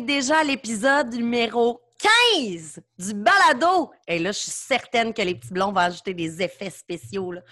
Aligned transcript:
Est 0.00 0.02
déjà 0.02 0.38
à 0.38 0.44
l'épisode 0.44 1.12
numéro 1.12 1.82
15 2.34 2.80
du 2.98 3.12
balado. 3.12 3.90
Et 4.08 4.18
là, 4.18 4.32
je 4.32 4.38
suis 4.38 4.50
certaine 4.50 5.12
que 5.12 5.20
les 5.20 5.34
petits 5.34 5.52
blonds 5.52 5.72
vont 5.72 5.80
ajouter 5.80 6.14
des 6.14 6.40
effets 6.40 6.70
spéciaux. 6.70 7.32
Là. 7.32 7.42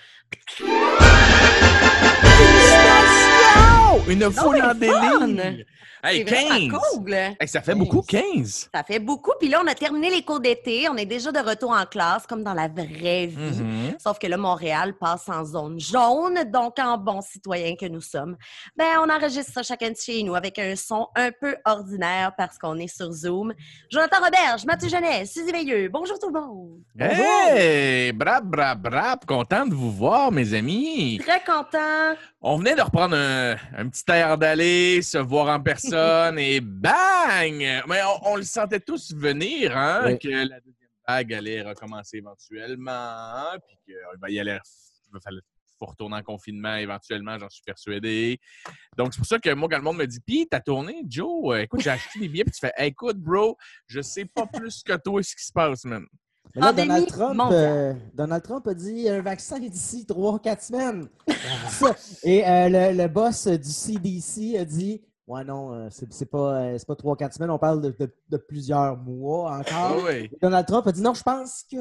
Une 4.09 4.33
foule 4.33 4.63
en 4.63 4.73
délire! 4.73 5.67
Hey, 6.03 6.25
C'est 6.27 6.35
vraiment 6.35 6.79
15! 6.79 6.81
cool. 6.95 7.11
là. 7.11 7.31
Hey, 7.41 7.49
ça 7.49 7.61
fait 7.61 7.75
beaucoup, 7.75 8.03
15! 8.03 8.69
Ça 8.75 8.83
fait 8.85 8.99
beaucoup. 8.99 9.33
Puis 9.41 9.49
là, 9.49 9.61
on 9.65 9.67
a 9.67 9.75
terminé 9.75 10.11
les 10.11 10.23
cours 10.23 10.41
d'été. 10.41 10.89
On 10.89 10.97
est 10.97 11.07
déjà 11.07 11.33
de 11.33 11.39
retour 11.41 11.71
en 11.73 11.85
classe, 11.87 12.27
comme 12.27 12.43
dans 12.45 12.55
la 12.55 12.69
vraie 12.69 13.27
vie. 13.27 13.63
Mhm. 13.63 13.97
Sauf 13.99 14.19
que 14.19 14.27
là, 14.27 14.37
Montréal 14.37 14.95
passe 14.99 15.29
en 15.29 15.45
zone 15.45 15.81
jaune, 15.81 16.45
donc 16.53 16.79
en 16.79 16.97
bon 16.99 17.21
citoyen 17.21 17.75
que 17.77 17.87
nous 17.87 18.01
sommes, 18.01 18.37
ben 18.77 18.87
on 19.05 19.11
enregistre 19.11 19.53
ça 19.53 19.63
chacun 19.63 19.91
de 19.91 19.97
chez 19.97 20.23
nous 20.23 20.35
avec 20.35 20.59
un 20.59 20.77
son 20.77 21.09
un 21.17 21.31
peu 21.33 21.57
ordinaire 21.65 22.33
parce 22.37 22.59
qu'on 22.59 22.77
est 22.79 22.87
sur 22.95 23.11
Zoom. 23.13 23.53
Jonathan 23.91 24.19
Roberge, 24.25 24.65
Mathieu 24.67 24.89
Genet, 24.89 25.27
Suzy 25.27 25.51
Veilleux, 25.51 25.89
bonjour 25.89 26.19
tout 26.19 26.29
le 26.33 26.41
monde! 26.41 26.79
Hey! 26.99 28.13
Brap, 28.13 28.45
brap, 28.45 28.79
brap! 28.79 29.27
Content 29.27 29.67
de 29.67 29.75
vous 29.75 29.91
voir, 29.91 30.31
mes 30.31 30.55
amis! 30.55 31.19
Très 31.25 31.43
content! 31.45 32.17
On 32.41 32.57
venait 32.59 32.75
de 32.77 32.83
reprendre 32.83 33.17
un, 33.17 33.57
un 33.77 33.89
petit 33.89 34.05
air 34.09 34.39
d'aller, 34.39 35.03
se 35.03 35.19
voir 35.19 35.49
en 35.49 35.61
personne 35.61 35.88
et 35.93 36.61
bang! 36.61 37.83
Mais 37.89 38.03
on, 38.05 38.33
on 38.33 38.37
le 38.37 38.43
sentait 38.43 38.81
tous 38.81 39.15
venir, 39.15 39.77
hein? 39.77 40.03
Oui. 40.07 40.19
Que 40.19 40.29
la 40.29 40.61
deuxième 40.61 40.89
vague 41.07 41.35
allait 41.35 41.63
recommencer 41.63 42.19
éventuellement, 42.19 42.91
hein, 42.93 43.59
puis 43.67 43.77
qu'il 43.85 44.35
y 44.35 44.41
aller. 44.41 44.59
Il 45.07 45.13
va 45.13 45.21
falloir 45.21 45.43
faut 45.79 45.87
retourner 45.87 46.17
en 46.17 46.23
confinement 46.23 46.77
éventuellement, 46.77 47.39
j'en 47.39 47.49
suis 47.49 47.63
persuadé. 47.65 48.41
Donc, 48.97 49.13
c'est 49.13 49.19
pour 49.19 49.27
ça 49.27 49.39
que 49.39 49.53
moi, 49.55 49.69
quand 49.71 49.79
le 49.79 49.85
monde 49.85 49.99
me 49.99 50.07
dit 50.07 50.21
Pis, 50.21 50.47
t'as 50.51 50.61
tourné, 50.61 51.03
Joe, 51.09 51.55
euh, 51.55 51.63
écoute, 51.63 51.81
j'ai 51.81 51.91
acheté 51.91 52.19
des 52.19 52.29
billets, 52.29 52.45
puis 52.45 52.53
tu 52.53 52.61
fais 52.61 52.73
Hey, 52.77 52.89
écoute, 52.89 53.17
bro, 53.19 53.57
je 53.87 54.01
sais 54.01 54.25
pas 54.25 54.47
plus 54.47 54.83
que 54.83 54.97
toi 54.97 55.23
ce 55.23 55.35
qui 55.35 55.45
se 55.45 55.53
passe, 55.53 55.85
man. 55.85 56.05
Mais 56.55 56.63
là, 56.63 56.73
Donald 56.73 57.07
Trump, 57.07 57.41
euh, 57.53 57.95
Donald 58.15 58.43
Trump 58.43 58.67
a 58.67 58.75
dit 58.75 59.09
un 59.09 59.21
vaccin 59.21 59.59
d'ici 59.59 60.07
3-4 60.09 60.67
semaines. 60.67 61.09
Ça. 61.69 61.95
Et 62.23 62.47
euh, 62.47 62.69
le, 62.71 62.97
le 62.97 63.09
boss 63.09 63.47
du 63.47 63.71
CDC 63.71 64.57
a 64.59 64.65
dit 64.65 65.03
Ouais, 65.29 65.45
non, 65.45 65.75
euh, 65.75 65.89
c'est 65.91 66.11
c'est 66.13 66.25
pas, 66.27 66.55
euh, 66.63 66.79
c'est 66.79 66.87
pas 66.87 66.95
3-4 66.95 67.33
semaines, 67.35 67.51
on 67.51 67.59
parle 67.59 67.83
de, 67.83 67.91
de- 67.91 68.11
de 68.31 68.37
plusieurs 68.39 68.97
mois 68.97 69.53
Ah 69.53 69.59
encore. 69.91 70.05
oui. 70.09 70.31
Donald 70.41 70.67
Trump 70.67 70.87
a 70.87 70.93
dit 70.93 71.03
Non, 71.03 71.13
je 71.13 71.23
pense 71.23 71.65
que 71.71 71.77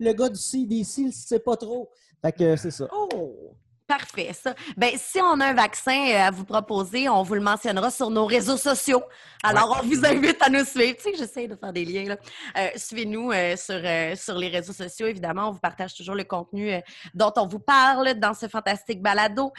le 0.00 0.12
gars 0.12 0.28
du 0.28 0.34
CDC 0.36 1.02
ne 1.04 1.10
sait 1.12 1.38
pas 1.38 1.56
trop. 1.56 1.88
Fait 2.20 2.32
que 2.32 2.56
c'est 2.56 2.72
ça. 2.72 2.88
Oh! 2.92 3.52
Parfait, 3.88 4.34
ça. 4.34 4.54
Ben, 4.76 4.90
si 4.98 5.18
on 5.18 5.40
a 5.40 5.46
un 5.46 5.54
vaccin 5.54 6.10
euh, 6.10 6.26
à 6.26 6.30
vous 6.30 6.44
proposer, 6.44 7.08
on 7.08 7.22
vous 7.22 7.32
le 7.34 7.40
mentionnera 7.40 7.90
sur 7.90 8.10
nos 8.10 8.26
réseaux 8.26 8.58
sociaux. 8.58 9.02
Alors, 9.42 9.80
on 9.82 9.86
vous 9.86 10.04
invite 10.04 10.42
à 10.42 10.50
nous 10.50 10.64
suivre. 10.64 10.96
Tu 10.98 11.04
sais, 11.04 11.16
j'essaie 11.16 11.48
de 11.48 11.56
faire 11.56 11.72
des 11.72 11.86
liens. 11.86 12.04
là. 12.04 12.16
Euh, 12.58 12.68
Suivez-nous 12.76 13.32
euh, 13.32 13.56
sur, 13.56 13.80
euh, 13.82 14.14
sur 14.14 14.36
les 14.36 14.48
réseaux 14.48 14.74
sociaux, 14.74 15.06
évidemment. 15.06 15.48
On 15.48 15.52
vous 15.52 15.58
partage 15.58 15.94
toujours 15.94 16.14
le 16.16 16.24
contenu 16.24 16.70
dont 17.14 17.32
on 17.36 17.46
vous 17.46 17.60
parle 17.60 18.12
dans 18.14 18.34
ce 18.34 18.46
fantastique 18.46 19.00
balado. 19.00 19.52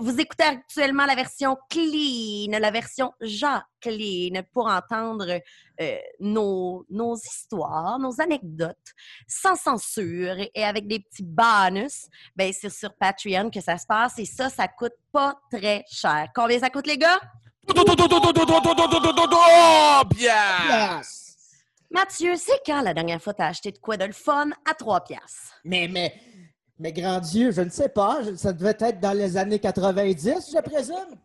Vous 0.00 0.18
écoutez 0.18 0.44
actuellement 0.44 1.06
la 1.06 1.14
version 1.14 1.56
clean, 1.70 2.58
la 2.58 2.70
version 2.72 3.12
Jacqueline, 3.20 4.42
pour 4.52 4.66
entendre 4.66 5.40
nos, 6.18 6.84
nos 6.88 7.16
histoires, 7.16 7.98
nos 7.98 8.20
anecdotes, 8.20 8.76
sans 9.28 9.54
censure 9.54 10.36
et 10.54 10.64
avec 10.64 10.88
des 10.88 11.00
petits 11.00 11.22
bonus 11.22 12.06
ben 12.34 12.52
c'est 12.52 12.70
sur 12.70 12.94
Patreon 12.94 13.50
que 13.50 13.60
ça 13.60 13.75
se 13.78 13.86
passe 13.86 14.18
et 14.18 14.24
ça, 14.24 14.48
ça 14.48 14.68
coûte 14.68 14.94
pas 15.12 15.34
très 15.50 15.84
cher. 15.90 16.28
Combien 16.34 16.58
ça 16.58 16.70
coûte, 16.70 16.86
les 16.86 16.98
gars? 16.98 17.20
Oh, 17.68 17.72
Pierre! 20.10 21.02
Mathieu, 21.90 22.34
c'est 22.36 22.60
quand 22.64 22.82
la 22.82 22.92
dernière 22.94 23.22
fois 23.22 23.34
t'as 23.34 23.46
acheté 23.46 23.72
de 23.72 23.78
quoi 23.78 23.96
de 23.96 24.04
le 24.04 24.12
fun 24.12 24.50
à 24.68 24.74
3 24.74 25.04
piastres? 25.04 25.54
Mais, 25.64 25.88
mais, 25.88 26.14
mais 26.78 26.92
grand 26.92 27.20
Dieu, 27.20 27.50
je 27.52 27.62
ne 27.62 27.70
sais 27.70 27.88
pas. 27.88 28.20
Ça 28.36 28.52
devait 28.52 28.76
être 28.78 29.00
dans 29.00 29.16
les 29.16 29.36
années 29.36 29.58
90, 29.58 30.52
je 30.54 30.60
présume. 30.60 31.16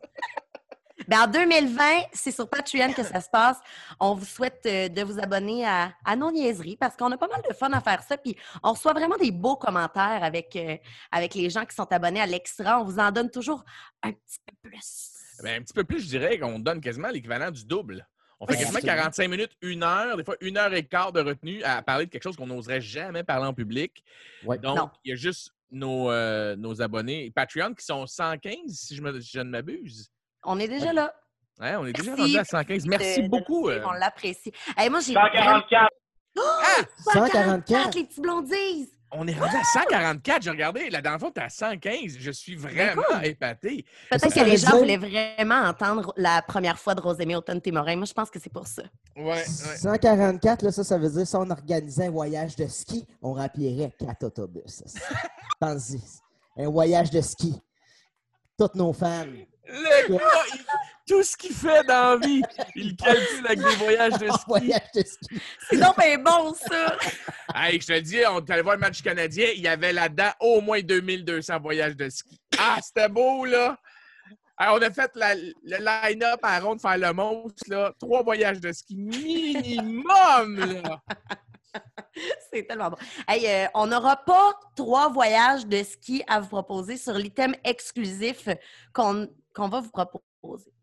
Ben, 1.12 1.24
en 1.24 1.28
2020, 1.28 1.84
c'est 2.14 2.32
sur 2.32 2.50
Patreon 2.50 2.94
que 2.94 3.04
ça 3.04 3.20
se 3.20 3.30
passe. 3.30 3.58
On 4.00 4.14
vous 4.14 4.24
souhaite 4.24 4.62
euh, 4.66 4.88
de 4.88 5.02
vous 5.02 5.20
abonner 5.20 5.66
à, 5.66 5.92
à 6.06 6.16
nos 6.16 6.32
niaiseries 6.32 6.78
parce 6.78 6.96
qu'on 6.96 7.12
a 7.12 7.18
pas 7.18 7.28
mal 7.28 7.42
de 7.50 7.54
fun 7.54 7.70
à 7.74 7.82
faire 7.82 8.02
ça. 8.02 8.18
Puis 8.18 8.38
on 8.64 8.72
reçoit 8.72 8.94
vraiment 8.94 9.18
des 9.18 9.32
beaux 9.32 9.58
commentaires 9.58 10.24
avec, 10.24 10.56
euh, 10.56 10.78
avec 11.12 11.34
les 11.36 11.50
gens 11.50 11.66
qui 11.66 11.76
sont 11.76 11.92
abonnés 11.92 12.22
à 12.22 12.26
l'extra. 12.26 12.80
On 12.80 12.86
vous 12.86 12.98
en 12.98 13.12
donne 13.12 13.30
toujours 13.30 13.66
un 14.04 14.14
petit 14.14 14.40
peu 14.46 14.70
plus. 14.70 15.10
Ben, 15.44 15.60
un 15.60 15.64
petit 15.64 15.74
peu 15.74 15.84
plus, 15.84 16.00
je 16.00 16.08
dirais 16.08 16.40
qu'on 16.40 16.60
donne 16.60 16.80
quasiment 16.80 17.10
l'équivalent 17.10 17.52
du 17.52 17.66
double. 17.66 18.08
On 18.40 18.48
fait 18.48 18.54
quasiment 18.54 18.78
absolument. 18.78 19.02
45 19.04 19.28
minutes, 19.28 19.52
une 19.62 19.84
heure, 19.84 20.16
des 20.16 20.24
fois 20.24 20.36
une 20.40 20.58
heure 20.58 20.74
et 20.74 20.84
quart 20.86 21.12
de 21.12 21.20
retenue 21.20 21.62
à 21.64 21.82
parler 21.82 22.06
de 22.06 22.12
quelque 22.12 22.24
chose 22.24 22.38
qu'on 22.38 22.48
n'oserait 22.48 22.80
jamais 22.80 23.26
parler 23.26 23.48
en 23.48 23.54
public. 23.54 24.02
Ouais. 24.46 24.58
Donc, 24.60 24.78
Non. 24.78 24.90
il 25.04 25.10
y 25.10 25.12
a 25.12 25.18
juste 25.18 25.52
nos, 25.72 26.10
euh, 26.10 26.56
nos 26.56 26.82
abonnés 26.82 27.32
Patreon 27.36 27.74
qui 27.74 27.84
sont 27.86 28.08
115, 28.08 28.56
si 28.68 28.96
je, 28.96 29.02
me- 29.02 29.20
si 29.20 29.32
je 29.34 29.40
ne 29.42 29.50
m'abuse. 29.50 30.10
On 30.44 30.60
est 30.60 30.68
déjà 30.68 30.94
là. 30.94 31.14
Ouais, 31.60 31.76
on 31.76 31.86
est 31.86 31.94
déjà 31.94 32.12
Merci 32.16 32.22
rendu 32.22 32.38
à 32.38 32.44
115. 32.46 32.86
Merci 32.88 33.24
de- 33.24 33.28
beaucoup. 33.28 33.70
euh. 33.70 33.84
On 33.86 33.92
l'apprécie. 33.92 34.52
Hey, 34.78 34.90
moi, 34.90 35.00
j'ai 35.02 35.14
144. 35.14 35.90
Ah! 36.40 36.82
144. 37.14 37.96
les 37.96 38.04
petits 38.06 38.22
blondises! 38.22 38.90
On 39.14 39.28
est 39.28 39.34
rendu 39.38 39.54
à 39.56 39.64
144. 39.82 40.42
J'ai 40.42 40.50
regardé, 40.50 40.90
la 40.90 41.02
dernière 41.02 41.20
fois, 41.20 41.32
tu 41.36 41.42
à 41.42 41.50
115. 41.50 42.16
Je 42.18 42.32
suis 42.32 42.56
vraiment 42.56 43.02
cool. 43.10 43.26
épaté. 43.26 43.86
Peut-être 44.10 44.34
que 44.34 44.40
les 44.40 44.56
gens 44.58 44.70
dire- 44.70 44.78
voulaient 44.78 44.98
vraiment 44.98 45.56
entendre 45.68 46.14
la 46.16 46.42
première 46.42 46.80
fois 46.80 46.96
de 46.96 47.02
Rosémie 47.02 47.36
Automne-Témorin. 47.36 47.98
Moi, 47.98 48.06
je 48.06 48.14
pense 48.14 48.30
que 48.32 48.40
c'est 48.40 48.52
pour 48.52 48.68
ça. 48.68 48.84
Ouais, 49.18 49.26
ouais. 49.34 49.44
144, 49.46 50.64
là, 50.64 50.72
ça, 50.72 50.84
ça 50.86 50.98
veut 50.98 51.10
dire 51.10 51.28
si 51.28 51.36
on 51.36 51.50
organisait 51.50 52.06
un 52.06 52.12
voyage 52.12 52.56
de 52.56 52.66
ski, 52.68 53.06
on 53.22 53.34
remplirait 53.34 53.92
quatre 54.00 54.24
autobus. 54.24 54.82
Pensez. 55.60 56.00
Un 56.58 56.70
voyage 56.70 57.12
de 57.12 57.20
ski. 57.22 57.54
Toutes 58.58 58.76
nos 58.76 58.94
fans. 58.94 59.26
Le 59.68 60.08
gars, 60.18 60.24
il- 60.54 60.66
tout 61.08 61.24
ce 61.24 61.36
qu'il 61.38 61.54
fait 61.54 61.84
dans 61.84 62.20
la 62.20 62.28
vie, 62.28 62.42
il 62.76 62.96
calcule 62.96 63.46
avec 63.46 63.60
des 63.60 63.76
voyages 63.76 64.14
de 64.18 64.28
ski. 64.32 64.44
voyage 64.48 64.92
de 64.96 65.02
ski. 65.02 65.42
C'est 65.70 65.78
donc 65.78 65.98
bien 65.98 66.18
bon, 66.18 66.54
ça! 66.54 66.98
Hey, 67.56 67.80
je 67.82 67.88
te 67.88 67.94
le 67.94 68.02
dis, 68.02 68.20
on 68.30 68.40
est 68.40 68.50
allé 68.50 68.62
voir 68.62 68.76
le 68.76 68.82
match 68.82 69.02
canadien, 69.02 69.48
il 69.56 69.62
y 69.62 69.68
avait 69.68 69.94
là-dedans 69.94 70.32
au 70.40 70.62
moins 70.62 70.82
2200 70.82 71.60
voyages 71.60 71.96
de 71.96 72.10
ski. 72.10 72.40
Ah, 72.58 72.78
c'était 72.82 73.10
beau, 73.10 73.46
là! 73.46 73.78
On 74.60 74.80
a 74.82 74.92
fait 74.92 75.12
la- 75.16 75.34
le 75.36 75.54
line-up 75.64 76.40
à 76.44 76.60
ronde 76.60 76.80
faire 76.82 76.98
le 76.98 77.12
monstre, 77.14 77.64
là. 77.68 77.92
Trois 78.00 78.22
voyages 78.24 78.60
de 78.60 78.72
ski 78.72 78.96
minimum, 78.96 80.82
là! 80.84 81.02
C'est 82.52 82.68
tellement 82.68 82.90
bon. 82.90 82.98
Hey, 83.28 83.48
euh, 83.48 83.68
on 83.74 83.88
n'aura 83.88 84.18
pas 84.18 84.54
trois 84.76 85.10
voyages 85.10 85.66
de 85.66 85.82
ski 85.84 86.22
à 86.28 86.40
vous 86.42 86.50
proposer 86.50 86.98
sur 86.98 87.14
l'item 87.14 87.56
exclusif 87.64 88.50
qu'on 88.94 89.28
qu'on 89.54 89.70
va 89.70 89.82
vous 89.82 89.92
proposer. 89.92 90.74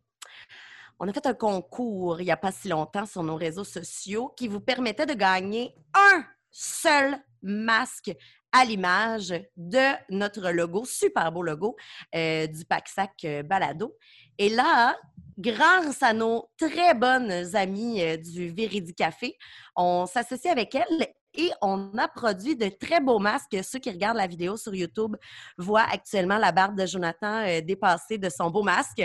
On 1.01 1.09
a 1.09 1.13
fait 1.13 1.27
un 1.27 1.35
concours 1.35 2.21
il 2.21 2.25
n'y 2.25 2.31
a 2.31 2.37
pas 2.37 2.53
si 2.53 2.69
longtemps 2.69 3.07
sur 3.07 3.23
nos 3.23 3.37
réseaux 3.37 3.65
sociaux 3.65 4.33
qui 4.37 4.49
vous 4.49 4.61
permettait 4.61 5.07
de 5.07 5.15
gagner 5.15 5.75
un 5.95 6.25
seul 6.51 7.17
masque 7.43 8.11
à 8.53 8.65
l'image 8.65 9.35
de 9.57 9.95
notre 10.11 10.51
logo, 10.51 10.85
super 10.85 11.31
beau 11.31 11.43
logo 11.43 11.77
euh, 12.15 12.47
du 12.47 12.65
Pack-Sac 12.65 13.13
euh, 13.25 13.43
Balado. 13.43 13.97
Et 14.39 14.49
là, 14.49 14.97
grâce 15.37 16.03
à 16.03 16.13
nos 16.13 16.51
très 16.57 16.95
bonnes 16.95 17.55
amies 17.55 18.03
euh, 18.03 18.17
du 18.17 18.49
Véridi 18.49 18.95
Café, 18.95 19.37
on 19.77 20.07
s'associe 20.07 20.51
avec 20.51 20.75
elles 20.75 21.09
et 21.39 21.51
on 21.63 21.97
a 21.97 22.09
produit 22.09 22.57
de 22.57 22.69
très 22.69 23.01
beaux 23.01 23.19
masques. 23.19 23.57
Ceux 23.63 23.79
qui 23.79 23.91
regardent 23.91 24.19
la 24.19 24.27
vidéo 24.27 24.59
sur 24.59 24.75
YouTube 24.75 25.17
voient 25.57 25.87
actuellement 25.91 26.37
la 26.37 26.53
barbe 26.53 26.77
de 26.77 26.85
Jonathan 26.85 27.47
euh, 27.47 27.63
dépassée 27.63 28.19
de 28.19 28.29
son 28.29 28.51
beau 28.51 28.63
masque. 28.63 29.03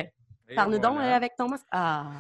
Parle-nous 0.54 0.80
donc 0.80 0.98
euh, 0.98 1.14
avec 1.14 1.36
ton 1.38 1.48
masque. 1.48 1.68
Ah! 1.72 2.12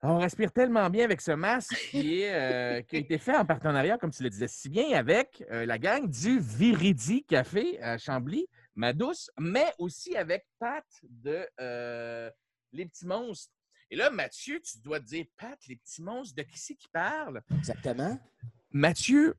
On 0.00 0.18
respire 0.18 0.52
tellement 0.52 0.88
bien 0.90 1.04
avec 1.04 1.20
ce 1.20 1.32
masque 1.32 1.74
qui, 1.90 2.22
est, 2.22 2.32
euh, 2.32 2.82
qui 2.88 2.96
a 2.96 2.98
été 3.00 3.18
fait 3.18 3.36
en 3.36 3.44
partenariat, 3.44 3.98
comme 3.98 4.12
tu 4.12 4.22
le 4.22 4.30
disais 4.30 4.46
si 4.46 4.68
bien, 4.68 4.96
avec 4.96 5.44
euh, 5.50 5.66
la 5.66 5.78
gang 5.78 6.08
du 6.08 6.38
Viridi 6.38 7.24
Café 7.24 7.82
à 7.82 7.98
Chambly, 7.98 8.46
ma 8.76 8.92
douce, 8.92 9.28
mais 9.40 9.72
aussi 9.78 10.16
avec 10.16 10.46
Pat 10.60 10.84
de 11.02 11.44
euh, 11.60 12.30
Les 12.72 12.86
Petits 12.86 13.06
Monstres. 13.06 13.52
Et 13.90 13.96
là, 13.96 14.10
Mathieu, 14.10 14.60
tu 14.60 14.78
dois 14.78 15.00
te 15.00 15.06
dire, 15.06 15.24
Pat, 15.36 15.58
Les 15.66 15.76
Petits 15.76 16.02
Monstres, 16.02 16.36
de 16.36 16.42
qui 16.42 16.58
c'est 16.58 16.76
qui 16.76 16.88
parle? 16.88 17.42
Exactement. 17.56 18.20
Mathieu, 18.70 19.34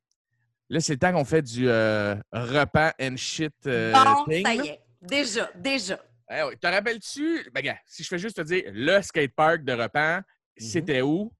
là, 0.70 0.80
c'est 0.80 0.94
le 0.94 1.00
temps 1.00 1.12
qu'on 1.12 1.26
fait 1.26 1.42
du 1.42 1.68
euh, 1.70 2.16
repas 2.32 2.94
and 3.02 3.18
shit 3.18 3.54
euh, 3.68 3.92
bon, 3.94 4.26
thing, 4.26 4.46
ça 4.46 4.56
y 4.56 4.68
est. 4.68 4.80
Déjà, 5.02 5.50
déjà. 5.56 6.00
Eh 6.32 6.44
oui, 6.44 6.58
te 6.58 6.68
rappelles-tu? 6.68 7.50
Ben, 7.54 7.62
gars, 7.62 7.78
si 7.86 8.04
je 8.04 8.08
fais 8.08 8.20
juste 8.20 8.38
te 8.38 8.42
dire 8.42 8.64
le 8.74 9.02
skatepark 9.02 9.64
de 9.64 9.74
Repan, 9.74 10.18
Mhm. 10.18 10.68
c'était 10.68 11.02
où? 11.02 11.34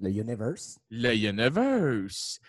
Le 0.00 0.10
Universe. 0.10 0.78
le 0.90 1.14
Universe. 1.14 2.40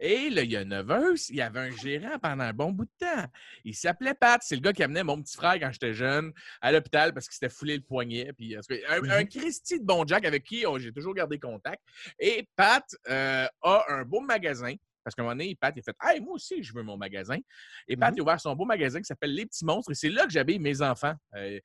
Et 0.00 0.30
le 0.30 0.42
Universe, 0.42 1.28
il 1.28 1.36
y 1.36 1.42
avait 1.42 1.60
un 1.60 1.70
gérant 1.70 2.18
pendant 2.18 2.44
un 2.44 2.52
bon 2.54 2.72
bout 2.72 2.86
de 2.86 2.90
temps. 2.98 3.24
Il 3.64 3.74
s'appelait 3.74 4.14
Pat. 4.14 4.40
C'est 4.42 4.54
le 4.54 4.62
gars 4.62 4.72
qui 4.72 4.82
amenait 4.82 5.04
mon 5.04 5.20
petit 5.20 5.36
frère 5.36 5.54
quand 5.60 5.70
j'étais 5.70 5.92
jeune 5.92 6.32
à 6.62 6.72
l'hôpital 6.72 7.12
parce 7.12 7.26
qu'il 7.28 7.34
s'était 7.34 7.50
foulé 7.54 7.76
le 7.76 7.82
poignet. 7.82 8.32
Puis, 8.32 8.56
en 8.56 8.60
tout 8.60 8.68
cas, 8.74 8.96
un, 8.96 9.00
Mhm. 9.02 9.10
un 9.10 9.24
Christy 9.26 9.80
de 9.80 9.84
bon 9.84 10.04
Jack 10.06 10.24
avec 10.24 10.44
qui 10.44 10.64
oh, 10.64 10.78
j'ai 10.78 10.92
toujours 10.92 11.14
gardé 11.14 11.38
contact. 11.38 11.82
Et 12.18 12.48
Pat 12.56 12.84
euh, 13.10 13.46
a 13.62 13.84
un 13.88 14.04
beau 14.04 14.20
magasin. 14.20 14.74
Parce 15.04 15.14
qu'à 15.14 15.22
un 15.22 15.26
moment 15.26 15.36
donné, 15.36 15.54
Pat, 15.54 15.74
il 15.76 15.80
a 15.80 15.82
fait 15.82 15.96
Hey, 16.02 16.20
moi 16.20 16.34
aussi, 16.34 16.62
je 16.62 16.72
veux 16.72 16.82
mon 16.82 16.96
magasin. 16.96 17.38
Et 17.86 17.96
Pat, 17.96 18.12
il 18.16 18.20
a 18.20 18.22
ouvert 18.22 18.40
son 18.40 18.56
beau 18.56 18.64
magasin 18.64 18.98
qui 19.00 19.06
s'appelle 19.06 19.34
Les 19.34 19.46
Petits 19.46 19.64
Monstres. 19.64 19.92
Et 19.92 19.94
c'est 19.94 20.08
là 20.08 20.24
que 20.24 20.32
j'habille 20.32 20.58
mes 20.58 20.80
enfants. 20.82 21.14
Euh, 21.36 21.60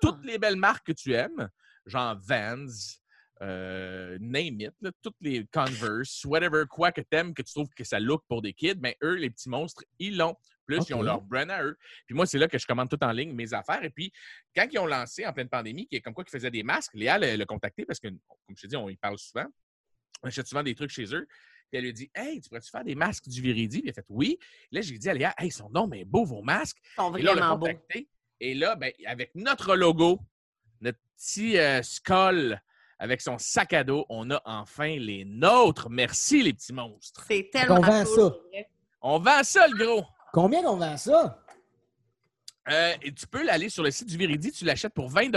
toutes 0.00 0.24
les 0.24 0.38
belles 0.38 0.56
marques 0.56 0.86
que 0.86 0.92
tu 0.92 1.12
aimes, 1.12 1.48
genre 1.86 2.18
Vans, 2.26 2.66
euh, 3.42 4.16
name 4.20 4.60
it, 4.60 4.72
là, 4.80 4.90
toutes 5.02 5.16
les 5.20 5.46
Converse, 5.52 6.24
whatever, 6.24 6.64
quoi 6.68 6.92
que 6.92 7.00
t'aimes, 7.00 7.34
que 7.34 7.42
tu 7.42 7.52
trouves 7.52 7.68
que 7.76 7.84
ça 7.84 7.98
look 8.00 8.22
pour 8.28 8.42
des 8.42 8.52
kids, 8.52 8.78
mais 8.80 8.96
eux, 9.02 9.14
les 9.14 9.30
petits 9.30 9.48
monstres, 9.48 9.82
ils 9.98 10.16
l'ont. 10.16 10.36
Plus, 10.66 10.78
ils 10.88 10.94
ont 10.94 11.02
leur 11.02 11.20
brand 11.20 11.50
à 11.50 11.62
eux. 11.62 11.76
Puis 12.06 12.14
moi, 12.14 12.24
c'est 12.24 12.38
là 12.38 12.48
que 12.48 12.56
je 12.56 12.66
commande 12.66 12.88
tout 12.88 13.02
en 13.04 13.12
ligne, 13.12 13.34
mes 13.34 13.52
affaires. 13.52 13.84
Et 13.84 13.90
puis, 13.90 14.10
quand 14.56 14.66
ils 14.72 14.78
ont 14.78 14.86
lancé 14.86 15.26
en 15.26 15.32
pleine 15.34 15.48
pandémie, 15.48 15.86
qui 15.86 15.96
est 15.96 16.00
comme 16.00 16.14
quoi 16.14 16.24
qu'ils 16.24 16.32
faisaient 16.32 16.50
des 16.50 16.62
masques, 16.62 16.94
Léa 16.94 17.18
l'a 17.18 17.36
l'a 17.36 17.44
contacté 17.44 17.84
parce 17.84 18.00
que, 18.00 18.08
comme 18.08 18.56
je 18.56 18.62
te 18.62 18.66
dis, 18.68 18.76
on 18.76 18.88
y 18.88 18.96
parle 18.96 19.18
souvent. 19.18 19.44
On 20.22 20.28
achète 20.28 20.46
souvent 20.46 20.62
des 20.62 20.74
trucs 20.74 20.90
chez 20.90 21.14
eux. 21.14 21.28
Puis 21.74 21.78
elle 21.78 21.84
lui 21.84 21.90
a 21.90 21.92
dit 21.92 22.10
Hey, 22.14 22.40
tu 22.40 22.48
pourrais-tu 22.48 22.70
faire 22.70 22.84
des 22.84 22.94
masques 22.94 23.28
du 23.28 23.42
Viridi? 23.42 23.80
Puis 23.80 23.88
elle 23.88 23.90
a 23.90 23.94
fait 23.94 24.06
Oui. 24.08 24.38
Là, 24.70 24.80
j'ai 24.80 24.96
dit 24.96 25.08
à 25.08 25.14
Léa 25.14 25.34
Hey, 25.38 25.48
ils 25.48 25.52
sont 25.52 25.68
non, 25.70 25.88
mais 25.88 26.04
beaux 26.04 26.24
vos 26.24 26.40
masques. 26.40 26.78
Ils 26.84 26.94
sont 27.02 27.16
Et 27.16 27.22
là, 27.22 27.32
on 27.32 27.34
vraiment 27.34 27.58
beaux. 27.58 27.66
contacté. 27.66 28.08
Et 28.38 28.54
là, 28.54 28.76
ben, 28.76 28.92
avec 29.06 29.34
notre 29.34 29.74
logo, 29.74 30.20
notre 30.80 30.98
petit 31.16 31.58
euh, 31.58 31.82
skull 31.82 32.60
avec 33.00 33.20
son 33.20 33.38
sac 33.38 33.72
à 33.72 33.82
dos, 33.82 34.06
on 34.08 34.30
a 34.30 34.40
enfin 34.44 34.96
les 34.98 35.24
nôtres. 35.24 35.90
Merci, 35.90 36.42
les 36.44 36.52
petits 36.52 36.72
monstres. 36.72 37.24
C'est 37.26 37.50
tellement 37.52 37.76
qu'on 37.76 37.82
vend 37.82 38.04
cool, 38.04 38.14
ça. 38.14 38.60
On 39.02 39.18
vend 39.18 39.42
ça, 39.42 39.66
le 39.66 39.76
gros. 39.76 40.04
Combien 40.32 40.62
qu'on 40.62 40.76
vend 40.76 40.96
ça? 40.96 41.44
Euh, 42.70 42.92
et 43.02 43.12
tu 43.12 43.26
peux 43.26 43.48
aller 43.50 43.68
sur 43.68 43.82
le 43.82 43.90
site 43.90 44.08
du 44.08 44.16
Viridi, 44.16 44.52
tu 44.52 44.64
l'achètes 44.64 44.94
pour 44.94 45.08
20 45.08 45.28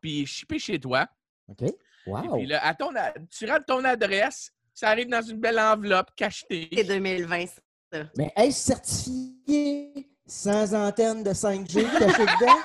puis 0.00 0.18
il 0.18 0.22
est 0.22 0.26
shippé 0.26 0.58
chez 0.58 0.78
toi. 0.78 1.08
OK. 1.48 1.62
Et 1.62 1.74
Wow. 2.06 2.36
puis 2.36 2.46
là, 2.46 2.64
à 2.64 2.74
ton 2.74 2.90
tu 3.30 3.50
rentres 3.50 3.64
ton 3.64 3.82
adresse, 3.82 4.52
ça 4.76 4.90
arrive 4.90 5.08
dans 5.08 5.22
une 5.22 5.40
belle 5.40 5.58
enveloppe 5.58 6.10
cachetée. 6.14 6.68
C'est 6.72 6.84
2020. 6.84 7.46
ça. 7.46 8.04
Mais 8.16 8.30
est-ce 8.36 8.66
certifié 8.66 10.06
sans 10.26 10.74
antenne 10.74 11.24
de 11.24 11.30
5G 11.30 11.82
caché 11.98 12.22
dedans? 12.22 12.52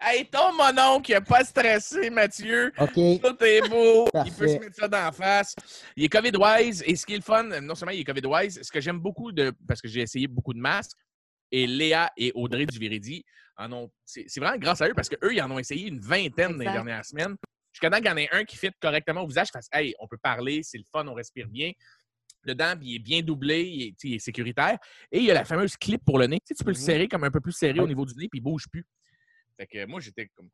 Hey, 0.00 0.26
ton 0.26 0.52
mononcle, 0.52 1.10
il 1.10 1.14
n'a 1.14 1.20
pas 1.22 1.44
stressé, 1.44 2.10
Mathieu. 2.10 2.72
OK. 2.78 2.92
Tout 2.92 3.44
est 3.44 3.68
beau. 3.68 4.06
Il 4.26 4.32
peut 4.32 4.48
se 4.48 4.58
mettre 4.58 4.74
ça 4.76 4.86
d'en 4.86 5.10
face. 5.12 5.54
Il 5.96 6.04
est 6.04 6.08
COVID-wise. 6.08 6.82
Et 6.86 6.94
ce 6.94 7.06
qui 7.06 7.14
est 7.14 7.18
le 7.18 7.22
fun, 7.22 7.42
non 7.42 7.74
seulement 7.74 7.92
il 7.92 8.00
est 8.00 8.04
COVID-wise, 8.04 8.60
ce 8.62 8.70
que 8.70 8.80
j'aime 8.80 8.98
beaucoup, 8.98 9.32
de, 9.32 9.52
parce 9.66 9.80
que 9.80 9.88
j'ai 9.88 10.02
essayé 10.02 10.26
beaucoup 10.26 10.52
de 10.52 10.58
masques, 10.58 10.96
et 11.50 11.66
Léa 11.66 12.12
et 12.16 12.32
Audrey 12.34 12.66
du 12.66 12.78
Viridi 12.78 13.24
en 13.56 13.72
ont. 13.72 13.90
C'est 14.04 14.28
vraiment 14.38 14.58
grâce 14.58 14.82
à 14.82 14.88
eux 14.88 14.94
parce 14.94 15.08
qu'eux, 15.08 15.32
ils 15.32 15.40
en 15.40 15.50
ont 15.50 15.58
essayé 15.58 15.88
une 15.88 16.00
vingtaine 16.00 16.52
dans 16.52 16.58
les 16.58 16.64
dernières 16.64 17.04
semaines. 17.04 17.36
Jusqu'à 17.74 17.90
temps 17.90 17.96
qu'il 17.96 18.06
y 18.06 18.10
en 18.10 18.16
ait 18.16 18.28
un 18.30 18.44
qui 18.44 18.56
fit 18.56 18.70
correctement 18.80 19.22
au 19.22 19.26
visage, 19.26 19.48
fasse 19.52 19.68
Hey, 19.72 19.94
on 19.98 20.06
peut 20.06 20.16
parler, 20.16 20.62
c'est 20.62 20.78
le 20.78 20.84
fun, 20.90 21.04
on 21.08 21.14
respire 21.14 21.48
bien. 21.48 21.72
Dedans, 22.46 22.74
puis 22.78 22.90
il 22.90 22.94
est 22.96 22.98
bien 23.00 23.20
doublé, 23.20 23.62
il 23.64 23.82
est, 23.82 23.90
tu 23.90 23.94
sais, 23.98 24.08
il 24.08 24.14
est 24.14 24.18
sécuritaire. 24.20 24.78
Et 25.10 25.18
il 25.18 25.24
y 25.24 25.30
a 25.30 25.34
la 25.34 25.44
fameuse 25.44 25.76
clip 25.76 26.04
pour 26.04 26.18
le 26.18 26.26
nez. 26.26 26.38
Tu, 26.40 26.46
sais, 26.48 26.54
tu 26.54 26.62
peux 26.64 26.70
le 26.70 26.76
Mhm. 26.78 26.84
serrer 26.84 27.08
comme 27.08 27.24
un 27.24 27.30
peu 27.30 27.40
plus 27.40 27.52
serré 27.52 27.80
au 27.80 27.86
niveau 27.88 28.04
du 28.06 28.14
nez, 28.14 28.28
puis 28.28 28.38
il 28.38 28.42
bouge 28.42 28.68
plus. 28.70 28.86
Fait 29.56 29.66
que 29.66 29.84
moi, 29.86 29.98
j'étais 30.00 30.28
comme. 30.36 30.48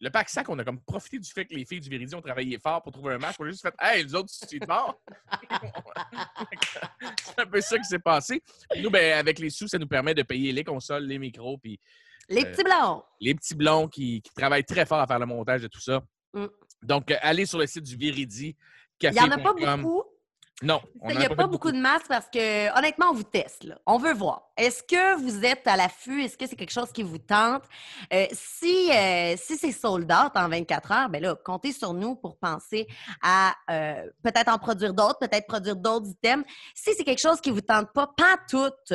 Le 0.00 0.10
pack 0.10 0.28
sac, 0.28 0.48
on 0.48 0.56
a 0.60 0.64
comme 0.64 0.80
profité 0.84 1.18
du 1.18 1.28
fait 1.28 1.44
que 1.44 1.54
les 1.54 1.64
filles 1.64 1.80
du 1.80 1.88
Viridi 1.88 2.14
ont 2.14 2.22
travaillé 2.22 2.56
fort 2.60 2.82
pour 2.82 2.92
trouver 2.92 3.14
un 3.14 3.18
match. 3.18 3.34
On 3.40 3.44
a 3.44 3.48
juste 3.50 3.62
fait 3.62 3.74
Hey, 3.80 4.04
les 4.04 4.14
autres, 4.14 4.28
c'est 4.30 4.64
mort. 4.68 5.00
c'est 7.22 7.40
un 7.40 7.46
peu 7.46 7.60
ça 7.60 7.78
qui 7.78 7.84
s'est 7.84 7.98
passé. 7.98 8.42
Nous, 8.80 8.90
ben, 8.90 9.18
avec 9.18 9.38
les 9.38 9.50
sous, 9.50 9.66
ça 9.68 9.78
nous 9.78 9.88
permet 9.88 10.14
de 10.14 10.22
payer 10.22 10.52
les 10.52 10.64
consoles, 10.64 11.04
les 11.04 11.18
micros, 11.18 11.58
puis 11.58 11.80
Les 12.28 12.44
Euh, 12.44 12.50
petits 12.52 12.62
blancs. 12.64 13.04
les 13.20 13.34
petits 13.34 13.54
blonds 13.54 13.88
qui, 13.88 14.20
qui 14.22 14.30
travaillent 14.34 14.64
très 14.64 14.84
fort 14.86 14.98
à 15.00 15.06
faire 15.06 15.18
le 15.18 15.26
montage 15.26 15.62
de 15.62 15.66
tout 15.68 15.80
ça. 15.80 16.02
Mm. 16.32 16.46
Donc, 16.82 17.10
euh, 17.10 17.16
allez 17.20 17.46
sur 17.46 17.58
le 17.58 17.66
site 17.66 17.84
du 17.84 17.96
Viridi. 17.96 18.56
Il 19.02 19.10
n'y 19.10 19.20
en 19.20 19.30
a 19.30 19.38
pas 19.38 19.52
beaucoup. 19.52 20.04
Non, 20.60 20.80
on 21.00 21.10
Il 21.10 21.18
n'y 21.18 21.24
a 21.24 21.30
pas 21.30 21.46
beaucoup 21.46 21.70
de 21.70 21.76
masques 21.76 22.08
parce 22.08 22.26
que, 22.28 22.76
honnêtement, 22.76 23.10
on 23.10 23.14
vous 23.14 23.22
teste. 23.22 23.62
Là. 23.62 23.78
On 23.86 23.96
veut 23.96 24.12
voir. 24.12 24.50
Est-ce 24.56 24.82
que 24.82 25.16
vous 25.20 25.44
êtes 25.44 25.64
à 25.68 25.76
l'affût? 25.76 26.24
Est-ce 26.24 26.36
que 26.36 26.48
c'est 26.48 26.56
quelque 26.56 26.72
chose 26.72 26.90
qui 26.90 27.04
vous 27.04 27.18
tente? 27.18 27.62
Euh, 28.12 28.26
si 28.32 28.90
euh, 28.90 29.36
si 29.36 29.56
c'est 29.56 29.70
sold 29.70 30.10
out 30.10 30.32
en 30.34 30.48
24 30.48 30.90
heures, 30.90 31.08
ben 31.10 31.22
là, 31.22 31.36
comptez 31.36 31.70
sur 31.70 31.94
nous 31.94 32.16
pour 32.16 32.38
penser 32.38 32.88
à 33.22 33.54
euh, 33.70 34.10
peut-être 34.24 34.48
en 34.48 34.58
produire 34.58 34.94
d'autres, 34.94 35.20
peut-être 35.20 35.46
produire 35.46 35.76
d'autres 35.76 36.08
items. 36.08 36.44
Si 36.74 36.92
c'est 36.92 37.04
quelque 37.04 37.22
chose 37.22 37.40
qui 37.40 37.52
vous 37.52 37.60
tente 37.60 37.92
pas, 37.92 38.08
pas 38.16 38.36
toutes, 38.50 38.94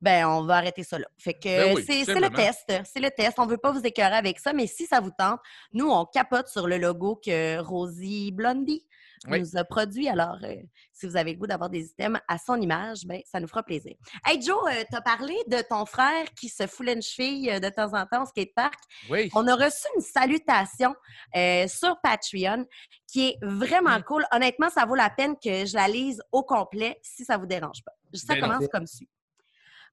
ben 0.00 0.26
on 0.26 0.42
va 0.44 0.56
arrêter 0.56 0.84
ça 0.84 0.98
là. 0.98 1.06
Fait 1.18 1.34
que 1.34 1.48
Ben 1.48 1.74
oui, 1.74 1.84
c'est 1.86 2.04
le 2.14 2.30
test. 2.30 2.72
C'est 2.84 3.00
le 3.00 3.10
test. 3.10 3.38
On 3.38 3.46
veut 3.46 3.58
pas 3.58 3.72
vous 3.72 3.84
écœurer 3.84 4.14
avec 4.14 4.38
ça, 4.38 4.52
mais 4.52 4.66
si 4.66 4.86
ça 4.86 5.00
vous 5.00 5.10
tente, 5.16 5.40
nous, 5.72 5.88
on 5.90 6.04
capote 6.04 6.48
sur 6.48 6.66
le 6.68 6.78
logo 6.78 7.16
que 7.24 7.58
Rosie 7.58 8.30
Blondie 8.32 8.86
Oui. 9.28 9.40
nous 9.40 9.56
a 9.56 9.64
produit. 9.64 10.08
Alors, 10.08 10.38
euh, 10.44 10.54
si 10.92 11.06
vous 11.06 11.16
avez 11.16 11.32
le 11.32 11.38
goût 11.38 11.46
d'avoir 11.48 11.68
des 11.70 11.86
items 11.86 12.20
à 12.28 12.38
son 12.38 12.60
image, 12.60 13.00
ben, 13.06 13.20
ça 13.24 13.40
nous 13.40 13.48
fera 13.48 13.62
plaisir. 13.64 13.94
Hey 14.24 14.40
Joe, 14.40 14.58
tu 14.88 14.96
as 14.96 15.00
parlé 15.00 15.34
de 15.48 15.60
ton 15.68 15.84
frère 15.86 16.24
qui 16.38 16.48
se 16.48 16.66
foulait 16.68 16.94
une 16.94 17.02
cheville 17.02 17.50
euh, 17.50 17.58
de 17.60 17.68
temps 17.68 17.92
en 17.94 18.06
temps 18.06 18.22
au 18.22 18.26
skatepark. 18.26 18.78
Oui. 19.10 19.28
On 19.34 19.46
a 19.48 19.54
reçu 19.56 19.86
une 19.96 20.02
salutation 20.02 20.94
euh, 21.36 21.66
sur 21.66 22.00
Patreon 22.02 22.64
qui 23.10 23.28
est 23.30 23.38
vraiment 23.42 24.00
cool. 24.02 24.24
Honnêtement, 24.32 24.70
ça 24.70 24.84
vaut 24.86 24.94
la 24.94 25.10
peine 25.10 25.34
que 25.42 25.66
je 25.66 25.74
la 25.74 25.88
lise 25.88 26.22
au 26.30 26.42
complet 26.44 26.98
si 27.02 27.24
ça 27.24 27.36
vous 27.36 27.46
dérange 27.46 27.82
pas. 27.84 27.92
Ça 28.14 28.34
Ben 28.34 28.40
non. 28.42 28.48
commence 28.48 28.68
comme 28.68 28.86
suit. 28.86 29.08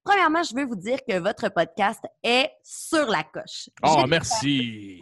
Premièrement, 0.06 0.44
je 0.44 0.56
veux 0.56 0.66
vous 0.66 0.76
dire 0.76 1.00
que 1.08 1.18
votre 1.18 1.50
podcast 1.50 2.00
est 2.24 2.52
sur 2.64 3.08
la 3.08 3.24
coche. 3.24 3.70
Oh, 3.82 4.06
merci. 4.08 5.02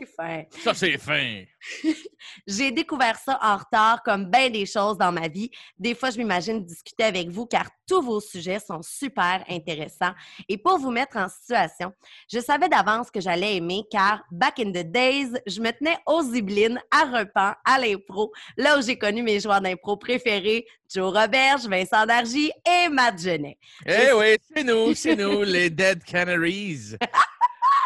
Ça, 0.63 0.73
c'est 0.73 0.97
fin. 0.97 1.43
j'ai 2.47 2.71
découvert 2.71 3.17
ça 3.17 3.37
en 3.41 3.57
retard, 3.57 4.01
comme 4.01 4.29
bien 4.29 4.49
des 4.49 4.65
choses 4.65 4.97
dans 4.97 5.11
ma 5.11 5.27
vie. 5.27 5.51
Des 5.77 5.93
fois, 5.93 6.09
je 6.09 6.17
m'imagine 6.17 6.63
discuter 6.63 7.03
avec 7.03 7.27
vous 7.27 7.45
car 7.45 7.69
tous 7.85 8.01
vos 8.01 8.21
sujets 8.21 8.59
sont 8.59 8.81
super 8.81 9.43
intéressants. 9.49 10.13
Et 10.47 10.57
pour 10.57 10.77
vous 10.79 10.89
mettre 10.89 11.17
en 11.17 11.27
situation, 11.27 11.91
je 12.31 12.39
savais 12.39 12.69
d'avance 12.69 13.11
que 13.11 13.19
j'allais 13.19 13.57
aimer 13.57 13.83
car 13.91 14.23
back 14.31 14.59
in 14.59 14.71
the 14.71 14.89
days, 14.89 15.31
je 15.45 15.59
me 15.59 15.71
tenais 15.71 15.97
aux 16.07 16.23
Yvelines, 16.23 16.79
à 16.91 17.03
Repan, 17.03 17.53
à 17.65 17.77
l'impro, 17.77 18.31
là 18.55 18.77
où 18.77 18.81
j'ai 18.81 18.97
connu 18.97 19.21
mes 19.21 19.41
joueurs 19.41 19.59
d'impro 19.59 19.97
préférés, 19.97 20.65
Joe 20.93 21.11
Roberge, 21.11 21.67
Vincent 21.67 22.05
Dargy 22.05 22.51
et 22.65 22.87
Matt 22.87 23.19
Genet. 23.19 23.57
Eh 23.85 24.13
oui, 24.13 24.37
c'est 24.53 24.63
nous, 24.63 24.92
c'est 24.95 25.15
nous, 25.15 25.43
les 25.43 25.69
Dead 25.69 26.03
Canaries. 26.03 26.95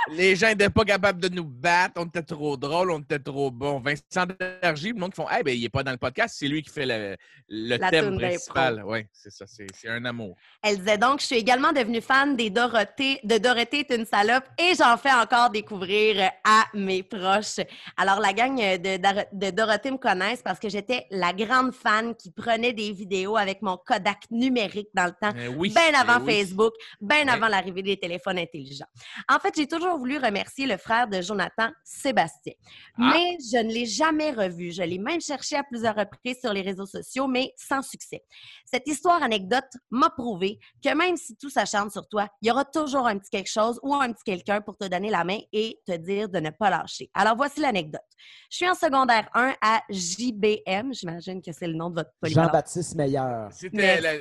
Les 0.10 0.36
gens 0.36 0.48
n'étaient 0.48 0.70
pas 0.70 0.86
capables 0.86 1.20
de 1.22 1.28
nous 1.30 1.44
battre, 1.44 1.94
on 1.98 2.06
était 2.06 2.22
trop 2.22 2.56
drôles, 2.56 2.92
on 2.92 3.00
était 3.00 3.20
trop 3.20 3.52
bons. 3.52 3.80
Vincent 3.80 4.26
Dargy, 4.62 4.94
le 4.94 5.00
monde 5.00 5.12
qui 5.12 5.18
font 5.22 5.28
Eh, 5.38 5.44
ben, 5.44 5.56
il 5.56 5.62
n'est 5.62 5.70
pas 5.70 5.84
dans 5.84 5.92
le 5.92 5.98
podcast, 5.98 6.36
c'est 6.40 6.48
lui 6.48 6.62
qui 6.62 6.70
fait 6.70 6.86
le, 6.86 7.18
le 7.50 7.78
La 7.78 7.90
thème 7.90 8.18
principal. 8.18 8.84
Oui, 8.86 9.06
c'est 9.12 9.32
ça, 9.32 9.46
c'est 9.48 9.68
un 9.90 10.04
amour. 10.06 10.36
Elle 10.62 10.78
disait 10.78 10.98
donc, 10.98 11.20
je 11.22 11.26
suis 11.26 11.36
également 11.36 11.72
devenue 11.74 12.02
fan 12.02 12.36
des 12.36 12.50
Dorothée, 12.50 13.20
de 13.24 13.38
Dorothée 13.38 13.80
est 13.80 13.94
une 13.96 14.06
salope 14.06 14.46
et 14.58 14.74
j'en 14.76 14.96
fais 14.98 15.12
encore 15.14 15.50
découvrir 15.50 16.32
à 16.44 16.66
mes 16.74 17.04
proches. 17.04 17.60
Alors, 17.98 18.20
la 18.20 18.34
gang 18.34 18.56
de, 18.56 19.52
Dorothée 19.52 19.92
me 19.92 19.98
connaissent 19.98 20.42
parce 20.42 20.60
que 20.60 20.70
j'étais 20.70 21.06
la 21.12 21.34
grande 21.34 21.74
fan 21.74 22.16
qui 22.16 22.32
prenait 22.32 22.74
des 22.74 22.92
vidéos 22.92 23.36
avec 23.38 23.62
mon 23.62 23.78
Kodak 23.78 24.24
numérique 24.32 24.90
dans 24.94 25.06
le 25.06 25.12
temps. 25.12 25.34
Eh 25.38 25.48
oui, 25.50 25.70
Bien 25.74 26.00
avant 26.00 26.20
eh 26.22 26.24
oui. 26.32 26.40
Facebook, 26.40 26.74
bien 27.02 27.24
Oui. 27.26 27.30
avant 27.30 27.48
l'arrivée 27.48 27.82
des 27.82 27.98
téléphones 27.98 28.38
intelligents. 28.40 28.86
En 29.30 29.40
fait, 29.40 29.54
j'ai 29.56 29.68
toujours 29.68 29.97
voulu 29.98 30.18
remercier 30.18 30.66
le 30.68 30.78
frère 30.78 31.08
de 31.08 31.22
Jonathan, 31.22 31.70
Sébastien. 31.84 32.54
Ah. 32.98 33.14
Mais 33.14 33.38
je 33.40 33.58
ne 33.58 33.72
l'ai 33.72 33.86
jamais 33.86 34.32
revu. 34.32 34.72
Je 34.72 34.84
l'ai 34.84 34.98
même 34.98 35.22
cherché 35.22 35.56
à 35.56 35.64
plusieurs 35.64 35.96
reprises 35.96 36.40
sur 36.42 36.54
les 36.54 36.62
réseaux 36.62 36.86
sociaux, 36.86 37.28
mais 37.28 37.54
sans 37.58 37.82
succès. 37.82 38.24
Cette 38.66 38.88
histoire 38.88 39.22
anecdote 39.24 39.72
m'a 39.90 40.10
prouvé 40.10 40.60
que 40.84 40.94
même 40.96 41.18
si 41.18 41.36
tout 41.36 41.50
s'acharne 41.50 41.90
sur 41.90 42.08
toi, 42.08 42.28
il 42.42 42.48
y 42.48 42.52
aura 42.52 42.66
toujours 42.66 43.08
un 43.08 43.18
petit 43.18 43.30
quelque 43.30 43.50
chose 43.50 43.80
ou 43.84 43.94
un 43.94 44.12
petit 44.12 44.24
quelqu'un 44.24 44.62
pour 44.62 44.78
te 44.78 44.86
donner 44.86 45.10
la 45.10 45.24
main 45.24 45.40
et 45.52 45.80
te 45.86 45.96
dire 45.96 46.30
de 46.30 46.40
ne 46.40 46.50
pas 46.50 46.70
lâcher. 46.70 47.10
Alors 47.14 47.36
voici 47.36 47.60
l'anecdote. 47.60 48.02
Je 48.50 48.58
suis 48.58 48.70
en 48.70 48.76
secondaire 48.76 49.30
1 49.34 49.56
à 49.62 49.82
JBM, 49.90 50.94
j'imagine 50.94 51.42
que 51.42 51.52
c'est 51.52 51.68
le 51.68 51.74
nom 51.74 51.90
de 51.90 51.96
votre 51.96 52.12
polyvalent. 52.20 52.48
Jean-Baptiste 52.48 52.96
Meilleur. 52.96 53.52
C'était 53.52 54.02
la-. 54.02 54.16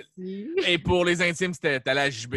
Et 0.68 0.78
pour 0.78 1.04
les 1.04 1.22
intimes, 1.22 1.54
c'était 1.54 1.88
à 1.88 1.94
la 1.94 2.10
JB. 2.10 2.36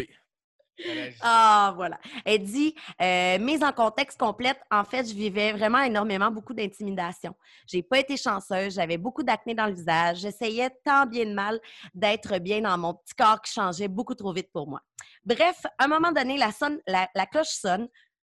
Ah, 1.20 1.72
voilà. 1.76 1.98
Elle 2.24 2.42
dit, 2.42 2.74
euh, 3.00 3.38
mise 3.38 3.62
en 3.62 3.72
contexte 3.72 4.18
complète, 4.18 4.58
en 4.70 4.84
fait, 4.84 5.08
je 5.08 5.14
vivais 5.14 5.52
vraiment 5.52 5.80
énormément 5.80 6.30
beaucoup 6.30 6.54
d'intimidation. 6.54 7.34
J'ai 7.66 7.82
pas 7.82 7.98
été 7.98 8.16
chanceuse, 8.16 8.74
j'avais 8.74 8.98
beaucoup 8.98 9.22
d'acné 9.22 9.54
dans 9.54 9.66
le 9.66 9.74
visage, 9.74 10.18
j'essayais 10.18 10.70
tant 10.84 11.06
bien 11.06 11.26
de 11.26 11.34
mal 11.34 11.60
d'être 11.94 12.38
bien 12.38 12.60
dans 12.62 12.78
mon 12.78 12.94
petit 12.94 13.14
corps 13.14 13.40
qui 13.42 13.52
changeait 13.52 13.88
beaucoup 13.88 14.14
trop 14.14 14.32
vite 14.32 14.50
pour 14.52 14.68
moi. 14.68 14.80
Bref, 15.24 15.60
à 15.78 15.84
un 15.84 15.88
moment 15.88 16.12
donné, 16.12 16.36
la, 16.38 16.52
sonne- 16.52 16.80
la, 16.86 17.08
la 17.14 17.26
cloche 17.26 17.48
sonne. 17.48 17.88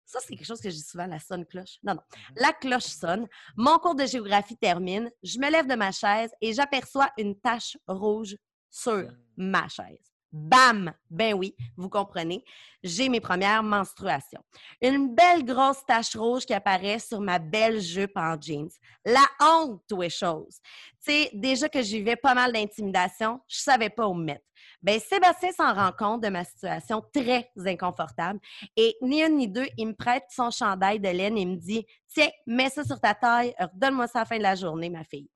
Ça, 0.09 0.21
c'est 0.21 0.37
quelque 0.37 0.47
chose 0.47 0.61
que 0.61 0.71
je 0.71 0.77
dis 0.77 0.83
souvent, 0.85 1.07
la 1.07 1.19
sonne 1.19 1.45
cloche. 1.45 1.79
Non, 1.83 1.95
non. 1.95 2.03
La 2.37 2.53
cloche 2.53 2.85
sonne. 2.85 3.27
Mon 3.57 3.77
cours 3.79 3.97
de 3.97 4.07
géographie 4.07 4.57
termine. 4.57 5.11
Je 5.25 5.37
me 5.41 5.51
lève 5.51 5.67
de 5.67 5.75
ma 5.75 5.91
chaise 5.91 6.31
et 6.41 6.53
j'aperçois 6.53 7.11
une 7.19 7.37
tache 7.41 7.77
rouge 7.89 8.37
sur 8.71 9.09
ma 9.37 9.67
chaise. 9.67 10.13
Bam! 10.33 10.93
Ben 11.11 11.35
oui, 11.35 11.55
vous 11.77 11.89
comprenez. 11.89 12.45
J'ai 12.83 13.09
mes 13.09 13.21
premières 13.21 13.63
menstruations. 13.63 14.43
Une 14.81 15.15
belle 15.15 15.45
grosse 15.45 15.85
tache 15.87 16.15
rouge 16.15 16.45
qui 16.45 16.55
apparaît 16.55 16.99
sur 16.99 17.21
ma 17.21 17.39
belle 17.39 17.81
jupe 17.81 18.17
en 18.17 18.41
jeans. 18.41 18.71
La 19.05 19.25
honte, 19.41 19.83
tout 19.89 20.03
est 20.03 20.11
chose. 20.11 20.59
Tu 21.05 21.13
sais, 21.13 21.31
déjà 21.33 21.69
que 21.69 21.83
je 21.83 21.97
vivais 21.97 22.17
pas 22.17 22.35
mal 22.35 22.53
d'intimidation, 22.53 23.41
je 23.49 23.59
savais 23.59 23.91
pas 23.91 24.07
où 24.07 24.15
me 24.15 24.25
mettre. 24.25 24.45
Ben, 24.83 25.01
Sébastien 25.01 25.53
s'en 25.53 25.75
rend 25.75 25.93
compte 25.93 26.23
de 26.23 26.29
ma 26.29 26.45
situation 26.45 27.03
très 27.13 27.51
inconfortable 27.65 28.39
et 28.77 28.97
ni 29.03 29.23
une 29.23 29.37
ni 29.37 29.49
deux, 29.49 29.67
il 29.77 29.89
me 29.89 29.95
prête 29.95 30.25
son 30.31 30.51
chandail 30.51 31.01
de 31.01 31.09
laine 31.09 31.39
et 31.39 31.47
me 31.47 31.57
dit 31.57 31.87
Tiens, 32.13 32.29
mets 32.47 32.71
ça 32.71 32.85
sur 32.85 33.01
ta 33.01 33.15
taille, 33.15 33.55
redonne-moi 33.59 34.07
ça 34.07 34.21
à 34.21 34.23
la 34.23 34.27
fin 34.27 34.39
de 34.39 34.43
la 34.43 34.55
journée, 34.55 34.91
ma 34.91 35.05
fille. 35.05 35.29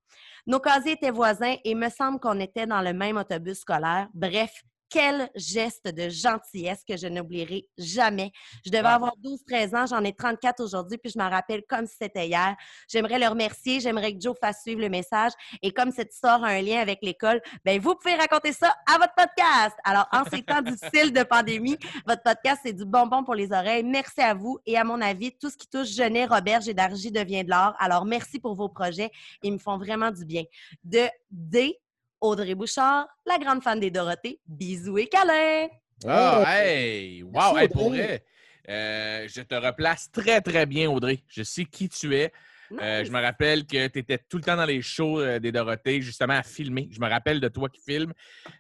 Nos 0.47 0.61
casiers 0.61 0.93
étaient 0.93 1.11
voisins 1.11 1.57
et 1.65 1.75
me 1.75 1.89
semble 1.89 2.21
qu'on 2.21 2.39
était 2.41 2.67
dans 2.67 2.81
le 2.81 2.93
même 2.93 3.17
autobus 3.17 3.59
scolaire. 3.59 4.09
Bref, 4.15 4.53
quel 4.91 5.31
geste 5.37 5.89
de 5.89 6.09
gentillesse 6.09 6.83
que 6.87 6.97
je 6.97 7.07
n'oublierai 7.07 7.69
jamais. 7.79 8.33
Je 8.67 8.71
devais 8.71 8.89
avoir 8.89 9.15
12-13 9.23 9.77
ans, 9.77 9.87
j'en 9.87 10.05
ai 10.05 10.13
34 10.13 10.63
aujourd'hui, 10.63 10.99
puis 10.99 11.13
je 11.15 11.19
m'en 11.19 11.31
rappelle 11.31 11.63
comme 11.69 11.87
si 11.87 11.95
c'était 12.01 12.27
hier. 12.27 12.57
J'aimerais 12.89 13.19
le 13.19 13.29
remercier, 13.29 13.81
j'aimerais 13.81 14.13
que 14.13 14.21
Joe 14.21 14.37
fasse 14.39 14.63
suivre 14.63 14.81
le 14.81 14.89
message. 14.89 15.33
Et 15.63 15.71
comme 15.71 15.93
cette 15.93 16.13
histoire 16.13 16.43
a 16.43 16.49
un 16.49 16.61
lien 16.61 16.81
avec 16.81 16.99
l'école, 17.03 17.41
ben 17.65 17.81
vous 17.81 17.95
pouvez 17.95 18.17
raconter 18.17 18.53
ça 18.53 18.75
à 18.93 18.99
votre 18.99 19.15
podcast. 19.15 19.77
Alors, 19.85 20.09
en 20.13 20.25
ces 20.25 20.43
temps 20.43 20.61
difficiles 20.61 21.13
de 21.13 21.23
pandémie, 21.23 21.79
votre 22.07 22.23
podcast, 22.23 22.61
c'est 22.65 22.73
du 22.73 22.85
bonbon 22.85 23.23
pour 23.25 23.35
les 23.35 23.53
oreilles. 23.53 23.85
Merci 23.85 24.21
à 24.21 24.35
vous. 24.35 24.59
Et 24.67 24.77
à 24.77 24.85
mon 24.85 25.01
avis, 25.01 25.33
tout 25.33 25.51
ce 25.51 25.57
qui 25.57 25.69
touche 25.69 25.89
Genet, 25.89 26.27
Roberge 26.27 26.69
et 26.69 26.75
Dargy 26.75 27.13
devient 27.13 27.45
de 27.45 27.51
l'or. 27.51 27.75
Alors, 27.79 28.05
merci 28.05 28.41
pour 28.41 28.57
vos 28.57 28.69
projets. 28.69 29.11
Ils 29.43 29.53
me 29.53 29.59
font 29.59 29.79
vraiment 29.79 30.11
du 30.11 30.25
bien. 30.25 30.45
De 30.83 31.09
D 31.31 31.79
Audrey 32.21 32.55
Bouchard, 32.55 33.09
la 33.27 33.39
grande 33.39 33.63
fan 33.63 33.81
des 33.81 33.91
Dorothées. 33.91 34.41
Bisous 34.47 34.99
et 34.99 35.07
câlins! 35.07 35.69
Ah, 36.07 36.45
hey! 36.47 37.23
Wow! 37.23 37.57
Hey, 37.57 37.69
pour 37.69 37.91
vrai, 37.91 38.25
euh, 38.69 39.27
je 39.29 39.41
te 39.41 39.55
replace 39.55 40.11
très, 40.11 40.41
très 40.41 40.67
bien, 40.67 40.91
Audrey. 40.91 41.21
Je 41.29 41.43
sais 41.43 41.65
qui 41.65 41.89
tu 41.89 42.15
es. 42.15 42.33
Euh, 42.81 43.05
je 43.05 43.11
me 43.11 43.21
rappelle 43.21 43.67
que 43.67 43.89
tu 43.89 43.99
étais 43.99 44.19
tout 44.19 44.37
le 44.37 44.45
temps 44.45 44.57
dans 44.57 44.65
les 44.65 44.81
shows 44.81 45.21
euh, 45.21 45.39
des 45.41 45.51
Dorothées, 45.51 46.01
justement, 46.03 46.35
à 46.35 46.43
filmer. 46.43 46.89
Je 46.93 47.01
me 47.01 47.09
rappelle 47.09 47.41
de 47.41 47.49
toi 47.49 47.69
qui 47.69 47.81
filmes. 47.81 48.13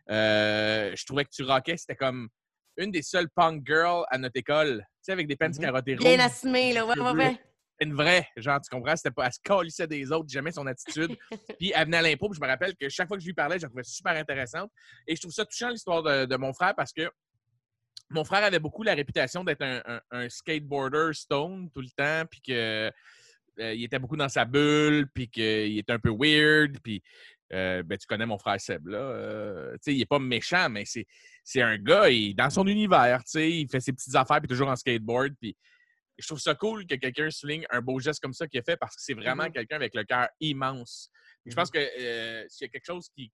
je 0.08 1.06
trouvais 1.06 1.24
que 1.24 1.30
tu 1.30 1.42
rockais. 1.42 1.76
C'était 1.76 1.96
comme 1.96 2.28
une 2.76 2.90
des 2.90 3.02
seules 3.02 3.28
punk 3.28 3.66
girls 3.66 4.04
à 4.10 4.18
notre 4.18 4.36
école. 4.36 4.78
Tu 4.78 4.98
sais, 5.02 5.12
avec 5.12 5.28
des 5.28 5.36
pants 5.36 5.48
mm 5.48 5.58
carottées 5.58 5.94
rouges. 5.94 6.04
Bien 6.04 6.20
assumé, 6.20 6.72
là. 6.72 6.86
Ouais, 6.86 6.98
ouais, 6.98 7.10
ouais 7.12 7.49
une 7.80 7.94
vraie, 7.94 8.26
genre, 8.36 8.60
tu 8.60 8.68
comprends? 8.68 8.94
C'était 8.96 9.10
pas, 9.10 9.26
elle 9.26 9.32
se 9.32 9.40
calissait 9.42 9.86
des 9.86 10.12
autres, 10.12 10.28
jamais 10.28 10.52
son 10.52 10.66
attitude. 10.66 11.16
puis 11.58 11.72
elle 11.74 11.86
venait 11.86 11.96
à 11.96 12.02
l'impro, 12.02 12.32
je 12.32 12.40
me 12.40 12.46
rappelle 12.46 12.76
que 12.76 12.88
chaque 12.88 13.08
fois 13.08 13.16
que 13.16 13.22
je 13.22 13.28
lui 13.28 13.34
parlais, 13.34 13.58
je 13.58 13.62
la 13.62 13.68
trouvais 13.68 13.82
super 13.82 14.12
intéressante. 14.12 14.70
Et 15.06 15.16
je 15.16 15.20
trouve 15.20 15.32
ça 15.32 15.44
touchant 15.44 15.70
l'histoire 15.70 16.02
de, 16.02 16.36
mon 16.36 16.52
frère 16.52 16.74
parce 16.74 16.92
que 16.92 17.10
mon 18.10 18.24
frère 18.24 18.44
avait 18.44 18.58
beaucoup 18.58 18.82
la 18.82 18.94
réputation 18.94 19.44
d'être 19.44 19.62
un, 19.62 20.28
skateboarder 20.28 21.10
stone 21.12 21.70
tout 21.70 21.80
le 21.80 21.90
temps, 21.96 22.26
puis 22.30 22.40
que 22.40 22.90
euh, 23.60 23.74
il 23.74 23.84
était 23.84 23.98
beaucoup 23.98 24.16
dans 24.16 24.28
sa 24.28 24.44
bulle, 24.44 25.08
puis 25.14 25.28
qu'il 25.28 25.78
était 25.78 25.92
un 25.92 25.98
peu 25.98 26.10
weird, 26.10 26.78
puis 26.82 27.02
euh, 27.52 27.82
ben, 27.82 27.98
tu 27.98 28.06
connais 28.06 28.26
mon 28.26 28.38
frère 28.38 28.60
Seb, 28.60 28.86
là. 28.86 28.98
Euh, 28.98 29.76
il 29.86 29.98
n'est 29.98 30.06
pas 30.06 30.18
méchant, 30.18 30.68
mais 30.70 30.84
c'est 30.84 31.62
un 31.62 31.76
gars, 31.78 32.08
il, 32.08 32.34
dans 32.34 32.50
son 32.50 32.66
univers, 32.66 33.22
il 33.34 33.68
fait 33.68 33.80
ses 33.80 33.92
petites 33.92 34.14
affaires, 34.14 34.40
puis 34.40 34.48
toujours 34.48 34.68
en 34.68 34.76
skateboard, 34.76 35.34
puis 35.40 35.56
je 36.20 36.26
trouve 36.26 36.40
ça 36.40 36.54
cool 36.54 36.86
que 36.86 36.94
quelqu'un 36.94 37.30
souligne 37.30 37.66
un 37.70 37.80
beau 37.80 37.98
geste 37.98 38.20
comme 38.20 38.32
ça 38.32 38.46
qu'il 38.46 38.60
a 38.60 38.62
fait 38.62 38.76
parce 38.76 38.94
que 38.96 39.02
c'est 39.02 39.14
vraiment 39.14 39.44
mm-hmm. 39.44 39.52
quelqu'un 39.52 39.76
avec 39.76 39.94
le 39.94 40.04
cœur 40.04 40.28
immense. 40.40 41.10
Je 41.46 41.54
pense 41.54 41.70
mm-hmm. 41.70 41.72
que 41.72 42.00
euh, 42.02 42.44
s'il 42.48 42.66
y 42.66 42.68
a 42.68 42.72
quelque 42.72 42.86
chose 42.86 43.08
qui, 43.16 43.32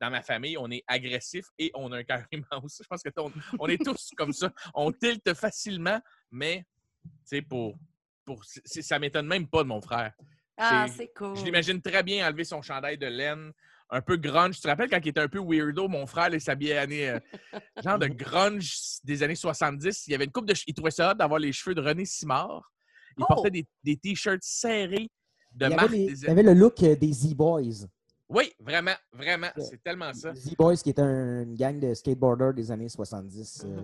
dans 0.00 0.10
ma 0.10 0.22
famille, 0.22 0.56
on 0.56 0.70
est 0.70 0.82
agressif 0.86 1.46
et 1.58 1.70
on 1.74 1.92
a 1.92 1.98
un 1.98 2.04
cœur 2.04 2.24
immense. 2.32 2.80
Je 2.82 2.86
pense 2.88 3.02
que 3.02 3.10
on, 3.58 3.68
est 3.68 3.84
tous 3.84 4.10
comme 4.16 4.32
ça. 4.32 4.52
On 4.74 4.92
tilte 4.92 5.34
facilement, 5.34 6.00
mais 6.30 6.64
pour, 7.48 7.76
pour 8.24 8.44
ça 8.44 8.98
m'étonne 8.98 9.26
même 9.26 9.48
pas 9.48 9.62
de 9.62 9.68
mon 9.68 9.80
frère. 9.80 10.12
Ah, 10.56 10.86
c'est 10.94 11.10
cool. 11.14 11.36
Je 11.36 11.44
l'imagine 11.44 11.80
très 11.80 12.02
bien 12.02 12.26
enlever 12.26 12.44
son 12.44 12.60
chandail 12.60 12.98
de 12.98 13.06
laine, 13.06 13.52
un 13.90 14.00
peu 14.00 14.16
grunge. 14.16 14.56
Tu 14.56 14.62
te 14.62 14.68
rappelles 14.68 14.88
quand 14.88 15.00
il 15.02 15.08
était 15.08 15.20
un 15.20 15.28
peu 15.28 15.40
weirdo, 15.40 15.88
mon 15.88 16.06
frère, 16.06 16.32
il 16.32 16.40
s'habillait 16.40 16.78
année, 16.78 17.10
euh, 17.10 17.20
genre 17.82 17.98
de 17.98 18.06
grunge 18.08 19.00
des 19.04 19.22
années 19.22 19.34
70. 19.34 20.06
Il 20.06 20.12
y 20.12 20.14
avait 20.14 20.24
une 20.24 20.32
coupe 20.32 20.46
de 20.46 20.54
Il 20.66 20.74
trouvait 20.74 20.90
ça 20.90 21.14
d'avoir 21.14 21.40
les 21.40 21.52
cheveux 21.52 21.74
de 21.74 21.80
René 21.80 22.04
Simard. 22.04 22.72
Il 23.18 23.24
portait 23.26 23.50
oh! 23.52 23.66
des, 23.82 23.96
t-shirts 23.96 24.42
serrés 24.42 25.10
de 25.52 25.66
il 25.66 25.76
marque. 25.76 25.92
il 25.92 26.30
avait 26.30 26.42
le 26.42 26.54
look 26.54 26.82
euh, 26.82 26.94
des 26.94 27.12
Z-Boys. 27.12 27.86
Oui, 28.28 28.52
vraiment, 28.60 28.94
vraiment. 29.12 29.48
C'est 29.58 29.82
tellement 29.82 30.12
ça. 30.14 30.32
Z-Boys, 30.32 30.76
qui 30.76 30.90
était 30.90 31.02
une 31.02 31.56
gang 31.56 31.80
de 31.80 31.92
skateboarders 31.92 32.54
des 32.54 32.70
années 32.70 32.88
70 32.88 33.64
euh, 33.66 33.80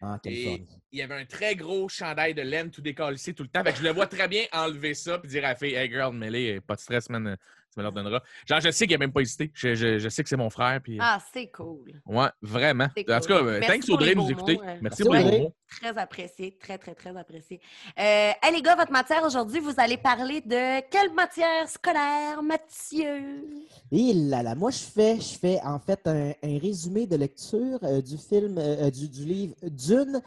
en 0.00 0.18
Californie. 0.18 0.68
il 0.92 1.00
y 1.00 1.02
avait 1.02 1.16
un 1.16 1.24
très 1.24 1.56
gros 1.56 1.88
chandail 1.88 2.32
de 2.32 2.42
laine 2.42 2.70
tout 2.70 2.80
décollé 2.80 3.16
tout 3.18 3.42
le 3.42 3.48
temps. 3.48 3.64
je 3.74 3.82
le 3.82 3.90
vois 3.90 4.06
très 4.06 4.28
bien 4.28 4.44
enlever 4.52 4.94
ça 4.94 5.20
et 5.24 5.26
dire 5.26 5.44
à 5.44 5.48
la 5.48 5.54
fille 5.56 5.74
Hey 5.74 5.90
girl, 5.90 6.14
mêlée, 6.14 6.60
pas 6.60 6.76
de 6.76 6.80
stress, 6.80 7.10
man 7.10 7.36
tu 7.72 7.78
me 7.78 7.82
leur 7.82 7.92
donneras. 7.92 8.20
Genre, 8.46 8.60
je 8.60 8.70
sais 8.70 8.86
qu'il 8.86 8.94
n'a 8.94 8.98
même 8.98 9.12
pas 9.12 9.20
hésité. 9.20 9.50
Je, 9.54 9.74
je, 9.74 9.98
je, 9.98 10.08
sais 10.08 10.22
que 10.22 10.28
c'est 10.28 10.36
mon 10.36 10.50
frère. 10.50 10.80
Puis... 10.82 10.98
Ah, 11.00 11.18
c'est 11.32 11.50
cool. 11.50 12.00
Ouais, 12.06 12.28
vraiment. 12.42 12.84
En 12.84 13.20
tout 13.20 13.28
cas, 13.28 13.42
Merci 13.42 13.66
thanks 13.66 13.88
Audrey 13.88 14.14
de 14.14 14.20
nous 14.20 14.30
écouter. 14.30 14.58
Euh, 14.62 14.76
merci, 14.80 15.02
pour 15.02 15.14
les 15.14 15.40
mots. 15.40 15.54
Très 15.80 15.96
apprécié, 15.96 16.58
très, 16.60 16.76
très, 16.76 16.94
très 16.94 17.16
apprécié. 17.16 17.60
Euh, 17.98 18.32
hey, 18.42 18.54
les 18.54 18.60
gars, 18.60 18.76
votre 18.76 18.92
matière 18.92 19.24
aujourd'hui, 19.24 19.60
vous 19.60 19.72
allez 19.78 19.96
parler 19.96 20.42
de 20.42 20.80
quelle 20.90 21.12
matière 21.14 21.66
scolaire, 21.66 22.42
Mathieu? 22.42 23.48
Et 23.90 24.12
là, 24.12 24.42
là, 24.42 24.54
moi, 24.54 24.70
je 24.70 24.78
fais, 24.78 25.16
je 25.18 25.38
fais 25.38 25.60
en 25.62 25.78
fait 25.78 26.06
un, 26.06 26.32
résumé 26.42 27.06
de 27.06 27.16
lecture 27.16 27.78
euh, 27.84 28.02
du 28.02 28.18
film, 28.18 28.58
euh, 28.58 28.90
du, 28.90 29.08
du, 29.08 29.24
livre 29.24 29.54
Dune, 29.62 30.20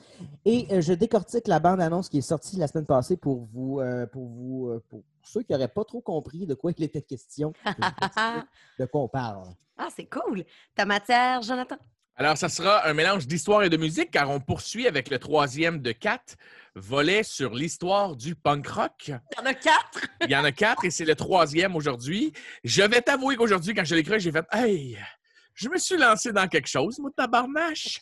et 0.46 0.82
je 0.82 0.94
décortique 0.94 1.48
la 1.48 1.60
bande-annonce 1.60 2.10
qui 2.10 2.18
est 2.18 2.22
sortie 2.22 2.58
la 2.58 2.68
semaine 2.68 2.86
passée 2.86 3.18
pour 3.18 3.48
vous, 3.54 3.82
pour 4.12 4.26
vous, 4.26 4.82
pour 4.90 5.04
ceux 5.26 5.44
qui 5.44 5.52
n'auraient 5.52 5.68
pas 5.68 5.84
trop 5.84 6.02
compris 6.02 6.46
de 6.46 6.54
quoi 6.54 6.72
il 6.78 6.84
était 6.84 7.02
question, 7.02 7.54
de 8.80 8.86
quoi 8.86 9.02
on 9.02 9.08
parle. 9.08 9.44
Ah, 9.78 9.90
c'est 9.96 10.06
cool. 10.06 10.46
Ta 10.76 10.86
matière, 10.86 11.42
Jonathan? 11.42 11.78
Alors, 12.18 12.38
ça 12.38 12.48
sera 12.48 12.88
un 12.88 12.94
mélange 12.94 13.28
d'histoire 13.28 13.64
et 13.64 13.70
de 13.70 13.76
musique, 13.76 14.12
car 14.12 14.30
on 14.30 14.40
poursuit 14.40 14.88
avec 14.88 15.10
le 15.10 15.20
troisième 15.20 15.82
de 15.82 15.92
quatre 15.92 16.38
volets 16.74 17.24
sur 17.24 17.54
l'histoire 17.54 18.16
du 18.16 18.36
punk 18.36 18.68
rock. 18.68 19.08
Il 19.08 19.38
y 19.38 19.42
en 19.42 19.46
a 19.46 19.54
quatre? 19.54 20.00
Il 20.22 20.32
y 20.32 20.36
en 20.36 20.46
a 20.46 20.52
quatre 20.54 20.86
et 20.86 20.92
c'est 20.92 21.04
le 21.04 21.16
troisième 21.16 21.76
aujourd'hui. 21.76 22.32
Je 22.64 22.84
vais 22.84 23.02
t'avouer 23.02 23.36
qu'aujourd'hui, 23.36 23.74
quand 23.74 23.84
je 23.84 23.96
l'ai 23.96 24.02
écrit, 24.02 24.22
j'ai 24.22 24.32
fait 24.32 24.46
Hey, 24.54 24.98
je 25.56 25.68
me 25.68 25.78
suis 25.78 25.98
lancé 25.98 26.32
dans 26.32 26.48
quelque 26.48 26.68
chose, 26.68 27.00
moi, 27.00 27.12
tabarnache. 27.16 28.02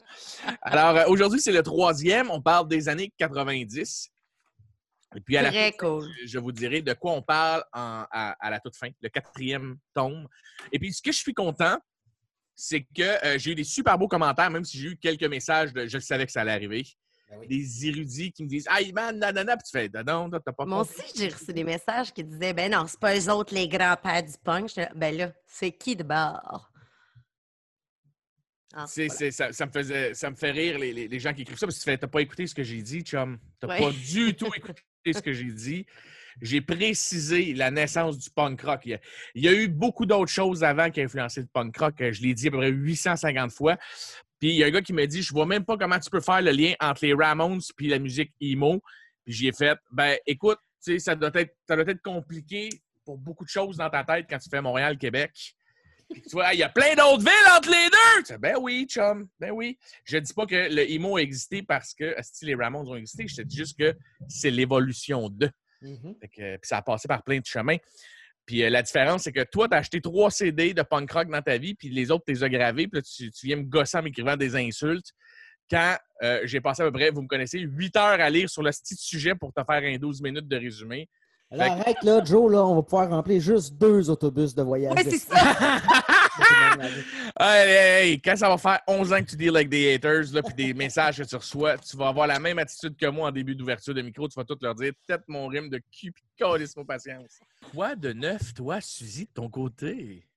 Alors, 0.61 0.97
euh, 0.97 1.05
aujourd'hui, 1.07 1.39
c'est 1.39 1.51
le 1.51 1.63
troisième. 1.63 2.29
On 2.29 2.41
parle 2.41 2.67
des 2.67 2.89
années 2.89 3.11
90. 3.17 4.12
Et 5.15 5.21
puis, 5.21 5.37
à 5.37 5.41
la 5.43 5.51
fin, 5.51 5.71
je 6.25 6.39
vous 6.39 6.51
dirai 6.51 6.81
de 6.81 6.93
quoi 6.93 7.13
on 7.13 7.21
parle 7.21 7.63
à, 7.71 8.35
la 8.49 8.59
toute 8.59 8.75
fin, 8.75 8.89
le 9.01 9.09
quatrième 9.09 9.77
tome. 9.93 10.27
Et 10.71 10.79
puis, 10.79 10.93
ce 10.93 11.01
que 11.01 11.11
je 11.11 11.17
suis 11.17 11.33
content, 11.33 11.77
c'est 12.55 12.81
que 12.81 13.25
euh, 13.25 13.37
j'ai 13.37 13.51
eu 13.51 13.55
des 13.55 13.63
super 13.63 13.97
beaux 13.97 14.07
commentaires, 14.07 14.51
même 14.51 14.63
si 14.63 14.79
j'ai 14.79 14.89
eu 14.89 14.97
quelques 14.97 15.23
messages 15.23 15.73
de 15.73 15.87
je 15.87 15.97
savais 15.99 16.25
que 16.25 16.31
ça 16.31 16.41
allait 16.41 16.51
arriver. 16.51 16.83
Ben 17.29 17.47
des 17.47 17.87
érudits 17.87 18.31
qui 18.31 18.43
me 18.43 18.47
disent 18.47 18.67
Ah, 18.69 18.79
man, 18.93 19.17
nanana, 19.17 19.57
puis 19.57 19.63
tu 19.65 19.71
fais 19.71 19.89
Non, 20.03 20.29
t'as 20.29 20.51
pas 20.51 20.65
Moi 20.65 20.81
aussi, 20.81 21.01
j'ai 21.15 21.29
reçu 21.29 21.51
des 21.51 21.63
messages 21.63 22.13
qui 22.13 22.23
disaient 22.23 22.53
Ben 22.53 22.71
non, 22.71 22.85
c'est 22.87 22.99
pas 22.99 23.17
eux 23.17 23.29
autres 23.31 23.55
les 23.55 23.67
grands-pères 23.67 24.23
du 24.23 24.33
punk. 24.43 24.71
Ben 24.95 25.17
là, 25.17 25.31
c'est 25.47 25.71
qui 25.71 25.95
de 25.95 26.03
bord? 26.03 26.69
Ah, 28.75 28.85
ça, 28.87 29.65
me 29.65 29.71
faisait, 29.71 30.13
ça 30.15 30.31
me 30.31 30.35
fait 30.35 30.51
rire 30.51 30.79
les, 30.79 31.19
gens 31.19 31.33
qui 31.33 31.43
écrivent 31.43 31.57
ça 31.59 31.67
parce 31.67 31.77
que 31.77 31.83
tu 31.83 31.89
fais 31.89 31.97
T'as 31.97 32.07
pas 32.07 32.21
écouté 32.21 32.47
ce 32.47 32.55
que 32.55 32.63
j'ai 32.63 32.81
dit, 32.81 33.01
chum. 33.01 33.39
T'as 33.59 33.67
pas 33.67 33.91
du 33.91 34.35
tout 34.35 34.51
écouté 34.55 34.81
ce 35.11 35.21
que 35.21 35.33
j'ai 35.33 35.51
dit. 35.51 35.85
J'ai 36.41 36.61
précisé 36.61 37.53
la 37.53 37.69
naissance 37.69 38.17
du 38.17 38.29
punk 38.29 38.61
rock. 38.61 38.81
Il 38.85 38.99
y 39.35 39.47
a, 39.47 39.53
eu 39.53 39.67
beaucoup 39.67 40.05
d'autres 40.05 40.31
choses 40.31 40.63
avant 40.63 40.89
qui 40.89 41.01
ont 41.01 41.03
influencé 41.03 41.41
le 41.41 41.47
punk 41.47 41.77
rock. 41.77 41.95
Je 41.99 42.21
l'ai 42.21 42.33
dit 42.33 42.47
à 42.47 42.51
peu 42.51 42.57
près 42.57 42.69
850 42.69 43.51
fois. 43.51 43.77
Puis 44.39 44.49
il 44.49 44.55
y 44.55 44.63
a 44.63 44.67
un 44.67 44.71
gars 44.71 44.81
qui 44.81 44.93
m'a 44.93 45.05
dit 45.05 45.21
Je 45.21 45.31
vois 45.31 45.45
même 45.45 45.65
pas 45.65 45.77
comment 45.77 45.99
tu 45.99 46.09
peux 46.09 46.21
faire 46.21 46.41
le 46.41 46.51
lien 46.51 46.73
entre 46.79 47.05
les 47.05 47.13
Ramones 47.13 47.61
et 47.79 47.87
la 47.87 47.99
musique 47.99 48.33
emo. 48.41 48.81
Puis 49.25 49.33
j'y 49.33 49.47
ai 49.47 49.53
fait 49.53 49.77
Ben 49.91 50.17
écoute, 50.25 50.59
ça 50.79 51.15
doit, 51.15 51.31
être, 51.35 51.55
ça 51.67 51.75
doit 51.75 51.87
être 51.87 52.01
compliqué 52.01 52.69
pour 53.05 53.17
beaucoup 53.17 53.43
de 53.43 53.49
choses 53.49 53.77
dans 53.77 53.89
ta 53.89 54.03
tête 54.03 54.25
quand 54.29 54.39
tu 54.39 54.49
fais 54.49 54.61
Montréal-Québec. 54.61 55.31
Tu 56.11 56.31
vois, 56.31 56.53
il 56.53 56.59
y 56.59 56.63
a 56.63 56.69
plein 56.69 56.95
d'autres 56.95 57.19
villes 57.19 57.51
entre 57.55 57.69
les 57.69 57.89
deux. 57.89 58.37
Ben 58.37 58.55
oui, 58.59 58.85
chum. 58.87 59.27
Ben 59.39 59.51
oui. 59.51 59.77
Je 60.05 60.17
dis 60.17 60.33
pas 60.33 60.45
que 60.45 60.73
le 60.73 60.89
emo 60.91 61.17
a 61.17 61.21
existé 61.21 61.63
parce 61.63 61.93
que 61.93 62.15
les 62.41 62.55
Ramones 62.55 62.87
ont 62.87 62.95
existé. 62.95 63.27
Je 63.27 63.37
te 63.37 63.41
dis 63.41 63.57
juste 63.57 63.77
que 63.77 63.95
c'est 64.27 64.51
l'évolution 64.51 65.29
de. 65.29 65.49
Mm-hmm. 65.81 66.15
puis 66.29 66.59
ça 66.63 66.77
a 66.77 66.81
passé 66.81 67.07
par 67.07 67.23
plein 67.23 67.39
de 67.39 67.45
chemins. 67.45 67.77
Puis 68.45 68.63
euh, 68.63 68.69
la 68.69 68.81
différence, 68.81 69.23
c'est 69.23 69.31
que 69.31 69.43
toi, 69.43 69.67
tu 69.67 69.75
as 69.75 69.79
acheté 69.79 70.01
trois 70.01 70.31
CD 70.31 70.73
de 70.73 70.81
punk 70.81 71.11
rock 71.11 71.29
dans 71.29 71.41
ta 71.41 71.57
vie, 71.57 71.75
puis 71.75 71.89
les 71.89 72.11
autres, 72.11 72.23
tu 72.25 72.33
les 72.33 72.43
as 72.43 72.49
gravés, 72.49 72.87
puis 72.87 72.99
là, 72.99 73.01
tu, 73.01 73.31
viens 73.43 73.57
me 73.57 73.63
gosser 73.63 73.97
en 73.97 74.03
m'écrivant 74.03 74.35
des 74.35 74.55
insultes 74.55 75.13
quand 75.69 75.97
euh, 76.23 76.41
j'ai 76.43 76.61
passé 76.61 76.83
à 76.83 76.85
peu 76.85 76.91
près, 76.91 77.09
vous 77.09 77.21
me 77.21 77.27
connaissez, 77.27 77.59
8 77.59 77.95
heures 77.95 78.19
à 78.19 78.29
lire 78.29 78.49
sur 78.49 78.61
le 78.61 78.69
petit 78.69 78.95
sujet 78.95 79.33
pour 79.33 79.53
te 79.53 79.61
faire 79.63 79.81
un 79.81 79.97
12 79.97 80.21
minutes 80.21 80.47
de 80.47 80.57
résumé. 80.57 81.09
Alors, 81.53 81.79
arrête 81.79 82.01
là, 82.01 82.23
Joe, 82.23 82.51
là, 82.51 82.65
on 82.65 82.75
va 82.75 82.81
pouvoir 82.81 83.09
remplir 83.09 83.39
juste 83.39 83.75
deux 83.75 84.09
autobus 84.09 84.55
de 84.55 84.63
voyage. 84.63 84.95
Ouais, 84.95 85.03
c'est 85.03 85.19
ça. 85.19 85.37
Hey, 87.39 87.69
hey, 87.69 88.09
hey, 88.09 88.21
quand 88.21 88.35
ça 88.35 88.49
va 88.49 88.57
faire 88.57 88.79
11 88.87 89.13
ans 89.13 89.19
que 89.19 89.29
tu 89.29 89.35
deals 89.35 89.55
avec 89.55 89.69
des 89.69 89.93
haters, 89.93 90.33
là, 90.33 90.41
puis 90.41 90.53
des 90.55 90.73
messages 90.73 91.17
que 91.17 91.23
tu 91.23 91.35
reçois, 91.35 91.77
tu 91.77 91.95
vas 91.95 92.07
avoir 92.07 92.25
la 92.25 92.39
même 92.39 92.57
attitude 92.57 92.95
que 92.97 93.05
moi 93.05 93.29
en 93.29 93.31
début 93.31 93.55
d'ouverture 93.55 93.93
de 93.93 94.01
micro. 94.01 94.27
Tu 94.27 94.35
vas 94.35 94.43
tout 94.43 94.57
leur 94.61 94.73
dire 94.73 94.93
tête 95.07 95.21
mon 95.27 95.47
rime 95.47 95.69
de 95.69 95.77
cul, 95.91 96.11
puis 96.11 96.23
calisse-moi 96.37 96.85
patience. 96.85 97.39
Quoi 97.71 97.95
de 97.95 98.13
neuf, 98.13 98.53
toi, 98.55 98.81
Suzy, 98.81 99.25
de 99.25 99.31
ton 99.33 99.49
côté? 99.49 100.27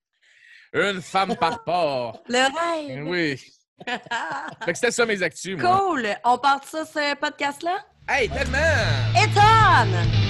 Une 0.75 1.01
femme 1.01 1.35
par 1.37 1.65
port. 1.65 2.23
Le 2.29 2.95
rêve. 2.95 3.07
Oui. 3.07 3.43
Fait 3.87 4.73
que 4.73 4.75
c'était 4.75 4.91
ça 4.91 5.07
mes 5.07 5.23
actus, 5.23 5.59
moi. 5.59 5.79
Cool. 5.81 6.07
On 6.25 6.39
part 6.39 6.61
de 6.61 6.67
ça, 6.67 6.85
ce 6.85 7.17
podcast-là? 7.17 7.77
Hey, 8.09 8.29
tellement! 8.29 8.59
It's 9.15 9.37
on! 9.37 10.26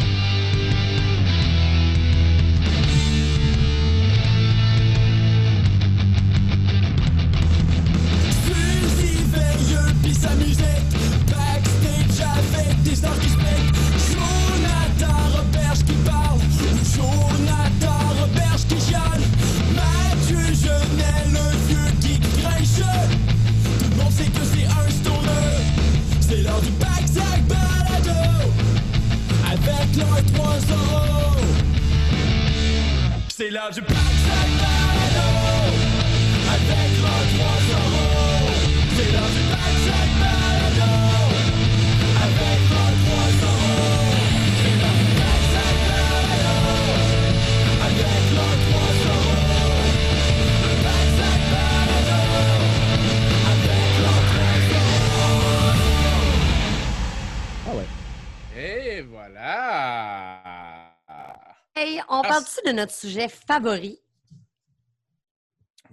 De 62.66 62.72
notre 62.72 62.92
sujet 62.92 63.28
favori? 63.28 64.00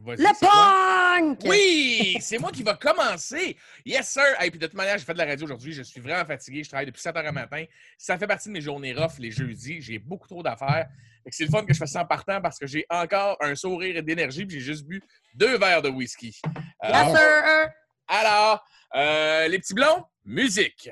Le 0.06 0.38
quoi? 0.39 0.50
punk! 1.20 1.39
Oui, 1.46 2.18
c'est 2.20 2.38
moi 2.39 2.51
qui 2.51 2.63
va 2.63 2.74
commencer. 2.74 3.56
Yes, 3.86 4.10
sir. 4.10 4.24
Et 4.42 4.50
puis 4.50 4.60
de 4.60 4.65
toute 4.65 4.75
manière, 4.75 4.98
j'ai 4.98 5.06
fait 5.06 5.13
de 5.13 5.20
la 5.20 5.25
radio 5.25 5.46
aujourd'hui. 5.46 5.72
Je 5.72 5.84
suis 5.84 6.01
vraiment 6.01 6.25
fatigué. 6.25 6.63
Je 6.63 6.68
travaille 6.70 6.88
depuis 6.88 7.01
7 7.01 7.15
heures 7.15 7.24
le 7.24 7.32
matin. 7.32 7.63
Ça 7.98 8.18
fait 8.18 8.27
partie 8.27 8.50
de 8.50 8.53
mes 8.53 8.59
journées 8.62 8.94
rough 8.94 9.18
les 9.20 9.31
jeudis. 9.31 9.81
J'ai 9.81 10.00
beaucoup 10.00 10.27
trop 10.27 10.44
d'affaires. 10.44 10.90
C'est 11.29 11.46
le 11.46 11.51
fun 11.51 11.64
que 11.64 11.74
je 11.74 11.77
fasse 11.77 11.92
ça 11.92 12.01
en 12.01 12.05
partant 12.05 12.42
parce 12.42 12.59
que 12.59 12.68
j'ai 12.68 12.86
encore 12.90 13.38
un 13.40 13.55
sourire 13.55 13.96
et 13.96 14.01
d'énergie. 14.01 14.46
Puis 14.46 14.59
j'ai 14.59 14.66
juste 14.74 14.86
bu 14.86 15.01
deux 15.36 15.57
verres 15.57 15.81
de 15.83 15.90
whisky. 15.90 16.27
Yes, 16.46 16.64
Alors, 16.81 17.16
sir! 17.16 17.70
alors, 18.07 18.66
euh, 18.96 19.48
les 19.48 19.59
petits 19.59 19.74
blonds, 19.74 20.03
musique. 20.25 20.90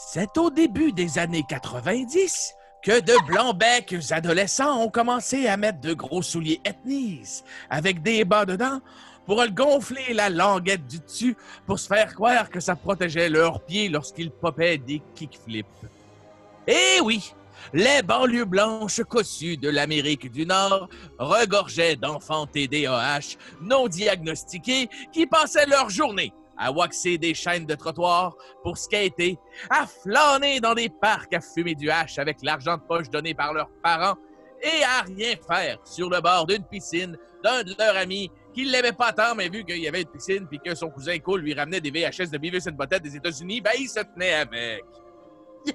C'est 0.00 0.38
au 0.38 0.48
début 0.48 0.92
des 0.92 1.18
années 1.18 1.44
90 1.48 2.54
que 2.84 3.00
de 3.00 3.26
blancs-becs 3.26 4.12
adolescents 4.12 4.80
ont 4.80 4.90
commencé 4.90 5.48
à 5.48 5.56
mettre 5.56 5.80
de 5.80 5.92
gros 5.92 6.22
souliers 6.22 6.60
ethnies 6.64 7.42
avec 7.68 8.00
des 8.00 8.24
bas 8.24 8.46
dedans 8.46 8.80
pour 9.26 9.42
le 9.42 9.50
gonfler 9.50 10.14
la 10.14 10.30
languette 10.30 10.86
du 10.86 11.00
dessus 11.00 11.36
pour 11.66 11.80
se 11.80 11.88
faire 11.88 12.14
croire 12.14 12.48
que 12.48 12.60
ça 12.60 12.76
protégeait 12.76 13.28
leurs 13.28 13.60
pieds 13.60 13.88
lorsqu'ils 13.88 14.30
popaient 14.30 14.78
des 14.78 15.02
kickflips. 15.16 15.66
Eh 16.68 17.00
oui, 17.02 17.34
les 17.74 18.00
banlieues 18.02 18.44
blanches 18.44 19.02
cossues 19.02 19.56
de 19.56 19.68
l'Amérique 19.68 20.30
du 20.30 20.46
Nord 20.46 20.88
regorgeaient 21.18 21.96
d'enfants 21.96 22.46
TDAH 22.46 23.36
non 23.60 23.88
diagnostiqués 23.88 24.88
qui 25.12 25.26
passaient 25.26 25.66
leur 25.66 25.90
journée 25.90 26.32
à 26.58 26.72
waxer 26.72 27.18
des 27.18 27.34
chaînes 27.34 27.66
de 27.66 27.74
trottoir 27.74 28.36
pour 28.62 28.76
skater, 28.76 29.38
à 29.70 29.86
flâner 29.86 30.60
dans 30.60 30.74
des 30.74 30.88
parcs 30.88 31.32
à 31.32 31.40
fumer 31.40 31.74
du 31.74 31.90
hache 31.90 32.18
avec 32.18 32.38
l'argent 32.42 32.76
de 32.76 32.82
poche 32.82 33.08
donné 33.08 33.34
par 33.34 33.52
leurs 33.52 33.70
parents 33.82 34.16
et 34.60 34.82
à 34.82 35.02
rien 35.02 35.34
faire 35.46 35.78
sur 35.84 36.10
le 36.10 36.20
bord 36.20 36.46
d'une 36.46 36.64
piscine 36.64 37.16
d'un 37.42 37.62
de 37.62 37.74
leurs 37.78 37.96
amis 37.96 38.30
qui 38.52 38.64
l'aimait 38.64 38.92
pas 38.92 39.12
tant, 39.12 39.34
mais 39.36 39.48
vu 39.48 39.64
qu'il 39.64 39.78
y 39.78 39.86
avait 39.86 40.02
une 40.02 40.08
piscine 40.08 40.46
puis 40.48 40.58
que 40.58 40.74
son 40.74 40.90
cousin 40.90 41.18
Cole 41.18 41.42
lui 41.42 41.54
ramenait 41.54 41.80
des 41.80 41.90
VHS 41.90 42.30
de 42.30 42.38
Beavis 42.38 42.68
and 42.68 42.72
Butthead 42.72 43.02
des 43.02 43.16
États-Unis, 43.16 43.60
ben 43.60 43.70
il 43.78 43.88
se 43.88 44.00
tenait 44.00 44.34
avec. 44.34 44.84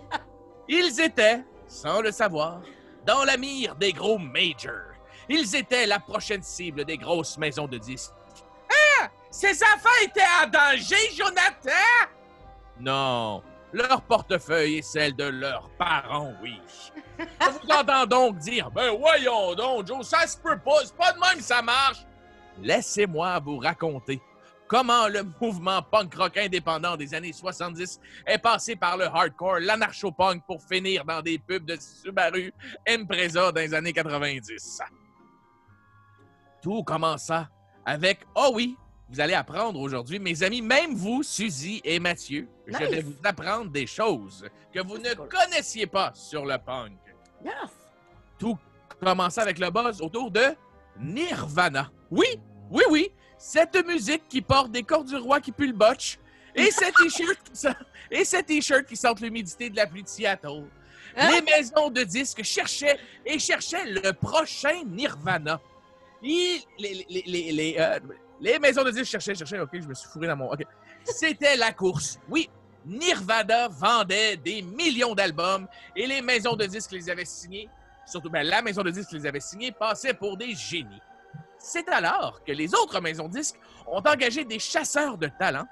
Ils 0.68 1.02
étaient, 1.02 1.44
sans 1.68 2.02
le 2.02 2.12
savoir, 2.12 2.62
dans 3.06 3.26
la 3.26 3.36
mire 3.36 3.76
des 3.76 3.92
gros 3.92 4.18
majors. 4.18 4.94
Ils 5.30 5.56
étaient 5.56 5.86
la 5.86 6.00
prochaine 6.00 6.42
cible 6.42 6.86
des 6.86 6.98
grosses 6.98 7.38
maisons 7.38 7.68
de 7.68 7.78
disques. 7.78 8.14
Ces 9.34 9.64
enfants 9.64 9.90
étaient 10.04 10.22
en 10.44 10.48
danger, 10.48 11.10
Jonathan? 11.18 11.72
Non. 12.80 13.42
Leur 13.74 14.04
portefeuille 14.04 14.78
est 14.78 14.82
celle 14.84 15.16
de 15.16 15.24
leurs 15.24 15.72
parents, 15.72 16.34
oui. 16.44 16.62
Je 17.18 17.50
vous 17.50 17.72
entends 17.72 18.06
donc 18.06 18.38
dire, 18.38 18.70
ben 18.70 18.96
voyons 18.96 19.56
donc, 19.56 19.88
Joe, 19.88 20.08
ça 20.08 20.28
se 20.28 20.38
peut 20.38 20.60
pas, 20.60 20.86
c'est 20.86 20.96
pas 20.96 21.14
de 21.14 21.20
même 21.20 21.38
que 21.38 21.44
ça 21.44 21.64
marche. 21.64 22.06
Laissez-moi 22.62 23.40
vous 23.40 23.58
raconter 23.58 24.22
comment 24.68 25.08
le 25.08 25.24
mouvement 25.42 25.82
punk 25.82 26.14
rock 26.14 26.38
indépendant 26.38 26.96
des 26.96 27.16
années 27.16 27.34
70 27.34 28.00
est 28.28 28.38
passé 28.38 28.76
par 28.76 28.98
le 28.98 29.06
hardcore, 29.06 29.58
l'anarcho-punk 29.62 30.44
pour 30.46 30.62
finir 30.62 31.06
dans 31.06 31.24
des 31.24 31.40
pubs 31.40 31.66
de 31.66 31.76
Subaru 31.80 32.54
Impreza 32.88 33.52
dans 33.52 33.62
les 33.62 33.74
années 33.74 33.94
90. 33.94 34.80
Tout 36.62 36.84
commença 36.84 37.50
avec, 37.84 38.20
oh 38.36 38.52
oui, 38.54 38.78
vous 39.10 39.20
allez 39.20 39.34
apprendre 39.34 39.80
aujourd'hui, 39.80 40.18
mes 40.20 40.42
amis, 40.44 40.62
même 40.62 40.96
vous, 40.96 41.22
Suzy 41.24 41.82
et 41.84 42.00
Mathieu, 42.00 42.48
je 42.68 42.78
vais 42.78 43.02
vous 43.02 43.16
apprendre 43.24 43.70
des 43.70 43.86
choses 43.86 44.48
que 44.74 44.80
vous 44.82 44.98
ne 44.98 45.14
cool. 45.14 45.28
connaissiez 45.30 45.86
pas 45.86 46.12
sur 46.16 46.46
le 46.46 46.58
punk. 46.58 46.98
Yes! 47.46 47.54
Tout 48.40 48.58
commença 49.00 49.42
avec 49.42 49.60
le 49.60 49.70
buzz 49.70 50.02
autour 50.02 50.32
de 50.32 50.42
Nirvana. 51.00 51.92
Oui, 52.10 52.28
oui, 52.72 52.84
oui, 52.90 53.12
cette 53.38 53.76
musique 53.86 54.28
qui 54.30 54.42
porte 54.42 54.72
des 54.72 54.84
cordes 54.84 55.08
du 55.08 55.18
roi 55.18 55.40
qui 55.42 55.52
pue 55.52 55.68
le 55.68 55.74
botch 55.74 56.18
et 56.56 56.72
cet 56.72 56.96
t-shirt 56.96 57.38
qui 57.44 57.56
sent- 57.56 57.76
et 58.10 58.24
cet 58.26 58.48
t-shirt 58.48 58.86
qui 58.86 58.96
sent 58.96 59.14
l'humidité 59.22 59.70
de 59.70 59.76
la 59.76 59.86
pluie 59.88 60.04
de 60.04 60.08
Seattle. 60.08 60.66
Hein? 61.16 61.30
Les 61.32 61.42
maisons 61.42 61.90
de 61.90 62.04
disques 62.04 62.44
cherchaient 62.44 62.98
et 63.26 63.38
cherchaient 63.38 63.86
le 63.86 64.12
prochain 64.14 64.84
Nirvana. 64.86 65.60
Ils- 66.24 66.62
les, 66.80 67.06
les- 67.10 67.24
les- 67.26 67.52
les, 67.52 67.76
euh, 67.78 68.00
les 68.44 68.60
maisons 68.60 68.84
de 68.84 68.92
disques 68.92 69.06
cherchaient, 69.06 69.36
cherchaient. 69.36 69.60
OK, 69.60 69.70
je 69.72 69.88
me 69.88 69.94
suis 69.94 70.10
fourré 70.10 70.28
dans 70.28 70.36
mon. 70.36 70.52
C'était 71.06 71.56
la 71.56 71.72
course. 71.72 72.20
Oui, 72.30 72.50
Nirvana 72.86 73.70
vendait 73.70 74.36
des 74.36 74.62
millions 74.62 75.16
d'albums 75.16 75.66
et 75.96 76.06
les 76.06 76.22
maisons 76.22 76.58
de 76.58 76.66
disques 76.66 76.92
les 76.92 77.10
avaient 77.10 77.24
signés. 77.24 77.70
Surtout, 78.06 78.30
ben, 78.30 78.46
la 78.46 78.62
maison 78.62 78.84
de 78.84 78.92
disques 78.92 79.14
les 79.14 79.26
avait 79.26 79.40
signés 79.40 79.72
passait 79.72 80.14
pour 80.14 80.36
des 80.36 80.54
génies. 80.56 81.02
C'est 81.58 81.88
alors 81.88 82.44
que 82.44 82.52
les 82.52 82.76
autres 82.76 83.00
maisons 83.00 83.30
de 83.30 83.34
disques 83.38 83.56
ont 83.88 84.02
engagé 84.06 84.44
des 84.44 84.60
chasseurs 84.60 85.18
de 85.18 85.30
talent 85.40 85.66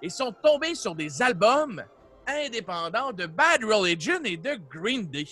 et 0.00 0.08
sont 0.08 0.32
tombés 0.32 0.74
sur 0.74 0.94
des 0.94 1.20
albums 1.20 1.84
indépendants 2.26 3.12
de 3.12 3.26
Bad 3.26 3.62
Religion 3.64 4.20
et 4.24 4.38
de 4.38 4.58
Green 4.70 5.06
Day. 5.06 5.26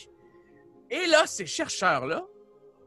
Et 0.90 1.06
là, 1.06 1.26
ces 1.26 1.46
chercheurs-là 1.46 2.22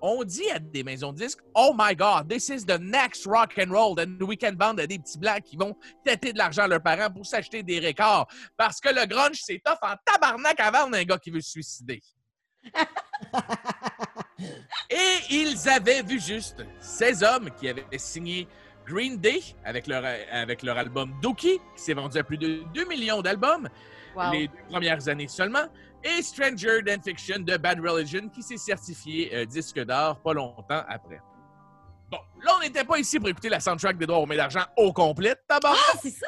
ont 0.01 0.23
dit 0.23 0.49
à 0.51 0.59
des 0.59 0.83
maisons 0.83 1.11
de 1.13 1.17
disques 1.17 1.39
Oh 1.55 1.73
my 1.77 1.95
God, 1.95 2.29
this 2.29 2.49
is 2.49 2.65
the 2.65 2.79
next 2.79 3.25
rock 3.25 3.53
and 3.57 3.71
roll. 3.71 3.99
And 3.99 4.17
we 4.21 4.37
can 4.37 4.53
band 4.53 4.79
à 4.79 4.87
des 4.87 4.99
petits 4.99 5.17
blancs 5.17 5.43
qui 5.43 5.57
vont 5.57 5.75
têter 6.03 6.33
de 6.33 6.37
l'argent 6.37 6.63
à 6.63 6.67
leurs 6.67 6.81
parents 6.81 7.11
pour 7.11 7.25
s'acheter 7.25 7.63
des 7.63 7.79
records. 7.79 8.27
Parce 8.57 8.79
que 8.79 8.89
le 8.89 9.05
grunge, 9.05 9.39
c'est 9.41 9.61
tough 9.63 9.77
en 9.81 9.95
tabarnak 10.05 10.59
à 10.59 10.71
vendre 10.71 10.95
un 10.95 11.03
gars 11.03 11.17
qui 11.17 11.31
veut 11.31 11.41
se 11.41 11.51
suicider. 11.51 12.01
Et 14.89 15.19
ils 15.31 15.69
avaient 15.69 16.01
vu 16.01 16.19
juste 16.19 16.65
ces 16.79 17.23
hommes 17.23 17.49
qui 17.59 17.69
avaient 17.69 17.85
signé 17.97 18.47
Green 18.85 19.17
Day 19.17 19.39
avec 19.63 19.87
leur, 19.87 20.03
avec 20.31 20.63
leur 20.63 20.77
album 20.77 21.13
Dookie, 21.21 21.59
qui 21.75 21.81
s'est 21.83 21.93
vendu 21.93 22.17
à 22.17 22.23
plus 22.23 22.37
de 22.37 22.63
2 22.73 22.85
millions 22.85 23.21
d'albums 23.21 23.69
Wow. 24.15 24.31
les 24.31 24.47
deux 24.47 24.53
premières 24.69 25.07
années 25.07 25.27
seulement, 25.27 25.67
et 26.03 26.21
Stranger 26.21 26.81
Than 26.85 27.01
Fiction 27.03 27.39
de 27.39 27.57
Bad 27.57 27.79
Religion, 27.79 28.29
qui 28.29 28.41
s'est 28.43 28.57
certifié 28.57 29.35
euh, 29.35 29.45
disque 29.45 29.79
d'or 29.83 30.19
pas 30.21 30.33
longtemps 30.33 30.83
après. 30.87 31.19
Bon, 32.11 32.17
là, 32.43 32.53
on 32.57 32.61
n'était 32.61 32.83
pas 32.83 32.97
ici 32.97 33.19
pour 33.19 33.29
écouter 33.29 33.49
la 33.49 33.59
soundtrack 33.59 33.97
d'Edouard 33.97 34.21
Romain 34.21 34.35
d'Argent 34.35 34.65
au 34.77 34.91
complet. 34.91 35.35
D'abord, 35.47 35.77
Ah, 35.77 35.97
c'est 36.01 36.09
ça! 36.09 36.25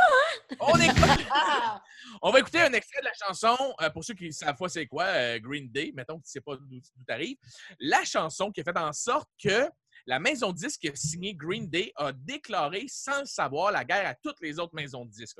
on 0.60 0.76
écoute. 0.76 0.96
on 2.22 2.30
va 2.32 2.40
écouter 2.40 2.62
un 2.62 2.72
extrait 2.74 3.02
de 3.02 3.06
la 3.06 3.14
chanson. 3.28 3.58
euh, 3.82 3.90
pour 3.90 4.04
ceux 4.04 4.14
qui 4.14 4.32
savent 4.32 4.56
pas 4.56 4.70
c'est 4.70 4.86
quoi, 4.86 5.06
euh, 5.06 5.40
Green 5.40 5.72
Day, 5.72 5.92
mettons 5.96 6.20
que 6.20 6.24
tu 6.26 6.30
sais 6.32 6.42
pas 6.42 6.56
d'où 6.56 6.66
d'où 6.70 7.04
t'arrives. 7.08 7.38
La 7.80 8.04
chanson 8.04 8.52
qui 8.52 8.62
a 8.62 8.64
fait 8.64 8.78
en 8.78 8.94
sorte 8.94 9.28
que 9.44 9.68
la 10.06 10.20
maison 10.20 10.52
de 10.52 10.58
disques 10.58 10.82
qui 10.82 10.90
a 10.90 10.96
signé 10.96 11.34
Green 11.34 11.70
Day 11.70 11.92
a 11.96 12.12
déclaré 12.12 12.86
sans 12.88 13.20
le 13.20 13.26
savoir 13.26 13.72
la 13.72 13.86
guerre 13.86 14.08
à 14.08 14.16
toutes 14.16 14.42
les 14.42 14.60
autres 14.60 14.76
maisons 14.76 15.06
de 15.06 15.12
disques. 15.12 15.38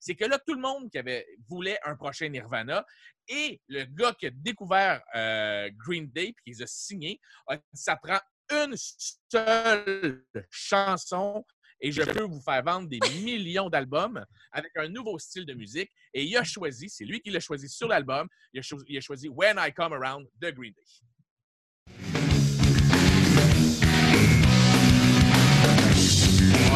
C'est 0.00 0.14
que 0.14 0.24
là, 0.24 0.38
tout 0.38 0.54
le 0.54 0.60
monde 0.60 0.90
qui 0.90 0.98
avait, 0.98 1.26
voulait 1.48 1.78
un 1.84 1.96
prochain 1.96 2.28
Nirvana 2.28 2.84
et 3.28 3.60
le 3.68 3.84
gars 3.84 4.14
qui 4.18 4.26
a 4.26 4.30
découvert 4.30 5.02
euh, 5.14 5.70
Green 5.76 6.08
Day 6.08 6.32
puis 6.32 6.44
qui 6.44 6.50
les 6.50 6.62
a 6.62 6.66
signés 6.66 7.20
a 7.48 7.56
dit 7.56 7.62
ça 7.74 7.96
prend 7.96 8.20
une 8.50 8.74
seule 8.76 10.24
chanson 10.50 11.44
et 11.80 11.92
je 11.92 12.02
peux 12.02 12.22
vous 12.22 12.40
faire 12.40 12.62
vendre 12.62 12.88
des 12.88 13.00
millions 13.22 13.68
d'albums 13.68 14.24
avec 14.52 14.72
un 14.76 14.88
nouveau 14.88 15.18
style 15.18 15.44
de 15.44 15.54
musique. 15.54 15.90
Et 16.14 16.24
il 16.24 16.36
a 16.36 16.44
choisi, 16.44 16.88
c'est 16.88 17.04
lui 17.04 17.20
qui 17.20 17.30
l'a 17.30 17.40
choisi 17.40 17.68
sur 17.68 17.88
l'album, 17.88 18.28
il 18.52 18.60
a 18.96 19.00
choisi 19.00 19.28
When 19.28 19.56
I 19.58 19.72
Come 19.72 19.92
Around 19.92 20.28
de 20.40 20.50
Green 20.50 20.72
Day. 20.72 20.84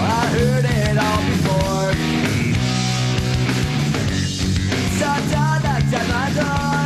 I 0.01 0.27
heard 0.35 0.65
it 0.65 0.97
all 0.99 1.23
before. 1.31 1.93
So 4.99 5.11
down 5.31 5.63
knocked 5.63 5.95
at 5.95 6.07
my 6.09 6.29
door. 6.39 6.81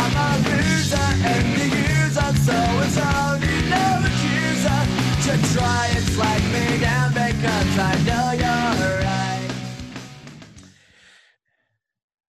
I'm 0.00 0.14
a 0.16 0.30
loser 0.46 1.08
and 1.32 1.46
the 1.56 1.66
user, 1.66 2.30
so 2.46 2.56
it's 2.84 2.98
only 2.98 3.56
no 3.72 3.84
accuser 4.08 4.80
to 5.26 5.32
try 5.54 5.82
and 5.96 6.04
flag 6.14 6.42
me 6.54 6.66
down 6.80 7.08
because 7.12 7.78
I 7.78 7.92
know 8.06 8.32
you're 8.32 8.98
right. 9.00 9.16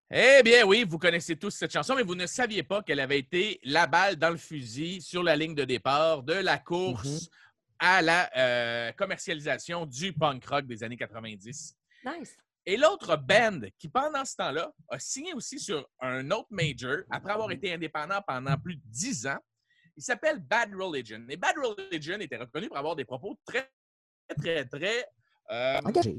Eh 0.09 0.41
bien 0.41 0.65
oui, 0.65 0.85
vous 0.87 0.97
connaissez 0.97 1.35
tous 1.35 1.51
cette 1.51 1.73
chanson, 1.73 1.93
mais 1.95 2.03
vous 2.03 2.15
ne 2.15 2.25
saviez 2.25 2.63
pas 2.63 2.81
qu'elle 2.81 3.01
avait 3.01 3.19
été 3.19 3.59
la 3.63 3.87
balle 3.87 4.15
dans 4.15 4.29
le 4.29 4.37
fusil 4.37 5.01
sur 5.01 5.21
la 5.21 5.35
ligne 5.35 5.53
de 5.53 5.65
départ 5.65 6.23
de 6.23 6.33
la 6.33 6.57
course 6.57 7.29
à 7.79 8.01
la 8.01 8.29
euh, 8.37 8.91
commercialisation 8.93 9.85
du 9.85 10.13
punk 10.13 10.45
rock 10.45 10.65
des 10.65 10.83
années 10.83 10.97
90. 10.97 11.75
Nice. 12.05 12.37
Et 12.65 12.75
l'autre 12.75 13.15
band 13.15 13.61
qui, 13.77 13.87
pendant 13.87 14.25
ce 14.25 14.35
temps-là, 14.35 14.73
a 14.89 14.99
signé 14.99 15.33
aussi 15.33 15.57
sur 15.59 15.87
un 16.01 16.29
autre 16.31 16.49
major 16.51 16.97
après 17.09 17.31
avoir 17.31 17.49
été 17.51 17.71
indépendant 17.73 18.21
pendant 18.27 18.57
plus 18.57 18.75
de 18.75 18.81
dix 18.85 19.25
ans, 19.25 19.39
il 19.95 20.03
s'appelle 20.03 20.39
Bad 20.39 20.73
Religion. 20.75 21.25
Et 21.29 21.37
Bad 21.37 21.55
Religion 21.57 22.19
était 22.19 22.37
reconnu 22.37 22.67
pour 22.67 22.77
avoir 22.77 22.95
des 22.95 23.05
propos 23.05 23.39
très, 23.45 23.71
très, 24.37 24.65
très 24.65 25.05
euh, 25.49 25.79
Engagé. 25.83 26.17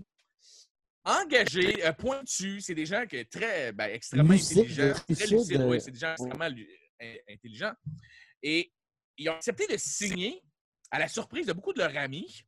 engagés, 1.04 1.84
euh, 1.86 1.92
pointus. 1.92 2.64
C'est 2.64 2.74
des 2.74 2.86
gens 2.86 3.04
qui 3.06 3.18
sont 3.18 3.26
très, 3.30 3.72
ben, 3.72 3.90
extrêmement 3.90 4.32
Lucides, 4.32 4.58
intelligents. 4.60 4.94
Très 5.14 5.26
lucides, 5.26 5.62
oui. 5.62 5.76
euh, 5.76 5.80
C'est 5.80 5.90
des 5.92 5.98
gens 5.98 6.12
extrêmement 6.12 6.56
intelligents. 7.30 7.74
Et 8.42 8.72
ils 9.18 9.28
ont 9.28 9.34
accepté 9.34 9.66
de 9.66 9.76
signer 9.76 10.42
à 10.90 10.98
la 10.98 11.08
surprise 11.08 11.46
de 11.46 11.52
beaucoup 11.52 11.72
de 11.72 11.78
leurs 11.78 11.96
amis 11.96 12.42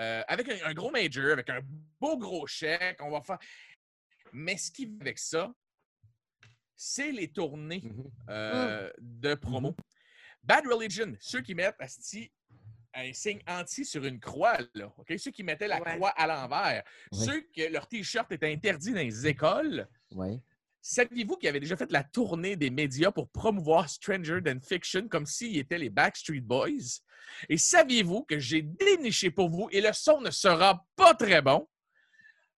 euh, 0.00 0.22
avec 0.26 0.48
un, 0.48 0.66
un 0.68 0.74
gros 0.74 0.90
major, 0.90 1.32
avec 1.32 1.48
un 1.50 1.60
beau 2.00 2.16
gros 2.18 2.46
chèque. 2.46 3.00
On 3.02 3.10
va 3.10 3.20
faire. 3.22 3.38
Mais 4.32 4.56
ce 4.56 4.70
qui 4.70 4.86
va 4.86 4.92
avec 5.02 5.18
ça, 5.18 5.52
c'est 6.74 7.12
les 7.12 7.28
tournées 7.30 7.82
Mhm. 7.84 8.10
euh, 8.30 8.90
de 8.98 9.34
promo. 9.34 9.76
Bad 10.42 10.66
Religion, 10.66 11.14
ceux 11.20 11.40
qui 11.40 11.54
mettent 11.54 11.76
asti, 11.78 12.32
un 12.94 13.12
signe 13.12 13.40
anti 13.46 13.84
sur 13.84 14.04
une 14.04 14.18
croix, 14.20 14.58
là, 14.74 14.92
ceux 15.16 15.30
qui 15.30 15.42
mettaient 15.44 15.68
la 15.68 15.80
Ouais. 15.80 15.94
croix 15.96 16.10
à 16.10 16.26
l'envers, 16.26 16.82
Ouais. 17.12 17.24
ceux 17.26 17.40
que 17.42 17.70
leur 17.72 17.86
T-shirt 17.86 18.30
était 18.32 18.52
interdit 18.52 18.90
dans 18.92 19.00
les 19.00 19.26
écoles, 19.26 19.88
Ouais. 20.10 20.40
Saviez-vous 20.82 21.36
qu'ils 21.36 21.48
avaient 21.48 21.60
déjà 21.60 21.76
fait 21.76 21.90
la 21.90 22.02
tournée 22.02 22.56
des 22.56 22.70
médias 22.70 23.12
pour 23.12 23.28
promouvoir 23.28 23.88
Stranger 23.88 24.40
Than 24.44 24.58
Fiction 24.60 25.08
comme 25.08 25.24
s'ils 25.24 25.58
étaient 25.58 25.78
les 25.78 25.88
Backstreet 25.88 26.40
Boys? 26.40 27.00
Et 27.48 27.56
saviez-vous 27.56 28.24
que 28.24 28.38
j'ai 28.38 28.62
déniché 28.62 29.30
pour 29.30 29.48
vous, 29.48 29.68
et 29.70 29.80
le 29.80 29.92
son 29.92 30.20
ne 30.20 30.30
sera 30.30 30.84
pas 30.96 31.14
très 31.14 31.40
bon, 31.40 31.66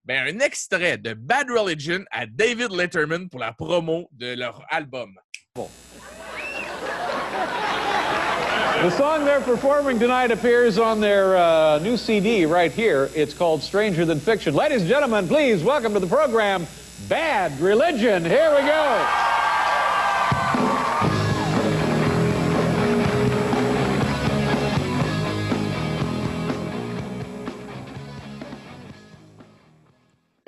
ben, 0.05 0.27
un 0.27 0.41
extrait 0.41 0.99
de 0.99 1.15
Bad 1.15 1.51
Religion 1.51 2.05
à 2.11 2.27
David 2.27 2.73
Letterman 2.73 3.29
pour 3.29 3.41
la 3.41 3.53
promo 3.53 4.09
de 4.13 4.35
leur 4.35 4.65
album. 4.71 5.15
The 8.83 8.91
song 8.91 9.25
they're 9.25 9.41
performing 9.41 9.99
tonight 9.99 10.31
appears 10.31 10.79
on 10.79 11.01
their 11.01 11.37
uh, 11.37 11.79
new 11.79 11.97
CD 11.97 12.45
right 12.45 12.71
here. 12.71 13.09
It's 13.15 13.33
called 13.33 13.63
Stranger 13.63 14.05
Than 14.05 14.21
Fiction. 14.21 14.55
Ladies 14.55 14.83
and 14.83 14.91
gentlemen, 14.91 15.27
please 15.27 15.63
welcome 15.63 15.95
to 15.95 16.01
the 16.01 16.07
program 16.07 16.67
Bad 17.09 17.61
Religion. 17.61 18.25
Here 18.25 18.51
we 18.55 18.63
go. 18.63 19.25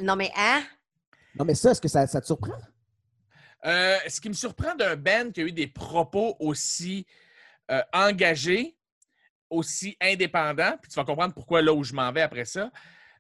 Non, 0.03 0.15
mais 0.15 0.31
hein? 0.37 0.63
Non, 1.39 1.45
mais 1.45 1.55
ça, 1.55 1.73
est-ce 1.73 1.81
que 1.81 1.89
ça, 1.89 2.07
ça 2.07 2.21
te 2.21 2.27
surprend? 2.27 2.55
Euh, 3.65 3.99
ce 4.09 4.21
qui 4.21 4.29
me 4.29 4.35
surprend 4.35 4.75
d'un 4.75 4.95
band 4.97 5.31
qui 5.33 5.41
a 5.41 5.45
eu 5.45 5.53
des 5.53 5.67
propos 5.67 6.37
aussi 6.39 7.07
euh, 7.71 7.83
engagés, 7.93 8.77
aussi 9.51 9.97
indépendants, 10.01 10.77
puis 10.81 10.91
tu 10.91 10.97
vas 10.97 11.05
comprendre 11.05 11.35
pourquoi 11.35 11.63
là 11.63 11.73
où 11.73 11.83
je 11.83 11.93
m'en 11.93 12.13
vais 12.13 12.23
après 12.23 12.45
ça, 12.45 12.71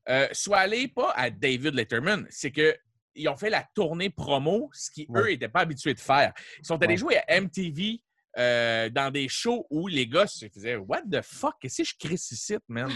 euh, 0.09 0.29
soit 0.33 0.59
allé 0.59 0.87
pas 0.87 1.12
à 1.17 1.31
David 1.31 1.75
Letterman, 1.75 2.27
c'est 2.31 2.53
que 2.53 2.77
ils 3.16 3.29
ont 3.29 3.37
fait 3.37 3.50
la 3.50 3.64
tournée 3.74 4.11
promo, 4.11 4.68
ce 4.72 4.90
qui, 4.90 5.07
eux, 5.16 5.29
n'étaient 5.29 5.48
pas 5.48 5.61
habitués 5.61 5.94
de 5.94 6.00
faire. 6.00 6.33
Ils 6.61 6.66
sont 6.66 6.76
allés 6.83 6.94
Ouais. 6.94 6.96
jouer 6.98 7.16
à 7.29 7.40
MTV 7.40 8.00
euh, 8.38 8.90
dans 8.90 9.11
des 9.11 9.29
shows 9.29 9.66
où 9.70 9.88
les 9.88 10.07
gars 10.07 10.26
se 10.26 10.46
faisaient 10.48 10.76
What 10.76 11.02
the 11.11 11.22
fuck? 11.22 11.55
Qu'est-ce 11.59 11.83
que 11.83 11.88
je 11.88 11.94
crée 11.98 12.59
man? 12.68 12.90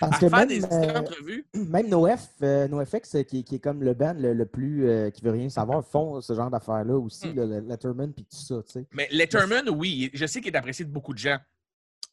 Parce 0.00 0.16
À 0.16 0.18
que 0.20 0.28
faire 0.30 0.38
même, 0.38 0.48
des 0.48 0.64
euh, 0.64 0.98
entrevues. 0.98 1.46
même 1.54 1.88
NoF, 1.88 2.28
euh, 2.42 2.66
NoFX, 2.68 3.14
euh, 3.16 3.22
qui, 3.22 3.44
qui 3.44 3.56
est 3.56 3.58
comme 3.58 3.82
le 3.82 3.92
band 3.92 4.14
le, 4.18 4.32
le 4.32 4.46
plus 4.46 5.10
qui 5.12 5.22
veut 5.22 5.32
rien 5.32 5.50
savoir, 5.50 5.84
font 5.86 6.20
ce 6.22 6.32
genre 6.34 6.50
d'affaires-là 6.50 6.96
aussi, 6.96 7.28
Hmm. 7.28 7.36
le, 7.36 7.46
le 7.46 7.60
Letterman 7.60 8.12
puis 8.14 8.24
tout 8.24 8.36
ça, 8.36 8.54
tu 8.66 8.72
sais. 8.72 8.86
Mais 8.92 9.06
Letterman, 9.10 9.68
oui, 9.68 10.10
je 10.14 10.24
sais 10.26 10.40
qu'il 10.40 10.54
est 10.54 10.58
apprécié 10.58 10.84
de 10.86 10.90
beaucoup 10.90 11.12
de 11.12 11.18
gens. 11.18 11.38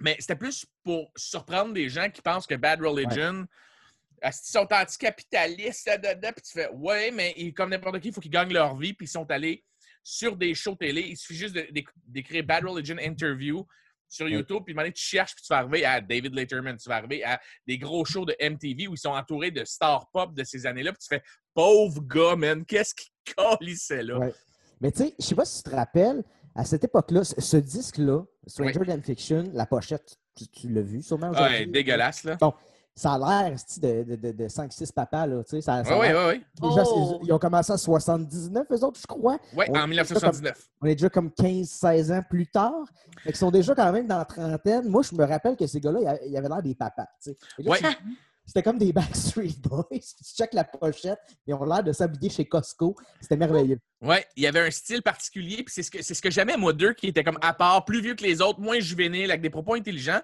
Mais 0.02 0.18
c'était 0.20 0.36
plus 0.36 0.66
pour 0.84 1.10
surprendre 1.16 1.72
des 1.74 1.88
gens 1.88 2.10
qui 2.10 2.22
pensent 2.22 2.48
que 2.48 2.56
Bad 2.56 2.82
Religion, 2.82 3.46
ils 4.24 4.32
sont 4.34 4.68
anticapitalistes, 4.72 5.88
là, 5.88 5.98
dedans, 5.98 6.32
puis 6.36 6.42
tu 6.44 6.52
fais, 6.54 6.70
ouais, 6.70 7.12
mais 7.12 7.34
ils- 7.38 7.54
comme 7.54 7.70
n'importe 7.70 8.00
qui, 8.00 8.10
il 8.10 8.14
faut 8.14 8.22
qu'ils 8.22 8.32
gagnent 8.32 8.54
leur 8.54 8.76
vie, 8.78 8.94
puis 8.94 9.06
ils 9.06 9.10
sont 9.10 9.30
allés 9.30 9.64
sur 10.04 10.36
des 10.36 10.54
shows 10.54 10.76
télé. 10.76 11.02
Il 11.02 11.18
suffit 11.18 11.36
juste 11.40 11.58
d'écrire 12.08 12.44
Bad 12.44 12.66
Religion 12.66 12.98
Interview 13.00 13.66
sur 14.08 14.30
YouTube, 14.30 14.62
puis 14.66 14.74
demander, 14.76 14.92
tu 14.92 15.02
cherches, 15.02 15.34
puis 15.34 15.44
tu 15.44 15.48
vas 15.52 15.60
arriver 15.60 15.86
à 15.86 16.00
David 16.00 16.36
Letterman, 16.36 16.78
tu 16.78 16.88
vas 16.88 16.98
arriver 16.98 17.24
à 17.24 17.42
des 17.66 17.78
gros 17.80 18.06
shows 18.06 18.26
de 18.26 18.36
MTV 18.40 18.88
où 18.88 18.94
ils 18.94 18.98
sont 19.00 19.10
entourés 19.10 19.50
de 19.50 19.66
stars 19.66 20.08
pop 20.12 20.36
de 20.36 20.44
ces 20.44 20.66
années-là, 20.68 20.92
puis 20.92 21.00
tu 21.02 21.08
fais, 21.08 21.24
pauvre 21.54 22.02
gars, 22.02 22.36
man, 22.36 22.64
qu'est-ce 22.66 22.94
qu'il 22.94 23.10
calissait 23.36 24.04
là? 24.04 24.20
Ouais. 24.20 24.34
Mais 24.82 24.92
tu 24.92 25.00
sais, 25.00 25.16
je 25.20 25.26
sais 25.26 25.36
pas 25.36 25.46
si 25.46 25.64
tu 25.64 25.70
te 25.70 25.76
rappelles, 25.76 26.24
à 26.56 26.64
cette 26.66 26.84
époque-là, 26.84 27.24
ce, 27.24 27.58
disque-là, 27.58 28.24
Stranger 28.46 28.82
Than 28.86 29.02
Fiction, 29.02 29.50
la 29.54 29.66
pochette, 29.66 30.18
tu, 30.38 30.48
tu 30.48 30.70
l'as 30.70 30.82
vu 30.82 31.02
sûrement 31.02 31.30
aujourd'hui? 31.32 31.60
Ouais, 31.60 31.66
dégueulasse, 31.66 32.24
là. 32.24 32.38
Ça 32.96 33.14
a 33.14 33.18
l'air 33.50 33.56
de, 33.82 34.04
de, 34.04 34.16
de, 34.16 34.32
de 34.32 34.48
5-6 34.48 34.94
papas, 34.94 35.26
là, 35.26 35.44
tu 35.44 35.50
sais. 35.50 35.62
Ça, 35.62 35.84
ça 35.84 35.96
a 35.96 36.00
Oui, 36.00 36.08
oui, 36.10 36.24
oui. 36.62 36.70
Déjà, 36.70 36.84
Oh! 36.86 37.20
ils, 37.24 37.28
ils 37.28 37.34
ont 37.34 37.40
commencé 37.40 37.72
en 37.74 37.78
79, 37.78 38.68
eux 38.72 38.84
autres, 38.84 39.00
je 39.02 39.08
crois. 39.08 39.40
Oui, 39.56 39.66
On- 39.70 39.76
en 39.80 39.88
1979. 39.88 40.70
On 40.80 40.86
est 40.86 40.94
déjà 40.96 41.10
comme 41.10 41.30
15-16 41.30 42.12
ans 42.14 42.24
plus 42.30 42.46
tard. 42.48 42.84
Fait 43.24 43.30
qu'ils 43.32 43.38
sont 43.38 43.50
déjà 43.50 43.74
quand 43.74 43.92
même 43.92 44.06
dans 44.06 44.20
la 44.20 44.26
trentaine. 44.26 44.88
Moi, 44.90 45.02
je 45.02 45.16
me 45.16 45.24
rappelle 45.26 45.56
que 45.56 45.66
ces 45.66 45.80
gars-là, 45.80 46.18
ils 46.24 46.32
ils 46.34 46.38
avaient 46.38 46.50
l'air 46.50 46.62
des 46.62 46.76
papas. 46.76 47.08
tu 47.24 47.32
sais. 47.32 47.38
Et 47.58 47.64
là, 47.64 47.72
Ouais. 47.72 47.80
tu- 47.80 47.88
C'était 48.46 48.62
comme 48.62 48.78
des 48.78 48.92
Backstreet 48.92 49.56
Boys. 49.64 49.86
tu 49.90 50.24
checkes 50.36 50.54
la 50.54 50.66
pochette, 50.66 51.18
ils 51.48 51.54
ont 51.54 51.64
l'air 51.64 51.82
de 51.82 51.94
s'habiller 51.94 52.30
chez 52.30 52.44
Costco. 52.46 52.94
C'était 53.22 53.38
merveilleux. 53.38 53.80
Oui, 54.02 54.18
il 54.36 54.44
y 54.44 54.48
avait 54.48 54.60
un 54.60 54.70
style 54.70 55.02
particulier, 55.02 55.64
puis 55.64 55.74
c'est 55.74 55.82
ce 55.82 55.90
que, 55.90 56.02
c'est 56.04 56.14
ce 56.14 56.22
que 56.22 56.30
j'aimais, 56.30 56.58
moi, 56.58 56.74
d'eux, 56.74 56.92
qui 56.94 57.08
étaient 57.08 57.24
comme 57.24 57.40
à 57.42 57.54
part, 57.54 57.86
plus 57.86 58.02
vieux 58.02 58.16
que 58.16 58.24
les 58.24 58.42
autres, 58.42 58.60
moins 58.60 58.82
juvéniles, 58.82 59.32
avec 59.32 59.42
des 59.42 59.50
propos 59.50 59.76
intelligents. 59.76 60.20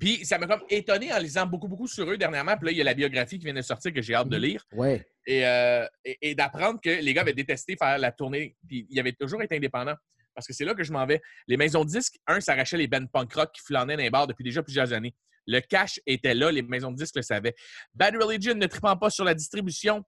Puis 0.00 0.24
ça 0.24 0.38
m'a 0.38 0.46
comme 0.46 0.62
étonné 0.70 1.12
en 1.12 1.18
lisant 1.18 1.46
beaucoup, 1.46 1.68
beaucoup 1.68 1.86
sur 1.86 2.10
eux 2.10 2.16
dernièrement. 2.16 2.56
Puis 2.56 2.66
là, 2.66 2.72
il 2.72 2.78
y 2.78 2.80
a 2.80 2.84
la 2.84 2.94
biographie 2.94 3.38
qui 3.38 3.44
vient 3.44 3.54
de 3.54 3.60
sortir 3.60 3.92
que 3.92 4.00
j'ai 4.02 4.14
hâte 4.14 4.28
de 4.30 4.36
lire. 4.38 4.64
Ouais. 4.72 5.06
Et, 5.26 5.46
euh, 5.46 5.86
et, 6.04 6.18
et 6.22 6.34
d'apprendre 6.34 6.80
que 6.82 6.88
les 6.88 7.14
gars 7.14 7.20
avaient 7.20 7.34
détesté 7.34 7.76
faire 7.76 7.98
la 7.98 8.10
tournée, 8.10 8.56
puis 8.66 8.86
ils 8.90 8.98
avaient 8.98 9.12
toujours 9.12 9.42
été 9.42 9.56
indépendants. 9.56 9.96
Parce 10.34 10.46
que 10.46 10.52
c'est 10.54 10.64
là 10.64 10.74
que 10.74 10.82
je 10.82 10.92
m'en 10.92 11.04
vais. 11.06 11.20
Les 11.48 11.56
maisons 11.56 11.84
de 11.84 11.90
disques, 11.90 12.16
un, 12.26 12.40
s'arrachait 12.40 12.78
les 12.78 12.86
bands 12.86 13.06
punk 13.12 13.32
rock 13.34 13.50
qui 13.52 13.60
flânaient 13.62 13.96
dans 13.96 14.02
les 14.02 14.10
bars 14.10 14.26
depuis 14.26 14.42
déjà 14.44 14.62
plusieurs 14.62 14.92
années. 14.92 15.14
Le 15.46 15.60
cash 15.60 16.00
était 16.06 16.34
là, 16.34 16.50
les 16.50 16.62
maisons 16.62 16.92
de 16.92 16.96
disques 16.96 17.16
le 17.16 17.22
savaient. 17.22 17.54
Bad 17.94 18.14
Religion 18.16 18.54
ne 18.54 18.66
tripant 18.66 18.96
pas 18.96 19.10
sur 19.10 19.24
la 19.24 19.34
distribution 19.34 20.02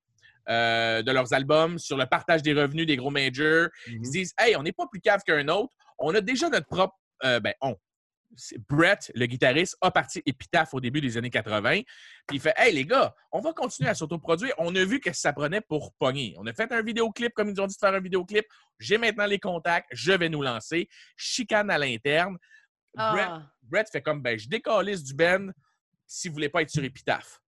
euh, 0.48 1.02
de 1.02 1.12
leurs 1.12 1.32
albums, 1.34 1.78
sur 1.78 1.96
le 1.96 2.06
partage 2.06 2.42
des 2.42 2.52
revenus 2.54 2.86
des 2.86 2.96
gros 2.96 3.10
majors. 3.10 3.68
Ils 3.88 4.06
se 4.06 4.10
disent 4.10 4.32
Hey, 4.38 4.56
on 4.56 4.62
n'est 4.62 4.72
pas 4.72 4.86
plus 4.90 5.00
cave 5.00 5.20
qu'un 5.26 5.46
autre. 5.48 5.72
On 5.98 6.14
a 6.14 6.20
déjà 6.20 6.48
notre 6.48 6.66
propre. 6.66 6.94
euh, 7.24 7.40
ben, 7.40 7.52
on. 7.60 7.76
Brett, 8.68 9.10
le 9.14 9.26
guitariste, 9.26 9.76
a 9.80 9.90
parti 9.90 10.22
Epitaph 10.26 10.72
au 10.74 10.80
début 10.80 11.00
des 11.00 11.16
années 11.16 11.30
80. 11.30 11.80
Puis 12.26 12.36
il 12.36 12.40
fait 12.40 12.54
Hey 12.56 12.74
les 12.74 12.84
gars, 12.84 13.14
on 13.30 13.40
va 13.40 13.52
continuer 13.52 13.90
à 13.90 13.94
s'autoproduire. 13.94 14.54
On 14.58 14.74
a 14.74 14.84
vu 14.84 15.00
que 15.00 15.12
ça 15.12 15.32
prenait 15.32 15.60
pour 15.60 15.92
pogner. 15.94 16.34
On 16.38 16.46
a 16.46 16.52
fait 16.52 16.70
un 16.72 16.82
vidéoclip 16.82 17.32
comme 17.34 17.48
ils 17.48 17.54
nous 17.54 17.62
ont 17.62 17.66
dit 17.66 17.74
de 17.74 17.78
faire 17.78 17.94
un 17.94 18.00
vidéoclip. 18.00 18.46
J'ai 18.78 18.98
maintenant 18.98 19.26
les 19.26 19.38
contacts, 19.38 19.88
je 19.92 20.12
vais 20.12 20.28
nous 20.28 20.42
lancer. 20.42 20.88
Chicane 21.16 21.70
à 21.70 21.78
l'interne. 21.78 22.36
Brett, 22.94 23.28
Ah. 23.28 23.42
Brett 23.62 23.88
fait 23.90 24.02
comme 24.02 24.22
ben, 24.22 24.38
je 24.38 24.48
décalisse 24.48 25.02
du 25.02 25.14
Ben 25.14 25.52
si 26.06 26.28
vous 26.28 26.34
voulez 26.34 26.48
pas 26.48 26.62
être 26.62 26.70
sur 26.70 26.84
Epitaph. 26.84 27.40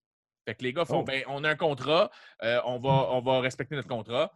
Fait 0.47 0.55
que 0.55 0.62
les 0.62 0.73
gars 0.73 0.85
font 0.85 1.01
Oh. 1.01 1.05
ben, 1.05 1.23
on 1.29 1.42
a 1.44 1.51
un 1.51 1.57
contrat, 1.57 2.11
euh, 2.42 2.61
on, 2.64 2.79
va, 2.79 2.90
on 3.12 3.20
va 3.23 3.40
respecter 3.40 3.75
notre 3.75 3.88
contrat. 3.88 4.31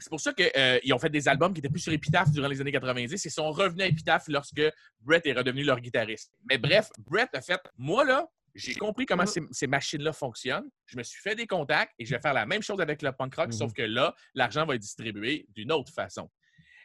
C'est 0.00 0.10
pour 0.10 0.20
ça 0.20 0.32
qu'ils 0.32 0.92
ont 0.94 0.98
fait 0.98 1.10
des 1.10 1.28
albums 1.28 1.52
qui 1.52 1.60
étaient 1.60 1.68
plus 1.68 1.80
sur 1.80 1.92
Epitaph 1.92 2.30
durant 2.30 2.48
les 2.48 2.60
années 2.60 2.72
90 2.72 3.24
et 3.26 3.30
sont 3.30 3.50
revenus 3.50 3.84
à 3.84 3.88
Epitaph 3.88 4.24
lorsque 4.28 4.62
Brett 5.00 5.24
est 5.26 5.32
redevenu 5.32 5.62
leur 5.62 5.80
guitariste. 5.80 6.32
Mais 6.48 6.58
bref, 6.58 6.90
Brett 6.98 7.28
a 7.34 7.40
fait 7.40 7.60
moi 7.76 8.04
là, 8.04 8.26
j'ai 8.54 8.74
compris 8.74 9.06
comment 9.06 9.26
ces, 9.26 9.42
ces 9.52 9.66
machines-là 9.68 10.12
fonctionnent. 10.12 10.68
Je 10.86 10.96
me 10.96 11.02
suis 11.04 11.20
fait 11.22 11.36
des 11.36 11.46
contacts 11.46 11.92
et 11.98 12.04
je 12.04 12.14
vais 12.14 12.20
faire 12.20 12.34
la 12.34 12.46
même 12.46 12.62
chose 12.62 12.80
avec 12.80 13.00
le 13.02 13.12
punk 13.12 13.34
rock, 13.36 13.46
Mhm. 13.46 13.52
sauf 13.52 13.72
que 13.72 13.82
là, 13.82 14.14
l'argent 14.34 14.66
va 14.66 14.74
être 14.74 14.80
distribué 14.80 15.46
d'une 15.50 15.70
autre 15.70 15.92
façon. 15.92 16.28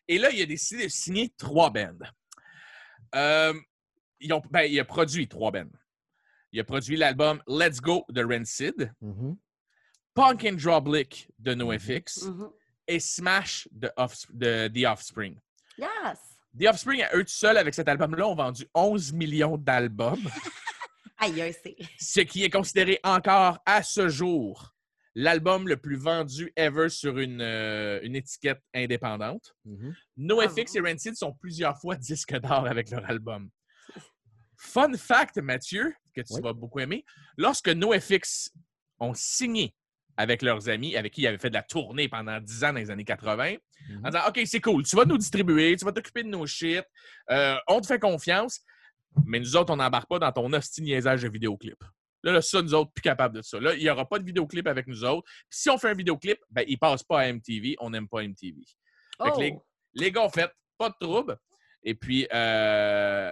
Et 0.08 0.20
là, 0.20 0.30
il 0.32 0.40
a 0.42 0.46
décidé 0.46 0.84
de 0.84 0.90
signer 0.90 1.34
trois 1.38 1.72
bands. 1.72 1.98
Euh, 3.16 3.54
ils 4.20 4.32
ont, 4.34 4.42
ben, 4.52 4.62
il 4.64 4.80
a 4.80 4.86
produit 4.86 5.28
trois 5.28 5.52
bands. 5.52 5.70
Il 6.52 6.60
a 6.60 6.64
produit 6.64 6.96
l'album 6.96 7.42
Let's 7.48 7.82
Go 7.82 8.06
de 8.10 8.24
Rancid, 8.24 8.94
Mhm. 9.02 9.36
Punk 10.14 10.46
and 10.46 10.54
Droblick 10.54 11.30
de 11.40 11.54
NoFX 11.54 12.24
Mhm. 12.28 12.50
Et 12.88 13.00
Smash 13.00 13.68
de, 13.72 14.68
The 14.68 14.86
Offspring. 14.86 15.38
Yes! 15.78 16.20
The 16.58 16.68
Offspring, 16.68 17.02
à 17.04 17.16
eux 17.16 17.24
tout 17.24 17.32
seuls, 17.34 17.58
avec 17.58 17.74
cet 17.74 17.88
album-là, 17.88 18.28
ont 18.28 18.36
vendu 18.36 18.66
11 18.74 19.14
millions 19.14 19.58
d'albums, 19.58 20.30
Aïe, 21.18 21.42
aïe, 21.42 21.56
c'est. 21.64 21.76
ce 22.00 22.20
qui 22.22 22.44
est 22.44 22.50
considéré 22.50 23.00
encore 23.04 23.60
à 23.66 23.82
ce 23.84 24.10
jour 24.10 24.72
l'album 25.16 25.68
le 25.70 25.78
plus 25.78 25.96
vendu 25.96 26.52
ever 26.58 26.90
sur 26.90 27.18
une, 27.20 27.40
euh, 27.42 28.02
une 28.04 28.18
étiquette 28.18 28.62
indépendante. 28.74 29.56
Mhm. 29.64 29.96
NoFX 30.18 30.74
Ah 30.76 30.78
et 30.80 30.92
Rancid 30.92 31.16
sont 31.16 31.32
plusieurs 31.34 31.80
fois 31.80 31.96
disques 31.96 32.38
d'or 32.38 32.68
avec 32.68 32.90
leur 32.92 33.10
album. 33.10 33.50
Fun 34.58 34.94
fact, 34.98 35.38
Mathieu, 35.38 35.94
que 36.14 36.22
tu 36.22 36.34
Oui. 36.34 36.42
vas 36.42 36.52
beaucoup 36.54 36.80
aimer, 36.80 37.06
lorsque 37.38 37.70
NoFX 37.70 38.52
ont 39.00 39.14
signé 39.14 39.74
avec 40.18 40.42
leurs 40.42 40.70
amis, 40.70 40.96
avec 40.96 41.14
qui 41.14 41.22
ils 41.22 41.28
avaient 41.28 41.38
fait 41.38 41.50
de 41.50 41.56
la 41.56 41.64
tournée 41.64 42.08
pendant 42.08 42.40
10 42.40 42.64
ans 42.64 42.74
dans 42.74 42.80
les 42.80 42.92
années 42.92 43.04
80, 43.06 43.56
Mhm. 43.90 44.06
en 44.06 44.10
disant 44.10 44.28
OK, 44.30 44.42
c'est 44.46 44.62
cool, 44.62 44.84
tu 44.84 44.96
vas 44.96 45.06
nous 45.06 45.18
distribuer, 45.18 45.76
tu 45.76 45.86
vas 45.86 45.92
t'occuper 45.92 46.24
de 46.24 46.30
nos 46.30 46.46
shit, 46.48 46.84
euh, 47.32 47.56
on 47.68 47.82
te 47.82 47.88
fait 47.88 48.00
confiance, 48.00 48.62
mais 49.26 49.40
nous 49.40 49.56
autres, 49.56 49.72
on 49.74 49.78
n'embarque 49.78 50.08
pas 50.10 50.20
dans 50.20 50.32
ton 50.32 50.52
hostie 50.54 50.82
niaisage 50.82 51.22
de 51.24 51.30
vidéoclip. 51.30 51.78
Là, 52.24 52.32
là, 52.32 52.42
ça, 52.42 52.62
nous 52.62 52.74
autres, 52.74 52.92
plus 52.92 53.04
capables 53.04 53.36
de 53.36 53.42
ça. 53.44 53.60
Là, 53.60 53.76
il 53.76 53.84
n'y 53.84 53.90
aura 53.90 54.08
pas 54.10 54.18
de 54.18 54.26
vidéoclip 54.26 54.66
avec 54.68 54.88
nous 54.88 55.04
autres. 55.04 55.28
Puis 55.50 55.60
si 55.60 55.70
on 55.70 55.78
fait 55.78 55.90
un 55.90 55.94
vidéoclip, 55.94 56.40
ben, 56.50 56.64
il 56.68 56.80
passe 56.80 57.04
pas 57.04 57.20
à 57.22 57.28
MTV. 57.32 57.76
On 57.80 57.92
n'aime 57.92 58.08
pas 58.08 58.24
MTV. 58.24 58.62
Fait 59.22 59.30
que 59.30 59.36
Oh! 59.36 59.40
les, 59.40 59.56
les 59.94 60.12
gars 60.12 60.22
ont 60.22 60.30
fait 60.30 60.52
pas 60.78 60.90
de 60.90 60.96
trouble. 61.00 61.38
Et 61.84 61.94
puis, 61.94 62.28
euh, 62.34 63.32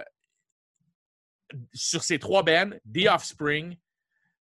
sur 1.72 2.04
ces 2.04 2.18
trois 2.20 2.42
bands, 2.44 2.70
The 2.92 3.06
Offspring 3.10 3.76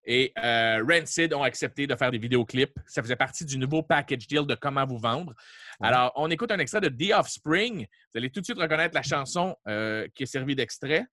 et 0.05 0.31
euh, 0.43 0.83
Rancid 0.87 1.33
ont 1.33 1.43
accepté 1.43 1.85
de 1.85 1.95
faire 1.95 2.11
des 2.11 2.17
vidéoclips. 2.17 2.77
Ça 2.87 3.01
faisait 3.01 3.15
partie 3.15 3.45
du 3.45 3.57
nouveau 3.57 3.83
package 3.83 4.27
deal 4.27 4.45
de 4.45 4.55
comment 4.55 4.85
vous 4.85 4.97
vendre. 4.97 5.33
Alors, 5.81 6.11
on 6.15 6.29
écoute 6.29 6.51
un 6.51 6.59
extrait 6.59 6.81
de 6.81 6.89
The 6.89 7.13
Offspring. 7.13 7.81
Vous 7.81 8.17
allez 8.17 8.29
tout 8.29 8.39
de 8.39 8.45
suite 8.45 8.57
reconnaître 8.57 8.95
la 8.95 9.03
chanson 9.03 9.55
euh, 9.67 10.07
qui 10.13 10.23
est 10.23 10.25
servie 10.25 10.55
d'extrait. 10.55 11.05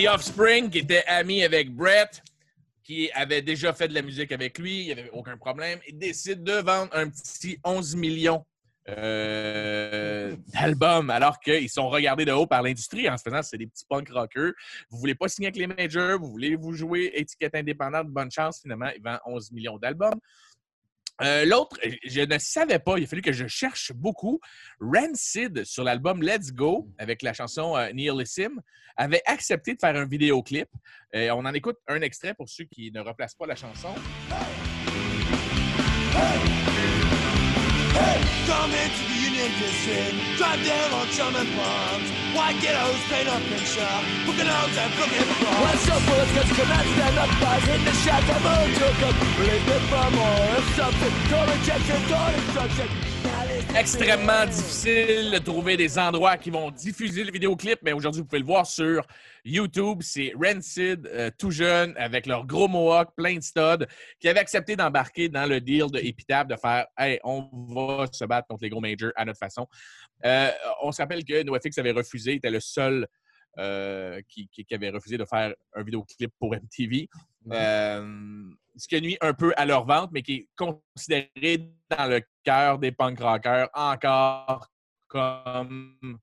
The 0.00 0.08
Offspring, 0.08 0.70
qui 0.70 0.78
était 0.78 1.04
ami 1.06 1.44
avec 1.44 1.74
Brett, 1.74 2.22
qui 2.82 3.10
avait 3.12 3.42
déjà 3.42 3.72
fait 3.72 3.88
de 3.88 3.94
la 3.94 4.02
musique 4.02 4.32
avec 4.32 4.58
lui, 4.58 4.80
il 4.80 4.86
n'y 4.86 4.92
avait 4.92 5.10
aucun 5.10 5.36
problème, 5.36 5.78
décide 5.92 6.42
de 6.42 6.54
vendre 6.54 6.90
un 6.94 7.08
petit 7.08 7.58
11 7.64 7.96
millions 7.96 8.44
euh, 8.88 10.34
d'albums, 10.54 11.10
alors 11.10 11.38
qu'ils 11.38 11.68
sont 11.68 11.88
regardés 11.90 12.24
de 12.24 12.32
haut 12.32 12.46
par 12.46 12.62
l'industrie 12.62 13.10
en 13.10 13.16
se 13.18 13.24
faisant 13.24 13.42
c'est 13.42 13.58
des 13.58 13.66
petits 13.66 13.84
punk 13.86 14.08
rockers. 14.08 14.52
Vous 14.88 14.98
voulez 14.98 15.14
pas 15.14 15.28
signer 15.28 15.48
avec 15.48 15.56
les 15.56 15.66
majors, 15.66 16.18
vous 16.18 16.30
voulez 16.30 16.56
vous 16.56 16.72
jouer 16.72 17.12
étiquette 17.14 17.54
indépendante, 17.54 18.08
bonne 18.08 18.30
chance, 18.30 18.60
finalement, 18.62 18.90
il 18.96 19.02
vend 19.02 19.18
11 19.26 19.52
millions 19.52 19.76
d'albums. 19.76 20.18
Euh, 21.22 21.44
L'autre, 21.44 21.76
je 22.04 22.22
ne 22.22 22.38
savais 22.38 22.78
pas, 22.78 22.98
il 22.98 23.04
a 23.04 23.06
fallu 23.06 23.22
que 23.22 23.32
je 23.32 23.46
cherche 23.46 23.92
beaucoup. 23.92 24.40
Rancid, 24.80 25.64
sur 25.64 25.84
l'album 25.84 26.22
Let's 26.22 26.52
Go, 26.52 26.88
avec 26.98 27.22
la 27.22 27.32
chanson 27.32 27.76
euh, 27.76 27.92
Nihilism, 27.92 28.60
avait 28.96 29.22
accepté 29.26 29.74
de 29.74 29.80
faire 29.80 29.96
un 29.96 30.06
vidéoclip. 30.06 30.68
Euh, 31.14 31.30
on 31.30 31.44
en 31.44 31.54
écoute 31.54 31.76
un 31.88 32.00
extrait 32.00 32.34
pour 32.34 32.48
ceux 32.48 32.64
qui 32.64 32.90
ne 32.92 33.00
replacent 33.00 33.34
pas 33.34 33.46
la 33.46 33.56
chanson. 33.56 33.94
Come 38.46 38.72
into 38.72 39.04
the 39.04 39.10
White 42.40 42.56
ghettos 42.62 42.96
paint 43.10 43.28
up 43.28 43.42
shop, 43.68 44.00
and 44.00 44.24
booking 44.24 44.48
come 46.56 46.72
out, 46.72 46.86
stand 46.96 47.18
up, 47.20 47.28
in 47.68 47.84
the 47.84 47.92
I'm 48.32 48.44
me 49.36 50.16
more 50.16 50.62
something, 50.74 51.14
door 51.28 51.44
rejection, 51.44 52.00
door 52.08 52.30
destruction. 52.32 52.88
Extrêmement 53.76 54.46
the- 54.46 54.50
difficile 54.50 55.30
de 55.32 55.38
trouver 55.38 55.76
des 55.76 55.98
endroits 55.98 56.38
qui 56.38 56.50
vont 56.50 56.70
diffuser 56.70 57.24
le 57.24 57.30
vidéoclip, 57.30 57.78
mais 57.82 57.92
aujourd'hui, 57.92 58.22
vous 58.22 58.26
pouvez 58.26 58.40
le 58.40 58.46
voir 58.46 58.66
sur 58.66 59.06
YouTube. 59.44 59.98
C'est 60.00 60.32
Rancid, 60.34 61.06
euh, 61.06 61.30
tout 61.36 61.50
jeune, 61.50 61.94
avec 61.98 62.26
leur 62.26 62.46
gros 62.46 62.68
mohawk, 62.68 63.10
plein 63.14 63.36
de 63.36 63.42
studs, 63.42 63.84
qui 64.18 64.28
avait 64.28 64.40
accepté 64.40 64.76
d'embarquer 64.76 65.28
dans 65.28 65.46
le 65.46 65.60
deal 65.60 65.90
de 65.90 65.98
Epitaph 65.98 66.48
de 66.48 66.56
faire 66.56 66.86
Hey, 66.96 67.20
on 67.22 67.48
va 67.52 68.06
se 68.10 68.24
battre 68.24 68.48
contre 68.48 68.62
les 68.64 68.70
gros 68.70 68.80
majors 68.80 69.12
à 69.14 69.24
notre 69.26 69.38
façon. 69.38 69.66
Euh, 70.24 70.50
on 70.82 70.92
se 70.92 71.00
rappelle 71.00 71.24
que 71.24 71.42
NoFX 71.42 71.78
avait 71.78 71.92
refusé, 71.92 72.34
était 72.34 72.50
le 72.50 72.60
seul 72.60 73.06
euh, 73.58 74.20
qui, 74.28 74.48
avait 74.72 74.90
refusé 74.90 75.18
de 75.18 75.24
faire 75.24 75.54
un 75.74 75.82
vidéoclip 75.82 76.32
pour 76.38 76.54
MTV. 76.54 77.08
Euh, 77.50 78.44
ce 78.76 78.86
qui 78.86 79.00
nuit 79.00 79.18
un 79.20 79.34
peu 79.34 79.52
à 79.56 79.66
leur 79.66 79.84
vente, 79.86 80.10
mais 80.12 80.22
qui 80.22 80.34
est 80.34 80.48
considéré 80.56 81.72
dans 81.90 82.06
le 82.06 82.22
cœur 82.44 82.78
des 82.78 82.92
punk 82.92 83.18
rockers 83.20 83.68
encore 83.74 84.68
comme 85.08 86.18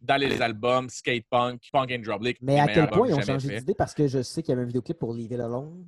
dans 0.00 0.16
les 0.16 0.40
albums 0.40 0.88
skate 0.88 1.24
punk, 1.30 1.68
punk 1.72 1.92
and 1.92 2.02
droplik. 2.02 2.38
Mais 2.40 2.58
à 2.58 2.66
quel 2.66 2.88
point 2.88 3.08
ils 3.08 3.14
ont 3.14 3.20
changé 3.20 3.58
d'idée? 3.58 3.74
Parce 3.74 3.94
que 3.94 4.06
je 4.06 4.22
sais 4.22 4.42
qu'il 4.42 4.50
y 4.50 4.52
avait 4.54 4.62
un 4.62 4.66
vidéoclip 4.66 4.98
pour 4.98 5.14
Leave 5.14 5.32
It 5.32 5.40
Alone? 5.40 5.86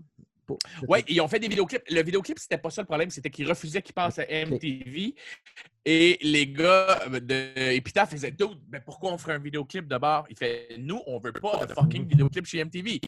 Oui, 0.89 1.05
ils 1.09 1.21
ont 1.21 1.29
fait 1.29 1.39
des 1.39 1.49
vidéoclips. 1.49 1.83
Le 1.91 2.03
vidéoclip, 2.03 2.39
c'était 2.39 2.59
pas 2.59 2.71
ça 2.71 2.83
le 2.83 2.87
problème, 2.87 3.11
c'était 3.11 3.31
qu'ils 3.31 3.49
refusaient 3.49 3.83
qu'ils 3.83 3.95
passent 3.95 4.19
à 4.19 4.25
MTV. 4.25 5.15
Et 5.85 6.19
les 6.23 6.47
gars 6.47 7.01
de 7.09 7.53
Epitaph 7.75 8.11
faisaient 8.11 8.31
Dude, 8.31 8.61
mais 8.71 8.81
pourquoi 8.81 9.13
on 9.13 9.19
ferait 9.19 9.35
un 9.35 9.39
vidéoclip 9.39 9.87
d'abord? 9.89 10.27
Il 10.31 10.37
fait 10.37 10.69
Nous, 10.79 11.01
on 11.07 11.19
veut 11.19 11.33
pas 11.33 11.67
de 11.67 11.73
fucking 11.73 12.07
vidéoclip 12.09 12.47
chez 12.47 12.65
MTV. 12.65 13.01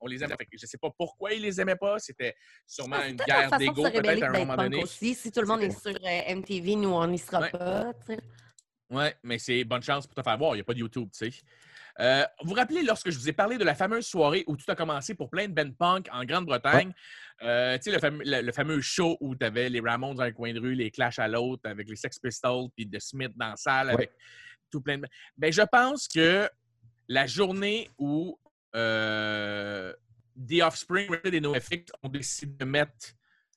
On 0.00 0.06
les 0.06 0.22
aime. 0.22 0.34
Je 0.52 0.66
sais 0.66 0.76
pas 0.76 0.90
pourquoi 0.90 1.32
ils 1.32 1.40
les 1.40 1.58
aimaient 1.58 1.76
pas. 1.76 1.98
C'était 1.98 2.34
sûrement 2.66 2.96
Ah, 3.00 3.08
une 3.08 3.16
guerre 3.16 3.50
de 3.50 3.56
d'ego, 3.56 3.82
peut-être 3.84 4.22
à 4.24 4.26
un 4.28 4.38
moment 4.44 4.56
donné. 4.56 4.82
aussi. 4.82 5.14
Si 5.14 5.32
tout 5.32 5.40
le 5.40 5.46
monde 5.46 5.62
est 5.62 5.70
sur 5.70 5.90
euh, 6.04 6.34
MTV, 6.34 6.76
nous, 6.76 6.90
on 6.90 7.06
n'y 7.06 7.18
sera 7.18 7.40
Ouais. 7.40 7.50
pas. 7.50 7.92
tu 8.06 8.14
sais. 8.14 8.20
Oui, 8.90 9.04
mais 9.22 9.38
c'est 9.38 9.64
bonne 9.64 9.82
chance 9.82 10.06
pour 10.06 10.14
te 10.14 10.22
faire 10.22 10.36
voir. 10.36 10.52
Il 10.54 10.58
n'y 10.58 10.60
a 10.60 10.64
pas 10.64 10.74
de 10.74 10.80
YouTube, 10.80 11.08
tu 11.16 11.30
sais. 11.30 11.38
Euh, 11.98 12.24
vous 12.42 12.50
vous 12.50 12.54
rappelez 12.54 12.82
lorsque 12.82 13.10
je 13.10 13.18
vous 13.18 13.28
ai 13.28 13.32
parlé 13.32 13.58
de 13.58 13.64
la 13.64 13.74
fameuse 13.74 14.06
soirée 14.06 14.44
où 14.46 14.56
tout 14.56 14.70
a 14.70 14.74
commencé 14.74 15.14
pour 15.14 15.28
plein 15.30 15.48
de 15.48 15.52
band 15.52 15.70
punk 15.72 16.08
en 16.12 16.24
Grande-Bretagne? 16.24 16.92
Euh, 17.42 17.76
tu 17.78 17.84
sais, 17.84 17.92
le 17.92 17.98
fameux, 17.98 18.22
le, 18.24 18.42
le 18.42 18.52
fameux 18.52 18.80
show 18.80 19.16
où 19.20 19.34
tu 19.34 19.44
avais 19.44 19.68
les 19.68 19.80
Ramones 19.80 20.14
dans 20.14 20.22
un 20.22 20.32
coin 20.32 20.52
de 20.52 20.60
rue, 20.60 20.74
les 20.74 20.90
Clash 20.90 21.18
à 21.18 21.26
l'autre, 21.26 21.62
avec 21.68 21.88
les 21.88 21.96
Sex 21.96 22.18
Pistols, 22.18 22.68
puis 22.76 22.88
The 22.88 23.00
Smith 23.00 23.32
dans 23.36 23.48
la 23.48 23.56
salle, 23.56 23.88
Ouais. 23.88 23.94
avec 23.94 24.12
tout 24.70 24.80
plein 24.80 24.98
de. 24.98 25.06
Ben, 25.36 25.52
je 25.52 25.62
pense 25.62 26.06
que 26.06 26.48
la 27.08 27.26
journée 27.26 27.88
où 27.98 28.38
euh, 28.76 29.92
The 30.48 30.62
Offspring 30.62 31.16
et 31.24 31.40
NoFX 31.40 31.92
ont 32.02 32.08
décidé 32.08 32.52
de 32.56 32.64
mettre 32.64 33.08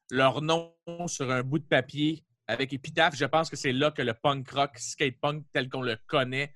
leur 0.09 0.41
nom 0.41 0.73
sur 1.07 1.29
un 1.31 1.43
bout 1.43 1.59
de 1.59 1.65
papier 1.65 2.23
avec 2.47 2.73
Epitaph, 2.73 3.15
je 3.15 3.25
pense 3.25 3.49
que 3.49 3.55
c'est 3.55 3.71
là 3.71 3.91
que 3.91 4.01
le 4.01 4.13
punk 4.13 4.49
rock, 4.51 4.77
skate 4.77 5.17
punk 5.21 5.45
tel 5.53 5.69
qu'on 5.69 5.81
le 5.81 5.97
connaît, 6.07 6.53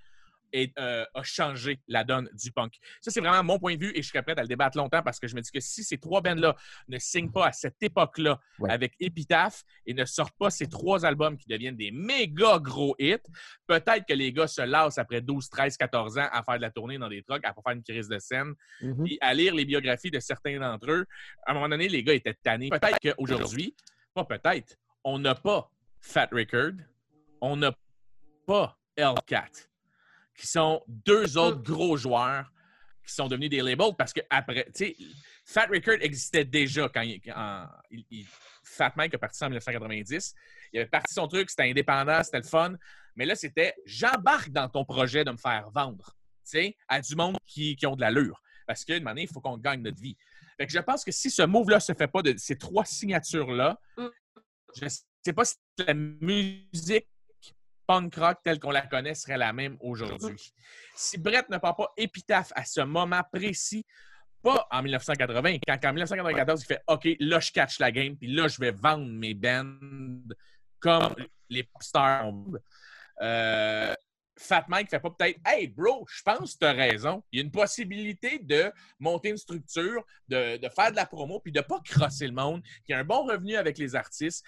et, 0.53 0.71
euh, 0.79 1.05
a 1.13 1.23
changé 1.23 1.79
la 1.87 2.03
donne 2.03 2.29
du 2.33 2.51
punk. 2.51 2.73
Ça, 3.01 3.11
c'est 3.11 3.19
vraiment 3.19 3.43
mon 3.43 3.59
point 3.59 3.75
de 3.75 3.79
vue 3.85 3.91
et 3.95 4.01
je 4.01 4.07
serais 4.09 4.23
prêt 4.23 4.33
à 4.37 4.41
le 4.41 4.47
débattre 4.47 4.77
longtemps 4.77 5.01
parce 5.03 5.19
que 5.19 5.27
je 5.27 5.35
me 5.35 5.41
dis 5.41 5.51
que 5.51 5.59
si 5.59 5.83
ces 5.83 5.97
trois 5.97 6.21
bands-là 6.21 6.55
ne 6.87 6.97
signent 6.99 7.31
pas 7.31 7.47
à 7.47 7.51
cette 7.51 7.81
époque-là 7.81 8.39
Ouais. 8.59 8.71
avec 8.71 8.93
Epitaph 8.99 9.63
et 9.85 9.93
ne 9.93 10.05
sortent 10.05 10.37
pas 10.37 10.49
ces 10.49 10.67
trois 10.67 11.05
albums 11.05 11.37
qui 11.37 11.47
deviennent 11.47 11.75
des 11.77 11.91
méga 11.91 12.59
gros 12.59 12.95
hits, 12.99 13.17
peut-être 13.67 14.05
que 14.07 14.13
les 14.13 14.31
gars 14.33 14.47
se 14.47 14.61
lassent 14.61 14.97
après 14.97 15.21
12, 15.21 15.49
13, 15.49 15.77
14 15.77 16.17
ans 16.17 16.27
à 16.31 16.43
faire 16.43 16.55
de 16.57 16.61
la 16.61 16.71
tournée 16.71 16.97
dans 16.97 17.09
des 17.09 17.21
trucks, 17.23 17.45
à 17.45 17.53
pas 17.53 17.61
faire 17.61 17.73
une 17.73 17.83
crise 17.83 18.07
de 18.07 18.19
scène, 18.19 18.53
Mhm. 18.81 19.03
puis 19.05 19.17
à 19.21 19.33
lire 19.33 19.53
les 19.53 19.65
biographies 19.65 20.11
de 20.11 20.19
certains 20.19 20.59
d'entre 20.59 20.89
eux. 20.91 21.05
À 21.45 21.51
un 21.51 21.53
moment 21.53 21.69
donné, 21.69 21.87
les 21.89 22.03
gars 22.03 22.13
étaient 22.13 22.33
tannés. 22.33 22.69
Peut-être 22.69 22.97
qu'aujourd'hui, 23.01 23.75
pas 24.13 24.23
peut-être, 24.25 24.75
on 25.03 25.19
n'a 25.19 25.35
pas 25.35 25.69
Fat 26.01 26.29
Record, 26.31 26.71
on 27.41 27.55
n'a 27.57 27.71
pas 28.45 28.77
L4, 28.97 29.67
qui 30.37 30.47
sont 30.47 30.83
deux 30.87 31.37
autres 31.37 31.61
gros 31.61 31.97
joueurs 31.97 32.51
qui 33.05 33.13
sont 33.13 33.27
devenus 33.27 33.49
des 33.49 33.61
labels 33.61 33.95
parce 33.97 34.13
que 34.13 34.19
après, 34.29 34.65
tu 34.65 34.85
sais, 34.85 34.95
Fat 35.45 35.67
Record 35.67 35.97
existait 36.01 36.43
déjà 36.45 36.89
quand 36.89 37.01
il, 37.01 37.19
quand 37.21 37.67
il- 37.89 38.05
il- 38.11 38.27
Fat 38.63 38.93
Mike 38.97 39.13
a 39.13 39.17
parti 39.17 39.37
ça 39.37 39.45
en 39.45 39.49
1990. 39.49 40.35
Il 40.73 40.79
avait 40.79 40.89
parti 40.89 41.13
son 41.13 41.27
truc, 41.27 41.49
c'était 41.49 41.69
indépendant, 41.69 42.21
c'était 42.21 42.37
le 42.39 42.43
fun. 42.43 42.75
Mais 43.15 43.25
là, 43.25 43.33
c'était 43.35 43.73
j'embarque 43.85 44.49
dans 44.49 44.67
ton 44.67 44.83
projet 44.83 45.23
de 45.23 45.31
me 45.31 45.37
faire 45.37 45.69
vendre, 45.71 46.05
tu 46.43 46.51
sais, 46.51 46.77
à 46.89 46.99
du 47.01 47.15
monde 47.15 47.37
qui, 47.45 47.75
qui 47.77 47.87
ont 47.87 47.95
de 47.95 48.01
l'allure. 48.01 48.41
Parce 48.67 48.85
moment 48.89 49.11
donné, 49.11 49.21
il 49.23 49.29
faut 49.29 49.39
qu'on 49.39 49.57
gagne 49.57 49.81
notre 49.81 50.01
vie. 50.01 50.17
Fait 50.57 50.67
que 50.67 50.73
je 50.73 50.79
pense 50.79 51.05
que 51.05 51.11
si 51.11 51.31
ce 51.31 51.43
move-là 51.43 51.79
se 51.79 51.93
fait 51.93 52.07
pas 52.07 52.21
de 52.21 52.35
ces 52.37 52.57
trois 52.57 52.83
signatures-là, 52.83 53.79
Mm. 53.97 54.07
je 54.75 54.83
ne 54.85 54.89
sais 54.89 55.33
pas 55.33 55.45
si 55.45 55.55
la 55.79 55.93
musique 55.93 57.07
punk 57.87 58.15
rock 58.15 58.39
telle 58.43 58.59
qu'on 58.59 58.71
la 58.71 58.85
connaît 58.85 59.15
serait 59.15 59.37
la 59.37 59.53
même 59.53 59.77
aujourd'hui. 59.79 60.53
Si 60.95 61.17
Brett 61.17 61.49
ne 61.49 61.57
part 61.57 61.75
pas 61.75 61.91
épitaphe 61.97 62.51
à 62.55 62.65
ce 62.65 62.81
moment 62.81 63.21
précis, 63.31 63.85
pas 64.43 64.67
en 64.69 64.83
1980, 64.83 65.57
quand 65.65 65.85
en 65.85 65.93
1994, 65.93 66.61
il 66.61 66.65
fait 66.65 66.81
OK, 66.87 67.07
là, 67.19 67.39
je 67.39 67.51
catch 67.51 67.79
la 67.79 67.91
game, 67.91 68.15
puis 68.15 68.27
là, 68.27 68.47
je 68.47 68.59
vais 68.59 68.71
vendre 68.71 69.07
mes 69.07 69.33
bands 69.33 69.77
comme 70.79 71.15
les 71.49 71.67
stars. 71.79 72.33
Euh, 73.21 73.93
Fat 74.37 74.65
Mike 74.67 74.89
fait 74.89 74.99
pas 74.99 75.09
peut-être 75.09 75.39
Hey, 75.45 75.67
bro, 75.67 76.05
je 76.07 76.21
pense 76.21 76.53
que 76.53 76.59
tu 76.59 76.65
as 76.65 76.73
raison. 76.73 77.23
Il 77.31 77.39
y 77.39 77.41
a 77.41 77.45
une 77.45 77.51
possibilité 77.51 78.39
de 78.39 78.71
monter 78.99 79.29
une 79.29 79.37
structure, 79.37 80.05
de, 80.27 80.57
de 80.57 80.69
faire 80.69 80.91
de 80.91 80.95
la 80.95 81.05
promo, 81.05 81.39
puis 81.39 81.51
de 81.51 81.61
pas 81.61 81.79
crosser 81.85 82.27
le 82.27 82.33
monde, 82.33 82.61
qui 82.85 82.93
a 82.93 82.99
un 82.99 83.03
bon 83.03 83.25
revenu 83.25 83.55
avec 83.55 83.77
les 83.77 83.95
artistes. 83.95 84.45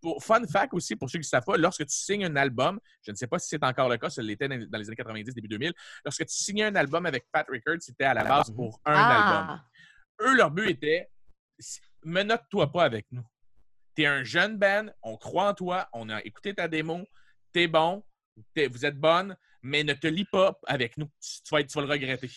Pour, 0.00 0.22
fun 0.22 0.46
fact 0.46 0.74
aussi, 0.74 0.96
pour 0.96 1.08
ceux 1.08 1.18
qui 1.18 1.24
ne 1.26 1.28
savent 1.28 1.44
pas, 1.44 1.56
lorsque 1.56 1.86
tu 1.86 1.94
signes 1.94 2.26
un 2.26 2.36
album, 2.36 2.78
je 3.02 3.10
ne 3.10 3.16
sais 3.16 3.26
pas 3.26 3.38
si 3.38 3.48
c'est 3.48 3.64
encore 3.64 3.88
le 3.88 3.96
cas, 3.96 4.10
ça 4.10 4.22
l'était 4.22 4.48
dans 4.48 4.78
les 4.78 4.86
années 4.88 4.96
90, 4.96 5.34
début 5.34 5.48
2000, 5.48 5.72
lorsque 6.04 6.26
tu 6.26 6.34
signais 6.34 6.64
un 6.64 6.76
album 6.76 7.06
avec 7.06 7.24
Fat 7.34 7.46
Records, 7.48 7.80
c'était 7.80 8.04
à 8.04 8.14
la 8.14 8.24
base 8.24 8.50
pour 8.54 8.80
un 8.84 8.94
album 8.94 9.46
Ah! 9.48 9.64
eux, 10.22 10.36
leur 10.36 10.50
but 10.50 10.68
était 10.68 11.10
menotte-toi 12.04 12.72
pas 12.72 12.84
avec 12.84 13.06
nous. 13.10 13.24
T'es 13.94 14.06
un 14.06 14.22
jeune 14.22 14.56
band, 14.56 14.86
on 15.02 15.16
croit 15.16 15.48
en 15.48 15.54
toi, 15.54 15.88
on 15.92 16.08
a 16.08 16.20
écouté 16.22 16.54
ta 16.54 16.68
démo, 16.68 17.06
t'es 17.52 17.66
bon, 17.66 18.04
vous 18.70 18.86
êtes 18.86 18.96
bonne, 18.96 19.36
mais 19.62 19.84
ne 19.84 19.92
te 19.94 20.06
lis 20.06 20.24
pas 20.24 20.58
avec 20.66 20.96
nous. 20.98 21.06
Tu, 21.20 21.42
tu 21.42 21.50
vas, 21.50 21.60
être- 21.60 21.68
tu 21.68 21.78
vas 21.78 21.84
le 21.86 21.90
regretter. 21.90 22.30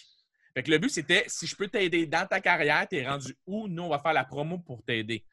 Fait 0.54 0.62
que 0.64 0.70
le 0.72 0.78
but, 0.78 0.90
c'était 0.90 1.24
si 1.28 1.48
je 1.48 1.56
peux 1.56 1.68
t'aider 1.68 2.06
dans 2.06 2.28
ta 2.28 2.40
carrière, 2.40 2.88
t'es 2.88 3.08
rendu 3.08 3.36
où, 3.48 3.68
nous, 3.68 3.84
on 3.84 3.90
va 3.90 4.00
faire 4.00 4.14
la 4.14 4.24
promo 4.24 4.60
pour 4.60 4.84
t'aider. 4.84 5.26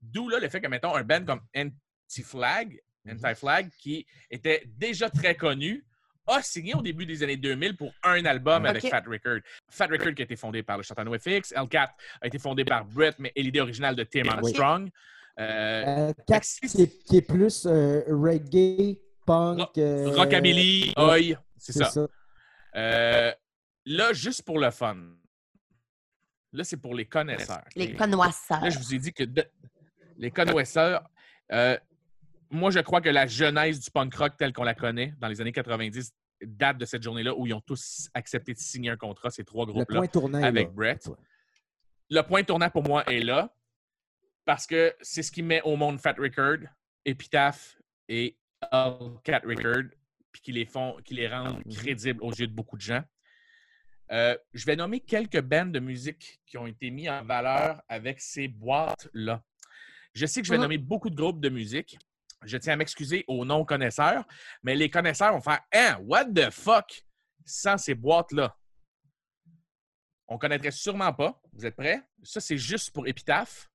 D'où 0.00 0.28
là 0.28 0.38
le 0.38 0.48
fait 0.48 0.60
que, 0.60 0.68
mettons, 0.68 0.94
un 0.94 1.02
band 1.02 1.24
comme 1.24 1.40
Anti-Flag, 2.06 2.80
Anti-Flag, 3.10 3.70
qui 3.78 4.06
était 4.30 4.62
déjà 4.66 5.10
très 5.10 5.34
connu, 5.34 5.84
a 6.26 6.42
signé 6.42 6.74
au 6.74 6.82
début 6.82 7.06
des 7.06 7.22
années 7.22 7.38
2000 7.38 7.76
pour 7.76 7.90
un 8.02 8.24
album 8.26 8.62
avec. 8.70 8.86
Fat 8.90 9.02
Record. 9.06 9.38
Fat 9.70 9.86
Record 9.86 10.14
qui 10.14 10.22
a 10.22 10.24
été 10.26 10.36
fondé 10.36 10.62
par 10.62 10.76
le 10.76 10.82
chanteur 10.82 11.04
NoFX. 11.06 11.52
L4 11.54 11.88
a 12.20 12.26
été 12.26 12.38
fondé 12.38 12.64
par 12.66 12.84
Brett, 12.84 13.16
mais 13.18 13.32
est 13.34 13.42
l'idée 13.42 13.60
originale 13.60 13.96
de 13.96 14.04
Tim 14.04 14.28
Armstrong. 14.28 14.90
Euh, 15.40 16.08
Euh, 16.10 16.12
est, 16.82 17.04
qui 17.06 17.16
est 17.16 17.22
plus 17.22 17.64
euh, 17.66 18.02
reggae, 18.08 18.98
punk. 19.28 19.78
euh, 19.78 20.10
Rockabilly, 20.16 20.92
ouais, 20.96 21.32
Oi, 21.34 21.38
c'est 21.56 21.72
ça. 21.72 21.84
ça. 21.90 22.08
Euh, 22.76 23.32
là, 23.86 24.12
juste 24.12 24.42
pour 24.42 24.58
le 24.58 24.70
fun. 24.70 24.96
Là, 26.52 26.64
c'est 26.64 26.76
pour 26.78 26.94
les 26.94 27.04
connaisseurs. 27.04 27.64
Les 27.76 27.94
connoisseurs. 27.94 28.62
Là, 28.62 28.70
je 28.70 28.78
vous 28.78 28.94
ai 28.94 28.98
dit 28.98 29.12
que 29.12 29.24
de- 29.24 29.44
les 30.16 30.30
connaisseurs, 30.30 31.08
euh, 31.52 31.76
moi, 32.50 32.70
je 32.70 32.80
crois 32.80 33.00
que 33.00 33.08
la 33.10 33.26
genèse 33.26 33.80
du 33.80 33.90
punk 33.90 34.14
rock 34.14 34.36
telle 34.38 34.52
qu'on 34.54 34.64
la 34.64 34.74
connaît 34.74 35.14
dans 35.18 35.28
les 35.28 35.40
années 35.40 35.52
90 35.52 36.12
date 36.40 36.78
de 36.78 36.84
cette 36.86 37.02
journée-là 37.02 37.34
où 37.36 37.46
ils 37.46 37.52
ont 37.52 37.60
tous 37.60 38.08
accepté 38.14 38.54
de 38.54 38.58
signer 38.58 38.90
un 38.90 38.96
contrat, 38.96 39.28
ces 39.30 39.44
trois 39.44 39.66
Le 39.66 39.72
groupes-là. 39.72 39.98
point 40.00 40.06
tournant. 40.06 40.38
est 40.38 40.44
avec 40.46 40.68
là. 40.68 40.72
Brett. 40.74 41.10
Le 42.10 42.22
point 42.22 42.42
tournant 42.44 42.70
pour 42.70 42.84
moi 42.84 43.04
est 43.12 43.20
là 43.20 43.52
parce 44.46 44.66
que 44.66 44.94
c'est 45.02 45.22
ce 45.22 45.30
qui 45.30 45.42
met 45.42 45.60
au 45.62 45.76
monde 45.76 46.00
Fat 46.00 46.14
Record, 46.16 46.58
Epitaph 47.04 47.76
et 48.08 48.37
Cat 48.60 49.40
Record, 49.44 49.84
puis 50.32 50.42
qui 50.42 50.52
les 50.52 50.66
font, 50.66 50.96
qui 51.04 51.14
les 51.14 51.28
rendent 51.28 51.62
Mhm. 51.64 51.74
crédibles 51.74 52.22
aux 52.22 52.32
yeux 52.32 52.46
de 52.46 52.52
beaucoup 52.52 52.76
de 52.76 52.82
gens. 52.82 53.02
Euh, 54.10 54.36
je 54.54 54.64
vais 54.64 54.76
nommer 54.76 55.00
quelques 55.00 55.40
bands 55.40 55.66
de 55.66 55.78
musique 55.80 56.40
qui 56.46 56.56
ont 56.56 56.66
été 56.66 56.90
mis 56.90 57.08
en 57.10 57.22
valeur 57.24 57.82
avec 57.88 58.20
ces 58.20 58.48
boîtes-là. 58.48 59.42
Je 60.14 60.26
sais 60.26 60.40
que 60.40 60.46
je 60.46 60.52
vais 60.52 60.56
Mhm. 60.58 60.62
nommer 60.62 60.78
beaucoup 60.78 61.10
de 61.10 61.14
groupes 61.16 61.40
de 61.40 61.48
musique. 61.50 61.98
Je 62.44 62.56
tiens 62.56 62.72
à 62.74 62.76
m'excuser 62.76 63.24
aux 63.28 63.44
non-connaisseurs, 63.44 64.24
mais 64.62 64.74
les 64.74 64.88
connaisseurs 64.88 65.32
vont 65.32 65.40
faire 65.40 65.60
Hein, 65.72 65.98
what 66.02 66.26
the 66.26 66.50
fuck 66.50 67.04
sans 67.44 67.76
ces 67.76 67.94
boîtes-là? 67.94 68.56
On 70.26 70.38
connaîtrait 70.38 70.70
sûrement 70.70 71.12
pas. 71.12 71.40
Vous 71.52 71.64
êtes 71.66 71.74
prêts? 71.76 72.02
Ça, 72.22 72.40
c'est 72.40 72.58
juste 72.58 72.90
pour 72.92 73.06
Epitaph. 73.06 73.68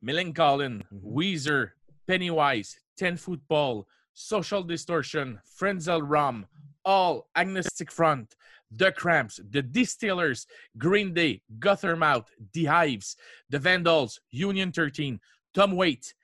Millencolin, 0.00 0.78
Weezer, 0.90 1.68
Pennywise, 2.06 2.80
Ten 2.96 3.16
Foot 3.16 3.40
Paul, 3.48 3.86
Social 4.14 4.62
Distortion, 4.62 5.38
Frenzel 5.58 6.02
Rum, 6.02 6.46
All, 6.84 7.28
Agnostic 7.34 7.90
Front, 7.90 8.34
The 8.70 8.92
Cramps, 8.92 9.40
The 9.50 9.62
Distillers, 9.62 10.46
Green 10.78 11.12
Day, 11.12 11.42
Guthermouth, 11.58 12.26
The 12.52 12.64
Hives, 12.64 13.16
The 13.50 13.58
Vandals, 13.58 14.20
Union 14.30 14.72
13, 14.72 15.20
Tom 15.54 15.76
Waite, 15.76 16.14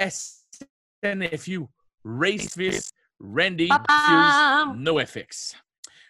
SNFU, 0.00 1.68
Raised 2.04 2.52
Fist, 2.52 2.92
Randy! 3.20 3.68
Fuse, 3.68 4.76
NoFX. 4.76 5.56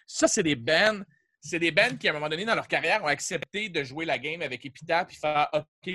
Ça, 0.05 0.27
c'est 0.27 0.43
des 0.43 0.55
bands. 0.55 1.03
C'est 1.39 1.59
des 1.59 1.71
bands 1.71 1.95
qui, 1.97 2.07
à 2.07 2.11
un 2.11 2.13
moment 2.13 2.29
donné 2.29 2.43
dans 2.43 2.55
leur 2.55 2.67
carrière, 2.67 3.03
ont 3.03 3.07
accepté 3.07 3.69
de 3.69 3.83
jouer 3.83 4.05
la 4.05 4.17
game 4.17 4.41
avec 4.41 4.65
Epitaph 4.65 5.07
puis 5.07 5.17
faire 5.17 5.47
OK, 5.53 5.91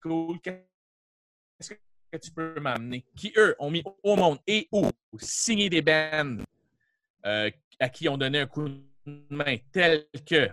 cool, 0.00 0.40
qu'est-ce 0.40 1.74
Qui, 3.16 3.32
eux, 3.36 3.54
ont 3.58 3.70
mis 3.70 3.82
au 4.02 4.16
monde 4.16 4.38
et 4.46 4.68
ou 4.72 4.90
signé 5.18 5.68
des 5.68 5.82
bands 5.82 6.38
euh, 7.26 7.50
à 7.80 7.88
qui 7.88 8.08
on 8.08 8.16
donné 8.16 8.40
un 8.40 8.46
coup 8.46 8.68
de 8.68 8.80
main, 9.30 9.56
tels 9.72 10.06
que 10.26 10.48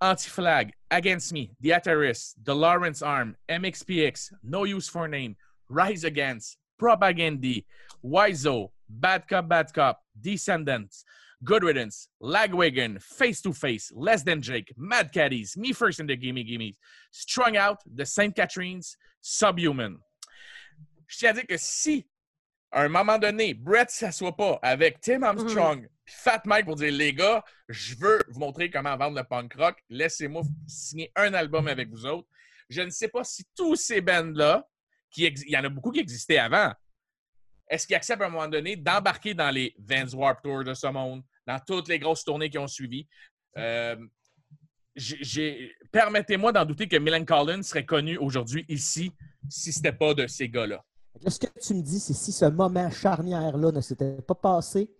Anti-Flag, 0.00 0.72
Against 0.90 1.32
Me, 1.32 1.46
The 1.60 1.72
Ataris, 1.72 2.34
The 2.44 2.54
Lawrence 2.54 3.02
Arm, 3.02 3.36
MXPX, 3.48 4.32
No 4.42 4.64
Use 4.64 4.88
for 4.88 5.06
Name, 5.06 5.36
Rise 5.68 6.04
Against, 6.04 6.58
Propagandy, 6.76 7.64
Wizo, 8.04 8.70
Bad 8.88 9.28
Cop, 9.28 9.48
Bad 9.48 9.72
Cop, 9.72 10.00
Descendants, 10.20 11.04
Good 11.44 11.62
Riddance, 11.62 12.08
Lagwagon, 12.20 13.00
Face 13.00 13.40
to 13.42 13.52
Face, 13.52 13.92
Less 13.94 14.24
Than 14.24 14.42
Jake, 14.42 14.72
Mad 14.76 15.12
Caddies, 15.12 15.56
Me 15.56 15.72
First 15.72 16.00
in 16.00 16.06
the 16.06 16.16
Gimme 16.16 16.44
Gimmes, 16.44 16.76
Strung 17.12 17.56
Out, 17.56 17.80
The 17.94 18.04
St. 18.04 18.34
Catherine's, 18.34 18.96
Subhuman. 19.20 19.98
Je 21.12 21.18
tiens 21.18 21.30
à 21.30 21.32
dire 21.34 21.46
que 21.46 21.58
si, 21.58 22.08
à 22.70 22.84
un 22.84 22.88
moment 22.88 23.18
donné, 23.18 23.52
Brett 23.52 23.88
ne 23.88 23.92
s'assoit 23.92 24.34
pas 24.34 24.58
avec 24.62 24.98
Tim 24.98 25.22
Armstrong 25.22 25.86
puis 26.06 26.14
Fat 26.16 26.40
Mike 26.46 26.64
pour 26.64 26.76
dire 26.76 26.90
les 26.90 27.12
gars, 27.12 27.44
je 27.68 27.94
veux 27.96 28.18
vous 28.28 28.40
montrer 28.40 28.70
comment 28.70 28.96
vendre 28.96 29.18
le 29.18 29.22
punk 29.22 29.52
rock, 29.52 29.76
laissez-moi 29.90 30.42
signer 30.66 31.12
un 31.14 31.34
album 31.34 31.68
avec 31.68 31.90
vous 31.90 32.06
autres. 32.06 32.26
Je 32.70 32.80
ne 32.80 32.88
sais 32.88 33.08
pas 33.08 33.24
si 33.24 33.44
tous 33.54 33.76
ces 33.76 34.00
bands-là, 34.00 34.66
il 35.18 35.50
y 35.50 35.56
en 35.58 35.64
a 35.64 35.68
beaucoup 35.68 35.90
qui 35.90 36.00
existaient 36.00 36.38
avant, 36.38 36.72
est-ce 37.68 37.86
qu'ils 37.86 37.96
acceptent 37.96 38.22
à 38.22 38.26
un 38.26 38.30
moment 38.30 38.48
donné 38.48 38.76
d'embarquer 38.76 39.34
dans 39.34 39.50
les 39.50 39.74
Vans 39.78 40.14
Warp 40.14 40.42
Tour 40.42 40.64
de 40.64 40.72
ce 40.72 40.86
monde, 40.86 41.22
dans 41.46 41.60
toutes 41.60 41.88
les 41.88 41.98
grosses 41.98 42.24
tournées 42.24 42.48
qui 42.48 42.58
ont 42.58 42.66
suivi? 42.66 43.06
Euh, 43.58 43.96
Permettez-moi 45.92 46.52
d'en 46.52 46.64
douter 46.64 46.88
que 46.88 46.96
Millen 46.96 47.26
Collins 47.26 47.62
serait 47.62 47.84
connu 47.84 48.16
aujourd'hui 48.16 48.64
ici 48.68 49.12
si 49.50 49.74
ce 49.74 49.78
n'était 49.78 49.92
pas 49.92 50.14
de 50.14 50.26
ces 50.26 50.48
gars-là. 50.48 50.82
Là, 51.20 51.30
ce 51.30 51.38
que 51.38 51.46
tu 51.60 51.74
me 51.74 51.82
dis, 51.82 52.00
c'est 52.00 52.14
si 52.14 52.32
ce 52.32 52.46
moment 52.46 52.90
charnière-là 52.90 53.70
ne 53.70 53.80
s'était 53.80 54.22
pas 54.22 54.34
passé, 54.34 54.90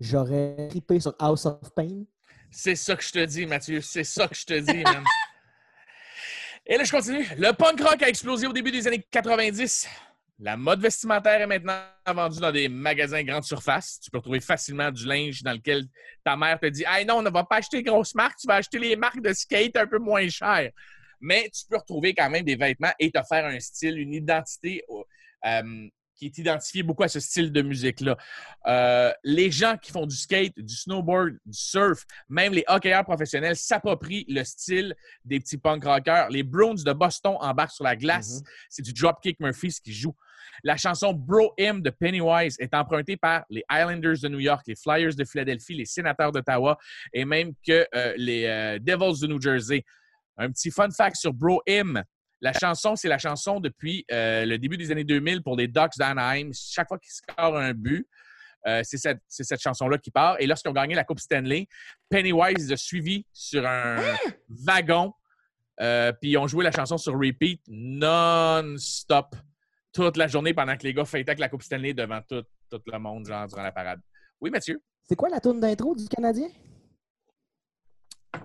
j'aurais 0.00 0.68
tripé 0.68 1.00
sur 1.00 1.14
House 1.18 1.46
of 1.46 1.74
Pain. 1.74 2.04
C'est 2.50 2.76
ça 2.76 2.96
que 2.96 3.02
je 3.02 3.12
te 3.12 3.24
dis, 3.24 3.46
Mathieu. 3.46 3.80
C'est 3.80 4.04
ça 4.04 4.28
que 4.28 4.34
je 4.34 4.44
te 4.46 4.58
dis, 4.58 4.82
man. 4.82 5.04
Et 6.66 6.76
là, 6.76 6.84
je 6.84 6.92
continue. 6.92 7.26
Le 7.36 7.52
punk 7.52 7.80
rock 7.80 8.02
a 8.02 8.08
explosé 8.08 8.46
au 8.46 8.52
début 8.52 8.70
des 8.70 8.86
années 8.86 9.04
90. 9.10 9.88
La 10.38 10.56
mode 10.56 10.80
vestimentaire 10.80 11.40
est 11.40 11.46
maintenant 11.46 11.82
vendue 12.06 12.40
dans 12.40 12.52
des 12.52 12.68
magasins 12.68 13.22
grande 13.22 13.44
surface. 13.44 14.00
Tu 14.00 14.10
peux 14.10 14.18
retrouver 14.18 14.40
facilement 14.40 14.90
du 14.90 15.06
linge 15.06 15.42
dans 15.42 15.52
lequel 15.52 15.84
ta 16.24 16.36
mère 16.36 16.58
te 16.58 16.66
dit 16.66 16.84
Hey 16.86 17.04
non, 17.04 17.16
on 17.16 17.22
ne 17.22 17.30
va 17.30 17.44
pas 17.44 17.56
acheter 17.56 17.82
grosses 17.82 18.14
marques, 18.14 18.38
tu 18.38 18.46
vas 18.46 18.56
acheter 18.56 18.78
les 18.78 18.96
marques 18.96 19.20
de 19.20 19.32
skate 19.32 19.76
un 19.76 19.86
peu 19.86 19.98
moins 19.98 20.28
chères. 20.28 20.70
Mais 21.20 21.48
tu 21.54 21.64
peux 21.68 21.76
retrouver 21.76 22.14
quand 22.14 22.28
même 22.28 22.44
des 22.44 22.56
vêtements 22.56 22.92
et 22.98 23.10
te 23.10 23.20
faire 23.28 23.46
un 23.46 23.60
style, 23.60 23.98
une 23.98 24.14
identité 24.14 24.84
euh, 25.46 25.88
qui 26.22 26.26
est 26.26 26.38
identifiée 26.38 26.84
beaucoup 26.84 27.02
à 27.02 27.08
ce 27.08 27.18
style 27.18 27.50
de 27.50 27.62
musique-là. 27.62 28.16
Euh, 28.66 29.12
les 29.24 29.50
gens 29.50 29.76
qui 29.76 29.90
font 29.90 30.06
du 30.06 30.14
skate, 30.14 30.56
du 30.56 30.74
snowboard, 30.74 31.32
du 31.44 31.58
surf, 31.58 32.04
même 32.28 32.52
les 32.52 32.62
hockeyeurs 32.68 33.04
professionnels 33.04 33.56
s'approprient 33.56 34.24
le 34.28 34.44
style 34.44 34.94
des 35.24 35.40
petits 35.40 35.58
punk 35.58 35.84
rockers. 35.84 36.28
Les 36.30 36.44
Browns 36.44 36.84
de 36.84 36.92
Boston 36.92 37.36
embarquent 37.40 37.72
sur 37.72 37.84
la 37.84 37.96
glace. 37.96 38.40
C'est 38.68 38.82
du 38.82 38.92
Dropkick 38.92 39.40
Murphys 39.40 39.78
qui 39.82 39.92
joue. 39.92 40.14
La 40.62 40.76
chanson 40.76 41.12
Bro 41.12 41.54
Him 41.58 41.82
de 41.82 41.90
Pennywise 41.90 42.56
est 42.60 42.72
empruntée 42.74 43.16
par 43.16 43.44
les 43.50 43.64
Islanders 43.68 44.18
de 44.22 44.28
New 44.28 44.40
York, 44.40 44.62
les 44.68 44.76
Flyers 44.76 45.16
de 45.16 45.24
Philadelphie, 45.24 45.74
les 45.74 45.86
Sénateurs 45.86 46.30
d'Ottawa 46.30 46.78
et 47.12 47.24
même 47.24 47.52
que 47.66 47.84
euh, 47.94 48.14
les 48.16 48.44
euh, 48.44 48.78
Devils 48.78 49.20
de 49.22 49.26
New 49.26 49.40
Jersey. 49.40 49.84
Un 50.36 50.52
petit 50.52 50.70
fun 50.70 50.90
fact 50.90 51.16
sur 51.16 51.32
Bro 51.32 51.62
Him. 51.66 52.02
La 52.42 52.52
chanson, 52.52 52.96
c'est 52.96 53.08
la 53.08 53.18
chanson 53.18 53.60
depuis 53.60 54.04
euh, 54.12 54.44
le 54.44 54.58
début 54.58 54.76
des 54.76 54.90
années 54.90 55.04
2000 55.04 55.42
pour 55.42 55.56
les 55.56 55.68
Ducks 55.68 55.96
d'Anaheim. 55.96 56.50
Chaque 56.52 56.88
fois 56.88 56.98
qu'ils 56.98 57.12
scorent 57.12 57.56
un 57.56 57.72
but, 57.72 58.06
c'est 58.64 58.96
cette, 58.96 59.18
c'est 59.26 59.42
cette 59.42 59.60
chanson-là 59.60 59.98
qui 59.98 60.10
part. 60.10 60.36
Et 60.40 60.46
lorsqu'ils 60.46 60.68
ont 60.68 60.72
gagné 60.72 60.94
la 60.94 61.02
Coupe 61.02 61.18
Stanley, 61.18 61.66
Pennywise 62.08 62.58
les 62.58 62.72
a 62.72 62.76
suivis 62.76 63.26
sur 63.32 63.66
un 63.66 63.96
wagon. 64.48 65.12
puis 66.20 66.30
ils 66.30 66.38
ont 66.38 66.46
joué 66.46 66.62
la 66.64 66.70
chanson 66.70 66.96
sur 66.96 67.14
repeat 67.14 67.60
non-stop 67.66 69.34
toute 69.92 70.16
la 70.16 70.26
journée 70.26 70.54
pendant 70.54 70.76
que 70.76 70.84
les 70.84 70.94
gars 70.94 71.04
fêtaient 71.04 71.30
avec 71.30 71.38
la 71.38 71.48
Coupe 71.48 71.62
Stanley 71.62 71.94
devant 71.94 72.20
tout, 72.28 72.42
tout 72.70 72.80
le 72.86 72.98
monde, 72.98 73.26
genre, 73.26 73.46
durant 73.46 73.62
la 73.62 73.72
parade. 73.72 74.00
Oui, 74.40 74.50
Mathieu? 74.50 74.82
C'est 75.02 75.16
quoi 75.16 75.28
la 75.28 75.40
tourne 75.40 75.60
d'intro 75.60 75.94
du 75.94 76.08
Canadien? 76.08 76.48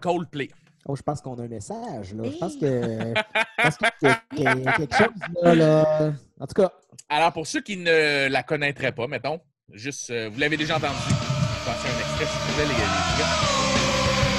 Coldplay. 0.01 0.49
Oh, 0.89 0.95
je 0.95 1.01
pense 1.01 1.19
qu'on 1.21 1.37
a 1.37 1.43
un 1.43 1.47
message, 1.47 2.13
là. 2.13 2.23
Je 2.23 2.37
pense 2.37 2.55
que. 2.55 3.13
je 3.63 3.77
pense 3.77 3.77
qu'il 3.99 4.07
y 4.07 4.11
a- 4.11 4.21
qu'il 4.33 4.43
y 4.43 4.47
a 4.67 4.71
quelque 4.73 4.95
chose, 4.95 5.07
là, 5.43 5.55
là. 5.55 6.13
En 6.39 6.47
tout 6.47 6.53
cas, 6.61 6.71
Alors, 7.09 7.33
pour 7.33 7.45
ceux 7.47 7.61
qui 7.61 7.77
ne 7.77 8.27
la 8.29 8.43
connaîtraient 8.43 8.91
pas, 8.93 9.07
mettons, 9.07 9.39
juste, 9.73 10.09
euh, 10.11 10.29
vous 10.31 10.39
l'avez 10.39 10.57
déjà 10.57 10.77
entendu. 10.77 10.93
Je 11.09 11.65
pense 11.65 11.75
un 11.85 11.99
extrait, 11.99 12.25
s'il 12.25 12.53
vous 12.53 12.61
gars. 12.61 12.73
les 12.73 13.19
gars. 13.19 14.37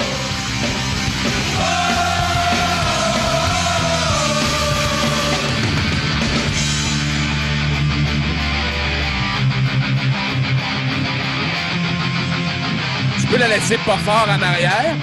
Tu 13.21 13.27
peux 13.27 13.37
la 13.39 13.49
laisser 13.49 13.77
pas 13.79 13.97
fort 13.99 14.27
en 14.29 14.41
arrière, 14.43 14.95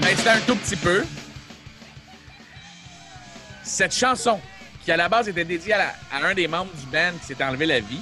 mais 0.00 0.14
c'est 0.16 0.28
un 0.28 0.40
tout 0.40 0.56
petit 0.56 0.76
peu. 0.76 1.04
Cette 3.62 3.94
chanson, 3.94 4.40
qui 4.84 4.92
à 4.92 4.96
la 4.96 5.08
base 5.08 5.28
était 5.28 5.44
dédiée 5.44 5.74
à, 5.74 5.78
la- 5.78 5.94
à 6.12 6.26
un 6.28 6.34
des 6.34 6.48
membres 6.48 6.72
du 6.74 6.86
band 6.86 7.12
qui 7.20 7.26
s'est 7.26 7.44
enlevé 7.44 7.66
la 7.66 7.80
vie, 7.80 8.00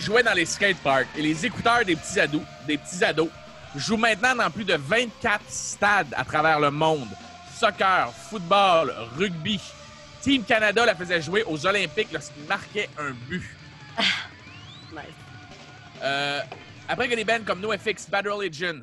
jouait 0.00 0.22
dans 0.22 0.32
les 0.34 0.44
skateparks. 0.46 1.06
Et 1.16 1.22
les 1.22 1.46
écouteurs 1.46 1.84
des 1.84 1.96
petits 1.96 2.18
ados, 2.20 2.42
des 2.66 2.78
petits 2.78 3.04
ados 3.04 3.28
jouent 3.76 3.96
maintenant 3.96 4.34
dans 4.34 4.50
plus 4.50 4.64
de 4.64 4.74
24 4.74 5.40
stades 5.48 6.14
à 6.16 6.24
travers 6.24 6.58
le 6.58 6.70
monde. 6.70 7.08
Soccer, 7.58 8.12
football, 8.30 8.92
rugby. 9.16 9.60
Team 10.22 10.42
Canada 10.42 10.84
la 10.84 10.94
faisait 10.96 11.22
jouer 11.22 11.44
aux 11.44 11.64
Olympiques 11.66 12.08
lorsqu'il 12.12 12.42
marquait 12.44 12.88
un 12.98 13.10
but. 13.28 13.42
Nice. 14.92 15.02
Euh, 16.02 16.40
après 16.88 17.08
que 17.08 17.14
des 17.14 17.24
bands 17.24 17.40
comme 17.44 17.60
NoFX, 17.60 18.08
Bad 18.08 18.26
Religion, 18.26 18.80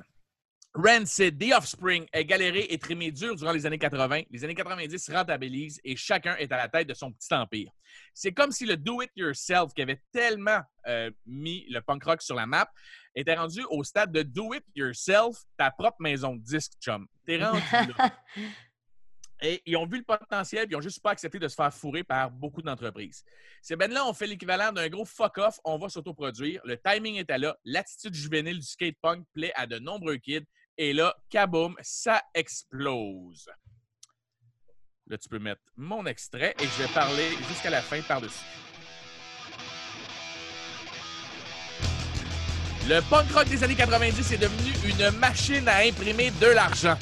Rancid, 0.75 1.39
The 1.39 1.53
Offspring 1.53 2.05
aient 2.11 2.25
galéré 2.25 2.67
et 2.69 2.77
trimé 2.77 3.09
dur 3.09 3.35
durant 3.35 3.53
les 3.53 3.65
années 3.65 3.77
80, 3.77 4.23
les 4.29 4.43
années 4.43 4.55
90 4.55 5.09
rentabilisent 5.09 5.79
et 5.85 5.95
chacun 5.95 6.35
est 6.35 6.51
à 6.51 6.57
la 6.57 6.67
tête 6.67 6.89
de 6.89 6.93
son 6.93 7.13
petit 7.13 7.33
empire. 7.33 7.71
C'est 8.13 8.33
comme 8.33 8.51
si 8.51 8.65
le 8.65 8.75
do-it-yourself 8.75 9.73
qui 9.73 9.81
avait 9.81 10.01
tellement 10.11 10.59
euh, 10.87 11.09
mis 11.25 11.65
le 11.69 11.79
punk 11.79 12.03
rock 12.03 12.21
sur 12.21 12.35
la 12.35 12.45
map 12.45 12.69
était 13.15 13.35
rendu 13.35 13.63
au 13.69 13.85
stade 13.85 14.11
de 14.11 14.21
do-it-yourself, 14.21 15.37
ta 15.57 15.71
propre 15.71 15.97
maison 16.01 16.35
de 16.35 16.41
disque, 16.43 16.73
chum. 16.81 17.07
T'es 17.25 17.41
rendu 17.41 17.61
là. 17.97 18.11
Et 19.41 19.61
ils 19.65 19.75
ont 19.75 19.85
vu 19.85 19.97
le 19.97 20.03
potentiel, 20.03 20.65
puis 20.65 20.73
ils 20.73 20.77
ont 20.77 20.81
juste 20.81 21.01
pas 21.01 21.11
accepté 21.11 21.39
de 21.39 21.47
se 21.47 21.55
faire 21.55 21.73
fourrer 21.73 22.03
par 22.03 22.31
beaucoup 22.31 22.61
d'entreprises. 22.61 23.23
Ces 23.61 23.75
bands-là 23.75 24.05
ont 24.05 24.13
fait 24.13 24.27
l'équivalent 24.27 24.71
d'un 24.71 24.87
gros 24.87 25.03
fuck-off, 25.03 25.59
on 25.65 25.77
va 25.77 25.89
s'autoproduire. 25.89 26.61
Le 26.63 26.77
timing 26.77 27.15
était 27.15 27.37
là, 27.37 27.57
l'attitude 27.65 28.13
juvénile 28.13 28.59
du 28.59 28.65
skate 28.65 28.95
punk 29.01 29.25
plaît 29.33 29.51
à 29.55 29.67
de 29.67 29.77
nombreux 29.77 30.17
kids, 30.17 30.45
et 30.77 30.93
là, 30.93 31.15
kaboom, 31.29 31.75
ça 31.81 32.21
explose. 32.33 33.49
Là, 35.07 35.17
tu 35.17 35.29
peux 35.29 35.39
mettre 35.39 35.61
mon 35.77 36.05
extrait 36.05 36.55
et 36.59 36.63
je 36.63 36.83
vais 36.83 36.93
parler 36.93 37.29
jusqu'à 37.47 37.69
la 37.69 37.81
fin 37.81 38.01
par-dessus. 38.01 38.43
Le 42.87 43.01
punk 43.09 43.31
rock 43.31 43.47
des 43.47 43.63
années 43.63 43.75
90 43.75 44.31
est 44.31 44.37
devenu 44.37 44.71
une 44.87 45.17
machine 45.17 45.67
à 45.67 45.77
imprimer 45.77 46.31
de 46.39 46.47
l'argent. 46.47 46.97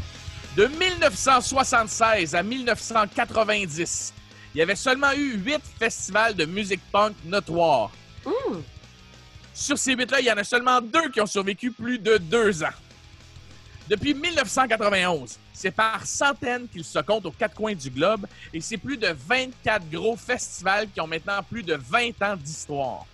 De 0.56 0.68
1976 0.68 2.36
à 2.36 2.44
1990, 2.44 4.14
il 4.54 4.58
y 4.60 4.62
avait 4.62 4.76
seulement 4.76 5.12
eu 5.14 5.38
huit 5.38 5.62
festivals 5.80 6.36
de 6.36 6.46
musique 6.46 6.82
punk 6.92 7.16
notoires. 7.26 7.92
Mmh. 8.26 8.60
Sur 9.54 9.78
ces 9.78 9.94
huit-là, 9.94 10.20
il 10.20 10.26
y 10.26 10.32
en 10.32 10.38
a 10.38 10.44
seulement 10.44 10.80
deux 10.80 11.10
qui 11.10 11.20
ont 11.22 11.26
survécu 11.26 11.72
plus 11.72 12.00
de 12.00 12.18
deux 12.18 12.64
ans. 12.64 12.74
Depuis 13.90 14.14
1991, 14.14 15.38
c'est 15.52 15.72
par 15.72 16.06
centaines 16.06 16.70
qu'ils 16.70 16.86
se 16.86 17.00
comptent 17.00 17.26
aux 17.26 17.32
quatre 17.32 17.54
coins 17.54 17.76
du 17.76 17.90
globe 17.90 18.26
et 18.54 18.62
c'est 18.62 18.78
plus 18.78 18.96
de 18.96 19.08
24 19.08 19.90
gros 19.90 20.16
festivals 20.16 20.88
qui 20.90 21.02
ont 21.02 21.08
maintenant 21.08 21.44
plus 21.44 21.64
de 21.64 21.76
20 21.76 22.22
ans 22.22 22.38
d'histoire. 22.38 23.06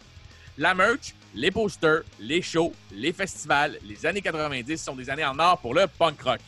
La 0.59 0.75
merch, 0.75 1.15
les 1.33 1.49
posters, 1.49 2.03
les 2.19 2.43
shows, 2.43 2.71
les 2.91 3.13
festivals, 3.13 3.79
les 3.83 4.05
années 4.05 4.21
90 4.21 4.77
sont 4.77 4.95
des 4.95 5.09
années 5.09 5.25
en 5.25 5.39
or 5.39 5.57
pour 5.57 5.73
le 5.73 5.87
punk 5.87 6.21
rock. 6.21 6.41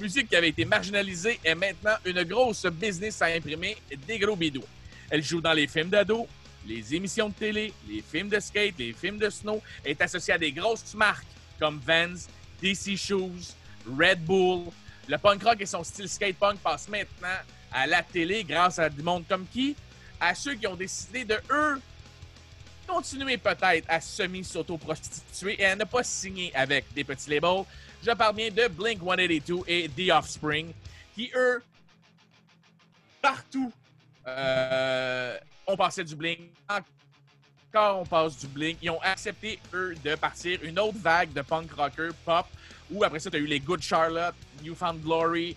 Musique 0.00 0.28
qui 0.28 0.36
avait 0.36 0.48
été 0.48 0.64
marginalisée 0.64 1.38
est 1.44 1.54
maintenant 1.54 1.94
une 2.04 2.24
grosse 2.24 2.66
business 2.66 3.22
à 3.22 3.26
imprimer 3.26 3.76
des 4.04 4.18
gros 4.18 4.34
bidous. 4.34 4.64
Elle 5.10 5.22
joue 5.22 5.40
dans 5.40 5.52
les 5.52 5.68
films 5.68 5.90
d'ado, 5.90 6.26
les 6.66 6.92
émissions 6.94 7.28
de 7.28 7.34
télé, 7.34 7.72
les 7.88 8.02
films 8.02 8.30
de 8.30 8.40
skate, 8.40 8.74
les 8.78 8.92
films 8.94 9.18
de 9.18 9.30
snow, 9.30 9.62
est 9.84 10.00
associée 10.00 10.34
à 10.34 10.38
des 10.38 10.50
grosses 10.50 10.94
marques 10.94 11.26
comme 11.58 11.80
Vans, 11.86 12.16
DC 12.62 12.96
Shoes, 12.96 13.54
Red 13.86 14.24
Bull. 14.24 14.66
Le 15.08 15.18
punk 15.18 15.42
rock 15.42 15.60
et 15.60 15.66
son 15.66 15.82
style 15.82 16.08
skate 16.08 16.36
punk 16.36 16.58
passent 16.60 16.88
maintenant 16.88 17.28
à 17.72 17.86
la 17.86 18.02
télé 18.02 18.44
grâce 18.44 18.78
à 18.78 18.88
du 18.88 19.02
monde 19.02 19.24
comme 19.28 19.46
qui? 19.46 19.76
À 20.20 20.34
ceux 20.34 20.54
qui 20.54 20.66
ont 20.66 20.76
décidé 20.76 21.24
de, 21.24 21.40
eux, 21.50 21.80
continuer 22.86 23.38
peut-être 23.38 23.86
à 23.88 24.00
semi-s'auto-prostituer 24.00 25.60
et 25.60 25.66
à 25.66 25.76
ne 25.76 25.84
pas 25.84 26.02
signer 26.02 26.54
avec 26.54 26.92
des 26.92 27.04
petits 27.04 27.30
labels. 27.30 27.64
Je 28.02 28.10
parle 28.12 28.34
bien 28.34 28.50
de 28.50 28.68
Blink 28.68 29.00
182 29.00 29.62
et 29.66 29.88
The 29.88 30.10
Offspring, 30.12 30.72
qui 31.14 31.30
eux, 31.34 31.62
partout, 33.22 33.72
euh, 34.26 35.38
on 35.66 35.76
passait 35.76 36.04
du 36.04 36.16
Blink. 36.16 36.40
Encore 36.68 38.00
on 38.00 38.06
passe 38.06 38.38
du 38.38 38.46
Blink. 38.46 38.78
Ils 38.82 38.90
ont 38.90 39.00
accepté, 39.00 39.60
eux, 39.72 39.94
de 40.04 40.14
partir 40.16 40.58
une 40.62 40.78
autre 40.78 40.98
vague 40.98 41.32
de 41.32 41.42
punk 41.42 41.70
rocker 41.72 42.10
pop, 42.24 42.46
où 42.90 43.04
après 43.04 43.20
ça, 43.20 43.30
tu 43.30 43.36
as 43.36 43.40
eu 43.40 43.46
les 43.46 43.60
Good 43.60 43.82
Charlotte, 43.82 44.34
Newfound 44.62 45.02
Glory, 45.02 45.56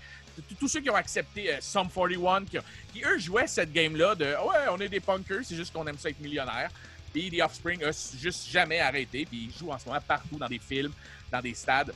tous 0.60 0.68
ceux 0.68 0.82
qui 0.82 0.90
ont 0.90 0.96
accepté 0.96 1.54
euh, 1.54 1.58
Sum 1.62 1.88
41, 1.90 2.46
qui, 2.46 3.04
eux 3.04 3.18
jouaient 3.20 3.48
cette 3.48 3.72
game-là 3.72 4.16
de 4.16 4.26
ouais, 4.26 4.68
on 4.72 4.80
est 4.80 4.90
des 4.90 5.00
punkers, 5.00 5.42
c'est 5.44 5.56
juste 5.56 5.74
qu'on 5.74 5.86
aime 5.88 5.98
ça 5.98 6.10
être 6.10 6.20
millionnaire. 6.20 6.70
Puis 7.12 7.30
The 7.30 7.42
Offspring 7.44 7.84
a 7.84 7.92
juste 8.20 8.50
jamais 8.50 8.80
arrêté, 8.80 9.26
puis 9.26 9.50
ils 9.50 9.58
jouent 9.58 9.72
en 9.72 9.78
ce 9.78 9.86
moment 9.86 10.02
partout 10.08 10.38
dans 10.38 10.48
des 10.48 10.60
films, 10.60 10.94
dans 11.32 11.42
des 11.42 11.54
stades. 11.54 11.94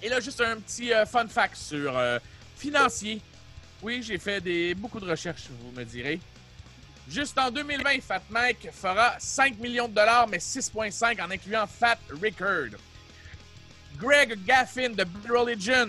Et 0.00 0.08
là, 0.08 0.20
juste 0.20 0.40
un 0.40 0.56
petit 0.60 0.92
euh, 0.92 1.04
fun 1.06 1.26
fact 1.26 1.56
sur 1.56 1.96
euh, 1.96 2.18
financier. 2.56 3.20
Oui, 3.82 4.02
j'ai 4.02 4.18
fait 4.18 4.74
beaucoup 4.74 5.00
de 5.00 5.10
recherches, 5.10 5.48
vous 5.48 5.72
me 5.72 5.84
direz. 5.84 6.20
Juste 7.08 7.36
en 7.36 7.50
2020, 7.50 8.00
Fat 8.00 8.22
Mike 8.30 8.68
fera 8.72 9.16
5 9.18 9.58
millions 9.58 9.88
de 9.88 9.94
dollars, 9.94 10.26
mais 10.26 10.38
6,5 10.38 11.22
en 11.22 11.30
incluant 11.30 11.66
Fat 11.66 11.98
Record. 12.10 12.78
Greg 13.98 14.38
Gaffin 14.44 14.90
de 14.90 15.04
Bad 15.04 15.30
Religion 15.30 15.88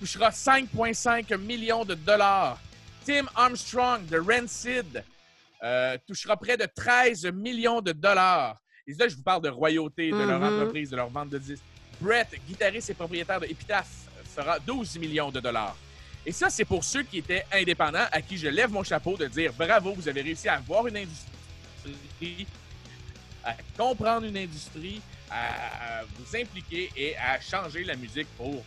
touchera 0.00 0.30
5,5 0.30 1.36
millions 1.38 1.84
de 1.84 1.94
dollars. 1.94 2.58
Tim 3.04 3.26
Armstrong 3.34 4.04
de 4.06 4.18
Rancid 4.18 5.04
euh, 5.62 5.96
touchera 6.06 6.36
près 6.36 6.56
de 6.56 6.66
13 6.66 7.26
millions 7.32 7.80
de 7.80 7.92
dollars. 7.92 8.56
Et 8.86 8.94
là, 8.94 9.06
je 9.08 9.14
vous 9.16 9.22
parle 9.22 9.42
de 9.42 9.48
royauté, 9.48 10.10
de 10.10 10.16
leur 10.16 10.40
Mhm. 10.40 10.60
entreprise, 10.60 10.90
de 10.90 10.96
leur 10.96 11.08
vente 11.08 11.28
de 11.30 11.38
disques. 11.38 11.62
Brett, 12.00 12.28
guitariste 12.48 12.90
et 12.90 12.94
propriétaire 12.94 13.38
de 13.40 13.46
Epitaph, 13.46 13.86
fera 14.34 14.58
12 14.58 14.96
millions 14.98 15.30
de 15.30 15.38
dollars. 15.40 15.76
Et 16.26 16.32
ça, 16.32 16.50
c'est 16.50 16.64
pour 16.64 16.82
ceux 16.82 17.02
qui 17.04 17.18
étaient 17.18 17.44
indépendants, 17.52 18.06
à 18.10 18.22
qui 18.22 18.36
je 18.38 18.48
lève 18.48 18.70
mon 18.70 18.82
chapeau 18.82 19.16
de 19.16 19.26
dire 19.26 19.52
bravo, 19.52 19.92
vous 19.92 20.08
avez 20.08 20.22
réussi 20.22 20.48
à 20.48 20.54
avoir 20.54 20.86
une 20.88 20.96
industrie, 20.96 22.46
à 23.44 23.54
comprendre 23.76 24.26
une 24.26 24.36
industrie, 24.36 25.00
à, 25.30 26.02
vous 26.16 26.36
impliquer 26.36 26.90
et 26.96 27.16
à 27.16 27.40
changer 27.40 27.84
la 27.84 27.96
musique 27.96 28.28
pour 28.36 28.62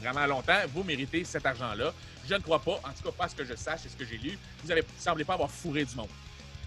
vraiment 0.00 0.26
longtemps. 0.26 0.60
Vous 0.74 0.82
méritez 0.82 1.24
cet 1.24 1.46
argent-là. 1.46 1.92
Je 2.28 2.34
ne 2.34 2.40
crois 2.40 2.58
pas, 2.58 2.80
en 2.84 2.92
tout 2.92 3.04
cas 3.04 3.12
pas 3.12 3.28
ce 3.28 3.34
que 3.34 3.44
je 3.44 3.54
sache 3.54 3.86
et 3.86 3.88
ce 3.88 3.96
que 3.96 4.04
j'ai 4.04 4.18
lu. 4.18 4.38
Vous 4.62 4.72
ne 4.72 4.80
semblez 4.98 5.24
pas 5.24 5.34
avoir 5.34 5.50
fourré 5.50 5.84
du 5.84 5.94
monde. 5.94 6.08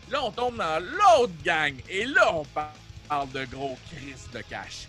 Là, 0.09 0.23
on 0.23 0.31
tombe 0.31 0.57
dans 0.57 0.81
l'autre 0.81 1.33
gang 1.43 1.75
et 1.89 2.05
là, 2.05 2.33
on 2.33 2.45
parle 2.45 3.31
de 3.31 3.45
gros 3.45 3.77
Chris 3.91 4.15
de 4.33 4.41
cash. 4.41 4.87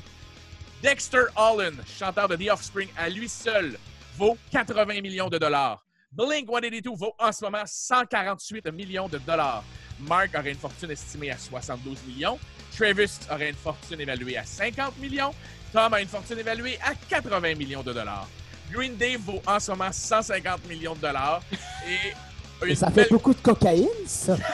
Dexter 0.82 1.24
Holland, 1.36 1.76
chanteur 1.86 2.28
de 2.28 2.36
The 2.36 2.50
Offspring, 2.50 2.88
à 2.96 3.08
lui 3.08 3.28
seul 3.28 3.76
vaut 4.16 4.38
80 4.50 5.02
millions 5.02 5.28
de 5.28 5.36
dollars. 5.36 5.84
Blink 6.12 6.48
182 6.48 6.90
vaut 6.96 7.14
en 7.18 7.30
ce 7.32 7.44
moment 7.44 7.62
148 7.64 8.66
millions 8.72 9.08
de 9.08 9.18
dollars. 9.18 9.62
Mark 10.00 10.30
aurait 10.36 10.50
une 10.50 10.58
fortune 10.58 10.90
estimée 10.90 11.30
à 11.30 11.38
72 11.38 11.98
millions. 12.06 12.38
Travis 12.80 13.10
aurait 13.30 13.50
une 13.50 13.56
fortune 13.56 14.00
évaluée 14.00 14.38
à 14.38 14.44
50 14.44 14.96
millions. 14.98 15.34
Tom 15.70 15.92
a 15.92 16.00
une 16.00 16.08
fortune 16.08 16.38
évaluée 16.38 16.78
à 16.82 16.94
80 16.94 17.54
millions 17.54 17.82
de 17.82 17.92
dollars. 17.92 18.26
Green 18.72 18.96
Day 18.96 19.16
vaut 19.16 19.42
en 19.46 19.60
ce 19.60 19.70
moment 19.72 19.92
150 19.92 20.66
millions 20.66 20.94
de 20.94 21.00
dollars. 21.00 21.42
Et 21.86 22.14
Mais 22.66 22.74
ça 22.74 22.90
fait 22.90 23.08
beaucoup 23.10 23.34
de 23.34 23.40
cocaïne, 23.40 23.86
ça. 24.06 24.36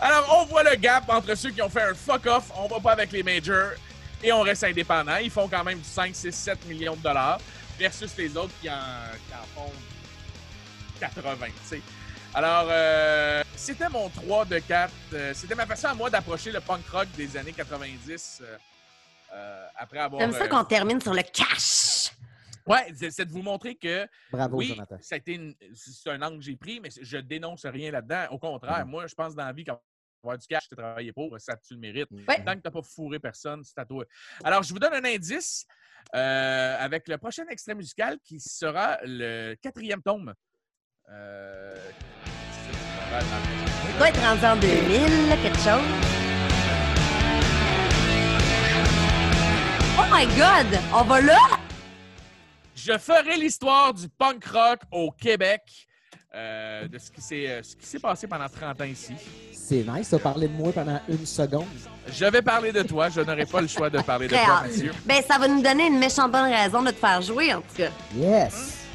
Alors, 0.00 0.38
on 0.40 0.44
voit 0.46 0.62
le 0.62 0.76
gap 0.76 1.04
entre 1.08 1.34
ceux 1.34 1.50
qui 1.50 1.62
ont 1.62 1.68
fait 1.68 1.82
un 1.82 1.94
fuck-off, 1.94 2.52
on 2.56 2.68
va 2.68 2.78
pas 2.78 2.92
avec 2.92 3.10
les 3.10 3.24
majors, 3.24 3.72
et 4.22 4.32
on 4.32 4.42
reste 4.42 4.62
indépendant. 4.64 5.16
Ils 5.16 5.30
font 5.30 5.48
quand 5.48 5.64
même 5.64 5.78
du 5.78 5.88
5, 5.88 6.14
6, 6.14 6.32
7 6.32 6.66
millions 6.66 6.94
de 6.94 7.02
dollars, 7.02 7.38
versus 7.78 8.12
les 8.16 8.36
autres 8.36 8.52
qui 8.60 8.68
en, 8.70 8.74
qui 9.28 9.34
en 9.34 9.60
font 9.60 9.72
80, 11.00 11.36
tu 11.46 11.52
sais. 11.64 11.80
Alors, 12.34 12.66
euh, 12.70 13.42
c'était 13.66 13.88
mon 13.88 14.08
3 14.08 14.44
de 14.44 14.58
4. 14.60 14.92
euh, 15.12 15.34
c'était 15.34 15.54
ma 15.56 15.66
façon 15.66 15.88
à 15.88 15.94
moi 15.94 16.08
d'approcher 16.08 16.52
le 16.52 16.60
punk 16.60 16.86
rock 16.88 17.08
des 17.16 17.36
années 17.36 17.52
90 17.52 18.42
euh, 18.42 18.56
euh, 19.32 19.66
après 19.76 19.98
avoir... 19.98 20.20
J'aime 20.20 20.32
ça 20.32 20.44
euh, 20.44 20.48
qu'on 20.48 20.64
termine 20.64 21.00
sur 21.00 21.12
le 21.12 21.22
cash. 21.22 22.12
Ouais, 22.66 22.92
c'est 23.10 23.24
de 23.24 23.30
vous 23.30 23.42
montrer 23.42 23.74
que 23.76 24.06
Bravo, 24.30 24.58
oui, 24.58 24.68
Jonathan. 24.68 24.96
ça 25.00 25.14
a 25.16 25.18
été 25.18 25.34
une- 25.34 25.54
c'est 25.74 26.10
un 26.10 26.22
angle 26.22 26.38
que 26.38 26.44
j'ai 26.44 26.56
pris, 26.56 26.80
mais 26.80 26.90
je 27.00 27.16
dénonce 27.18 27.64
rien 27.66 27.90
là-dedans. 27.90 28.26
Au 28.30 28.38
contraire, 28.38 28.84
Mhm. 28.84 28.90
moi, 28.90 29.06
je 29.06 29.14
pense 29.14 29.34
dans 29.34 29.44
la 29.44 29.52
vie 29.52 29.64
qu'avoir 29.64 30.38
du 30.38 30.46
cash, 30.46 30.68
tu 30.68 30.74
travaillé 30.76 31.12
pour, 31.12 31.34
ça, 31.40 31.56
tu 31.56 31.74
le 31.74 31.80
mérites. 31.80 32.10
Ouais. 32.10 32.44
Tant 32.44 32.54
que 32.54 32.60
tu 32.60 32.62
n'as 32.64 32.70
pas 32.70 32.82
fourré 32.82 33.18
personne, 33.20 33.62
c'est 33.64 33.78
à 33.78 33.84
toi. 33.84 34.04
Alors, 34.44 34.62
je 34.62 34.72
vous 34.72 34.78
donne 34.80 34.94
un 34.94 35.04
indice 35.04 35.66
euh, 36.14 36.76
avec 36.78 37.06
le 37.08 37.18
prochain 37.18 37.44
extrait 37.48 37.74
musical 37.74 38.18
qui 38.24 38.38
sera 38.40 38.98
le 39.02 39.54
quatrième 39.62 40.02
tome. 40.02 40.34
Euh, 41.08 41.76
Ça 43.20 43.98
doit 43.98 44.08
être 44.08 44.20
rendu 44.20 44.44
en 44.44 44.56
2000, 44.56 45.38
quelque 45.42 45.58
chose. 45.58 45.82
Oh 49.98 50.02
my 50.12 50.26
God! 50.26 50.78
On 50.94 51.02
va 51.04 51.20
là? 51.20 51.38
Je 52.74 52.98
ferai 52.98 53.36
l'histoire 53.36 53.94
du 53.94 54.08
punk 54.08 54.44
rock 54.44 54.80
au 54.92 55.10
Québec, 55.10 55.62
euh, 56.34 56.86
de 56.86 56.98
ce 56.98 57.10
qui 57.10 57.22
s'est 57.22 57.48
euh, 57.48 57.62
ce 57.62 57.74
qui 57.74 57.86
s'est 57.86 57.98
passé 57.98 58.26
pendant 58.26 58.48
30 58.48 58.80
ans 58.82 58.84
ici. 58.84 59.14
C'est 59.52 59.84
nice, 59.88 60.08
ça 60.08 60.18
parler 60.18 60.48
de 60.48 60.52
moi 60.52 60.72
pendant 60.72 61.00
une 61.08 61.24
seconde. 61.24 61.64
Je 62.12 62.26
vais 62.26 62.42
parler 62.42 62.72
de 62.72 62.82
toi. 62.82 63.08
Je 63.08 63.22
n'aurai 63.22 63.46
pas 63.46 63.62
le 63.62 63.66
choix 63.66 63.88
de 63.88 64.00
parler 64.02 64.28
de 64.28 64.34
toi. 64.34 64.62
Mathieu. 64.62 64.92
Ben, 65.06 65.22
ça 65.26 65.38
va 65.38 65.48
nous 65.48 65.62
donner 65.62 65.86
une 65.86 65.98
méchante 65.98 66.30
bonne 66.30 66.52
raison 66.52 66.82
de 66.82 66.90
te 66.90 66.98
faire 66.98 67.22
jouer, 67.22 67.54
en 67.54 67.62
tout 67.62 67.76
cas. 67.76 67.90
Yes! 68.14 68.85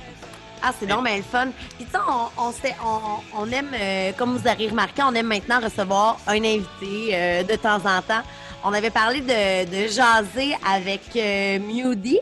Ah, 0.63 0.71
c'est 0.77 0.85
donc 0.85 1.05
bien 1.05 1.17
le 1.17 1.23
fun. 1.23 1.49
Puis, 1.77 1.85
tu 1.85 1.91
sais, 1.91 1.97
on, 2.07 2.41
on, 2.41 2.51
sait- 2.51 2.75
on- 2.85 3.41
on 3.41 3.51
aime, 3.51 3.71
euh, 3.73 4.11
comme 4.13 4.37
vous 4.37 4.47
avez 4.47 4.67
remarqué, 4.67 5.01
on 5.03 5.13
aime 5.13 5.27
maintenant 5.27 5.59
recevoir 5.59 6.19
un 6.27 6.43
invité 6.43 7.15
euh, 7.15 7.43
de 7.43 7.55
temps 7.55 7.77
en 7.85 8.01
temps. 8.01 8.21
On 8.63 8.71
avait 8.73 8.91
parlé 8.91 9.21
de, 9.21 9.65
de 9.65 9.87
jaser 9.87 10.55
avec 10.67 11.01
euh, 11.15 11.57
Mewdy. 11.59 12.19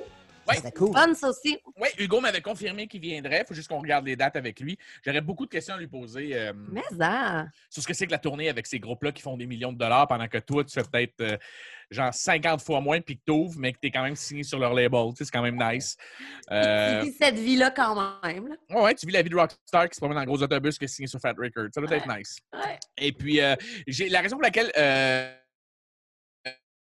Ouais. 0.48 0.56
C'était 0.56 0.72
cool. 0.72 0.94
Fun, 0.98 1.14
ça 1.14 1.30
aussi. 1.30 1.60
Oui, 1.80 1.90
Hugo 2.00 2.22
m'avait 2.22 2.42
confirmé 2.42 2.88
qu'il 2.88 3.02
viendrait. 3.02 3.42
Il 3.42 3.48
faut 3.48 3.54
juste 3.54 3.68
qu'on 3.68 3.82
regarde 3.82 4.06
les 4.08 4.16
dates 4.16 4.36
avec 4.36 4.60
lui. 4.60 4.80
J'aurais 5.06 5.22
beaucoup 5.22 5.46
de 5.46 5.52
questions 5.52 5.76
à 5.76 5.78
lui 5.78 5.86
poser 5.86 6.32
euh, 6.34 6.54
Mais 6.72 6.82
ça. 6.98 7.46
sur 7.70 7.84
ce 7.84 7.88
que 7.88 7.94
c'est 7.94 8.08
que 8.08 8.12
la 8.12 8.18
tournée 8.18 8.50
avec 8.50 8.66
ces 8.66 8.80
groupes-là 8.80 9.12
qui 9.12 9.22
font 9.22 9.38
des 9.38 9.46
millions 9.46 9.72
de 9.72 9.78
dollars 9.78 10.08
pendant 10.08 10.28
que 10.28 10.40
toi, 10.40 10.64
tu 10.64 10.72
fais 10.74 10.82
peut-être 10.82 11.22
euh, 11.22 11.38
genre 11.92 12.14
50 12.14 12.62
fois 12.62 12.82
moins 12.82 13.02
puis 13.02 13.18
que 13.18 13.22
t'ouvres, 13.26 13.58
mais 13.60 13.74
que 13.74 13.80
tu 13.82 13.88
es 13.88 13.92
quand 13.92 14.04
même 14.04 14.16
signé 14.16 14.44
sur 14.44 14.60
leur 14.60 14.74
label. 14.74 15.08
Tu 15.12 15.18
sais, 15.18 15.26
c'est 15.26 15.32
quand 15.32 15.42
même 15.42 15.58
nice. 15.60 15.96
Euh, 16.52 17.02
Tu 17.02 17.10
vis 17.10 17.16
cette 17.18 17.36
vie-là 17.40 17.72
quand 17.72 17.96
même. 18.24 18.48
là. 18.48 18.56
ouais, 18.70 18.82
ouais, 18.84 18.96
tu 18.96 19.06
vis 19.08 19.14
la 19.14 19.22
vie 19.22 19.30
de 19.30 19.36
rockstar 19.36 19.90
qui 19.90 19.96
se 19.96 20.00
promène 20.00 20.16
dans 20.16 20.22
un 20.22 20.26
gros 20.26 20.42
autobus 20.42 20.78
qui 20.78 20.86
est 20.86 20.88
signé 20.88 21.08
sur 21.08 21.20
Fat 21.20 21.34
Records. 21.38 21.70
Ça 21.74 21.82
doit 21.82 21.96
être 21.96 22.08
nice. 22.18 22.38
Ouais. 22.54 22.78
Et 22.98 23.12
puis, 23.12 23.42
euh, 23.42 23.56
j'ai 23.88 24.10
la 24.10 24.22
raison 24.22 24.36
pour 24.36 24.44
laquelle 24.44 24.72
euh, 24.78 25.34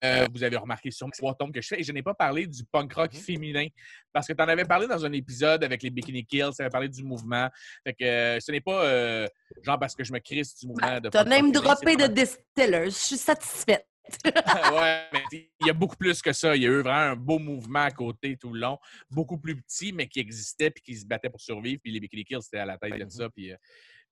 euh, 0.05 0.27
vous 0.33 0.45
avez 0.45 0.57
remarqué 0.57 0.93
sur 0.93 1.09
trois 1.11 1.35
tomes 1.35 1.51
que 1.51 1.61
je 1.61 1.67
fais, 1.69 1.81
et 1.81 1.83
je 1.83 1.91
n'ai 1.91 2.05
pas 2.05 2.15
parlé 2.15 2.47
du 2.47 2.63
punk 2.65 2.93
rock 2.95 3.13
Mhm. 3.15 3.21
féminin, 3.21 3.67
parce 4.13 4.29
que 4.29 4.33
tu 4.33 4.41
en 4.43 4.47
avais 4.49 4.65
parlé 4.65 4.87
dans 4.87 5.05
un 5.05 5.13
épisode 5.13 5.65
avec 5.65 5.83
les 5.83 5.91
Bikini 5.91 6.25
Kills, 6.25 6.51
tu 6.55 6.63
avais 6.63 6.71
parlé 6.71 6.89
du 6.89 7.03
mouvement. 7.03 7.49
Fait 7.85 7.95
que 7.95 8.05
euh, 8.05 8.39
ce 8.41 8.53
n'est 8.53 8.61
pas 8.61 8.85
euh, 8.85 9.27
genre 9.63 9.77
parce 9.79 9.97
que 9.97 10.05
je 10.05 10.13
me 10.13 10.21
crisse 10.21 10.57
du 10.57 10.69
mouvement 10.69 11.01
de 11.01 11.09
T'as 11.09 11.25
punk 11.25 11.33
rock 11.33 11.43
même 11.43 11.51
droppé 11.53 11.97
de 11.97 12.07
Distillers. 12.07 12.85
Je 12.85 12.91
suis 12.91 13.17
satisfaite. 13.17 13.87
ouais, 14.25 15.07
mais 15.13 15.23
il 15.33 15.67
y 15.67 15.71
a 15.71 15.73
beaucoup 15.73 15.97
plus 15.97 16.21
que 16.23 16.33
ça. 16.33 16.55
Il 16.57 16.63
y 16.63 16.67
a 16.67 16.71
eu 16.71 16.81
vraiment 16.83 17.13
un 17.13 17.17
beau 17.17 17.39
mouvement 17.39 17.81
à 17.83 17.91
côté 17.91 18.37
tout 18.37 18.53
le 18.53 18.61
long, 18.61 18.79
beaucoup 19.11 19.39
plus 19.39 19.61
petit, 19.61 19.93
mais 19.93 20.07
qui 20.07 20.21
existait 20.21 20.71
puis 20.71 20.83
qui 20.83 20.97
se 20.97 21.07
battait 21.07 21.31
pour 21.31 21.41
survivre. 21.41 21.81
Puis 21.83 21.93
les 21.93 22.01
Bikini 22.01 22.25
Kills, 22.25 22.43
c'était 22.43 22.59
à 22.59 22.67
la 22.67 22.79
tête 22.79 22.99
de 22.99 23.09
ça. 23.11 23.29
Puis 23.31 23.53
euh, 23.53 23.57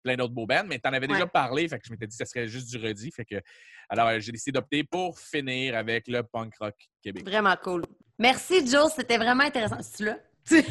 plein 0.03 0.17
d'autres 0.17 0.35
beaux 0.35 0.47
bands. 0.47 0.65
Mais 0.67 0.79
tu 0.79 0.89
en 0.89 0.93
avais 0.93 1.07
déjà 1.09 1.25
Ouais. 1.25 1.31
parlé, 1.33 1.69
fait 1.69 1.79
que 1.79 1.87
je 1.87 1.93
m'étais 1.93 2.07
dit 2.07 2.17
que 2.17 2.25
ça 2.25 2.31
serait 2.31 2.49
juste 2.49 2.71
du 2.71 2.77
redit. 2.79 3.11
Fait 3.11 3.25
que, 3.25 3.37
alors, 3.89 4.09
euh, 4.09 4.21
j'ai 4.21 4.33
décidé 4.33 4.53
d'opter 4.53 4.85
pour 4.85 5.19
finir 5.19 5.77
avec 5.77 6.07
le 6.09 6.23
punk 6.23 6.55
rock 6.61 6.75
Québec. 7.03 7.25
Vraiment 7.25 7.57
cool. 7.63 7.83
Merci, 8.19 8.67
Joe. 8.67 8.93
C'était 8.95 9.19
vraiment 9.19 9.45
intéressant. 9.45 9.79
C'est 9.83 10.05
là? 10.05 10.17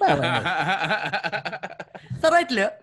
Ben. 0.00 0.16
Ça 2.20 2.28
doit 2.28 2.42
être 2.42 2.54
là. 2.54 2.78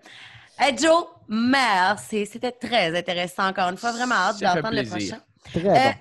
Hey, 0.58 0.76
Joe, 0.76 1.06
merci. 1.28 2.26
C'était 2.26 2.50
très 2.52 2.96
intéressant 2.98 3.46
encore 3.48 3.68
une 3.70 3.76
fois. 3.76 3.92
Vraiment 3.92 4.14
hâte 4.16 4.40
d'entendre 4.40 4.74
le 4.74 4.88
prochain. 4.88 5.20
Très 5.52 5.68
Euh, 5.68 5.92
bon. 5.92 5.98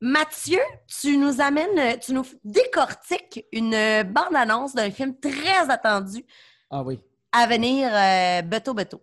Mathieu, 0.00 0.60
tu 0.86 1.16
nous 1.16 1.40
amènes, 1.40 1.78
euh, 1.78 1.96
tu 2.00 2.12
nous 2.12 2.24
décortiques 2.44 3.44
une 3.52 3.74
euh, 3.74 4.04
bande-annonce 4.04 4.74
d'un 4.74 4.90
film 4.90 5.14
très 5.18 5.68
attendu 5.68 6.24
Ah 6.70 6.82
oui. 6.82 7.00
à 7.32 7.46
venir, 7.46 7.88
euh, 7.92 8.42
Beto 8.42 8.74
Beto. 8.74 9.00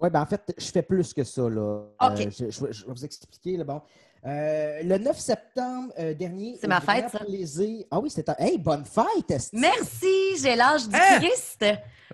Oui, 0.00 0.08
ben 0.10 0.22
en 0.22 0.26
fait, 0.26 0.54
je 0.56 0.66
fais 0.70 0.82
plus 0.82 1.12
que 1.12 1.24
ça. 1.24 1.42
Là. 1.42 1.80
OK. 2.00 2.20
Euh, 2.20 2.30
je, 2.30 2.50
je 2.50 2.64
vais- 2.64 2.72
je 2.72 2.86
vais 2.86 2.92
vous 2.92 3.04
expliquer. 3.04 3.56
Là, 3.56 3.64
bon. 3.64 3.82
Euh, 4.26 4.82
le 4.82 4.98
9 4.98 5.18
septembre 5.18 5.92
euh, 5.98 6.12
dernier. 6.14 6.56
C'est 6.60 6.66
ma 6.66 6.80
fête, 6.80 7.08
ça. 7.10 7.20
plaisir- 7.20 7.84
Ah 7.90 8.00
oui, 8.00 8.10
c'était. 8.10 8.32
Hey, 8.38 8.58
bonne 8.58 8.84
fête! 8.84 9.30
esti. 9.30 9.56
Merci, 9.56 10.36
j'ai 10.42 10.56
l'âge 10.56 10.88
du 10.88 10.96
Hein? 10.96 11.20
Christ. 11.20 11.64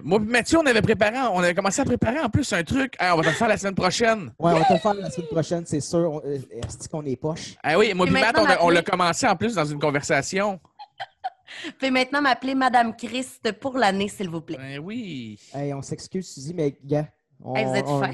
Moi, 0.03 0.19
puis 0.21 0.29
Mathieu, 0.29 0.59
on 0.59 0.67
avait 0.67 0.83
préparé, 0.83 1.17
on 1.33 1.39
avait 1.39 1.55
commencé 1.55 1.81
à 1.81 1.85
préparer 1.85 2.21
en 2.21 2.29
plus 2.29 2.53
un 2.53 2.63
truc. 2.65 2.95
Hey, 3.01 3.11
on 3.13 3.17
va 3.17 3.23
te 3.23 3.29
le 3.29 3.35
faire 3.35 3.49
la 3.49 3.57
semaine 3.57 3.75
prochaine. 3.75 4.33
Ouais, 4.39 4.53
on 4.53 4.59
va 4.59 4.65
te 4.65 4.73
le 4.75 4.79
faire 4.81 4.95
la 4.95 5.09
semaine 5.11 5.29
prochaine, 5.29 5.65
c'est 5.67 5.81
sûr. 5.81 6.13
On- 6.13 6.21
euh, 6.29 6.39
Est-ce 6.51 6.89
qu'on 6.89 7.05
est 7.07 7.17
poche? 7.17 7.55
Ah 7.63 7.79
oui, 7.79 7.95
moi, 7.95 8.07
Et 8.07 8.11
puis 8.11 8.21
Matt, 8.21 8.37
on, 8.61 8.69
l'a 8.71 8.83
commencé 8.83 9.27
en 9.27 9.37
plus 9.37 9.55
dans 9.55 9.65
une 9.65 9.79
conversation. 9.79 10.61
Fais 11.79 11.91
maintenant 11.91 12.21
m'appeler 12.21 12.55
Madame 12.55 12.95
Christ 12.97 13.53
pour 13.53 13.79
l'année, 13.79 14.09
s'il 14.09 14.29
vous 14.29 14.41
plaît. 14.41 14.57
Ben 14.59 14.79
oui. 14.81 15.39
Hey, 15.55 15.73
on 15.73 15.83
s'excuse, 15.83 16.29
Suzy, 16.35 16.53
mais 16.53 16.77
gars. 16.85 17.07
on- 17.43 17.55
Hey, 17.55 17.65
vous 17.65 17.75
êtes 17.75 17.87
on- 17.87 18.01
fin. 18.01 18.13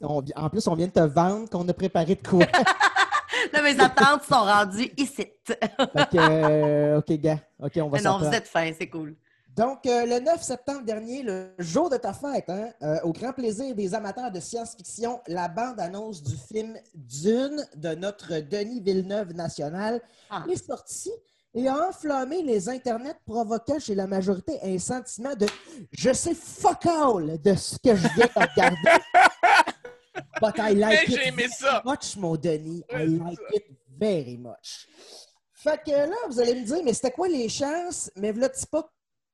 On- 0.00 0.22
en 0.36 0.50
plus, 0.50 0.66
on 0.68 0.74
vient 0.74 0.86
de 0.86 0.92
te 0.92 1.00
vendre 1.00 1.48
qu'on 1.50 1.68
a 1.68 1.72
préparé 1.72 2.14
de 2.14 2.26
quoi? 2.26 2.44
Là, 3.52 3.62
mes 3.62 3.78
attentes 3.80 4.22
sont 4.24 4.40
rendues 4.42 4.90
ici. 4.96 5.26
que, 5.46 6.16
euh, 6.16 6.98
OK, 6.98 7.12
gars. 7.14 7.38
OK, 7.62 7.72
on 7.76 7.88
va 7.88 7.98
Mais 7.98 8.02
non, 8.04 8.18
vous 8.18 8.26
êtes 8.26 8.46
fin, 8.48 8.70
c'est 8.78 8.88
cool. 8.88 9.16
Donc, 9.56 9.86
euh, 9.86 10.04
le 10.06 10.18
9 10.20 10.42
septembre 10.42 10.82
dernier, 10.84 11.22
le 11.22 11.50
jour 11.58 11.88
de 11.88 11.96
ta 11.96 12.12
fête, 12.12 12.48
hein, 12.48 12.70
euh, 12.82 12.98
au 13.04 13.12
grand 13.12 13.32
plaisir 13.32 13.74
des 13.74 13.94
amateurs 13.94 14.30
de 14.32 14.40
science-fiction, 14.40 15.20
la 15.28 15.48
bande-annonce 15.48 16.22
du 16.22 16.34
film 16.36 16.76
Dune 16.94 17.64
de 17.76 17.94
notre 17.94 18.40
Denis 18.40 18.80
Villeneuve 18.80 19.32
national 19.34 20.00
Ah. 20.30 20.42
est 20.50 20.64
sortie 20.66 21.12
et 21.54 21.68
a 21.68 21.88
enflammé 21.88 22.42
les 22.42 22.68
internets, 22.68 23.14
provoquant 23.24 23.78
chez 23.78 23.94
la 23.94 24.08
majorité 24.08 24.58
un 24.64 24.76
sentiment 24.78 25.34
de 25.36 25.46
«je 25.92 26.12
sais 26.12 26.34
fuck 26.34 26.84
all 26.86 27.40
de 27.40 27.54
ce 27.54 27.76
que 27.78 27.94
je 27.94 28.08
viens 28.16 28.26
de 28.26 28.40
regarder, 28.40 29.02
but 30.44 30.58
I 30.58 30.74
Mais 30.74 30.80
like 30.80 31.10
j'ai 31.10 31.14
it 31.14 31.26
aimé 31.28 31.48
ça. 31.48 31.82
much, 31.84 32.16
mon 32.16 32.36
Denis. 32.36 32.82
I 32.90 33.06
like 33.06 33.38
it 33.52 33.64
very 33.98 34.36
much.» 34.38 34.86
Fait 35.54 35.80
que 35.82 35.90
là, 35.90 36.16
vous 36.28 36.40
allez 36.40 36.54
me 36.60 36.64
dire, 36.66 36.82
mais 36.84 36.92
c'était 36.92 37.10
quoi 37.10 37.26
les 37.28 37.48
chances? 37.48 38.10
Mais 38.16 38.32
voilà, 38.32 38.50
pas 38.70 38.86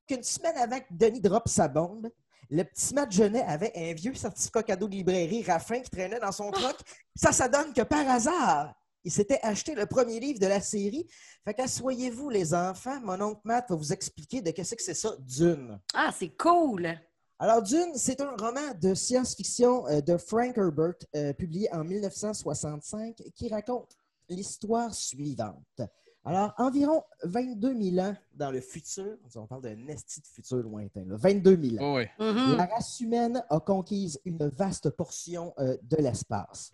qu'une 0.07 0.23
semaine 0.23 0.55
avant 0.57 0.79
que 0.79 0.85
Denis 0.91 1.19
drop 1.19 1.47
sa 1.47 1.67
bombe, 1.67 2.07
le 2.49 2.63
petit 2.63 2.93
Matt 2.93 3.11
Genet 3.11 3.43
avait 3.43 3.71
un 3.75 3.93
vieux 3.93 4.13
certificat 4.13 4.63
cadeau 4.63 4.87
de 4.87 4.93
librairie 4.95 5.43
Raffin 5.43 5.81
qui 5.81 5.89
traînait 5.89 6.19
dans 6.19 6.31
son 6.31 6.51
truck. 6.51 6.77
Ça, 7.15 7.31
ça 7.33 7.47
donne 7.49 7.73
que 7.73 7.81
par 7.81 8.07
hasard, 8.09 8.73
il 9.03 9.11
s'était 9.11 9.39
acheté 9.41 9.73
le 9.75 9.85
premier 9.85 10.19
livre 10.19 10.39
de 10.39 10.47
la 10.47 10.61
série. 10.61 11.07
Fait 11.43 11.53
qu'assoyez-vous, 11.53 12.29
les 12.29 12.53
enfants. 12.53 12.99
Mon 13.01 13.19
oncle 13.21 13.41
Matt 13.43 13.69
va 13.69 13.75
vous 13.75 13.91
expliquer 13.91 14.41
de 14.41 14.51
qu'est-ce 14.51 14.75
que 14.75 14.83
c'est 14.83 14.93
ça, 14.93 15.11
Dune. 15.19 15.79
Ah, 15.93 16.13
c'est 16.17 16.35
cool. 16.37 16.97
Alors, 17.43 17.63
Dune, 17.63 17.93
c'est 17.95 18.21
un 18.21 18.35
roman 18.35 18.71
de 18.79 18.93
science-fiction 18.93 19.87
euh, 19.87 19.99
de 19.99 20.15
Frank 20.15 20.55
Herbert, 20.55 20.93
euh, 21.15 21.33
publié 21.33 21.73
en 21.73 21.83
1965, 21.83 23.15
qui 23.33 23.49
raconte 23.49 23.97
l'histoire 24.29 24.93
suivante. 24.93 25.81
Alors, 26.23 26.53
environ 26.59 27.01
22 27.23 27.73
000 27.95 28.05
ans 28.07 28.15
dans 28.35 28.51
le 28.51 28.61
futur, 28.61 29.17
on 29.35 29.47
parle 29.47 29.63
d'un 29.63 29.87
esti 29.87 30.21
de 30.21 30.27
futur 30.27 30.57
lointain, 30.57 31.03
là, 31.07 31.15
22 31.17 31.57
000 31.79 31.83
ans, 31.83 31.95
Oh, 31.95 31.97
oui. 31.97 32.05
Mhm. 32.23 32.57
la 32.57 32.65
race 32.67 32.99
humaine 32.99 33.43
a 33.49 33.59
conquise 33.59 34.21
une 34.23 34.47
vaste 34.49 34.91
portion 34.91 35.51
euh, 35.57 35.75
de 35.81 35.97
l'espace. 35.97 36.71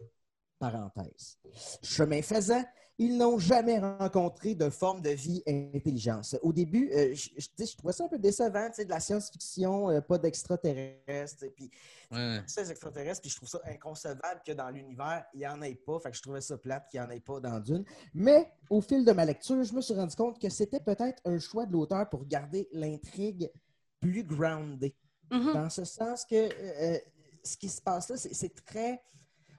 Parenthèse. 0.60 1.38
Chemin 1.82 2.22
faisant, 2.22 2.66
ils 3.00 3.16
n'ont 3.18 3.38
jamais 3.38 3.78
rencontré 3.80 4.56
de 4.56 4.70
forme 4.70 5.02
de 5.02 5.12
vie 5.12 5.44
intelligence. 5.48 6.36
Au 6.42 6.52
début, 6.52 6.90
euh, 6.94 7.14
je, 7.14 7.30
je- 7.38 7.66
je 7.66 7.78
trouvais 7.78 7.94
ça 7.94 8.06
un 8.06 8.08
peu 8.08 8.18
décevant, 8.18 8.68
tu 8.70 8.76
sais, 8.78 8.86
de 8.86 8.90
la 8.90 9.00
science-fiction, 9.00 9.90
euh, 9.92 10.02
pas 10.02 10.18
d'extraterrestres, 10.18 11.44
et 11.44 11.50
puis 11.52 11.70
Ouais. 12.12 12.42
ces 12.48 12.72
extraterrestres, 12.72 13.22
puis 13.22 13.30
je 13.30 13.36
trouve 13.36 13.50
ça 13.50 13.62
inconcevable 13.66 14.42
que 14.46 14.54
dans 14.54 14.70
l'univers, 14.70 15.26
il 15.34 15.40
n'y 15.40 15.48
en 15.48 15.62
ait 15.62 15.76
pas. 15.76 16.00
Fait 16.00 16.10
que 16.12 16.18
je 16.18 16.22
trouvais 16.22 16.42
ça 16.42 16.58
plate 16.58 16.88
qu'il 16.90 17.00
n'y 17.02 17.06
en 17.06 17.10
ait 17.10 17.20
pas 17.20 17.40
dans 17.40 17.60
Dune. 17.60 17.84
Mais 18.14 18.52
au 18.70 18.80
fil 18.82 19.04
de 19.06 19.12
ma 19.12 19.26
lecture, 19.26 19.62
je 19.64 19.74
me 19.74 19.82
suis 19.82 19.94
rendu 19.94 20.16
compte 20.16 20.40
que 20.42 20.50
c'était 20.50 20.80
peut-être 20.80 21.22
un 21.26 21.38
choix 21.38 21.66
de 21.66 21.74
l'auteur 21.74 22.10
pour 22.10 22.26
garder 22.26 22.68
l'intrigue 22.72 23.52
plus 24.00 24.24
groundée. 24.24 24.96
Mhm. 25.32 25.54
Dans 25.54 25.70
ce 25.70 25.84
sens 25.84 26.24
que 26.26 26.36
euh, 26.36 26.50
euh, 26.96 26.98
ce 27.44 27.58
qui 27.58 27.68
se 27.68 27.82
passe 27.82 28.10
là, 28.10 28.16
c'est 28.18 28.34
c'est 28.34 28.56
très. 28.64 29.02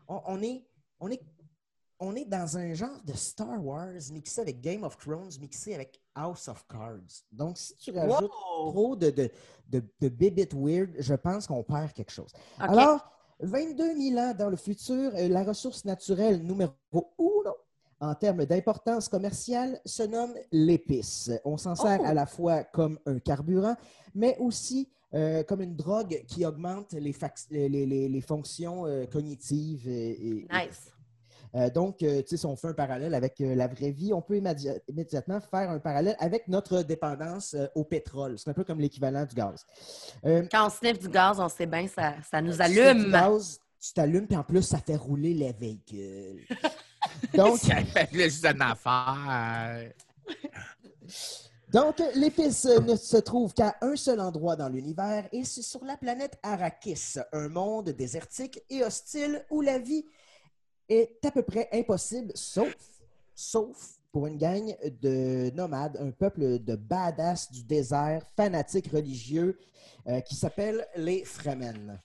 On, 0.08 0.22
on 0.26 0.42
est, 0.42 0.64
on, 1.00 1.10
est, 1.10 1.20
on 2.00 2.14
est 2.14 2.24
dans 2.24 2.56
un 2.56 2.74
genre 2.74 3.00
de 3.04 3.12
Star 3.14 3.64
Wars 3.64 3.92
mixé 4.12 4.40
avec 4.40 4.60
Game 4.60 4.84
of 4.84 4.96
Thrones, 4.98 5.30
mixé 5.40 5.74
avec 5.74 6.00
House 6.14 6.48
of 6.48 6.64
Cards. 6.68 7.24
Donc, 7.32 7.58
si 7.58 7.76
tu 7.76 7.90
rajoutes 7.90 8.30
Wow! 8.30 8.70
trop 8.72 8.96
de, 8.96 9.10
de, 9.10 9.30
de, 9.68 9.82
de 10.00 10.08
bibit 10.08 10.48
weird, 10.54 10.90
je 10.98 11.14
pense 11.14 11.46
qu'on 11.46 11.62
perd 11.64 11.92
quelque 11.92 12.12
chose. 12.12 12.30
Alors, 12.58 13.10
22 13.40 13.96
000 13.96 14.18
ans 14.18 14.34
dans 14.36 14.48
le 14.50 14.56
futur, 14.56 15.12
euh, 15.14 15.28
la 15.28 15.42
ressource 15.44 15.84
naturelle 15.84 16.42
numéro 16.42 16.72
uno 17.18 17.54
en 18.00 18.14
termes 18.14 18.44
d'importance 18.46 19.08
commerciale 19.08 19.80
se 19.84 20.04
nomme 20.04 20.34
l'épice. 20.52 21.32
On 21.44 21.56
s'en 21.56 21.74
sert 21.74 21.98
Oh! 22.00 22.06
à 22.06 22.14
la 22.14 22.26
fois 22.26 22.62
comme 22.64 22.98
un 23.06 23.18
carburant, 23.18 23.74
mais 24.14 24.36
aussi 24.38 24.88
euh, 25.14 25.42
comme 25.42 25.62
une 25.62 25.74
drogue 25.74 26.22
qui 26.28 26.44
augmente 26.44 26.92
les, 26.92 27.12
fac- 27.12 27.46
les, 27.50 27.68
les- 27.68 27.86
les- 27.86 28.08
les 28.08 28.20
fonctions 28.20 28.86
euh, 28.86 29.06
cognitives. 29.06 29.88
Et, 29.88 30.10
et- 30.28 30.48
Nice. 30.52 30.92
Euh, 31.54 31.70
donc, 31.70 32.02
euh, 32.02 32.20
tu 32.22 32.28
sais, 32.28 32.36
si 32.36 32.46
on 32.46 32.56
fait 32.56 32.68
un 32.68 32.74
parallèle 32.74 33.14
avec 33.14 33.40
euh, 33.40 33.54
la 33.54 33.66
vraie 33.66 33.90
vie, 33.90 34.12
on 34.12 34.20
peut 34.22 34.36
immédiat- 34.36 34.78
immédiatement 34.88 35.40
faire 35.40 35.70
un 35.70 35.78
parallèle 35.78 36.16
avec 36.18 36.46
notre 36.48 36.82
dépendance 36.82 37.54
euh, 37.54 37.66
au 37.74 37.84
pétrole. 37.84 38.38
C'est 38.38 38.50
un 38.50 38.54
peu 38.54 38.64
comme 38.64 38.80
l'équivalent 38.80 39.24
du 39.24 39.34
gaz. 39.34 39.64
Euh, 40.24 40.46
Quand 40.50 40.66
on 40.66 40.70
sniffe 40.70 40.98
du 40.98 41.08
gaz, 41.08 41.40
on 41.40 41.48
sait 41.48 41.66
bien, 41.66 41.86
ça, 41.88 42.14
ça 42.30 42.40
nous 42.42 42.52
tu 42.52 42.58
fais 42.58 42.70
du 42.72 42.80
allume. 42.80 43.10
gaz, 43.12 43.60
tu 43.80 43.92
t'allumes, 43.92 44.26
puis 44.26 44.36
en 44.36 44.44
plus, 44.44 44.62
ça 44.62 44.78
fait 44.78 44.96
rouler 44.96 45.34
les 45.34 45.52
véhicules. 45.52 46.44
Donc, 47.34 47.58
Ça 47.58 47.76
fait 47.84 48.08
juste 48.12 48.44
une 48.44 48.60
affaire. 48.62 49.92
donc 51.72 52.02
l'épice 52.14 52.64
ne 52.64 52.96
se 52.96 53.16
trouve 53.18 53.52
qu'à 53.54 53.76
un 53.82 53.94
seul 53.96 54.20
endroit 54.20 54.56
dans 54.56 54.68
l'univers 54.68 55.28
et 55.32 55.44
c'est 55.44 55.62
sur 55.62 55.84
la 55.84 55.96
planète 55.96 56.38
Arrakis, 56.42 57.16
un 57.32 57.48
monde 57.48 57.90
désertique 57.90 58.62
et 58.70 58.82
hostile 58.84 59.44
où 59.50 59.60
la 59.60 59.78
vie 59.78 60.04
est 60.88 61.24
à 61.24 61.30
peu 61.30 61.42
près 61.42 61.68
impossible, 61.72 62.32
sauf, 62.34 62.74
sauf 63.34 63.98
pour 64.12 64.26
une 64.26 64.38
gang 64.38 64.74
de 65.02 65.50
nomades, 65.54 65.96
un 66.00 66.10
peuple 66.10 66.58
de 66.58 66.76
badass 66.76 67.52
du 67.52 67.62
désert, 67.62 68.22
fanatiques 68.36 68.90
religieux, 68.90 69.58
euh, 70.06 70.20
qui 70.20 70.34
s'appelle 70.34 70.86
les 70.96 71.24
Fremen. 71.24 72.00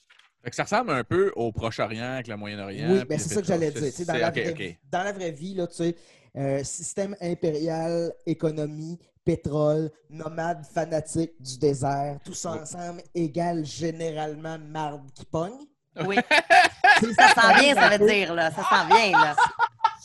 Ça 0.51 0.63
ressemble 0.63 0.91
un 0.91 1.05
peu 1.05 1.31
au 1.35 1.53
Proche-Orient 1.53 2.13
avec 2.13 2.27
le 2.27 2.35
Moyen-Orient. 2.35 2.91
Oui, 2.91 2.99
puis 2.99 3.07
ben 3.07 3.19
c'est 3.19 3.33
ça 3.33 3.41
que 3.41 3.47
j'allais 3.47 3.71
dire. 3.71 4.05
Dans, 4.05 4.13
la 4.13 4.29
vraie, 4.29 4.51
ok. 4.51 4.77
dans 4.91 5.03
la 5.03 5.11
vraie 5.13 5.31
vie, 5.31 5.53
là, 5.53 5.67
tu 5.67 5.75
sais, 5.75 5.95
euh, 6.35 6.63
système 6.63 7.15
impérial, 7.21 8.13
économie, 8.25 8.99
pétrole, 9.23 9.89
nomades 10.09 10.65
fanatiques 10.65 11.41
du 11.41 11.57
désert, 11.57 12.19
tout 12.25 12.33
ça 12.33 12.61
ensemble 12.61 13.01
égale 13.15 13.65
généralement 13.65 14.59
marde 14.59 15.09
qui 15.13 15.25
pogne. 15.25 15.65
Oui, 16.07 16.17
C'est 16.99 17.13
ça 17.13 17.33
s'en 17.33 17.59
vient, 17.59 17.73
ça 17.75 17.83
un 17.85 17.89
veut 17.91 17.97
peu- 17.99 18.09
dire, 18.11 18.33
là. 18.33 18.51
Ça 18.51 18.63
s'en 18.63 18.87
vient, 18.87 19.11
là. 19.11 19.35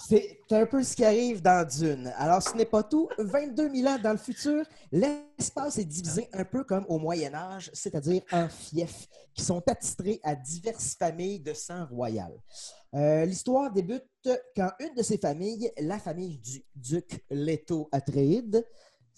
C'est 0.08 0.38
un 0.52 0.64
peu 0.64 0.82
ce 0.82 0.96
qui 0.96 1.04
arrive 1.04 1.42
dans 1.42 1.66
Dune. 1.68 2.10
Alors, 2.16 2.42
ce 2.42 2.54
n'est 2.56 2.64
pas 2.64 2.82
tout. 2.82 3.08
22 3.18 3.70
000 3.74 3.88
ans 3.88 3.98
dans 4.02 4.12
le 4.12 4.16
futur, 4.18 4.64
l'espace 4.90 5.76
est 5.78 5.84
divisé 5.84 6.28
un 6.32 6.44
peu 6.44 6.64
comme 6.64 6.86
au 6.88 6.98
Moyen 6.98 7.34
Âge, 7.34 7.70
c'est-à-dire 7.74 8.22
en 8.32 8.48
fiefs, 8.48 9.06
qui 9.34 9.42
sont 9.42 9.62
attitrés 9.68 10.18
à 10.24 10.34
diverses 10.34 10.94
familles 10.98 11.40
de 11.40 11.52
sang 11.52 11.86
royal. 11.90 12.32
Euh, 12.94 13.26
L'histoire 13.26 13.70
débute 13.70 14.02
quand 14.56 14.70
une 14.80 14.94
de 14.94 15.02
ces 15.02 15.18
familles, 15.18 15.70
la 15.78 15.98
famille 15.98 16.38
du 16.38 16.64
duc 16.74 17.22
Leto 17.30 17.90
Atréide, 17.92 18.64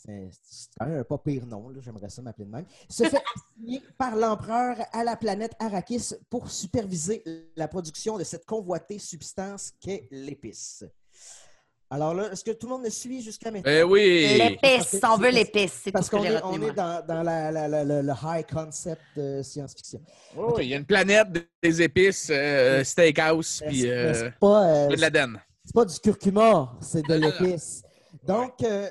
c'est 0.05 0.31
c'est 0.43 0.69
quand 0.79 0.87
même 0.87 1.01
un 1.01 1.05
pas 1.05 1.19
pire 1.19 1.47
nom, 1.47 1.71
j'aimerais 1.81 2.09
ça 2.09 2.23
m'appeler 2.23 2.47
de 2.47 2.51
même, 2.51 2.65
se 2.89 3.05
fait 3.05 3.23
assigner 3.59 3.83
par 3.99 4.17
l'empereur 4.17 4.77
à 4.93 5.05
la 5.05 5.17
planète 5.17 5.53
Arrakis 5.59 6.15
pour 6.29 6.51
superviser 6.51 7.23
la 7.57 7.69
production 7.69 8.17
de 8.19 8.25
cette 8.25 8.47
convoitée 8.47 8.99
substance 8.99 9.73
qu'est 9.81 10.09
l'épice. 10.11 10.85
Alors 11.93 12.15
là, 12.15 12.31
est-ce 12.31 12.45
que 12.45 12.53
tout 12.53 12.67
le 12.69 12.73
monde 12.75 12.83
me 12.85 12.89
suit 12.91 13.21
jusqu'à 13.21 13.51
maintenant? 13.51 13.73
Eh 13.73 13.83
oui! 13.83 14.39
L'épice, 14.39 15.01
on 15.03 15.17
veut 15.19 15.31
l'épice. 15.31 15.83
Parce 15.93 16.09
qu'on 16.09 16.23
est, 16.23 16.41
on 16.45 16.63
est 16.63 16.73
dans, 16.73 17.05
dans 17.05 17.23
la- 17.25 17.51
la- 17.51 17.67
la- 17.67 17.83
la- 17.85 18.03
le 18.03 18.13
high 18.23 18.47
concept 18.49 19.03
de 19.17 19.43
science-fiction. 19.43 20.01
Oh, 20.37 20.57
Il 20.61 20.69
y 20.69 20.75
a 20.75 20.77
une 20.77 20.85
planète 20.87 21.27
des 21.61 21.83
épices, 21.83 22.29
euh, 22.31 22.85
steakhouse, 22.85 23.61
puis 23.67 23.91
euh, 23.91 24.15
c'est 24.15 24.39
pas, 24.39 24.67
euh, 24.69 24.89
de 24.89 25.01
l'Aden. 25.01 25.41
c'est 25.65 25.75
pas 25.75 25.85
du 25.85 25.99
curcuma, 25.99 26.73
c'est 26.81 27.03
de 27.05 27.13
Ah, 27.15 27.19
l'épice. 27.19 27.83
Donc, 28.25 28.63
euh, 28.63 28.89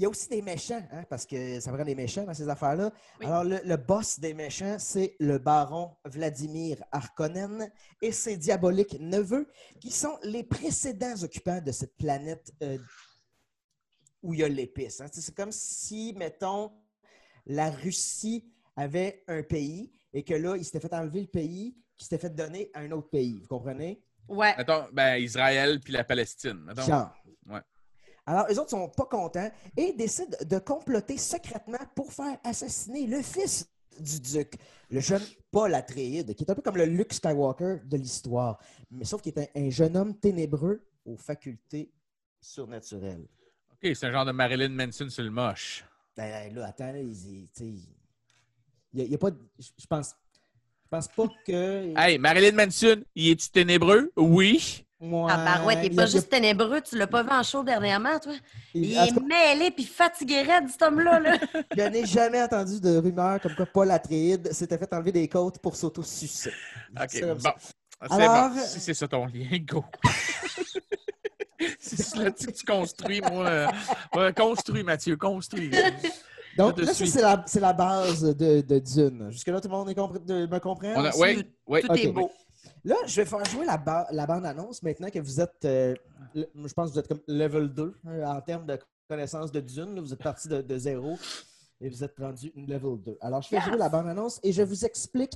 il 0.00 0.04
y 0.04 0.06
a 0.06 0.08
aussi 0.08 0.30
des 0.30 0.40
méchants, 0.40 0.82
hein, 0.92 1.04
parce 1.10 1.26
que 1.26 1.60
ça 1.60 1.70
prend 1.70 1.84
des 1.84 1.94
méchants 1.94 2.24
dans 2.24 2.32
ces 2.32 2.48
affaires-là. 2.48 2.90
Oui. 3.20 3.26
Alors, 3.26 3.44
le, 3.44 3.58
le 3.62 3.76
boss 3.76 4.18
des 4.18 4.32
méchants, 4.32 4.76
c'est 4.78 5.14
le 5.20 5.36
baron 5.36 5.94
Vladimir 6.06 6.82
Harkonnen 6.90 7.70
et 8.00 8.10
ses 8.10 8.38
diaboliques 8.38 8.96
neveux, 8.98 9.46
qui 9.78 9.90
sont 9.90 10.16
les 10.22 10.42
précédents 10.42 11.22
occupants 11.22 11.60
de 11.60 11.70
cette 11.70 11.98
planète 11.98 12.50
euh, 12.62 12.78
où 14.22 14.32
il 14.32 14.40
y 14.40 14.42
a 14.42 14.48
l'épice. 14.48 15.02
hein. 15.02 15.06
C'est 15.12 15.34
comme 15.34 15.52
si, 15.52 16.14
mettons, 16.16 16.72
la 17.44 17.70
Russie 17.70 18.50
avait 18.76 19.22
un 19.28 19.42
pays 19.42 19.92
et 20.14 20.24
que 20.24 20.32
là, 20.32 20.56
il 20.56 20.64
s'était 20.64 20.80
fait 20.80 20.94
enlever 20.94 21.20
le 21.20 21.26
pays 21.26 21.76
qui 21.98 22.06
s'était 22.06 22.16
fait 22.26 22.34
donner 22.34 22.70
à 22.72 22.80
un 22.80 22.90
autre 22.92 23.10
pays. 23.10 23.38
Vous 23.42 23.48
comprenez? 23.48 24.02
Ouais. 24.26 24.56
Mettons, 24.56 24.86
ben, 24.94 25.16
Israël 25.16 25.78
puis 25.78 25.92
la 25.92 26.04
Palestine. 26.04 26.58
Mettons. 26.64 26.86
Genre. 26.86 27.14
Ouais. 27.46 27.60
Alors, 28.26 28.46
eux 28.50 28.58
autres 28.58 28.70
sont 28.70 28.88
pas 28.88 29.06
contents 29.06 29.50
et 29.76 29.92
décident 29.92 30.36
de 30.44 30.58
comploter 30.58 31.16
secrètement 31.16 31.78
pour 31.94 32.12
faire 32.12 32.38
assassiner 32.44 33.06
le 33.06 33.22
fils 33.22 33.68
du 33.98 34.20
duc, 34.20 34.54
le 34.90 35.00
jeune 35.00 35.22
Paul 35.50 35.74
Atréide, 35.74 36.34
qui 36.34 36.44
est 36.44 36.50
un 36.50 36.54
peu 36.54 36.62
comme 36.62 36.76
le 36.76 36.84
Luke 36.86 37.12
Skywalker 37.12 37.78
de 37.84 37.96
l'histoire, 37.96 38.58
mais 38.90 39.04
sauf 39.04 39.20
qu'il 39.20 39.32
est 39.36 39.50
un, 39.56 39.66
un 39.66 39.70
jeune 39.70 39.96
homme 39.96 40.16
ténébreux 40.18 40.80
aux 41.04 41.16
facultés 41.16 41.90
surnaturelles. 42.40 43.26
OK, 43.72 43.90
c'est 43.94 44.04
un 44.06 44.12
genre 44.12 44.24
de 44.24 44.32
Marilyn 44.32 44.68
Manson 44.70 45.08
sur 45.08 45.22
le 45.24 45.30
moche. 45.30 45.84
Ben, 46.16 46.54
là, 46.54 46.66
attends, 46.68 46.92
là, 46.92 46.98
il, 47.00 47.48
il- 48.94 49.12
a, 49.12 49.14
a 49.14 49.18
pas 49.18 49.30
je 49.58 49.86
pense, 49.86 50.14
je 50.84 50.88
pense 50.88 51.08
pas 51.08 51.28
que... 51.46 51.92
Hey, 51.98 52.18
Marilyn 52.18 52.52
Manson, 52.52 53.02
il 53.14 53.30
est-tu 53.30 53.50
ténébreux? 53.50 54.12
Oui. 54.16 54.86
Moi, 55.02 55.30
Ah, 55.32 55.44
Barouette, 55.44 55.78
il 55.82 55.90
n'est 55.90 55.96
pas 55.96 56.02
a- 56.02 56.06
juste 56.06 56.28
ténébreux. 56.28 56.82
Tu 56.82 56.96
l'as 56.98 57.06
pas 57.06 57.22
vu 57.22 57.30
en 57.30 57.42
show 57.42 57.62
dernièrement, 57.64 58.18
toi? 58.18 58.34
il- 58.74 58.92
est 58.92 59.14
cas, 59.14 59.20
mêlé 59.20 59.70
puis 59.70 59.84
fatigué 59.84 60.42
raide, 60.42 60.68
cet 60.68 60.82
homme-là. 60.82 61.18
Là. 61.20 61.38
Je 61.76 61.82
n'ai 61.88 62.04
jamais 62.04 62.42
entendu 62.42 62.80
de 62.80 62.98
rumeur 62.98 63.40
comme 63.40 63.54
quoi 63.54 63.64
Paul 63.66 63.90
Atréide 63.90 64.52
s'était 64.52 64.76
fait 64.76 64.92
enlever 64.92 65.12
des 65.12 65.26
côtes 65.26 65.58
pour 65.58 65.74
s'auto-sucer. 65.74 66.52
OK, 67.00 67.20
bon. 67.22 67.50
Alors- 68.10 68.50
bon. 68.50 68.60
Si 68.66 68.78
c'est 68.80 68.92
ça 68.94 69.08
ton 69.08 69.24
lien, 69.26 69.48
go. 69.66 69.84
c'est 71.78 72.16
là-dessus 72.16 72.46
que 72.48 72.52
tu 72.52 72.64
construis, 72.64 73.20
moi. 73.22 73.46
euh, 73.46 73.66
ouais, 74.16 74.32
construis, 74.34 74.82
Mathieu, 74.82 75.16
construis. 75.16 75.70
Donc, 76.58 76.78
là, 76.78 76.92
c'est 76.92 77.60
la, 77.60 77.72
base 77.72 78.22
de, 78.22 78.60
de 78.60 78.78
Dune. 78.78 79.28
Jusque-là, 79.30 79.60
tout 79.60 79.68
le 79.68 79.74
monde 79.74 79.88
est 79.90 79.94
compris- 79.94 80.20
de- 80.20 80.46
me 80.46 80.58
comprend? 80.58 80.94
Aussi? 81.08 81.20
ouais. 81.66 81.80
Tout 81.82 81.92
est 81.94 82.08
Ok. 82.08 82.12
beau. 82.14 82.30
Là, 82.84 82.96
je 83.06 83.16
vais 83.16 83.26
faire 83.26 83.44
jouer 83.46 83.66
la, 83.66 83.76
ba- 83.76 84.06
la 84.10 84.26
bande-annonce 84.26 84.82
maintenant 84.82 85.10
que 85.10 85.18
vous 85.18 85.40
êtes, 85.40 85.64
euh, 85.64 85.94
le- 86.34 86.48
je 86.54 86.72
pense 86.72 86.88
que 86.90 86.94
vous 86.94 86.98
êtes 87.00 87.08
comme 87.08 87.20
level 87.28 87.68
2 87.68 87.94
euh, 88.06 88.24
en 88.24 88.40
termes 88.40 88.66
de 88.66 88.78
connaissance 89.08 89.52
de 89.52 89.60
Dune. 89.60 89.94
là. 89.96 90.00
vous 90.00 90.12
êtes 90.12 90.22
parti 90.22 90.48
de, 90.48 90.62
de 90.62 90.78
zéro 90.78 91.18
et 91.80 91.88
vous 91.88 92.02
êtes 92.04 92.14
rendu 92.18 92.50
une 92.54 92.66
level 92.70 92.96
2. 93.04 93.18
Alors, 93.20 93.42
je 93.42 93.48
fais 93.48 93.56
Yes. 93.56 93.64
jouer 93.66 93.76
la 93.76 93.88
bande-annonce 93.88 94.40
et 94.42 94.52
je 94.52 94.62
vous 94.62 94.84
explique 94.84 95.32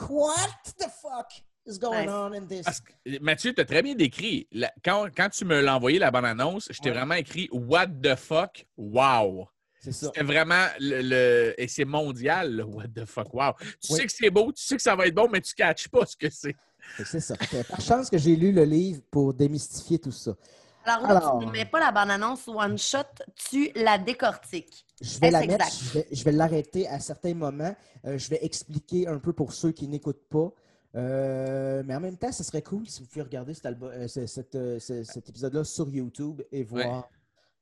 what 0.00 0.34
the 0.78 0.86
fuck 1.02 1.42
is 1.66 1.78
going 1.78 2.02
Nice. 2.02 2.10
on 2.10 2.32
in 2.32 2.46
this. 2.46 2.62
Parce 2.62 2.80
que, 2.80 2.92
Mathieu, 3.20 3.52
tu 3.54 3.60
as 3.60 3.64
très 3.64 3.82
bien 3.82 3.94
décrit. 3.96 4.46
La- 4.52 4.72
quand, 4.84 5.08
quand 5.16 5.28
tu 5.30 5.44
me 5.44 5.60
l'as 5.60 5.74
envoyé, 5.76 5.98
la 5.98 6.10
bande-annonce, 6.12 6.68
je 6.70 6.78
t'ai 6.78 6.90
Ouais. 6.90 6.96
vraiment 6.96 7.14
écrit 7.14 7.48
What 7.52 7.88
the 8.02 8.14
fuck? 8.14 8.66
Wow! 8.76 9.48
C'est 9.80 9.92
ça. 9.92 10.06
C'était 10.06 10.24
vraiment 10.24 10.66
le, 10.80 11.02
le- 11.02 11.54
Et 11.60 11.68
c'est 11.68 11.84
mondial, 11.84 12.56
là. 12.56 12.66
What 12.66 12.88
the 12.94 13.04
fuck, 13.04 13.32
wow. 13.34 13.52
Tu 13.80 13.92
Oui. 13.92 13.96
sais 14.00 14.06
que 14.06 14.12
c'est 14.12 14.30
beau, 14.30 14.52
tu 14.52 14.62
sais 14.62 14.76
que 14.76 14.82
ça 14.82 14.94
va 14.96 15.06
être 15.06 15.14
bon, 15.14 15.28
mais 15.30 15.40
tu 15.40 15.52
ne 15.58 15.64
catches 15.64 15.88
pas 15.88 16.04
ce 16.06 16.16
que 16.16 16.28
c'est. 16.30 16.54
C'est 17.04 17.20
ça. 17.20 17.34
Par 17.68 17.80
chance 17.80 18.10
que 18.10 18.18
j'ai 18.18 18.34
lu 18.36 18.52
le 18.52 18.64
livre 18.64 19.02
pour 19.10 19.32
démystifier 19.34 19.98
tout 19.98 20.12
ça. 20.12 20.34
Alors 20.84 21.02
là, 21.02 21.08
Alors. 21.18 21.38
tu 21.40 21.46
ne 21.46 21.50
mets 21.52 21.64
pas 21.66 21.80
la 21.80 21.92
bande-annonce 21.92 22.48
one 22.48 22.78
shot, 22.78 22.98
tu 23.34 23.70
la 23.74 23.98
décortiques. 23.98 24.86
Je 25.02 25.18
vais 25.20 25.30
la 25.30 25.40
mettre, 25.40 25.66
exact? 25.66 25.72
je 25.82 25.90
vais, 25.98 26.06
je 26.10 26.24
vais 26.24 26.32
l'arrêter 26.32 26.88
à 26.88 26.98
certains 26.98 27.34
moments. 27.34 27.74
Euh, 28.06 28.16
je 28.16 28.28
vais 28.30 28.38
expliquer 28.42 29.06
un 29.06 29.18
peu 29.18 29.32
pour 29.32 29.52
ceux 29.52 29.72
qui 29.72 29.86
n'écoutent 29.86 30.26
pas. 30.28 30.50
Euh, 30.94 31.82
mais 31.84 31.94
en 31.94 32.00
même 32.00 32.16
temps, 32.16 32.32
ce 32.32 32.42
serait 32.42 32.62
cool 32.62 32.88
si 32.88 33.02
vous 33.02 33.08
pouvez 33.08 33.22
regarder 33.22 33.52
cet, 33.54 33.66
euh, 33.66 34.08
ce- 34.08 34.26
cet, 34.26 34.54
euh, 34.54 34.78
ce- 34.80 35.04
cet 35.04 35.28
épisode-là 35.28 35.62
sur 35.64 35.88
YouTube 35.88 36.40
et 36.50 36.64
voir 36.64 37.08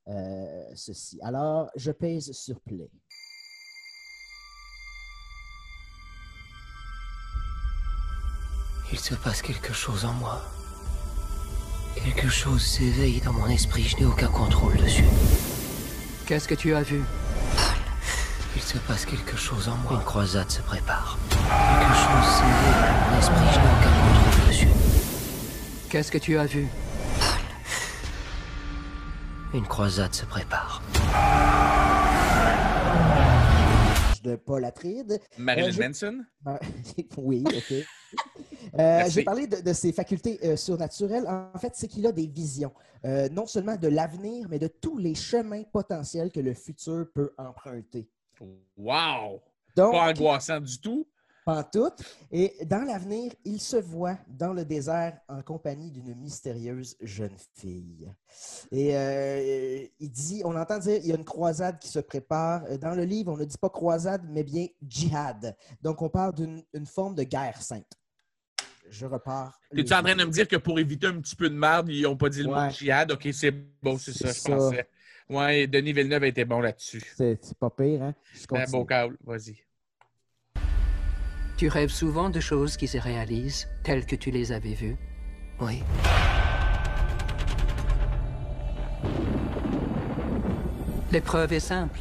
euh, 0.08 0.62
ceci. 0.76 1.18
Alors, 1.20 1.68
je 1.74 1.90
pèse 1.90 2.30
sur 2.30 2.60
play. 2.60 2.88
Il 8.92 8.98
se 8.98 9.14
passe 9.14 9.42
quelque 9.42 9.72
chose 9.72 10.04
en 10.04 10.12
moi. 10.14 10.42
Quelque 11.96 12.28
chose 12.28 12.62
s'éveille 12.64 13.20
dans 13.20 13.32
mon 13.32 13.46
esprit, 13.48 13.82
je 13.84 13.96
n'ai 13.96 14.04
aucun 14.04 14.28
contrôle 14.28 14.76
dessus. 14.76 15.04
Qu'est-ce 16.26 16.46
que 16.46 16.54
tu 16.54 16.74
as 16.74 16.82
vu? 16.82 17.02
Il 18.54 18.62
se 18.62 18.78
passe 18.78 19.04
quelque 19.04 19.36
chose 19.36 19.68
en 19.68 19.76
moi. 19.76 19.92
Une 19.94 20.04
croisade 20.04 20.50
se 20.50 20.60
prépare. 20.62 21.18
Quelque 21.30 21.94
chose 21.94 22.34
s'éveille 22.36 22.82
dans 22.82 23.10
mon 23.10 23.18
esprit, 23.18 23.46
je 23.52 23.58
n'ai 23.58 23.66
aucun 23.66 23.92
contrôle 24.00 24.48
dessus. 24.48 24.68
Qu'est-ce 25.90 26.10
que 26.12 26.18
tu 26.18 26.38
as 26.38 26.46
vu? 26.46 26.66
Une 29.54 29.66
croisade 29.66 30.14
se 30.14 30.24
prépare. 30.26 30.82
De 34.22 34.34
Paul 34.36 34.64
Atride. 34.64 35.20
Marilyn 35.38 35.68
Euh, 35.68 35.72
je- 35.72 35.82
Manson? 35.82 36.24
Ah, 36.44 36.58
oui, 37.16 37.44
OK. 37.46 37.74
Euh. 38.78 39.04
J'ai 39.08 39.22
parlé 39.22 39.46
de, 39.46 39.60
de 39.60 39.72
ses 39.72 39.92
facultés 39.92 40.38
euh, 40.44 40.56
surnaturelles. 40.56 41.26
En 41.26 41.58
fait, 41.58 41.72
c'est 41.74 41.88
qu'il 41.88 42.06
a 42.06 42.12
des 42.12 42.26
visions, 42.26 42.72
euh, 43.04 43.28
non 43.30 43.46
seulement 43.46 43.76
de 43.76 43.88
l'avenir, 43.88 44.46
mais 44.48 44.58
de 44.58 44.68
tous 44.68 44.98
les 44.98 45.14
chemins 45.14 45.62
potentiels 45.64 46.30
que 46.30 46.40
le 46.40 46.54
futur 46.54 47.06
peut 47.14 47.32
emprunter. 47.38 48.08
Wow! 48.76 49.40
Donc, 49.74 49.92
Pas 49.92 50.10
angoissant 50.10 50.60
du 50.60 50.80
tout. 50.80 51.06
Pantoute. 51.44 52.02
Et 52.32 52.56
dans 52.64 52.82
l'avenir, 52.82 53.32
il 53.44 53.60
se 53.60 53.76
voit 53.76 54.18
dans 54.26 54.52
le 54.52 54.64
désert 54.64 55.20
en 55.28 55.42
compagnie 55.42 55.92
d'une 55.92 56.12
mystérieuse 56.16 56.96
jeune 57.00 57.36
fille. 57.54 58.12
Et 58.72 58.96
euh, 58.96 59.86
il 60.00 60.10
dit, 60.10 60.42
on 60.44 60.56
entend 60.56 60.78
dire, 60.78 60.96
il 60.96 61.06
y 61.06 61.12
a 61.12 61.16
une 61.16 61.24
croisade 61.24 61.78
qui 61.78 61.86
se 61.86 62.00
prépare. 62.00 62.64
Dans 62.80 62.96
le 62.96 63.04
livre, 63.04 63.32
on 63.32 63.36
ne 63.36 63.44
dit 63.44 63.58
pas 63.58 63.70
croisade, 63.70 64.22
mais 64.28 64.42
bien 64.42 64.66
djihad. 64.82 65.56
Donc, 65.82 66.02
on 66.02 66.08
parle 66.08 66.34
d'une 66.34 66.64
une 66.74 66.86
forme 66.86 67.14
de 67.14 67.22
guerre 67.22 67.62
sainte. 67.62 67.92
Je 68.90 69.06
repars. 69.06 69.58
T'es-tu 69.74 69.92
en 69.92 70.02
train 70.02 70.14
de 70.14 70.24
me 70.24 70.30
dire 70.30 70.46
que 70.46 70.56
pour 70.56 70.78
éviter 70.78 71.06
un 71.08 71.20
petit 71.20 71.36
peu 71.36 71.48
de 71.50 71.54
merde, 71.54 71.88
ils 71.88 72.02
n'ont 72.02 72.16
pas 72.16 72.28
dit 72.28 72.42
le 72.42 72.48
mot 72.48 72.70
djihad? 72.70 73.10
OK, 73.12 73.28
c'est 73.32 73.50
bon, 73.82 73.98
c'est 73.98 74.12
ça, 74.12 74.28
C'est 74.32 74.34
je 74.34 74.40
ça. 74.40 74.56
pensais. 74.56 74.88
Ouais, 75.28 75.66
Denis 75.66 75.92
Villeneuve 75.92 76.24
était 76.24 76.44
bon 76.44 76.60
là-dessus. 76.60 77.02
C'est 77.16 77.38
c'est 77.42 77.58
pas 77.58 77.70
pire, 77.70 78.02
hein? 78.02 78.14
Je 78.32 78.46
Un 78.56 78.70
beau 78.70 78.84
câble, 78.84 79.16
vas-y. 79.24 79.56
Tu 81.56 81.68
rêves 81.68 81.90
souvent 81.90 82.30
de 82.30 82.38
choses 82.38 82.76
qui 82.76 82.86
se 82.86 82.98
réalisent 82.98 83.66
telles 83.82 84.06
que 84.06 84.14
tu 84.14 84.30
les 84.30 84.52
avais 84.52 84.74
vues? 84.74 84.96
Oui. 85.60 85.82
L'épreuve 91.10 91.52
est 91.52 91.60
simple. 91.60 92.00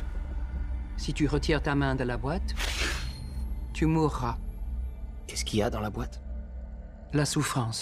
Si 0.98 1.14
tu 1.14 1.28
retires 1.28 1.62
ta 1.64 1.74
main 1.76 1.96
de 1.96 2.04
la 2.04 2.18
boîte, 2.18 2.54
tu 3.74 3.86
mourras. 3.86 4.38
Qu'est-ce 5.28 5.46
qu'il 5.46 5.60
y 5.60 5.64
a 5.64 5.70
dans 5.70 5.80
la 5.80 5.90
boîte? 5.90 6.22
La 7.16 7.24
souffrance. 7.24 7.82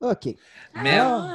OK. 0.00 0.34
Merde. 0.82 1.30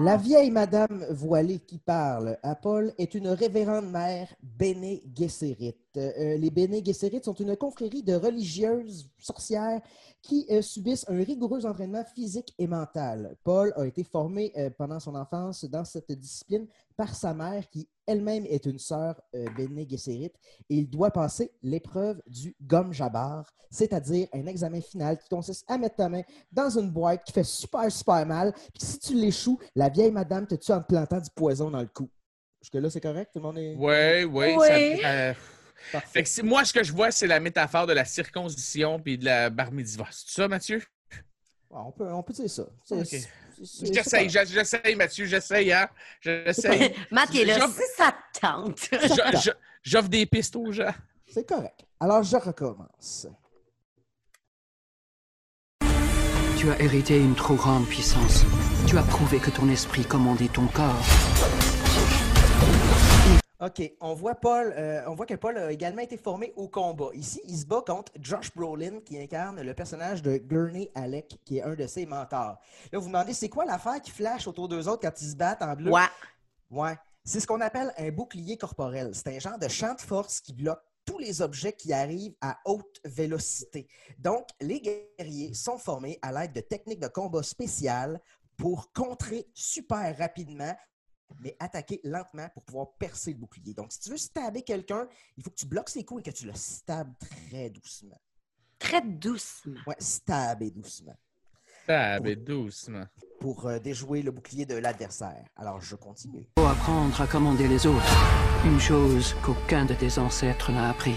La 0.00 0.16
vieille 0.16 0.50
Madame 0.50 1.06
voilée 1.10 1.60
qui 1.60 1.78
parle 1.78 2.38
à 2.42 2.56
Paul 2.56 2.92
est 2.98 3.14
une 3.14 3.28
révérende 3.28 3.88
mère 3.92 4.26
Béné 4.42 5.04
Gesserit. 5.16 5.76
Euh, 5.96 6.36
les 6.36 6.50
Béné 6.50 6.82
Gesserit 6.84 7.20
sont 7.22 7.34
une 7.34 7.56
confrérie 7.56 8.02
de 8.02 8.14
religieuses 8.14 9.08
sorcières 9.18 9.80
qui 10.22 10.46
euh, 10.50 10.62
subissent 10.62 11.04
un 11.08 11.16
rigoureux 11.24 11.66
entraînement 11.66 12.04
physique 12.14 12.54
et 12.58 12.66
mental. 12.66 13.36
Paul 13.42 13.72
a 13.76 13.84
été 13.86 14.04
formé 14.04 14.52
euh, 14.56 14.70
pendant 14.70 15.00
son 15.00 15.14
enfance 15.16 15.64
dans 15.64 15.84
cette 15.84 16.12
discipline 16.12 16.66
par 16.96 17.14
sa 17.14 17.34
mère 17.34 17.68
qui 17.70 17.88
elle-même 18.06 18.44
est 18.46 18.66
une 18.66 18.78
sœur 18.78 19.20
euh, 19.34 19.46
Béné 19.56 19.86
Gesserit 19.88 20.26
et 20.26 20.74
il 20.76 20.88
doit 20.88 21.10
passer 21.10 21.50
l'épreuve 21.62 22.20
du 22.26 22.54
Gom 22.60 22.92
Jabbar, 22.92 23.52
c'est-à-dire 23.70 24.28
un 24.32 24.46
examen 24.46 24.80
final 24.80 25.18
qui 25.18 25.28
consiste 25.28 25.64
à 25.68 25.78
mettre 25.78 25.96
ta 25.96 26.08
main 26.08 26.22
dans 26.52 26.70
une 26.78 26.90
boîte 26.90 27.24
qui 27.24 27.32
fait 27.32 27.44
super, 27.44 27.90
super 27.90 28.24
mal. 28.26 28.52
Puis 28.52 28.86
si 28.86 28.98
tu 28.98 29.14
l'échoues, 29.14 29.58
la 29.74 29.88
vieille 29.88 30.12
madame 30.12 30.46
te 30.46 30.54
tue 30.54 30.72
en 30.72 30.80
te 30.80 30.86
plantant 30.86 31.18
du 31.20 31.30
poison 31.34 31.70
dans 31.70 31.80
le 31.80 31.88
cou. 31.88 32.08
Jusque-là, 32.62 32.90
c'est 32.90 33.00
correct? 33.00 33.30
Tout 33.32 33.38
le 33.38 33.44
monde 33.44 33.58
est. 33.58 33.74
Oui, 33.74 34.24
oui. 34.24 34.54
Oui. 34.58 34.66
ça- 35.00 35.08
euh. 35.10 35.32
Fait 36.12 36.22
que 36.22 36.42
moi, 36.42 36.64
ce 36.64 36.72
que 36.72 36.82
je 36.82 36.92
vois, 36.92 37.10
c'est 37.10 37.26
la 37.26 37.40
métaphore 37.40 37.86
de 37.86 37.92
la 37.92 38.04
circoncision 38.04 38.98
puis 39.00 39.18
de 39.18 39.24
la 39.24 39.50
bar 39.50 39.72
mitzvah. 39.72 40.08
C'est 40.10 40.30
ça, 40.30 40.48
Mathieu? 40.48 40.82
Ouais, 41.70 41.80
on, 41.84 41.92
peut, 41.92 42.10
on 42.12 42.22
peut 42.22 42.32
dire 42.32 42.50
ça. 42.50 42.64
J'essaye, 43.82 44.28
j'essaye, 44.30 44.96
Mathieu, 44.96 45.26
j'essaye, 45.26 45.72
hein? 45.72 45.88
J'essaye. 46.20 46.94
Matt, 47.10 47.28
il 47.32 47.40
est 47.40 47.44
là. 47.44 47.58
J'offre- 47.58 47.76
Si 47.76 47.82
ça 47.96 48.14
te 48.32 48.40
tente. 48.40 48.88
J'offre 49.82 50.08
des 50.08 50.26
pistes 50.26 50.56
aux 50.56 50.72
gens. 50.72 50.92
C'est 51.28 51.46
correct. 51.48 51.84
Alors, 52.00 52.22
je 52.22 52.36
recommence. 52.36 53.26
Tu 56.58 56.70
as 56.70 56.80
hérité 56.80 57.16
une 57.18 57.34
trop 57.34 57.54
grande 57.54 57.86
puissance. 57.86 58.44
Tu 58.86 58.98
as 58.98 59.02
prouvé 59.02 59.38
que 59.38 59.50
ton 59.50 59.68
esprit 59.70 60.04
commandait 60.04 60.48
ton 60.48 60.66
corps. 60.66 61.04
OK, 63.60 63.92
on 64.00 64.14
voit 64.14 64.36
Paul, 64.36 64.72
euh, 64.74 65.02
on 65.06 65.14
voit 65.14 65.26
que 65.26 65.34
Paul 65.34 65.58
a 65.58 65.70
également 65.70 66.00
été 66.00 66.16
formé 66.16 66.54
au 66.56 66.66
combat. 66.66 67.10
Ici, 67.12 67.42
il 67.44 67.58
se 67.58 67.66
bat 67.66 67.82
contre 67.86 68.10
Josh 68.18 68.54
Brolin, 68.56 69.00
qui 69.04 69.20
incarne 69.20 69.60
le 69.60 69.74
personnage 69.74 70.22
de 70.22 70.38
Gurney 70.38 70.90
Alec, 70.94 71.38
qui 71.44 71.58
est 71.58 71.62
un 71.62 71.74
de 71.74 71.86
ses 71.86 72.06
mentors. 72.06 72.58
Là, 72.90 72.98
vous 72.98 73.02
vous 73.02 73.08
demandez, 73.08 73.34
c'est 73.34 73.50
quoi 73.50 73.66
l'affaire 73.66 74.00
qui 74.00 74.12
flash 74.12 74.46
autour 74.46 74.66
d'eux 74.66 74.88
autres 74.88 75.02
quand 75.02 75.20
ils 75.20 75.30
se 75.30 75.36
battent 75.36 75.60
en 75.60 75.74
bleu? 75.74 75.90
Ouais. 75.90 76.08
Ouais. 76.70 76.96
C'est 77.22 77.38
ce 77.38 77.46
qu'on 77.46 77.60
appelle 77.60 77.92
un 77.98 78.10
bouclier 78.10 78.56
corporel. 78.56 79.14
C'est 79.14 79.36
un 79.36 79.38
genre 79.38 79.58
de 79.58 79.68
champ 79.68 79.92
de 79.92 80.00
force 80.00 80.40
qui 80.40 80.54
bloque 80.54 80.80
tous 81.04 81.18
les 81.18 81.42
objets 81.42 81.74
qui 81.74 81.92
arrivent 81.92 82.36
à 82.40 82.58
haute 82.64 83.00
vélocité. 83.04 83.88
Donc, 84.18 84.46
les 84.62 84.80
guerriers 84.80 85.52
sont 85.52 85.76
formés 85.76 86.18
à 86.22 86.32
l'aide 86.32 86.52
de 86.52 86.60
techniques 86.60 87.00
de 87.00 87.08
combat 87.08 87.42
spéciales 87.42 88.20
pour 88.56 88.90
contrer 88.92 89.46
super 89.52 90.16
rapidement, 90.16 90.74
mais 91.40 91.56
attaquer 91.58 92.00
lentement 92.04 92.48
pour 92.54 92.64
pouvoir 92.64 92.92
percer 92.98 93.32
le 93.32 93.38
bouclier. 93.38 93.74
Donc, 93.74 93.92
si 93.92 94.00
tu 94.00 94.10
veux 94.10 94.16
stabber 94.16 94.62
quelqu'un, 94.62 95.08
il 95.36 95.44
faut 95.44 95.50
que 95.50 95.56
tu 95.56 95.66
bloques 95.66 95.90
ses 95.90 96.04
coups 96.04 96.20
et 96.20 96.30
que 96.30 96.36
tu 96.36 96.46
le 96.46 96.54
stabs 96.54 97.12
très 97.18 97.70
doucement. 97.70 98.20
Très 98.78 99.02
doucement. 99.02 99.80
Ouais, 99.86 99.96
stabber 99.98 100.70
doucement 100.70 101.16
ben 101.90 102.36
doucement. 102.36 103.04
pour 103.40 103.66
euh, 103.66 103.78
déjouer 103.78 104.22
le 104.22 104.30
bouclier 104.30 104.66
de 104.66 104.76
l'adversaire. 104.76 105.44
Alors, 105.56 105.80
je 105.80 105.96
continue. 105.96 106.46
Faut 106.58 106.66
apprendre 106.66 107.20
à 107.20 107.26
commander 107.26 107.66
les 107.68 107.86
autres. 107.86 108.16
Une 108.64 108.78
chose 108.78 109.34
qu'aucun 109.42 109.84
de 109.86 109.94
tes 109.94 110.18
ancêtres 110.18 110.72
n'a 110.72 110.90
appris. 110.90 111.16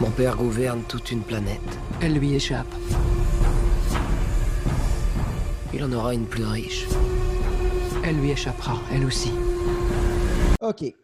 Mon 0.00 0.10
père 0.10 0.36
gouverne 0.36 0.82
toute 0.84 1.10
une 1.10 1.22
planète. 1.22 1.60
Elle 2.00 2.14
lui 2.14 2.34
échappe. 2.34 2.72
Il 5.74 5.84
en 5.84 5.92
aura 5.92 6.14
une 6.14 6.26
plus 6.26 6.44
riche. 6.44 6.86
Elle 8.02 8.16
lui 8.16 8.30
échappera, 8.30 8.80
elle 8.90 9.04
aussi. 9.04 9.30
OK. 10.60 10.94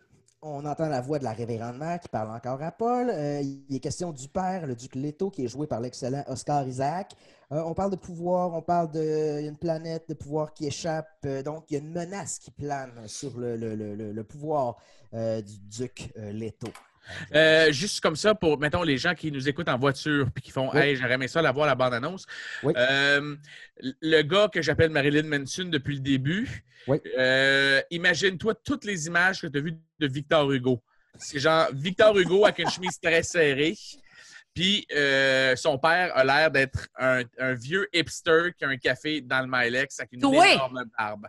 On 0.41 0.65
entend 0.65 0.89
la 0.89 1.01
voix 1.01 1.19
de 1.19 1.25
la 1.25 1.33
révérende 1.33 1.77
mère 1.77 2.01
qui 2.01 2.09
parle 2.09 2.31
encore 2.31 2.63
à 2.63 2.71
Paul. 2.71 3.11
Euh, 3.11 3.43
il 3.43 3.75
est 3.75 3.81
question 3.81 4.13
du 4.13 4.29
père, 4.29 4.67
le 4.67 4.75
duc 4.75 4.95
Leto, 4.95 5.29
qui 5.31 5.45
est 5.45 5.49
joué 5.49 5.67
par 5.67 5.81
l'excellent 5.81 6.25
Oscar 6.29 6.67
Isaac. 6.67 7.13
Euh, 7.53 7.63
on 7.67 7.75
parle 7.75 7.91
de 7.91 7.97
pouvoir, 7.97 8.55
on 8.55 8.63
parle 8.63 8.91
de 8.93 9.39
il 9.39 9.45
y 9.45 9.47
a 9.47 9.51
une 9.51 9.59
planète 9.59 10.09
de 10.09 10.15
pouvoir 10.15 10.55
qui 10.55 10.67
échappe. 10.67 11.09
Euh, 11.27 11.43
donc, 11.43 11.65
il 11.69 11.75
y 11.75 11.77
a 11.77 11.81
une 11.81 11.93
menace 11.93 12.39
qui 12.39 12.51
plane 12.51 13.07
sur 13.07 13.33
le, 13.37 14.23
pouvoir 14.23 14.77
du 15.13 15.59
duc 15.69 16.13
Leto. 16.17 16.69
Euh, 17.35 17.73
juste 17.73 18.01
comme 18.01 18.17
ça, 18.17 18.35
pour, 18.35 18.59
mettons, 18.59 18.83
les 18.83 18.99
gens 18.99 19.15
qui 19.15 19.31
nous 19.31 19.49
écoutent 19.49 19.69
en 19.69 19.79
voiture 19.79 20.29
puis 20.35 20.43
qui 20.43 20.51
font 20.51 20.71
Oui. 20.73 20.81
Hey, 20.81 20.97
j'aurais 20.97 21.15
aimé 21.15 21.29
ça, 21.29 21.41
la 21.43 21.53
voir, 21.53 21.67
la 21.67 21.75
bande-annonce. 21.75 22.27
Oui. 22.63 22.73
Euh, 22.77 23.37
le 24.01 24.23
gars 24.23 24.49
que 24.53 24.61
j'appelle 24.63 24.91
Marilyn 24.91 25.23
Manson 25.25 25.65
depuis 25.65 25.95
le 25.95 26.01
début, 26.01 26.65
Oui. 26.89 26.99
euh, 27.19 27.81
imagine-toi 27.91 28.55
toutes 28.65 28.85
les 28.85 29.07
images 29.07 29.41
que 29.41 29.47
tu 29.47 29.59
as 29.59 29.61
vues 29.61 29.77
de 29.99 30.07
Victor 30.07 30.51
Hugo. 30.51 30.83
C'est 31.19 31.39
genre 31.39 31.69
Victor 31.73 32.17
Hugo 32.19 32.45
avec 32.45 32.59
une 32.59 32.69
chemise 32.71 32.99
très 33.01 33.23
serrée. 33.23 33.77
Puis 34.55 34.87
euh, 34.95 35.55
son 35.55 35.79
père 35.79 36.17
a 36.17 36.25
l'air 36.25 36.51
d'être 36.51 36.89
un, 36.99 37.23
un 37.39 37.53
vieux 37.55 37.89
hipster 37.93 38.53
qui 38.57 38.65
a 38.65 38.69
un 38.69 38.79
café 38.79 39.21
dans 39.21 39.41
le 39.41 39.47
Milex 39.47 40.01
avec 40.01 40.13
une 40.15 40.21
Toi! 40.21 40.49
énorme 40.49 40.85
barbe. 40.99 41.27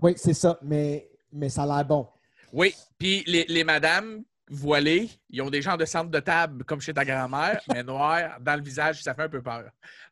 Oui, 0.00 0.14
c'est 0.16 0.34
ça, 0.34 0.58
mais, 0.62 1.08
mais 1.32 1.48
ça 1.48 1.64
a 1.64 1.66
l'air 1.66 1.84
bon. 1.84 2.08
Oui, 2.52 2.74
puis 2.98 3.22
les, 3.26 3.44
les 3.48 3.64
madames 3.64 4.22
voilées, 4.50 5.08
ils 5.30 5.40
ont 5.42 5.48
des 5.50 5.62
genres 5.62 5.78
de 5.78 5.84
centre 5.84 6.10
de 6.10 6.18
table 6.20 6.64
comme 6.64 6.80
chez 6.80 6.92
ta 6.92 7.04
grand-mère, 7.04 7.60
mais 7.72 7.82
noir 7.82 8.38
dans 8.40 8.56
le 8.56 8.62
visage, 8.62 9.02
ça 9.02 9.14
fait 9.14 9.22
un 9.22 9.28
peu 9.28 9.40
peur. 9.40 9.64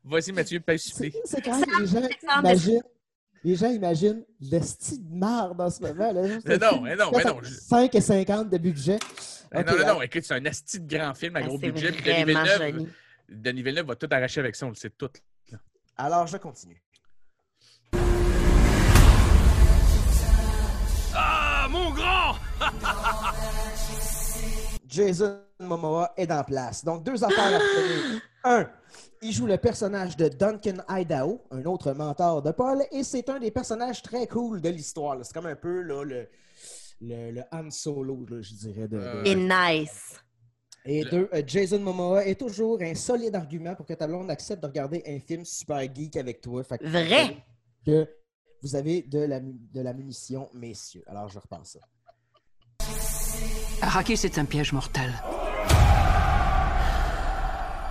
Vas-y, 0.05 0.33
Mathieu, 0.33 0.61
paye 0.61 0.79
C'est 0.79 0.91
souper. 0.93 1.13
c'est 1.25 1.43
quand 1.43 1.59
même, 1.59 1.81
les 1.81 1.87
gens 1.87 2.09
imaginent, 2.41 2.83
les 3.45 3.55
gens 3.57 3.71
imaginent 3.71 4.25
le 4.41 4.61
style 4.63 5.09
de 5.09 5.15
marde 5.17 5.61
en 5.61 5.69
ce 5.71 5.81
moment. 5.83 6.13
Là. 6.13 6.23
Mais 6.45 6.57
non, 6.59 6.81
mais 6.83 6.97
non, 6.97 7.11
mais 7.15 7.25
non. 7.25 7.39
je- 7.43 7.53
5 7.53 7.95
et 7.95 8.01
50 8.01 8.49
de 8.49 8.59
budget. 8.59 8.99
Non, 9.53 9.63
non, 9.67 9.87
non, 9.95 10.03
écoute, 10.03 10.23
c'est 10.25 10.35
un 10.35 10.45
asti 10.47 10.79
de 10.81 10.97
grand 10.97 11.15
film 11.15 11.35
à 11.37 11.41
Ah, 11.41 11.43
gros 11.43 11.59
budget. 11.59 11.91
puis 11.93 12.03
Denis 12.05 12.25
vraiment 12.33 12.43
Villeneuve, 12.45 12.73
joli. 12.79 12.89
Denis 13.29 13.63
Villeneuve 13.63 13.87
va 13.87 13.97
tout 13.97 14.09
arracher 14.11 14.41
avec 14.41 14.55
ça, 14.57 14.67
on 14.67 14.71
le 14.71 14.75
sait 14.75 14.91
tout. 14.91 15.09
Alors, 15.97 16.27
je 16.29 16.37
continue. 16.37 16.81
Ah, 21.15 21.67
mon 21.71 21.91
grand 21.91 22.37
Jason 24.87 25.39
Momoa 25.61 26.13
est 26.17 26.31
en 26.33 26.43
place. 26.45 26.85
Donc, 26.85 27.05
deux 27.05 27.23
affaires 27.23 27.55
à 27.55 27.59
retenir. 27.59 28.21
Un, 28.45 28.69
il 29.23 29.33
joue 29.33 29.47
le 29.47 29.57
personnage 29.59 30.17
de 30.17 30.29
Duncan 30.29 30.77
Idaho, 30.89 31.43
un 31.51 31.65
autre 31.65 31.93
mentor 31.93 32.43
de 32.43 32.51
Paul, 32.53 32.83
et 32.93 33.03
c'est 33.03 33.29
un 33.29 33.39
des 33.39 33.51
personnages 33.51 34.03
très 34.03 34.27
cool 34.27 34.61
de 34.61 34.69
l'histoire. 34.69 35.17
C'est 35.25 35.35
comme 35.35 35.47
un 35.47 35.57
peu 35.57 35.83
là, 35.83 36.05
le, 36.05 36.29
le, 37.01 37.31
le 37.33 37.43
Han 37.53 37.71
Solo, 37.71 38.25
là, 38.31 38.41
je 38.41 38.55
dirais. 38.55 38.89
de- 38.89 38.97
de- 38.99 39.23
Et 39.27 39.35
nice. 39.35 40.15
Et 40.85 41.05
deux, 41.05 41.29
euh, 41.35 41.43
Jason 41.47 41.81
Momoa 41.81 42.25
est 42.25 42.37
toujours 42.39 42.81
un 42.81 42.95
solide 42.95 43.35
argument 43.35 43.75
pour 43.75 43.85
que 43.85 43.93
ta 43.93 44.07
blonde 44.07 44.31
accepte 44.31 44.63
de 44.63 44.69
regarder 44.69 45.03
un 45.07 45.19
film 45.19 45.45
super 45.45 45.81
geek 45.95 46.17
avec 46.17 46.41
toi. 46.41 46.63
Fait 46.65 46.79
que- 46.79 46.87
Vrai. 46.87 47.45
Que 47.85 48.09
vous 48.63 48.75
avez 48.75 49.03
de 49.03 49.19
la, 49.19 49.41
de 49.41 49.81
la 49.81 49.93
munition, 49.93 50.49
messieurs. 50.55 51.03
Alors, 51.07 51.29
je 51.29 51.39
repasse 51.39 51.73
ça. 51.73 51.81
Arrakis 53.83 54.21
est 54.25 54.39
un 54.39 54.45
piège 54.45 54.73
mortel. 54.73 55.13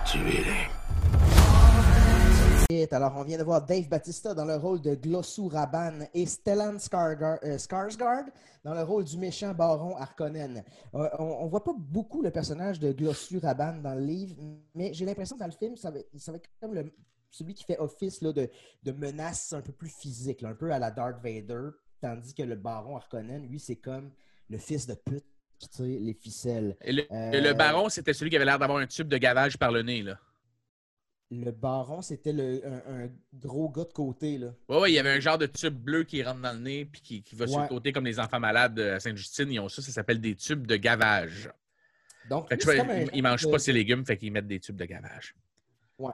Tuez-les. 0.06 0.68
Alors, 2.92 3.14
on 3.16 3.22
vient 3.24 3.38
de 3.38 3.44
voir 3.44 3.64
Dave 3.64 3.88
Batista 3.88 4.34
dans 4.34 4.44
le 4.44 4.56
rôle 4.56 4.80
de 4.82 4.94
Glossu 4.94 5.48
Raban 5.48 6.00
et 6.12 6.26
Stellan 6.26 6.76
Skarsgård, 6.76 7.38
euh, 7.44 7.56
Skarsgård 7.56 8.26
dans 8.62 8.74
le 8.74 8.82
rôle 8.82 9.04
du 9.04 9.16
méchant 9.16 9.54
baron 9.54 9.96
Harkonnen. 9.96 10.62
Euh, 10.94 11.08
on, 11.18 11.44
ne 11.44 11.50
voit 11.50 11.64
pas 11.64 11.72
beaucoup 11.76 12.20
le 12.20 12.30
personnage 12.30 12.78
de 12.78 12.92
Glossu 12.92 13.38
Raban 13.38 13.78
dans 13.82 13.94
le 13.94 14.02
livre, 14.02 14.36
mais 14.74 14.92
j'ai 14.92 15.06
l'impression 15.06 15.36
que 15.36 15.40
dans 15.40 15.46
le 15.46 15.52
film, 15.52 15.76
ça 15.76 15.90
va, 15.90 15.98
ça 16.18 16.30
va 16.32 16.36
être 16.36 16.50
comme 16.60 16.74
le- 16.74 16.92
celui 17.30 17.54
qui 17.54 17.64
fait 17.64 17.78
office 17.78 18.20
là, 18.20 18.32
de, 18.32 18.50
de 18.82 18.92
menace 18.92 19.52
un 19.54 19.62
peu 19.62 19.72
plus 19.72 19.90
physique, 19.90 20.42
là, 20.42 20.50
un 20.50 20.54
peu 20.54 20.70
à 20.70 20.78
la 20.78 20.90
Darth 20.90 21.22
Vader, 21.22 21.70
tandis 22.00 22.34
que 22.34 22.42
le 22.42 22.56
baron 22.56 22.96
Harkonnen, 22.96 23.46
lui, 23.46 23.60
c'est 23.60 23.76
comme 23.76 24.10
le 24.50 24.58
fils 24.58 24.86
de 24.86 24.94
pute 24.94 25.24
qui 25.58 25.68
tire 25.68 26.00
les 26.00 26.14
ficelles. 26.14 26.76
Et 26.82 26.92
le, 26.92 27.02
Euh, 27.10 27.32
et 27.32 27.40
le 27.40 27.52
baron, 27.54 27.88
c'était 27.88 28.12
celui 28.12 28.30
qui 28.30 28.36
avait 28.36 28.44
l'air 28.44 28.58
d'avoir 28.58 28.78
un 28.78 28.86
tube 28.86 29.08
de 29.08 29.18
gavage 29.18 29.56
par 29.58 29.72
le 29.72 29.82
nez, 29.82 30.02
là. 30.02 30.18
Le 31.30 31.50
baron, 31.50 32.00
c'était 32.00 32.32
le- 32.32 32.62
un, 32.66 33.04
un 33.04 33.10
gros 33.34 33.68
gars 33.68 33.84
de 33.84 33.92
côté, 33.92 34.38
là. 34.38 34.54
Ouais, 34.68 34.80
ouais, 34.80 34.90
il 34.90 34.94
y 34.94 34.98
avait 34.98 35.10
un 35.10 35.20
genre 35.20 35.36
de 35.36 35.44
tube 35.44 35.74
bleu 35.74 36.04
qui 36.04 36.22
rentre 36.22 36.40
dans 36.40 36.54
le 36.54 36.60
nez 36.60 36.86
puis 36.86 37.02
qui, 37.02 37.22
qui 37.22 37.34
va 37.36 37.46
sur 37.46 37.60
le 37.60 37.68
côté 37.68 37.92
comme 37.92 38.06
les 38.06 38.18
enfants 38.18 38.40
malades 38.40 38.78
à 38.80 38.98
Sainte-Justine. 38.98 39.52
Ils 39.52 39.60
ont 39.60 39.68
ça, 39.68 39.82
ça 39.82 39.92
s'appelle 39.92 40.20
des 40.22 40.34
tubes 40.34 40.66
de 40.66 40.76
gavage. 40.76 41.50
Donc, 42.30 42.50
lui, 42.50 42.58
vois, 42.64 42.76
genre 42.76 43.22
mangent 43.22 43.44
de- 43.46 43.50
pas 43.50 43.58
ses 43.58 43.72
légumes, 43.72 44.06
fait 44.06 44.16
qu'ils 44.16 44.32
mettent 44.32 44.46
des 44.46 44.60
tubes 44.60 44.76
de 44.76 44.84
gavage. 44.86 45.34
Ouais. 45.98 46.12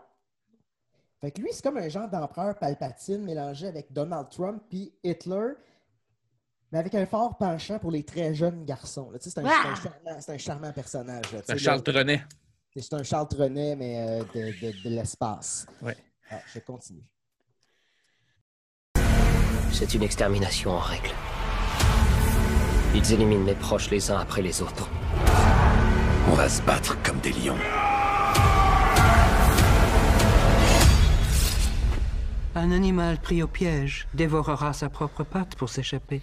Fait 1.20 1.30
que 1.30 1.40
lui, 1.40 1.48
c'est 1.52 1.62
comme 1.62 1.76
un 1.78 1.88
genre 1.88 2.08
d'empereur 2.08 2.58
Palpatine 2.58 3.22
mélangé 3.24 3.66
avec 3.68 3.92
Donald 3.92 4.28
Trump 4.30 4.62
puis 4.68 4.92
Hitler, 5.04 5.52
mais 6.74 6.80
avec 6.80 6.94
un 6.96 7.06
fort 7.06 7.36
penchant 7.38 7.78
pour 7.78 7.92
les 7.92 8.02
très 8.02 8.34
jeunes 8.34 8.64
garçons. 8.64 9.08
là. 9.12 9.18
Tu 9.20 9.30
sais, 9.30 9.30
C'est 9.30 9.40
un, 9.40 9.44
c'est 9.48 9.54
un 9.68 9.72
Ah! 9.72 9.74
charmant, 9.80 10.20
c'est 10.20 10.32
un 10.34 10.38
charmant 10.38 10.72
personnage. 10.72 11.24
C'est 11.30 11.50
un 11.52 11.56
Charles 11.56 11.82
Trenet. 11.84 12.24
C'est 12.76 12.94
un 12.94 13.02
Charles 13.04 13.28
Trenet, 13.28 13.76
mais 13.76 13.96
euh, 14.00 14.24
de, 14.34 14.50
de- 14.60 14.82
de 14.82 14.88
l'espace. 14.90 15.66
Ouais. 15.80 15.96
Ah, 16.32 16.40
je 16.52 16.58
continue. 16.58 17.04
C'est 19.72 19.94
une 19.94 20.02
extermination 20.02 20.72
en 20.72 20.80
règle. 20.80 21.10
Ils 22.92 23.12
éliminent 23.12 23.44
mes 23.44 23.54
proches 23.54 23.88
les 23.90 24.10
uns 24.10 24.18
après 24.18 24.42
les 24.42 24.60
autres. 24.60 24.88
On 26.28 26.34
va 26.34 26.48
se 26.48 26.60
battre 26.62 27.00
comme 27.04 27.20
des 27.20 27.30
lions. 27.34 27.56
Un 32.56 32.72
animal 32.72 33.18
pris 33.20 33.42
au 33.44 33.46
piège 33.48 34.08
dévorera 34.14 34.72
sa 34.72 34.88
propre 34.88 35.22
patte 35.22 35.54
pour 35.54 35.68
s'échapper. 35.68 36.20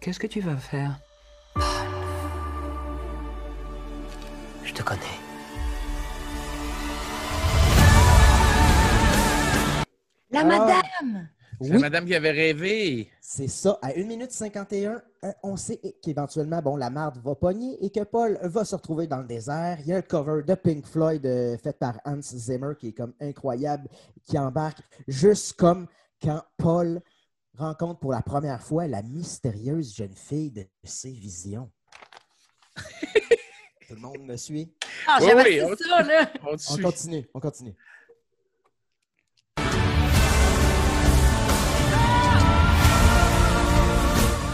Qu'est-ce 0.00 0.20
que 0.20 0.26
tu 0.26 0.40
vas 0.40 0.56
faire 0.56 0.98
Je 4.64 4.72
te 4.72 4.82
connais. 4.82 5.00
La 10.30 10.40
Ah. 10.40 10.44
madame! 10.44 11.28
C'est 11.58 11.68
Oui. 11.68 11.72
la 11.72 11.78
madame 11.78 12.04
qui 12.04 12.14
avait 12.14 12.32
rêvé. 12.32 13.10
C'est 13.22 13.48
ça. 13.48 13.78
À 13.80 13.92
1 13.96 14.04
minute 14.06 14.30
51, 14.30 15.00
euh, 15.24 15.32
on 15.42 15.56
sait 15.56 15.80
qu'éventuellement, 16.02 16.60
bon, 16.60 16.76
la 16.76 16.90
marde 16.90 17.16
va 17.24 17.34
pogner 17.34 17.82
et 17.82 17.88
que 17.88 18.04
Paul 18.04 18.38
va 18.42 18.66
se 18.66 18.74
retrouver 18.76 19.06
dans 19.06 19.20
le 19.22 19.26
désert. 19.26 19.78
Il 19.80 19.86
y 19.86 19.92
a 19.94 19.96
un 19.96 20.02
cover 20.02 20.42
de 20.46 20.54
Pink 20.54 20.84
Floyd 20.84 21.24
euh, 21.24 21.56
fait 21.56 21.78
par 21.78 21.98
Hans 22.04 22.20
Zimmer 22.20 22.74
qui 22.78 22.88
est 22.88 22.92
comme 22.92 23.14
incroyable, 23.22 23.88
qui 24.26 24.38
embarque 24.38 24.80
juste 25.08 25.54
comme 25.54 25.86
quand 26.22 26.42
Paul 26.58 27.00
rencontre 27.56 28.00
pour 28.00 28.12
la 28.12 28.22
première 28.22 28.62
fois 28.62 28.86
la 28.86 29.02
mystérieuse 29.02 29.94
jeune 29.94 30.14
fille 30.14 30.50
de 30.50 30.66
ses 30.84 31.12
visions. 31.12 31.70
Tout 33.88 33.94
le 33.94 34.00
monde 34.00 34.20
me 34.22 34.36
suit? 34.36 34.72
Ah, 35.06 35.18
Oui, 35.22 35.60
on- 35.62 35.76
ça, 35.76 36.02
là! 36.02 36.30
On 36.42 36.54
On 36.54 36.58
suit. 36.58 36.82
continue, 36.82 37.26
on 37.34 37.40
continue. 37.40 37.74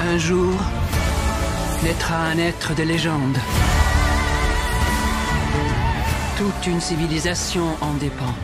Un 0.00 0.18
jour, 0.18 0.53
naîtra 1.82 2.16
un 2.26 2.38
être 2.38 2.74
de 2.74 2.82
légende. 2.82 3.36
Toute 6.36 6.66
une 6.66 6.80
civilisation 6.80 7.64
en 7.80 7.94
dépend. 7.94 8.34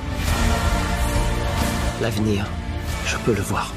L'avenir, 2.01 2.47
je 3.07 3.17
peux 3.19 3.35
le 3.35 3.43
voir. 3.43 3.73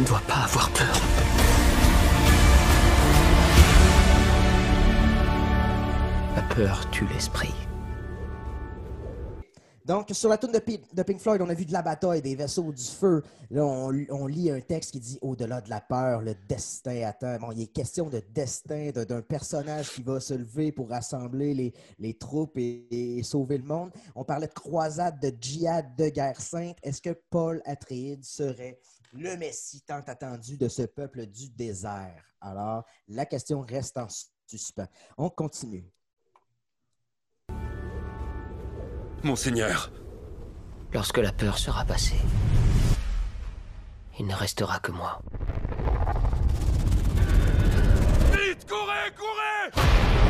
Ne 0.00 0.06
dois 0.06 0.22
pas 0.26 0.44
avoir 0.44 0.70
peur. 0.70 1.00
La 6.36 6.42
peur 6.54 6.90
tue 6.90 7.06
l'esprit. 7.08 7.52
Donc, 9.84 10.08
sur 10.12 10.28
la 10.28 10.38
tune 10.38 10.52
de, 10.52 10.60
de 10.94 11.02
Pink 11.02 11.18
Floyd, 11.18 11.42
on 11.42 11.48
a 11.48 11.54
vu 11.54 11.64
de 11.64 11.72
la 11.72 11.82
bataille, 11.82 12.22
des 12.22 12.36
vaisseaux, 12.36 12.72
du 12.72 12.82
feu. 12.82 13.22
Là, 13.50 13.64
on, 13.64 14.26
lit 14.26 14.50
un 14.50 14.60
texte 14.60 14.92
qui 14.92 15.00
dit 15.00 15.18
Au-delà 15.20 15.60
de 15.60 15.68
la 15.68 15.80
peur, 15.80 16.22
le 16.22 16.34
destin 16.48 17.02
attend. 17.02 17.36
Bon, 17.40 17.50
il 17.50 17.62
est 17.62 17.66
question 17.66 18.08
de 18.08 18.22
destin, 18.32 18.90
de- 18.94 19.02
d'un 19.04 19.20
personnage 19.20 19.90
qui 19.90 20.02
va 20.02 20.20
se 20.20 20.34
lever 20.34 20.70
pour 20.70 20.90
rassembler 20.90 21.54
les, 21.54 21.74
les 21.98 22.14
troupes 22.14 22.56
et, 22.56 23.18
et 23.18 23.22
sauver 23.24 23.58
le 23.58 23.64
monde. 23.64 23.90
On 24.14 24.22
parlait 24.24 24.46
de 24.46 24.54
croisade, 24.54 25.20
de 25.20 25.32
djihad, 25.40 25.96
de 25.96 26.08
guerre 26.08 26.40
sainte. 26.40 26.76
Est-ce 26.84 27.02
que 27.02 27.18
Paul 27.28 27.60
Atreides 27.64 28.24
serait 28.24 28.78
le 29.12 29.36
Messie 29.36 29.82
tant 29.82 30.02
attendu 30.06 30.56
de 30.56 30.68
ce 30.68 30.82
peuple 30.82 31.26
du 31.26 31.48
désert? 31.50 32.24
Alors, 32.40 32.84
la 33.08 33.26
question 33.26 33.60
reste 33.60 33.98
en 33.98 34.06
suspens. 34.46 34.88
On 35.16 35.30
continue. 35.30 35.90
Monseigneur, 39.22 39.92
Lorsque 40.92 41.18
la 41.18 41.30
peur 41.30 41.56
sera 41.56 41.84
passée, 41.84 42.20
il 44.18 44.26
ne 44.26 44.34
restera 44.34 44.80
que 44.80 44.90
moi. 44.90 45.22
vite, 48.32 48.68
courez, 48.68 49.12
courez 49.16 50.29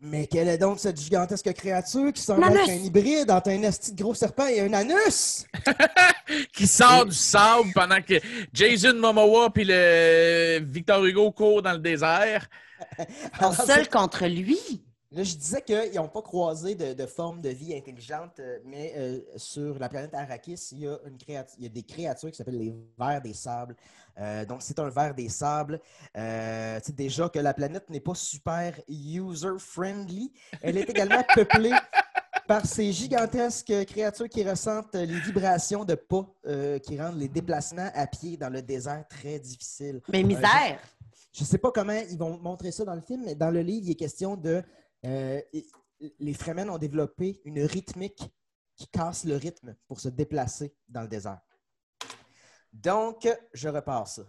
Mais 0.00 0.28
quelle 0.28 0.48
est 0.48 0.58
donc 0.58 0.78
cette 0.78 1.00
gigantesque 1.00 1.52
créature 1.54 2.12
qui 2.12 2.22
semble 2.22 2.44
être 2.44 2.70
un 2.70 2.74
hybride 2.74 3.30
entre 3.32 3.50
un 3.50 3.62
esti 3.62 3.92
de 3.92 4.00
gros 4.00 4.14
serpent 4.14 4.46
et 4.46 4.60
un 4.60 4.72
anus? 4.72 5.44
Qui 6.52 6.66
sort 6.68 7.04
du 7.06 7.14
sable 7.16 7.70
pendant 7.74 8.00
que 8.00 8.14
Jason 8.52 8.94
Momoa 8.94 9.50
puis 9.50 9.64
le 9.66 10.60
Victor 10.62 11.04
Hugo 11.04 11.32
courent 11.32 11.62
dans 11.62 11.72
le 11.72 11.78
désert. 11.78 12.48
Alors, 13.32 13.54
seuls 13.54 13.88
contre 13.88 14.24
lui? 14.26 14.58
Là, 15.10 15.22
je 15.22 15.34
disais 15.34 15.62
qu'ils 15.62 15.94
n'ont 15.94 16.08
pas 16.08 16.20
croisé 16.20 16.74
de, 16.74 16.92
de 16.92 17.06
forme 17.06 17.40
de 17.40 17.48
vie 17.48 17.74
intelligente, 17.74 18.38
euh, 18.40 18.58
mais 18.66 18.92
euh, 18.94 19.18
sur 19.36 19.78
la 19.78 19.88
planète 19.88 20.12
Arrakis, 20.12 20.68
il 20.72 20.80
y 20.80 20.86
a, 20.86 20.98
une 21.06 21.16
créatu- 21.16 21.54
il 21.56 21.64
y 21.64 21.66
a 21.66 21.70
des 21.70 21.82
créatures 21.82 22.30
qui 22.30 22.36
s'appellent 22.36 22.58
les 22.58 22.74
vers 22.98 23.22
des 23.22 23.32
sables. 23.32 23.74
Euh, 24.18 24.44
donc, 24.44 24.62
c'est 24.62 24.78
un 24.78 24.88
ver 24.88 25.14
des 25.14 25.28
sables. 25.28 25.80
Euh, 26.16 26.78
tu 26.80 26.86
sais, 26.86 26.92
déjà 26.92 27.28
que 27.28 27.38
la 27.38 27.54
planète 27.54 27.88
n'est 27.90 28.00
pas 28.00 28.14
super 28.14 28.78
user-friendly. 28.88 30.32
Elle 30.62 30.78
est 30.78 30.90
également 30.90 31.22
peuplée 31.34 31.72
par 32.46 32.64
ces 32.64 32.92
gigantesques 32.92 33.84
créatures 33.86 34.28
qui 34.28 34.48
ressentent 34.48 34.94
les 34.94 35.20
vibrations 35.20 35.84
de 35.84 35.94
pas 35.94 36.26
euh, 36.46 36.78
qui 36.78 37.00
rendent 37.00 37.18
les 37.18 37.28
déplacements 37.28 37.90
à 37.94 38.06
pied 38.06 38.36
dans 38.36 38.48
le 38.48 38.62
désert 38.62 39.06
très 39.08 39.38
difficiles. 39.38 40.00
Mais 40.08 40.22
misère. 40.22 40.80
Je 41.32 41.42
ne 41.42 41.46
sais 41.46 41.58
pas 41.58 41.70
comment 41.70 42.00
ils 42.10 42.18
vont 42.18 42.38
montrer 42.38 42.72
ça 42.72 42.84
dans 42.84 42.94
le 42.94 43.02
film, 43.02 43.24
mais 43.26 43.34
dans 43.34 43.50
le 43.50 43.60
livre, 43.60 43.86
il 43.86 43.92
est 43.92 43.96
question 43.96 44.36
de. 44.36 44.62
euh, 45.04 45.40
les 46.18 46.32
Fremen 46.32 46.70
ont 46.70 46.78
développé 46.78 47.40
une 47.44 47.60
rythmique 47.60 48.22
qui 48.76 48.86
casse 48.88 49.24
le 49.24 49.36
rythme 49.36 49.74
pour 49.86 50.00
se 50.00 50.08
déplacer 50.08 50.72
dans 50.88 51.02
le 51.02 51.08
désert. 51.08 51.40
Donc, 52.72 53.28
je 53.52 53.68
repars 53.68 54.06
ça. 54.08 54.22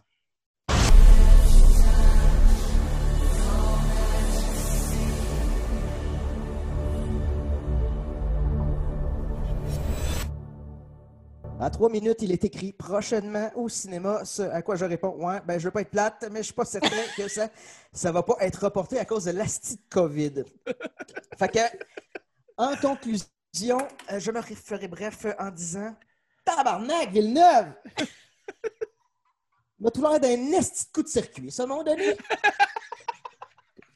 À 11.62 11.70
trois 11.70 11.90
minutes, 11.90 12.22
il 12.22 12.32
est 12.32 12.46
écrit 12.46 12.72
prochainement 12.72 13.52
au 13.54 13.68
cinéma. 13.68 14.24
Ce 14.24 14.44
à 14.44 14.62
quoi 14.62 14.78
je 14.78 14.86
réponds 14.86 15.16
Ouais, 15.20 15.42
ben, 15.46 15.60
je 15.60 15.66
veux 15.66 15.72
pas 15.72 15.82
être 15.82 15.90
plate, 15.90 16.26
mais 16.32 16.40
je 16.40 16.44
suis 16.44 16.54
pas 16.54 16.64
certain 16.64 17.04
que 17.18 17.28
ça 17.28 17.50
ça 17.92 18.14
va 18.14 18.24
pas 18.24 18.38
être 18.40 18.64
reporté 18.64 18.98
à 18.98 19.04
cause 19.04 19.26
de 19.26 19.32
l'asti 19.32 19.78
COVID. 19.90 20.46
fait 21.38 21.50
que, 21.50 21.60
en 22.56 22.78
conclusion, 22.78 23.86
euh, 24.10 24.20
je 24.20 24.32
me 24.32 24.42
ferai 24.42 24.88
bref 24.88 25.26
en 25.38 25.52
disant 25.52 25.94
Tabarnak, 26.46 27.12
Villeneuve 27.12 27.74
m'a 29.80 29.92
tout 29.92 30.02
l'air 30.02 30.20
d'un 30.20 30.52
esti 30.58 30.86
de 30.86 30.92
coup 30.92 31.04
de 31.04 31.08
circuit, 31.08 31.52
ça, 31.52 31.64
à 31.64 31.66
un 31.66 31.70
moment 31.70 31.84
donné. 31.84 32.16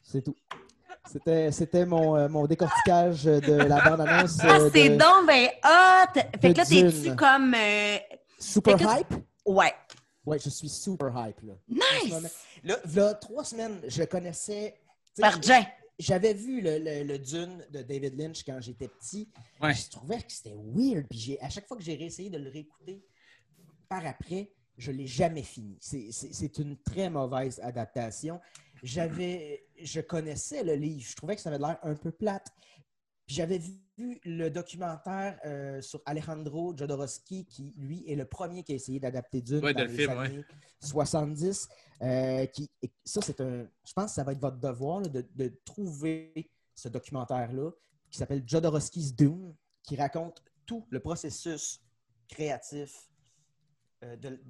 C'est 0.02 0.22
tout. 0.22 0.34
C'était, 1.10 1.52
c'était 1.52 1.86
mon, 1.86 2.16
euh, 2.16 2.28
mon 2.28 2.46
décortiquage 2.46 3.24
de 3.24 3.52
la 3.52 3.80
bande-annonce. 3.88 4.38
Ah, 4.40 4.58
euh, 4.58 4.70
c'est 4.72 4.88
de 4.90 4.96
donc 4.96 5.26
ben 5.26 5.48
hot! 5.64 6.20
Fait 6.40 6.52
que 6.52 6.58
là, 6.58 6.64
Dune. 6.64 6.90
t'es-tu 6.90 7.16
comme... 7.16 7.54
euh, 7.54 7.98
Super 8.38 8.76
que- 8.78 9.00
hype? 9.00 9.14
Ouais. 9.44 9.72
Ouais, 10.24 10.38
je 10.38 10.48
suis 10.48 10.68
super 10.68 11.08
hype. 11.14 11.40
Là. 11.42 11.52
Nice! 11.68 12.14
Là, 12.64 12.78
v'là 12.84 13.14
trois 13.14 13.44
semaines, 13.44 13.80
je 13.86 14.02
connaissais. 14.04 14.74
Par 15.18 15.40
Jen. 15.42 15.64
J'avais 15.98 16.34
vu 16.34 16.60
le, 16.60 16.78
le- 16.78 17.04
le 17.04 17.18
Dune 17.18 17.64
de 17.70 17.82
David 17.82 18.18
Lynch 18.18 18.42
quand 18.44 18.58
j'étais 18.60 18.88
petit. 18.88 19.28
Ouais. 19.62 19.74
Je 19.74 19.88
trouvais 19.90 20.16
que 20.16 20.32
c'était 20.32 20.54
weird. 20.74 21.06
Puis 21.08 21.18
j'ai- 21.20 21.40
à 21.40 21.50
chaque 21.50 21.68
fois 21.68 21.76
que 21.76 21.82
j'ai 21.84 21.94
réessayé 21.94 22.30
de 22.30 22.38
le 22.38 22.50
réécouter 22.50 23.04
par 23.94 24.06
après, 24.06 24.50
je 24.76 24.90
ne 24.90 24.96
l'ai 24.96 25.06
jamais 25.06 25.42
fini. 25.44 25.78
C'est- 25.80 26.58
une 26.58 26.76
très 26.78 27.08
mauvaise 27.08 27.60
adaptation. 27.60 28.40
J'avais, 28.82 29.64
je 29.80 30.00
connaissais 30.00 30.64
le 30.64 30.74
livre. 30.74 31.04
Je 31.08 31.14
trouvais 31.14 31.36
que 31.36 31.42
ça 31.42 31.50
avait 31.50 31.58
l'air 31.58 31.78
un 31.82 31.94
peu 31.94 32.10
plate. 32.10 32.48
J'avais 33.28 33.58
vu 33.58 34.20
le 34.24 34.48
documentaire 34.50 35.38
euh, 35.46 35.80
sur 35.80 36.02
Alejandro 36.04 36.76
Jodorowsky, 36.76 37.46
qui, 37.46 37.72
lui, 37.76 38.02
est 38.10 38.16
le 38.16 38.24
premier 38.26 38.64
qui 38.64 38.72
a 38.72 38.74
essayé 38.74 38.98
d'adapter 38.98 39.40
Dune 39.40 39.64
Ouais, 39.64 39.72
dans 39.72 39.84
les 39.84 39.96
film, 39.96 40.10
ouais. 40.18 40.26
années 40.26 40.44
70. 40.80 41.68
euh, 42.02 42.46
qui, 42.46 42.68
ça, 43.04 43.22
c'est 43.22 43.40
un... 43.40 43.66
Je 43.86 43.92
pense 43.94 44.06
que 44.06 44.14
ça 44.16 44.24
va 44.24 44.32
être 44.32 44.40
votre 44.40 44.58
devoir 44.58 45.00
là, 45.02 45.08
de, 45.08 45.24
de 45.36 45.60
trouver 45.64 46.50
ce 46.74 46.88
documentaire-là, 46.88 47.70
qui 48.10 48.18
s'appelle 48.18 48.42
Jodorowsky's 48.44 49.14
Dune, 49.14 49.54
qui 49.84 49.94
raconte 49.96 50.42
tout 50.66 50.84
le 50.90 50.98
processus 50.98 51.80
créatif 52.28 52.90
euh, 52.92 53.04
de, 54.16 54.40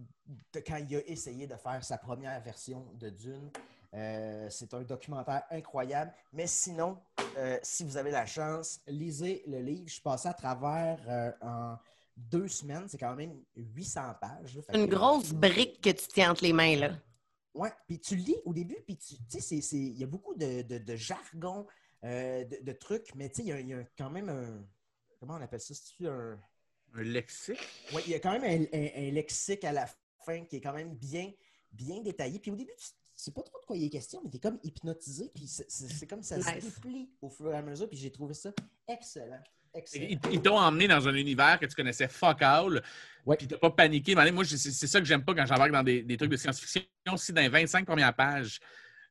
de 0.52 0.60
quand 0.60 0.76
il 0.76 0.96
a 0.96 1.00
essayé 1.06 1.46
de 1.46 1.56
faire 1.56 1.82
sa 1.84 1.98
première 1.98 2.40
version 2.42 2.86
de 2.98 3.10
Dune. 3.10 3.50
Euh, 3.94 4.48
c'est 4.50 4.74
un 4.74 4.82
documentaire 4.82 5.44
incroyable. 5.50 6.12
Mais 6.32 6.46
sinon, 6.48 6.98
euh, 7.36 7.58
si 7.62 7.84
vous 7.84 7.96
avez 7.96 8.10
la 8.10 8.26
chance, 8.26 8.80
lisez 8.88 9.44
le 9.46 9.60
livre. 9.60 9.84
Je 9.86 9.92
suis 9.94 10.02
passé 10.02 10.28
à 10.28 10.34
travers 10.34 10.98
euh, 11.08 11.30
en 11.40 11.76
deux 12.16 12.48
semaines. 12.48 12.88
C'est 12.88 12.98
quand 12.98 13.14
même 13.14 13.40
800 13.56 14.14
pages. 14.20 14.58
Une 14.72 14.88
que- 14.88 14.94
grosse 14.94 15.32
brique 15.32 15.80
que 15.80 15.90
tu 15.90 16.06
tiens 16.08 16.32
entre 16.32 16.42
les 16.42 16.52
mains, 16.52 16.76
là. 16.76 16.90
Ouais, 17.54 17.72
puis 17.86 18.00
tu 18.00 18.16
lis 18.16 18.36
au 18.44 18.52
début, 18.52 18.78
puis 18.84 18.96
tu 18.96 19.14
sais, 19.28 19.38
c'est- 19.40 19.60
c'est- 19.60 19.76
il 19.76 19.96
y 19.98 20.02
a 20.02 20.08
beaucoup 20.08 20.34
de, 20.34 20.62
de- 20.62 20.78
de 20.78 20.96
jargon, 20.96 21.64
euh, 22.02 22.44
de, 22.44 22.72
trucs, 22.72 23.14
mais 23.14 23.28
tu 23.28 23.36
sais, 23.36 23.42
il 23.42 23.48
y 23.48 23.52
a, 23.52 23.60
il 23.60 23.68
y 23.68 23.74
a 23.74 23.84
quand 23.96 24.10
même 24.10 24.28
un. 24.28 24.64
Comment 25.20 25.34
on 25.34 25.40
appelle 25.40 25.60
ça? 25.60 25.72
C'est-tu 25.72 26.08
un. 26.08 26.36
Un 26.96 27.02
lexique. 27.02 27.58
Ouais, 27.92 28.02
il 28.06 28.12
y 28.12 28.14
a 28.14 28.20
quand 28.20 28.38
même 28.38 28.44
un, 28.44 28.78
un- 28.78 29.08
un 29.08 29.10
lexique 29.12 29.64
à 29.64 29.72
la 29.72 29.86
fin 30.24 30.44
qui 30.44 30.56
est 30.56 30.60
quand 30.60 30.72
même 30.74 30.94
bien, 30.94 31.30
bien 31.72 32.00
détaillé. 32.00 32.38
Puis 32.38 32.50
au 32.50 32.56
début, 32.56 32.70
tu 32.78 32.86
sais 33.16 33.32
pas 33.32 33.42
trop 33.42 33.58
de 33.60 33.66
quoi 33.66 33.76
il 33.76 33.84
est 33.84 33.90
question, 33.90 34.20
mais 34.24 34.30
tu 34.30 34.36
es 34.36 34.40
comme 34.40 34.58
hypnotisé, 34.62 35.30
puis 35.34 35.46
c'est 35.46 36.06
comme 36.06 36.22
ça 36.22 36.40
se 36.40 36.48
Nice. 36.54 36.64
déplie 36.64 37.10
au 37.20 37.28
fur 37.30 37.52
et 37.52 37.56
à 37.56 37.62
mesure, 37.62 37.88
puis 37.88 37.98
j'ai 37.98 38.10
trouvé 38.10 38.34
ça 38.34 38.52
excellent. 38.88 39.40
Excellent. 39.76 40.06
Ils, 40.30 40.40
t'ont 40.40 40.56
emmené 40.56 40.86
dans 40.86 41.08
un 41.08 41.14
univers 41.14 41.58
que 41.58 41.66
tu 41.66 41.74
connaissais 41.74 42.06
fuck 42.06 42.40
all. 42.42 42.80
Ouais. 43.26 43.36
Puis 43.36 43.48
t'as 43.48 43.58
pas 43.58 43.70
paniqué. 43.70 44.14
Mais 44.14 44.30
moi, 44.30 44.44
c'est 44.44 44.56
c'est 44.56 44.86
ça 44.86 45.00
que 45.00 45.04
j'aime 45.06 45.24
pas 45.24 45.34
quand 45.34 45.46
j'embarque 45.46 45.72
dans 45.72 45.82
des, 45.82 46.02
des 46.04 46.16
trucs 46.16 46.30
de 46.30 46.36
science-fiction. 46.36 46.84
Si 47.16 47.32
dans 47.32 47.40
les 47.42 47.48
25 47.48 47.84
premières 47.84 48.14
pages, 48.14 48.60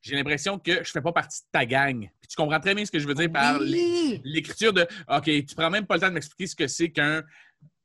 j'ai 0.01 0.15
l'impression 0.15 0.57
que 0.57 0.81
je 0.81 0.89
fais 0.91 1.01
pas 1.01 1.11
partie 1.11 1.41
de 1.41 1.47
ta 1.51 1.65
gang. 1.65 1.99
Puis 2.21 2.29
tu 2.29 2.35
comprends 2.37 2.61
très 2.61 2.73
bien 2.75 2.85
ce 2.85 2.91
que 2.91 2.99
je 2.99 3.05
veux 3.05 3.13
dire 3.13 3.29
par 3.29 3.59
l'é- 3.59 3.77
Oui! 3.77 4.21
l'écriture 4.23 4.71
de 4.71 4.87
OK, 5.09 5.25
tu 5.25 5.53
prends 5.53 5.69
même 5.69 5.85
pas 5.85 5.95
le 5.95 5.99
temps 6.01 6.07
de 6.09 6.13
m'expliquer 6.13 6.47
ce 6.47 6.55
que 6.55 6.67
c'est 6.67 6.91
qu'un 6.91 7.23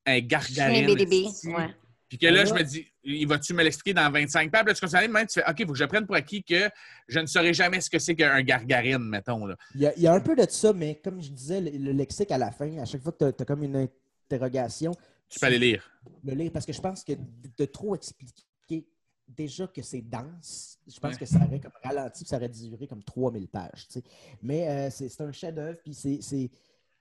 un 0.09 0.21
gargarine. 0.21 0.91
Ouais. 0.91 1.75
Puis 2.09 2.17
que 2.17 2.27
là, 2.27 2.45
je 2.47 2.55
me 2.55 2.63
dis, 2.63 2.87
il 3.05 3.27
va-tu 3.29 3.53
me 3.53 3.63
l'expliquer 3.63 3.93
dans 3.93 4.11
25 4.11 4.51
pages? 4.51 4.63
Puis 4.65 4.71
là, 4.71 4.75
tu 4.75 4.81
continues 4.81 4.97
à 4.97 4.99
aller, 5.05 5.09
même, 5.13 5.27
tu 5.27 5.35
fais, 5.41 5.47
OK, 5.47 5.57
il 5.59 5.67
faut 5.67 5.73
que 5.73 5.79
je 5.79 5.85
prenne 5.85 6.07
pour 6.07 6.15
acquis 6.17 6.43
que 6.43 6.71
je 7.07 7.21
ne 7.21 7.27
saurais 7.27 7.53
jamais 7.53 7.81
ce 7.83 7.91
que 7.91 7.99
c'est 7.99 8.15
qu'un 8.15 8.41
gargarine, 8.43 8.99
mettons. 8.99 9.45
Là. 9.45 9.57
Il 9.75 9.83
y, 9.83 9.87
a, 9.87 9.95
il 9.95 10.03
y 10.03 10.07
a 10.07 10.15
un 10.15 10.21
peu 10.21 10.35
de 10.35 10.47
ça, 10.49 10.73
mais 10.73 10.95
comme 11.05 11.21
je 11.23 11.31
disais, 11.31 11.61
le, 11.61 11.71
le 11.71 11.93
lexique 11.93 12.31
à 12.31 12.39
la 12.39 12.51
fin, 12.51 12.79
à 12.79 12.87
chaque 12.87 13.03
fois 13.03 13.13
que 13.13 13.31
tu 13.31 13.43
as, 13.43 13.45
comme 13.45 13.63
une 13.63 13.89
interrogation, 14.31 14.93
Tu 15.29 15.39
peux 15.39 15.47
aller 15.47 15.59
lire. 15.59 15.91
le 16.25 16.33
lire 16.35 16.51
parce 16.51 16.65
que 16.65 16.73
je 16.73 16.81
pense 16.81 17.05
que 17.05 17.13
de, 17.13 17.21
de 17.59 17.65
trop 17.67 17.95
expliquer 17.95 18.87
déjà 19.29 19.67
que 19.67 19.83
c'est 19.83 20.01
dense, 20.01 20.79
je 20.91 20.99
pense 20.99 21.13
Ouais. 21.13 21.19
que 21.19 21.27
ça 21.27 21.37
aurait 21.45 21.61
comme 21.61 21.73
ralenti, 21.85 22.25
puis 22.25 22.29
ça 22.31 22.37
aurait 22.37 22.49
duré 22.49 22.87
comme 22.87 23.03
3000 23.05 23.49
pages. 23.49 23.87
tu 23.87 24.01
sais. 24.01 24.03
Mais 24.43 24.67
euh, 24.67 24.91
c'est 24.91 25.11
c'est 25.11 25.23
un 25.23 25.33
chef-d'œuvre, 25.33 25.77
puis 25.85 25.93
c'est. 25.93 26.51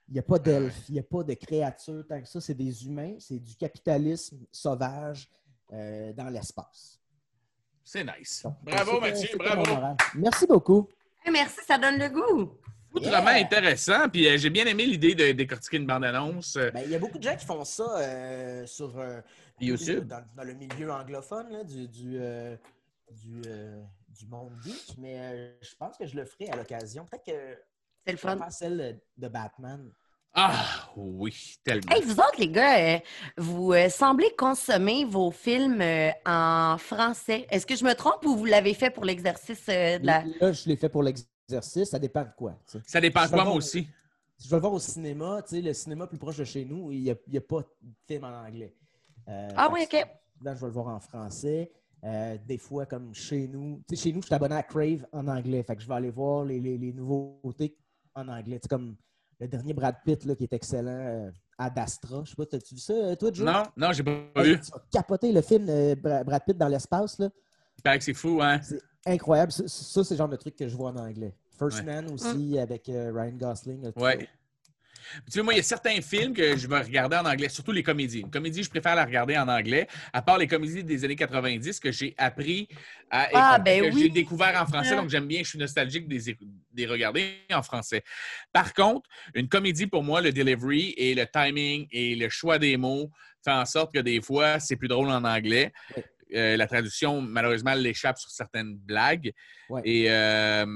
C'est- 0.08 0.10
Il 0.10 0.12
n'y 0.14 0.18
a 0.18 0.22
pas 0.22 0.38
d'elfes, 0.38 0.84
il 0.88 0.92
n'y 0.94 0.98
a 1.00 1.02
pas 1.02 1.22
de 1.22 1.34
créatures 1.34 2.04
tant 2.08 2.20
que 2.20 2.28
ça. 2.28 2.40
C'est 2.40 2.54
des 2.54 2.86
humains, 2.86 3.14
c'est 3.18 3.38
du 3.38 3.54
capitalisme 3.56 4.38
sauvage 4.50 5.28
euh, 5.72 6.12
dans 6.14 6.28
l'espace. 6.30 6.98
C'est 7.84 8.04
nice. 8.04 8.42
Donc, 8.42 8.56
Bravo, 8.62 9.00
Mathieu, 9.00 9.36
bravo. 9.38 9.64
Merci 10.14 10.46
beaucoup. 10.46 10.88
Merci, 11.30 11.58
ça 11.66 11.76
donne 11.78 11.98
le 11.98 12.08
goût. 12.08 12.54
Outrement 12.94 13.30
Yeah. 13.30 13.44
intéressant. 13.44 14.08
Puis 14.08 14.26
euh, 14.26 14.38
j'ai 14.38 14.48
bien 14.48 14.64
aimé 14.66 14.86
l'idée 14.86 15.14
de 15.14 15.32
décortiquer 15.32 15.76
une 15.76 15.86
bande-annonce. 15.86 16.56
Euh, 16.56 16.70
Ben, 16.70 16.82
Il 16.86 16.90
y 16.90 16.94
a 16.94 16.98
beaucoup 16.98 17.18
de 17.18 17.22
gens 17.22 17.36
qui 17.36 17.44
font 17.44 17.62
ça 17.64 17.98
euh, 17.98 18.66
sur 18.66 18.98
euh, 18.98 19.20
YouTube. 19.60 20.06
Dans, 20.06 20.24
dans 20.36 20.44
le 20.44 20.54
milieu 20.54 20.90
anglophone 20.90 21.50
là, 21.52 21.64
du, 21.64 21.86
du, 21.86 22.18
euh, 22.18 22.56
du, 23.10 23.42
euh, 23.46 23.82
du 24.08 24.26
monde 24.26 24.52
geek, 24.64 24.96
mais 24.96 25.18
euh, 25.20 25.52
je 25.60 25.74
pense 25.78 25.98
que 25.98 26.06
je 26.06 26.16
le 26.16 26.24
ferai 26.24 26.48
à 26.48 26.56
l'occasion. 26.56 27.04
Peut-être 27.04 27.58
C'est 28.08 28.12
le 28.12 28.18
fun. 28.38 28.50
celle 28.50 29.00
de 29.18 29.28
Batman. 29.28 29.90
Ah, 30.32 30.88
oui, 30.96 31.56
tellement. 31.64 31.90
Hey, 31.92 32.02
vous 32.02 32.12
autres, 32.14 32.38
les 32.38 32.48
gars, 32.48 32.78
euh, 32.96 32.98
vous 33.36 33.72
euh, 33.72 33.88
semblez 33.90 34.30
consommer 34.36 35.04
vos 35.04 35.30
films 35.30 35.80
euh, 35.82 36.10
en 36.24 36.76
français. 36.78 37.46
Est-ce 37.50 37.66
que 37.66 37.76
je 37.76 37.84
me 37.84 37.94
trompe 37.94 38.24
ou 38.24 38.34
vous 38.36 38.44
l'avez 38.44 38.72
fait 38.74 38.90
pour 38.90 39.04
l'exercice 39.04 39.66
de 39.66 40.04
la. 40.06 40.24
Là, 40.40 40.52
je 40.52 40.68
l'ai 40.68 40.76
fait 40.76 40.88
pour 40.88 41.02
l'exercice. 41.02 41.90
Ça 41.90 41.98
dépend 41.98 42.22
de 42.22 42.30
quoi. 42.36 42.54
Ça 42.86 43.00
dépend 43.00 43.24
de 43.26 43.30
quoi, 43.30 43.44
moi 43.44 43.54
aussi. 43.54 43.88
Si 44.38 44.44
je 44.46 44.50
vais 44.50 44.56
le 44.56 44.60
voir 44.60 44.72
au 44.74 44.78
cinéma, 44.78 45.42
tu 45.42 45.56
sais, 45.56 45.60
le 45.60 45.72
cinéma 45.74 46.06
plus 46.06 46.18
proche 46.18 46.36
de 46.38 46.44
chez 46.44 46.64
nous, 46.64 46.92
il 46.92 47.02
n'y 47.02 47.10
a, 47.10 47.14
il 47.26 47.34
y 47.34 47.38
a 47.38 47.40
pas 47.42 47.60
de 47.60 47.66
film 48.06 48.24
en 48.24 48.46
anglais. 48.46 48.72
Euh, 49.28 49.48
Ah 49.56 49.68
oui, 49.72 49.80
OK. 49.84 50.06
Là, 50.42 50.54
je 50.54 50.60
vais 50.60 50.66
le 50.66 50.72
voir 50.72 50.88
en 50.88 51.00
français. 51.00 51.72
Euh, 52.04 52.36
des 52.46 52.58
fois, 52.58 52.86
comme 52.86 53.12
chez 53.12 53.48
nous, 53.48 53.82
tu 53.88 53.96
sais, 53.96 54.02
chez 54.04 54.12
nous, 54.12 54.20
je 54.22 54.26
suis 54.26 54.34
abonné 54.34 54.54
à 54.54 54.62
Crave 54.62 55.04
en 55.12 55.26
anglais. 55.26 55.64
Fait 55.64 55.74
que 55.74 55.82
je 55.82 55.88
vais 55.88 55.94
aller 55.94 56.10
voir 56.10 56.44
les, 56.44 56.60
les- 56.60 56.78
les 56.78 56.92
nouveautés 56.92 57.76
en 58.18 58.28
anglais. 58.28 58.58
Tu 58.58 58.62
sais, 58.64 58.68
comme 58.68 58.96
le 59.40 59.48
dernier 59.48 59.72
Brad 59.74 59.96
Pitt 60.04 60.24
là, 60.24 60.34
qui 60.34 60.44
est 60.44 60.52
excellent, 60.52 60.90
euh, 60.90 61.30
Ad 61.58 61.78
Astra. 61.78 62.22
Je 62.24 62.30
sais 62.30 62.36
pas, 62.36 62.46
t'as-tu 62.46 62.74
vu 62.74 62.80
ça, 62.80 62.92
euh, 62.92 63.14
toi, 63.16 63.30
Joe? 63.32 63.46
Non, 63.46 63.62
non, 63.76 63.92
j'ai 63.92 64.02
pas 64.02 64.10
Hey, 64.36 64.54
vu. 64.54 64.60
tu 64.60 64.70
vas 64.70 64.82
capoter 64.90 65.32
le 65.32 65.42
film 65.42 65.66
euh, 65.68 65.94
Bra- 65.94 66.24
Brad 66.24 66.42
Pitt 66.44 66.56
dans 66.58 66.68
l'espace. 66.68 67.18
là. 67.18 67.28
Il 67.78 67.82
paraît 67.82 67.98
que 67.98 68.04
c'est 68.04 68.14
fou, 68.14 68.40
hein? 68.42 68.60
C'est 68.62 68.80
incroyable. 69.06 69.52
Ça, 69.52 69.64
c'est 70.04 70.14
le 70.14 70.18
genre 70.18 70.28
de 70.28 70.36
truc 70.36 70.56
que 70.56 70.66
je 70.68 70.76
vois 70.76 70.90
en 70.90 70.96
anglais. 70.96 71.34
First 71.58 71.78
Ouais. 71.78 71.84
Man 71.84 72.10
aussi 72.12 72.58
avec 72.58 72.88
euh, 72.88 73.12
Ryan 73.14 73.36
Gosling. 73.36 73.92
Ouais. 73.96 74.28
Tu 75.26 75.32
sais, 75.32 75.42
moi, 75.42 75.54
il 75.54 75.56
y 75.56 75.60
a 75.60 75.62
certains 75.62 76.00
films 76.00 76.34
que 76.34 76.56
je 76.56 76.66
vais 76.68 76.80
regarder 76.80 77.16
en 77.16 77.24
anglais, 77.26 77.48
surtout 77.48 77.72
les 77.72 77.82
comédies. 77.82 78.20
Une 78.20 78.30
comédie, 78.30 78.62
je 78.62 78.70
préfère 78.70 78.94
la 78.94 79.04
regarder 79.04 79.36
en 79.36 79.48
anglais, 79.48 79.86
à 80.12 80.22
part 80.22 80.38
les 80.38 80.46
comédies 80.46 80.84
des 80.84 81.04
années 81.04 81.16
90 81.16 81.80
que 81.80 81.90
j'ai 81.92 82.14
appris 82.18 82.68
à 83.10 83.28
Ah, 83.34 83.58
ben 83.58 83.82
que 83.82 83.94
oui. 83.94 84.02
j'ai 84.02 84.08
découvert 84.10 84.60
en 84.60 84.66
français, 84.66 84.90
Ah. 84.92 84.96
donc 85.00 85.08
j'aime 85.10 85.26
bien, 85.26 85.40
je 85.42 85.48
suis 85.50 85.58
nostalgique 85.58 86.06
des, 86.08 86.36
des 86.72 86.86
regarder 86.86 87.38
en 87.52 87.62
français. 87.62 88.02
Par 88.52 88.74
contre, 88.74 89.08
une 89.34 89.48
comédie, 89.48 89.86
pour 89.86 90.02
moi, 90.02 90.20
le 90.20 90.32
delivery 90.32 90.94
et 90.96 91.14
le 91.14 91.26
timing 91.26 91.86
et 91.90 92.14
le 92.14 92.28
choix 92.28 92.58
des 92.58 92.76
mots 92.76 93.10
fait 93.44 93.52
en 93.52 93.64
sorte 93.64 93.94
que 93.94 94.00
des 94.00 94.20
fois, 94.20 94.58
c'est 94.60 94.76
plus 94.76 94.88
drôle 94.88 95.08
en 95.08 95.24
anglais. 95.24 95.72
Euh, 96.34 96.56
la 96.58 96.66
traduction, 96.66 97.22
malheureusement, 97.22 97.72
l'échappe 97.74 98.18
sur 98.18 98.30
certaines 98.30 98.76
blagues. 98.76 99.32
Ouais. 99.70 99.80
Et 99.84 100.10
euh, 100.10 100.66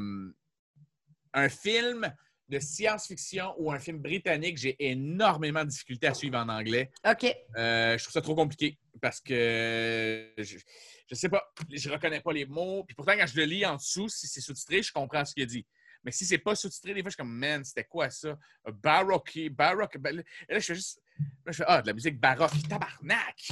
un 1.35 1.49
film 1.49 2.11
de 2.53 2.59
science-fiction 2.59 3.55
ou 3.59 3.73
un 3.73 3.79
film 3.79 3.99
britannique, 3.99 4.59
j'ai 4.59 4.77
énormément 4.79 5.65
de 5.65 5.71
difficulté 5.71 6.07
à 6.07 6.15
suivre 6.15 6.37
en 6.37 6.49
anglais. 6.51 6.91
OK. 7.09 7.35
Euh, 7.57 7.97
je 7.97 8.03
trouve 8.05 8.13
ça 8.13 8.21
trop 8.21 8.35
compliqué 8.35 8.79
parce 9.01 9.21
que 9.23 10.31
je, 10.37 10.59
je 11.09 11.15
sais 11.15 11.31
pas, 11.31 11.43
je 11.73 11.89
reconnais 11.89 12.21
pas 12.21 12.33
les 12.33 12.45
mots. 12.45 12.85
Puis 12.85 12.95
pourtant, 12.95 13.13
quand 13.13 13.27
je 13.27 13.37
le 13.37 13.45
lis 13.45 13.65
en 13.65 13.77
dessous, 13.77 14.09
si 14.11 14.27
c'est 14.27 14.43
sous-titré, 14.43 14.83
je 14.83 14.93
comprends 14.93 15.25
ce 15.25 15.35
qu'il 15.35 15.47
dit. 15.47 15.67
Mais 16.05 16.13
si 16.13 16.27
c'est 16.27 16.39
pas 16.39 16.55
sous-titré, 16.55 16.93
des 16.93 17.01
fois, 17.01 17.09
je 17.09 17.15
suis 17.15 17.23
comme, 17.23 17.33
man, 17.33 17.65
c'était 17.65 17.85
quoi 17.85 18.11
ça? 18.11 18.37
Baroque, 18.83 19.39
baroque. 19.53 19.97
ben 19.99 20.17
là, 20.17 20.23
je 20.59 20.61
fais 20.61 20.75
juste. 20.75 21.01
là, 21.47 21.53
je 21.53 21.57
fais, 21.57 21.65
ah, 21.67 21.81
de 21.81 21.87
la 21.87 21.95
musique 21.95 22.21
baroque, 22.21 22.53
tabarnak! 22.69 23.49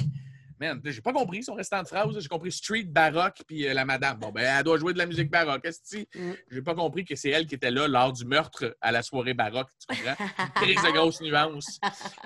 Man, 0.61 0.79
j'ai 0.85 1.01
pas 1.01 1.11
compris 1.11 1.41
son 1.43 1.55
restant 1.55 1.81
de 1.81 1.87
phrase. 1.87 2.15
J'ai 2.19 2.27
compris 2.27 2.51
street 2.51 2.83
baroque 2.83 3.41
puis 3.47 3.67
euh, 3.67 3.73
la 3.73 3.83
madame. 3.83 4.19
Bon, 4.19 4.29
ben, 4.31 4.43
elle 4.59 4.63
doit 4.63 4.77
jouer 4.77 4.93
de 4.93 4.99
la 4.99 5.07
musique 5.07 5.31
baroque. 5.31 5.65
Est-ce 5.65 5.97
que 5.97 6.19
Mm. 6.19 6.35
j'ai 6.51 6.61
pas 6.61 6.75
compris 6.75 7.03
que 7.03 7.15
c'est 7.15 7.29
elle 7.31 7.47
qui 7.47 7.55
était 7.55 7.71
là 7.71 7.87
lors 7.87 8.13
du 8.13 8.25
meurtre 8.25 8.77
à 8.79 8.91
la 8.91 9.01
soirée 9.01 9.33
baroque. 9.33 9.69
Tu 9.79 9.87
comprends? 9.97 10.15
Crise 10.57 10.83
de 10.83 10.91
grosses 10.91 11.19
nuances. 11.21 11.79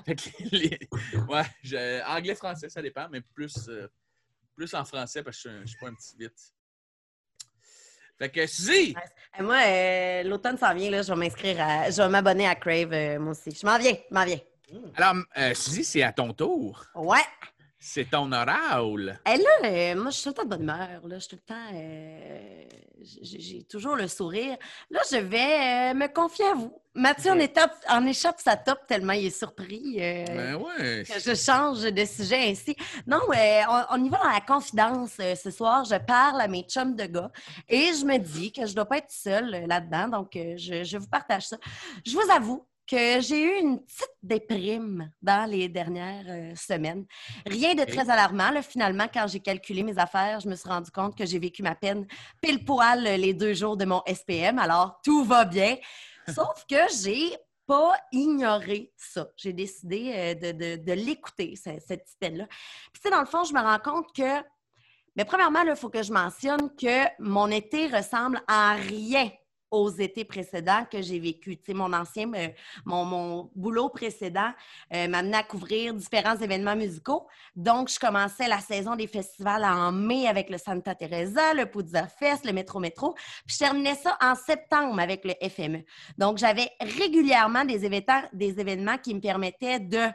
Fait 0.04 0.14
que 0.16 0.28
les- 0.52 0.78
Ouais, 1.30 2.02
anglais-français, 2.06 2.68
ça 2.68 2.82
dépend, 2.82 3.08
mais 3.10 3.22
plus, 3.22 3.54
euh, 3.68 3.88
plus 4.54 4.74
en 4.74 4.84
français 4.84 5.22
parce 5.22 5.42
que 5.42 5.48
je, 5.48 5.60
je 5.62 5.66
suis 5.68 5.78
pas 5.78 5.88
un 5.88 5.94
petit 5.94 6.14
vite. 6.18 6.52
Fait 8.18 8.28
que 8.30 8.46
Suzy! 8.46 8.94
Moi, 9.40 9.56
euh, 9.66 10.22
l'automne 10.24 10.58
s'en 10.58 10.74
vient, 10.74 10.90
là, 10.90 11.00
je 11.00 11.08
vais 11.10 11.18
m'inscrire 11.18 11.56
à. 11.60 11.90
Je 11.90 12.02
vais 12.02 12.08
m'abonner 12.10 12.46
à 12.46 12.54
Crave, 12.54 13.18
moi 13.18 13.30
aussi. 13.32 13.50
Je 13.50 13.64
m'en 13.66 13.78
viens, 13.78 13.92
je 13.94 14.14
m'en 14.14 14.24
viens. 14.26 14.40
Alors, 14.94 15.22
Suzy, 15.56 15.84
c'est 15.84 16.02
à 16.02 16.12
ton 16.12 16.34
tour. 16.34 16.84
Ouais. 16.94 17.20
C'est 17.88 18.10
ton 18.10 18.32
oral. 18.32 19.20
Et 19.32 19.36
là, 19.36 19.50
euh, 19.64 19.94
moi, 19.94 20.10
je 20.10 20.16
suis 20.16 20.24
tout 20.24 20.30
le 20.30 20.34
temps 20.34 20.42
de 20.44 20.48
bonne 20.48 20.62
humeur. 20.62 21.00
Là. 21.06 21.14
Je 21.14 21.18
suis 21.20 21.28
tout 21.28 21.36
le 21.36 21.54
temps. 21.54 21.70
euh, 21.72 22.64
j'ai 23.22 23.62
toujours 23.62 23.94
le 23.94 24.08
sourire. 24.08 24.56
Là, 24.90 25.00
je 25.08 25.18
vais 25.18 25.92
euh, 25.92 25.94
me 25.94 26.08
confier 26.12 26.46
à 26.46 26.54
vous. 26.54 26.72
Mathieu 26.94 27.30
en, 27.30 27.38
étape, 27.38 27.72
en 27.88 28.04
échappe 28.06 28.40
sa 28.40 28.56
top 28.56 28.80
tellement 28.88 29.12
il 29.12 29.26
est 29.26 29.38
surpris. 29.38 29.98
euh, 30.00 30.24
Ben 30.26 30.54
ouais. 30.56 31.04
que 31.06 31.20
je 31.20 31.34
change 31.36 31.82
de 31.82 32.04
sujet 32.04 32.50
ainsi. 32.50 32.74
Non, 33.06 33.20
euh, 33.30 33.60
on, 33.68 33.84
on 34.00 34.04
y 34.04 34.08
va 34.08 34.18
dans 34.18 34.30
la 34.30 34.40
confidence 34.40 35.12
euh, 35.20 35.36
ce 35.36 35.50
soir. 35.52 35.84
Je 35.84 35.94
parle 35.96 36.40
à 36.40 36.48
mes 36.48 36.62
chums 36.64 36.96
de 36.96 37.04
gars 37.04 37.30
et 37.68 37.92
je 37.94 38.04
me 38.04 38.18
dis 38.18 38.50
que 38.50 38.62
je 38.66 38.70
ne 38.70 38.74
dois 38.76 38.86
pas 38.86 38.98
être 38.98 39.12
seule 39.12 39.64
là-dedans. 39.68 40.08
Donc, 40.08 40.30
je, 40.34 40.82
je 40.82 40.98
vous 40.98 41.08
partage 41.08 41.46
ça. 41.46 41.56
Je 42.04 42.14
vous 42.16 42.30
avoue 42.34 42.66
que 42.86 43.20
j'ai 43.20 43.42
eu 43.42 43.60
une 43.60 43.82
petite 43.84 44.10
déprime 44.22 45.10
dans 45.20 45.48
les 45.50 45.68
dernières 45.68 46.24
euh, 46.28 46.54
semaines. 46.54 47.04
Rien 47.46 47.74
de 47.74 47.84
très 47.84 48.08
alarmant. 48.10 48.50
là. 48.50 48.62
Finalement, 48.62 49.06
quand 49.12 49.26
j'ai 49.26 49.40
calculé 49.40 49.82
mes 49.82 49.98
affaires, 49.98 50.40
je 50.40 50.48
me 50.48 50.54
suis 50.54 50.68
rendu 50.68 50.90
compte 50.90 51.16
que 51.16 51.26
j'ai 51.26 51.38
vécu 51.38 51.62
ma 51.62 51.74
peine 51.74 52.06
pile 52.40 52.64
poil 52.64 53.06
euh, 53.06 53.16
les 53.16 53.34
deux 53.34 53.54
jours 53.54 53.76
de 53.76 53.84
mon 53.84 54.02
SPM. 54.06 54.58
Alors, 54.58 55.00
tout 55.04 55.24
va 55.24 55.44
bien. 55.44 55.76
Sauf 56.28 56.64
que 56.68 56.76
j'ai 57.02 57.36
pas 57.66 57.94
ignoré 58.12 58.92
ça. 58.96 59.26
J'ai 59.36 59.52
décidé 59.52 60.12
euh, 60.14 60.34
de, 60.34 60.52
de- 60.52 60.82
de 60.84 60.92
l'écouter, 60.92 61.54
ce- 61.56 61.80
cette 61.86 62.04
petite 62.04 62.18
peine-là. 62.20 62.46
Puis, 62.92 63.00
tu 63.00 63.00
sais, 63.02 63.10
dans 63.10 63.20
le 63.20 63.26
fond, 63.26 63.42
je 63.44 63.52
me 63.52 63.60
rends 63.60 63.78
compte 63.80 64.06
que, 64.14 64.42
mais 65.16 65.24
premièrement, 65.24 65.62
il 65.62 65.74
faut 65.74 65.88
que 65.90 66.02
je 66.02 66.12
mentionne 66.12 66.70
que 66.76 67.04
mon 67.18 67.50
été 67.50 67.88
ressemble 67.88 68.40
en 68.48 68.76
rien 68.76 69.30
aux 69.70 69.90
étés 69.90 70.24
précédents 70.24 70.84
que 70.90 71.02
j'ai 71.02 71.18
vécu. 71.18 71.56
Tu 71.56 71.64
sais, 71.66 71.74
mon 71.74 71.92
ancien, 71.92 72.32
euh, 72.34 72.48
mon, 72.84 73.04
mon 73.04 73.50
boulot 73.54 73.88
précédent 73.88 74.50
euh, 74.94 75.08
m'a 75.08 75.18
amené 75.18 75.36
à 75.36 75.42
couvrir 75.42 75.94
différents 75.94 76.36
événements 76.36 76.76
musicaux. 76.76 77.26
Donc, 77.54 77.90
je 77.90 77.98
commençais 77.98 78.48
la 78.48 78.60
saison 78.60 78.96
des 78.96 79.06
festivals 79.06 79.64
en 79.64 79.92
mai 79.92 80.28
avec 80.28 80.50
le 80.50 80.58
Santa 80.58 80.94
Teresa, 80.94 81.54
le 81.54 81.66
Puzza 81.66 82.06
Fest, 82.06 82.44
le 82.44 82.52
Métro 82.52 82.78
Métro. 82.78 83.14
Puis, 83.46 83.54
je 83.54 83.58
terminais 83.58 83.96
ça 83.96 84.16
en 84.20 84.34
septembre 84.34 85.00
avec 85.00 85.24
le 85.24 85.34
FME. 85.48 85.84
Donc, 86.18 86.38
j'avais 86.38 86.70
régulièrement 86.80 87.64
des 87.64 87.84
événements, 87.84 88.22
des 88.32 88.60
événements 88.60 88.98
qui 88.98 89.14
me 89.14 89.20
permettaient 89.20 89.80
de, 89.80 90.08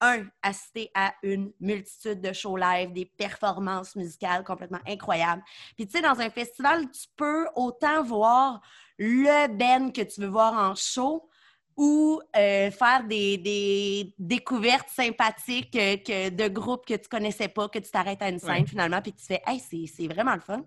un, 0.00 0.24
assister 0.42 0.90
à 0.94 1.14
une 1.22 1.52
multitude 1.60 2.20
de 2.20 2.32
shows 2.32 2.56
live, 2.56 2.92
des 2.92 3.06
performances 3.06 3.96
musicales 3.96 4.44
complètement 4.44 4.80
incroyables. 4.86 5.42
Puis, 5.76 5.86
tu 5.86 5.92
sais, 5.92 6.02
dans 6.02 6.20
un 6.20 6.30
festival, 6.30 6.90
tu 6.90 7.06
peux 7.16 7.46
autant 7.54 8.02
voir 8.02 8.60
le 8.98 9.48
Ben 9.48 9.92
que 9.92 10.02
tu 10.02 10.20
veux 10.20 10.28
voir 10.28 10.54
en 10.54 10.74
show 10.74 11.28
ou 11.76 12.20
euh, 12.34 12.70
faire 12.70 13.04
des, 13.04 13.36
des 13.36 14.14
découvertes 14.18 14.88
sympathiques 14.88 15.72
que, 15.72 16.30
de 16.30 16.48
groupes 16.48 16.86
que 16.86 16.94
tu 16.94 17.08
connaissais 17.08 17.48
pas, 17.48 17.68
que 17.68 17.78
tu 17.78 17.90
t'arrêtes 17.90 18.22
à 18.22 18.30
une 18.30 18.38
scène 18.38 18.62
Ouais. 18.62 18.66
finalement, 18.66 19.02
puis 19.02 19.12
que 19.12 19.18
tu 19.18 19.26
fais 19.26 19.42
«Hey, 19.46 19.60
c'est 19.60 19.84
c'est 19.86 20.06
vraiment 20.08 20.34
le 20.34 20.40
fun». 20.40 20.64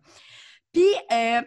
Puis, 0.72 0.86
euh, 1.12 1.42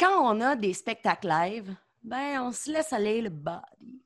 quand 0.00 0.20
on 0.34 0.40
a 0.40 0.56
des 0.56 0.72
spectacles 0.74 1.28
live, 1.28 1.74
ben, 2.02 2.42
on 2.42 2.50
se 2.52 2.70
laisse 2.72 2.92
aller 2.92 3.22
le 3.22 3.30
body. 3.30 4.02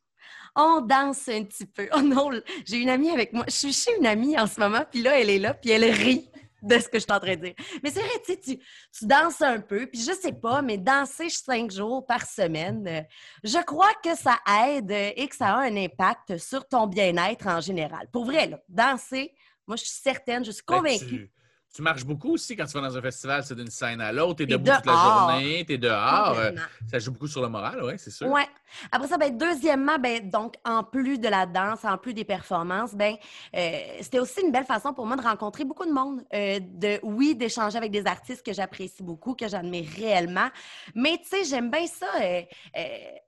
On 0.55 0.83
danse 0.83 1.29
un 1.29 1.45
petit 1.45 1.65
peu. 1.65 1.89
Oh 1.97 2.03
non, 2.03 2.31
j'ai 2.67 2.77
une 2.79 2.91
amie 2.91 3.11
avec 3.11 3.33
moi. 3.33 3.45
Je 3.49 3.55
suis 3.55 3.73
chez 3.73 3.97
une 3.99 4.07
amie 4.07 4.39
en 4.39 4.47
ce 4.47 4.61
moment, 4.61 4.85
puis 4.91 5.01
là, 5.03 5.19
elle 5.19 5.31
est 5.31 5.39
là, 5.39 5.55
puis 5.55 5.71
elle 5.71 5.85
rit 5.91 6.29
de 6.63 6.79
ce 6.79 6.89
que 6.89 6.99
je 6.99 7.05
suis 7.05 7.13
en 7.13 7.21
train 7.21 7.37
de 7.37 7.47
dire. 7.47 7.55
Mais 7.83 7.91
c'est 7.91 8.01
vrai, 8.01 8.23
tu 8.25 8.33
sais, 8.33 8.39
tu, 8.39 8.59
tu 8.59 9.07
danses 9.07 9.41
un 9.43 9.61
peu, 9.61 9.87
puis 9.87 10.01
je 10.01 10.13
sais 10.13 10.33
pas, 10.33 10.63
mais 10.63 10.79
danser 10.79 11.29
cinq 11.29 11.71
jours 11.71 12.05
par 12.07 12.27
semaine, 12.27 12.87
euh, 12.87 13.03
je 13.45 13.59
crois 13.65 13.93
que 14.03 14.15
ça 14.17 14.39
aide 14.67 14.91
et 14.91 15.27
que 15.29 15.37
ça 15.37 15.55
a 15.55 15.61
un 15.61 15.77
impact 15.77 16.39
sur 16.39 16.67
ton 16.67 16.87
bien-être 16.87 17.47
en 17.47 17.61
général. 17.61 18.09
Pour 18.13 18.25
vrai, 18.25 18.47
là, 18.47 18.61
danser, 18.69 19.35
moi, 19.67 19.77
je 19.77 19.85
suis 19.85 20.01
certaine, 20.03 20.45
je 20.45 20.51
suis 20.51 20.65
que 20.65 20.75
convaincue. 20.75 21.31
Tu, 21.71 21.77
tu 21.77 21.83
marches 21.83 22.05
beaucoup 22.05 22.35
aussi 22.35 22.57
quand 22.57 22.67
tu 22.67 22.73
vas 22.73 22.81
dans 22.89 22.97
un 22.97 23.03
festival, 23.03 23.45
c'est 23.45 23.55
d'une 23.55 23.71
scène 23.71 24.01
à 24.01 24.13
l'autre, 24.13 24.37
t'es 24.37 24.47
T'es 24.47 24.53
debout 24.53 24.71
toute 24.77 24.87
la 24.87 24.93
journée, 24.93 25.65
t'es 25.67 25.79
dehors. 25.79 26.39
euh, 26.39 26.51
ça 26.91 26.99
joue 26.99 27.13
beaucoup 27.13 27.27
sur 27.27 27.43
le 27.43 27.49
moral, 27.49 27.81
oui, 27.85 27.95
c'est 27.97 28.11
sûr. 28.11 28.27
Ouais. 28.29 28.47
Après 28.93 29.09
ça, 29.09 29.19
ben, 29.19 29.37
deuxièmement, 29.37 29.99
ben, 29.99 30.31
donc, 30.31 30.55
en 30.65 30.85
plus 30.85 31.19
de 31.19 31.29
la 31.29 31.47
danse, 31.47 31.85
en 31.85 31.99
plus 31.99 32.15
des 32.15 32.25
performances, 32.25 32.95
ben, 32.95 33.17
euh, 33.57 33.79
c'était 34.01 34.21
aussi 34.21 34.41
une 34.43 34.53
belle 34.53 34.65
façon 34.65 34.93
pour 34.95 35.07
moi 35.07 35.17
de 35.17 35.23
rencontrer 35.23 35.65
beaucoup 35.65 35.87
de 35.87 35.93
monde. 35.93 36.23
Euh, 36.33 36.61
de, 36.61 37.01
oui, 37.03 37.35
d'échanger 37.35 37.77
avec 37.79 37.91
des 37.91 38.07
artistes 38.07 38.45
que 38.45 38.53
j'apprécie 38.53 39.03
beaucoup, 39.03 39.35
que 39.35 39.49
j'admire 39.49 39.89
réellement. 39.97 40.49
Mais, 40.95 41.19
tu 41.19 41.29
sais, 41.29 41.45
j'aime 41.45 41.71
bien 41.71 41.87
ça 41.87 42.07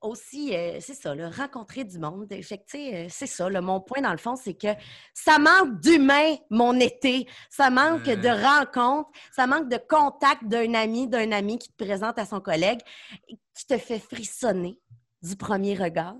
aussi, 0.00 0.54
c'est 0.80 0.94
ça, 0.94 1.14
là, 1.14 1.30
rencontrer 1.30 1.84
du 1.84 1.98
monde. 1.98 2.26
Fait 2.28 2.58
que, 2.58 2.64
tu 2.64 2.78
sais, 2.78 3.06
c'est 3.08 3.26
ça. 3.26 3.48
là, 3.50 3.60
mon 3.60 3.80
point, 3.80 4.00
dans 4.00 4.12
le 4.12 4.18
fond, 4.18 4.36
c'est 4.36 4.54
que 4.54 4.68
ça 5.14 5.38
manque 5.38 5.80
d'humain, 5.80 6.36
mon 6.50 6.78
été. 6.78 7.26
Ça 7.50 7.70
manque 7.70 8.06
Ouais. 8.06 8.16
De 8.34 8.42
rencontres. 8.44 9.10
Ça 9.34 9.46
manque 9.46 9.68
de 9.68 9.78
contact 9.88 10.44
d'un 10.44 10.74
ami, 10.74 11.08
d'un 11.08 11.32
ami 11.32 11.58
qui 11.58 11.70
te 11.72 11.84
présente 11.84 12.18
à 12.18 12.26
son 12.26 12.40
collègue, 12.40 12.80
qui 13.28 13.66
te 13.66 13.78
fait 13.78 13.98
frissonner 13.98 14.78
du 15.22 15.36
premier 15.36 15.74
regard. 15.74 16.16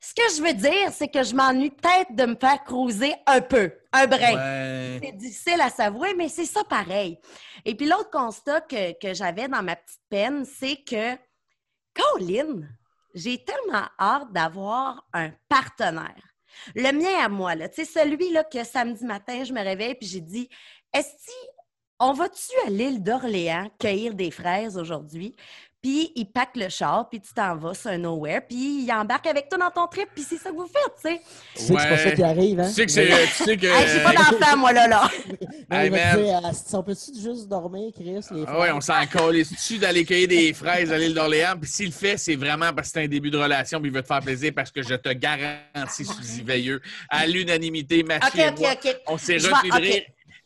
Ce 0.00 0.14
que 0.14 0.22
je 0.36 0.42
veux 0.42 0.54
dire, 0.54 0.92
c'est 0.92 1.08
que 1.08 1.24
je 1.24 1.34
m'ennuie 1.34 1.70
peut-être 1.70 2.14
de 2.14 2.24
me 2.24 2.36
faire 2.36 2.62
cruiser 2.62 3.14
un 3.26 3.40
peu, 3.40 3.72
un 3.92 4.06
brin. 4.06 4.34
Ouais. 4.34 5.00
C'est 5.02 5.16
difficile 5.16 5.60
à 5.60 5.70
s'avouer, 5.70 6.14
mais 6.14 6.28
c'est 6.28 6.44
ça 6.44 6.62
pareil. 6.62 7.18
Et 7.64 7.74
puis 7.74 7.86
l'autre 7.86 8.10
constat 8.10 8.60
que, 8.60 8.92
que 8.92 9.12
j'avais 9.12 9.48
dans 9.48 9.62
ma 9.62 9.74
petite 9.74 10.00
peine, 10.08 10.44
c'est 10.44 10.76
que, 10.84 11.16
Colin, 11.94 12.68
j'ai 13.12 13.42
tellement 13.42 13.88
hâte 13.98 14.32
d'avoir 14.32 15.04
un 15.12 15.32
partenaire. 15.48 16.14
Le 16.74 16.92
mien 16.92 17.24
à 17.24 17.28
moi, 17.28 17.54
là, 17.54 17.68
tu 17.68 17.84
sais, 17.84 18.00
celui 18.00 18.30
là, 18.30 18.44
que 18.44 18.62
samedi 18.64 19.04
matin, 19.04 19.42
je 19.44 19.52
me 19.52 19.62
réveille 19.62 19.94
puis 19.94 20.08
j'ai 20.08 20.20
dit 20.20 20.48
Est-ce 20.94 21.08
on 22.00 22.12
va-tu 22.12 22.52
à 22.66 22.70
l'île 22.70 23.02
d'Orléans 23.02 23.68
cueillir 23.78 24.14
des 24.14 24.30
fraises 24.30 24.78
aujourd'hui? 24.78 25.34
Puis 25.80 26.10
il 26.16 26.24
pack 26.26 26.56
le 26.56 26.68
char, 26.68 27.08
puis 27.08 27.20
tu 27.20 27.32
t'en 27.32 27.56
vas 27.56 27.72
sur 27.72 27.90
un 27.90 27.98
nowhere, 27.98 28.40
puis 28.48 28.82
il 28.82 28.92
embarque 28.92 29.28
avec 29.28 29.48
toi 29.48 29.58
dans 29.58 29.70
ton 29.70 29.86
trip, 29.86 30.08
puis 30.12 30.24
c'est 30.28 30.36
ça 30.36 30.50
que 30.50 30.56
vous 30.56 30.66
faites, 30.66 30.94
tu 30.96 31.08
sais. 31.08 31.20
Tu 31.54 31.62
sais 31.62 31.74
que 31.74 31.80
c'est 31.80 31.88
pas 31.88 31.98
ça 31.98 32.10
qui 32.10 32.22
arrive, 32.24 32.60
hein? 32.60 32.66
Tu 32.66 32.74
sais 32.74 32.86
que 32.86 32.92
c'est. 32.92 33.06
Tu 33.06 33.44
sais 33.44 33.56
que. 33.56 33.66
Hey, 33.66 33.86
j'ai 33.86 34.02
pas 34.02 34.12
d'enfant, 34.12 34.56
moi, 34.56 34.72
là, 34.72 34.88
là. 34.88 35.08
Hey, 35.70 35.88
dire, 35.90 36.40
on 36.72 36.82
peut-tu 36.82 37.20
juste 37.20 37.46
dormir, 37.46 37.92
Chris? 37.94 38.20
Les 38.32 38.44
Ah 38.48 38.58
ouais, 38.58 38.72
on 38.72 38.80
s'en 38.80 39.06
calisse-tu 39.06 39.78
d'aller 39.78 40.04
cueillir 40.04 40.26
des 40.26 40.52
fraises 40.52 40.92
à 40.92 40.98
l'île 40.98 41.14
d'Orléans? 41.14 41.54
Puis 41.60 41.70
s'il 41.70 41.86
le 41.86 41.92
fait, 41.92 42.16
c'est 42.16 42.36
vraiment 42.36 42.72
parce 42.72 42.88
que 42.88 42.94
c'est 42.94 43.04
un 43.04 43.08
début 43.08 43.30
de 43.30 43.38
relation 43.38 43.80
puis 43.80 43.90
il 43.90 43.94
veut 43.94 44.02
te 44.02 44.08
faire 44.08 44.20
plaisir 44.20 44.52
parce 44.56 44.72
que 44.72 44.82
je 44.82 44.94
te 44.94 45.10
garantis, 45.10 46.04
Suzy 46.04 46.42
Veilleux, 46.42 46.80
à 47.08 47.24
l'unanimité, 47.26 48.02
ma 48.02 48.16
OK, 48.16 48.30
fille 48.32 48.40
et 48.40 48.48
OK, 48.48 48.58
moi, 48.58 48.72
OK. 48.72 48.96
on 49.06 49.18
s'est 49.18 49.38
Je 49.38 49.48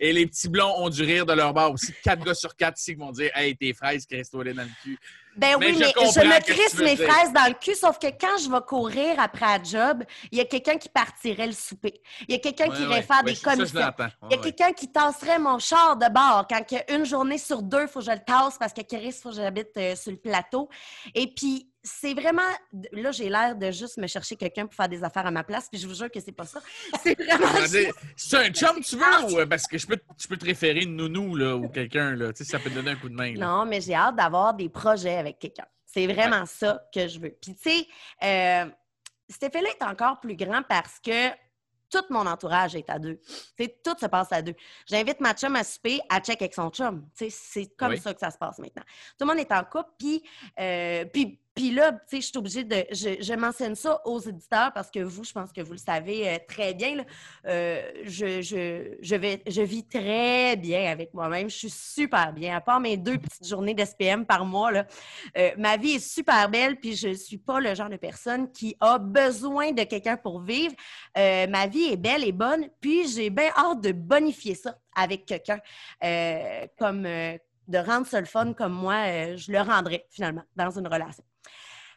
Et 0.05 0.13
les 0.13 0.27
petits 0.27 0.49
blonds 0.49 0.75
ont 0.79 0.89
du 0.89 1.05
rire 1.05 1.25
de 1.25 1.33
leur 1.33 1.55
bord 1.55 1.73
aussi. 1.75 1.95
Quatre 2.03 2.25
gars 2.25 2.35
sur 2.35 2.57
quatre 2.57 2.77
ici 2.77 2.95
qui 2.95 3.01
vont 3.01 3.13
dire 3.13 3.31
Hey, 3.37 3.57
tes 3.57 3.73
fraises, 3.73 4.05
Christo, 4.05 4.43
dans 4.43 4.51
le 4.51 4.69
cul. 4.83 4.99
Ben 5.37 5.57
Mais 5.61 5.67
oui, 5.67 5.75
je 5.75 5.79
mais 5.79 5.87
je, 5.87 5.93
comprends 5.95 6.25
me 6.25 6.41
crisse 6.43 6.75
mes 6.79 6.97
dire. 6.97 7.09
fraises 7.09 7.33
dans 7.33 7.47
le 7.47 7.55
cul, 7.55 7.75
sauf 7.77 7.99
que 8.01 8.09
quand 8.09 8.37
je 8.45 8.51
vais 8.51 8.61
courir 8.67 9.15
après 9.19 9.47
la 9.47 9.63
job, 9.63 10.03
il 10.33 10.39
y 10.39 10.41
a 10.41 10.45
quelqu'un 10.45 10.77
qui 10.77 10.89
partirait 10.89 11.47
le 11.47 11.53
souper. 11.53 12.03
Il 12.29 12.33
y 12.33 12.35
a 12.35 12.39
quelqu'un 12.41 12.69
qui 12.69 12.83
irait 12.83 12.97
ouais. 12.97 13.03
faire 13.03 13.19
Ouais, 13.19 13.31
des 13.31 13.35
je 13.37 13.43
commissions. 13.43 13.81
Il 14.29 14.33
y 14.33 14.35
a 14.35 14.43
quelqu'un 14.43 14.73
qui 14.73 14.91
tasserait 14.91 15.39
mon 15.39 15.61
char 15.61 15.97
de 15.97 16.13
bord 16.13 16.47
quand 16.51 16.65
une 16.91 17.07
journée 17.07 17.39
sur 17.39 17.63
deux, 17.63 17.83
il 17.83 17.89
faut 17.89 18.01
que 18.01 18.07
je 18.07 18.11
le 18.11 18.25
tasse 18.27 18.59
parce 18.59 18.73
que 18.73 18.83
Chris, 18.83 19.07
il 19.07 19.13
faut 19.13 19.31
que 19.31 19.37
j'habite 19.37 19.71
euh, 19.77 19.95
sur 19.95 20.11
le 20.11 20.19
plateau. 20.19 20.69
Et 21.15 21.29
puis, 21.33 21.72
c'est 21.83 22.15
vraiment. 22.15 22.43
Là, 22.93 23.11
j'ai 23.11 23.29
l'air 23.29 23.57
de 23.57 23.71
juste 23.71 23.97
me 23.99 24.07
chercher 24.07 24.37
quelqu'un 24.37 24.67
pour 24.67 24.75
faire 24.75 24.89
des 24.89 25.03
affaires 25.03 25.27
à 25.27 25.31
ma 25.31 25.43
place, 25.43 25.69
puis 25.69 25.81
je 25.81 25.87
vous 25.89 25.95
jure 25.95 26.11
que 26.11 26.21
c'est 26.21 26.33
pas 26.33 26.45
ça. 26.47 26.61
C'est 27.03 27.17
vraiment. 27.23 27.47
C'est 28.17 28.37
un 28.37 28.51
chum 28.51 28.81
tu 28.81 28.97
veux 28.97 29.33
ou 29.33 29.39
euh, 29.41 29.47
parce 29.47 29.67
que 29.67 29.79
je 29.79 29.87
peux, 29.87 29.99
je 30.19 30.29
peux 30.29 30.37
te 30.37 30.45
référer 30.45 30.81
une 30.83 30.97
nounou 30.97 31.35
là, 31.35 31.57
ou 31.57 31.69
quelqu'un, 31.69 32.15
là. 32.15 32.33
Tu 32.33 32.45
sais, 32.45 32.51
ça 32.51 32.59
peut 32.59 32.71
te 32.71 32.75
donner 32.75 32.93
un 32.93 32.97
coup 32.97 33.09
de 33.09 33.15
main. 33.15 33.35
là. 33.35 33.47
Non, 33.47 33.67
mais 33.67 33.81
j'ai 33.81 33.95
hâte 33.95 34.17
d'avoir 34.17 34.55
des 34.55 34.69
projets 34.69 35.17
avec 35.17 35.39
quelqu'un. 35.39 35.67
C'est 35.85 36.07
vraiment 36.07 36.47
ça 36.47 36.83
que 36.95 37.07
je 37.09 37.19
veux. 37.21 37.37
Puis, 37.43 37.55
tu 37.57 37.71
sais, 37.71 37.87
euh, 38.23 38.71
cet 39.29 39.43
effet-là 39.43 39.69
est 39.71 39.85
encore 39.85 40.21
plus 40.21 40.37
grand 40.37 40.63
parce 40.63 40.99
que 41.01 41.29
tout 41.91 42.05
mon 42.09 42.27
entourage 42.27 42.75
est 42.75 42.89
à 42.89 42.99
deux. 42.99 43.21
Tu 43.59 43.65
sais, 43.65 43.77
tout 43.85 43.95
se 44.01 44.07
passe 44.07 44.33
à 44.33 44.41
deux. 44.41 44.55
J'invite 44.87 45.21
ma 45.21 45.35
chum 45.35 45.55
à 45.57 45.63
souper, 45.65 46.01
à 46.09 46.21
check 46.21 46.41
avec 46.41 46.55
son 46.55 46.71
chum. 46.71 47.07
Tu 47.15 47.29
sais, 47.29 47.31
c'est 47.31 47.77
comme 47.77 47.91
Oui. 47.91 47.99
ça 48.01 48.15
que 48.15 48.21
ça 48.21 48.31
se 48.31 48.39
passe 48.39 48.59
maintenant. 48.59 48.83
Tout 49.19 49.27
le 49.27 49.35
monde 49.35 49.39
est 49.41 49.53
en 49.53 49.63
couple, 49.65 49.91
puis, 49.99 50.23
euh, 50.59 51.05
puis, 51.55 51.71
là, 51.71 51.93
tu 51.93 51.99
sais, 52.07 52.21
je 52.23 52.27
suis 52.27 52.39
obligée 52.39 52.65
de... 52.65 52.87
Je, 52.93 53.35
mentionne 53.35 53.75
ça 53.75 54.01
aux 54.07 54.21
éditeurs 54.21 54.73
parce 54.73 54.91
que 54.91 55.01
vous, 55.01 55.23
je 55.23 55.33
pense 55.33 55.53
que 55.53 55.61
vous 55.61 55.73
le 55.73 55.79
savez 55.79 56.29
euh, 56.29 56.39
très 56.49 56.73
bien, 56.73 57.05
euh, 57.47 57.83
je, 58.05 58.41
je, 58.41 58.97
je, 59.01 59.17
vais, 59.17 59.43
je 59.47 59.61
vis 59.61 59.87
très 59.87 60.57
bien 60.57 60.91
avec 60.91 61.13
moi-même. 61.13 61.51
Je 61.51 61.57
suis 61.57 61.71
super 61.71 62.33
bien. 62.33 62.57
À 62.57 62.61
part 62.63 62.81
mes 62.81 62.97
deux 62.97 63.19
petites 63.19 63.47
journées 63.47 63.75
d'SPM 63.75 64.25
par 64.25 64.47
mois, 64.47 64.73
euh, 65.37 65.51
ma 65.59 65.77
vie 65.77 65.93
est 65.93 65.99
super 65.99 66.49
belle, 66.49 66.77
puis 66.81 66.95
je 66.97 67.09
ne 67.09 67.15
suis 67.15 67.39
pas 67.39 67.61
le 67.61 67.75
genre 67.75 67.91
de 67.91 67.97
personne 67.97 68.51
qui 68.51 68.75
a 68.81 68.99
besoin 68.99 69.73
de 69.73 69.83
quelqu'un 69.83 70.17
pour 70.17 70.41
vivre. 70.41 70.75
Ma 71.17 71.67
vie 71.67 71.93
est 71.93 71.97
belle 71.97 72.25
et 72.25 72.33
bonne, 72.33 72.69
puis 72.81 73.09
j'ai 73.09 73.29
bien 73.29 73.51
hâte 73.57 73.83
de 73.83 73.93
bonifier 73.93 74.55
ça 74.55 74.79
avec 74.95 75.27
quelqu'un, 75.27 75.59
comme 76.79 77.03
de 77.03 77.79
rendre 77.79 78.07
ça 78.07 78.21
le 78.21 78.27
fun 78.27 78.53
comme 78.55 78.73
moi, 78.73 79.37
je 79.37 79.53
le 79.53 79.61
rendrais 79.61 80.07
finalement 80.11 80.45
dans 80.57 80.71
une 80.71 80.87
relation. 80.87 81.25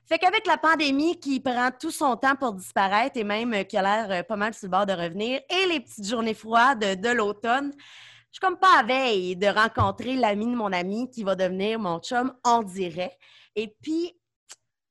Fait 0.07 0.19
qu'avec 0.19 0.45
la 0.45 0.57
pandémie 0.57 1.19
qui 1.19 1.40
prend 1.40 1.69
tout 1.72 1.90
son 1.90 2.15
temps 2.15 2.36
pour 2.36 2.53
disparaître 2.53 3.18
et 3.18 3.23
même 3.23 3.53
euh, 3.53 3.64
qui 3.64 3.76
a 3.76 3.82
l'air 3.82 4.11
euh, 4.11 4.23
pas 4.23 4.36
mal 4.36 4.53
sur 4.53 4.68
le 4.68 4.72
bord 4.72 4.86
de 4.86 4.94
revenir, 4.94 5.41
et 5.49 5.65
les 5.68 5.80
petites 5.80 6.07
journées 6.07 6.36
froides 6.36 7.02
de 7.02 7.10
l'automne, 7.10 7.72
je 7.76 8.40
suis 8.40 8.40
comme 8.40 8.60
pas 8.60 8.80
à 8.80 8.84
veille 8.84 9.36
de 9.36 9.48
rencontrer 9.48 10.15
l'ami 10.15 10.45
de 10.45 10.56
mon 10.56 10.72
ami 10.72 11.10
qui 11.10 11.23
va 11.23 11.36
devenir 11.36 11.80
mon 11.80 11.99
chum, 11.99 12.34
on 12.44 12.61
dirait. 12.61 13.18
Et 13.56 13.76
puis, 13.82 14.15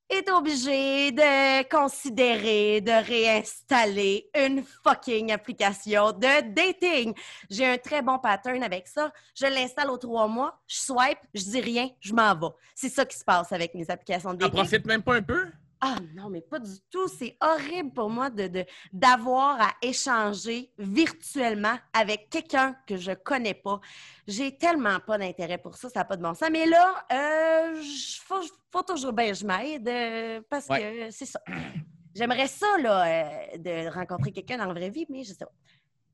est 0.08 0.30
obligé 0.30 1.12
de 1.12 1.68
considérer 1.68 2.80
de 2.80 2.92
réinstaller 3.06 4.28
une 4.34 4.62
fucking 4.82 5.32
application 5.32 6.12
de 6.12 6.52
dating. 6.54 7.14
J'ai 7.50 7.66
un 7.66 7.78
très 7.78 8.02
bon 8.02 8.18
pattern 8.18 8.62
avec 8.62 8.86
ça. 8.86 9.12
Je 9.34 9.46
l'installe 9.46 9.90
aux 9.90 9.98
trois 9.98 10.28
mois, 10.28 10.58
je 10.66 10.76
swipe, 10.76 11.18
je 11.34 11.42
dis 11.42 11.60
rien, 11.60 11.88
je 12.00 12.12
m'en 12.12 12.34
vais. 12.34 12.54
C'est 12.74 12.88
ça 12.88 13.04
qui 13.04 13.16
se 13.16 13.24
passe 13.24 13.52
avec 13.52 13.74
mes 13.74 13.90
applications 13.90 14.32
de 14.34 14.38
T'en 14.38 14.46
dating. 14.46 14.60
profites 14.60 14.86
même 14.86 15.02
pas 15.02 15.14
un 15.16 15.22
peu? 15.22 15.46
Ah 15.86 15.96
non, 16.14 16.30
mais 16.30 16.40
pas 16.40 16.58
du 16.58 16.80
tout. 16.90 17.08
C'est 17.08 17.36
horrible 17.42 17.92
pour 17.92 18.08
moi 18.08 18.30
de, 18.30 18.64
d'avoir 18.90 19.60
à 19.60 19.70
échanger 19.82 20.70
virtuellement 20.78 21.76
avec 21.92 22.30
quelqu'un 22.30 22.74
que 22.86 22.96
je 22.96 23.12
connais 23.12 23.52
pas. 23.52 23.80
J'ai 24.26 24.56
tellement 24.56 24.98
pas 25.00 25.18
d'intérêt 25.18 25.58
pour 25.58 25.76
ça, 25.76 25.90
ça 25.90 26.00
n'a 26.00 26.04
pas 26.06 26.16
de 26.16 26.22
bon 26.22 26.32
sens. 26.32 26.48
Mais 26.50 26.64
là, 26.64 27.04
euh, 27.12 27.82
faut, 28.22 28.40
faut 28.72 28.82
toujours 28.82 29.12
bien 29.12 29.28
que 29.28 29.34
je 29.34 29.44
m'aide 29.44 29.86
euh, 29.86 30.40
parce 30.48 30.68
que 30.68 31.10
c'est 31.10 31.26
ça. 31.26 31.40
J'aimerais 32.14 32.48
ça, 32.48 32.78
là, 32.78 33.06
euh, 33.06 33.58
de 33.58 33.92
rencontrer 33.92 34.32
quelqu'un 34.32 34.56
dans 34.56 34.66
la 34.66 34.72
vraie 34.72 34.88
vie, 34.88 35.04
mais 35.10 35.22
je 35.22 35.34
sais 35.34 35.44
pas. 35.44 35.52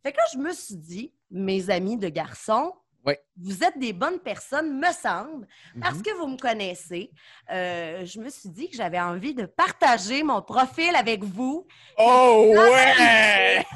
Fait 0.03 0.11
que 0.11 0.17
là, 0.17 0.25
je 0.33 0.39
me 0.39 0.53
suis 0.53 0.77
dit, 0.77 1.15
mes 1.31 1.71
amis 1.71 1.97
de 1.97 2.09
garçons, 2.09 2.73
Ouais. 3.05 3.19
Vous 3.43 3.65
êtes 3.65 3.79
des 3.79 3.93
bonnes 3.93 4.19
personnes, 4.21 4.79
me 4.79 4.93
semble, 4.93 5.47
parce 5.81 5.97
Mhm. 5.97 6.03
que 6.03 6.17
vous 6.19 6.27
me 6.27 6.37
connaissez. 6.37 7.11
Euh, 7.51 8.05
je 8.05 8.21
me 8.21 8.29
suis 8.31 8.49
dit 8.49 8.69
que 8.71 8.77
j'avais 8.77 9.01
envie 9.01 9.35
de 9.35 9.47
partager 9.47 10.23
mon 10.23 10.43
profil 10.43 10.95
avec 10.97 11.23
vous. 11.25 11.67
Oh 11.99 12.55
ouais! 12.55 13.65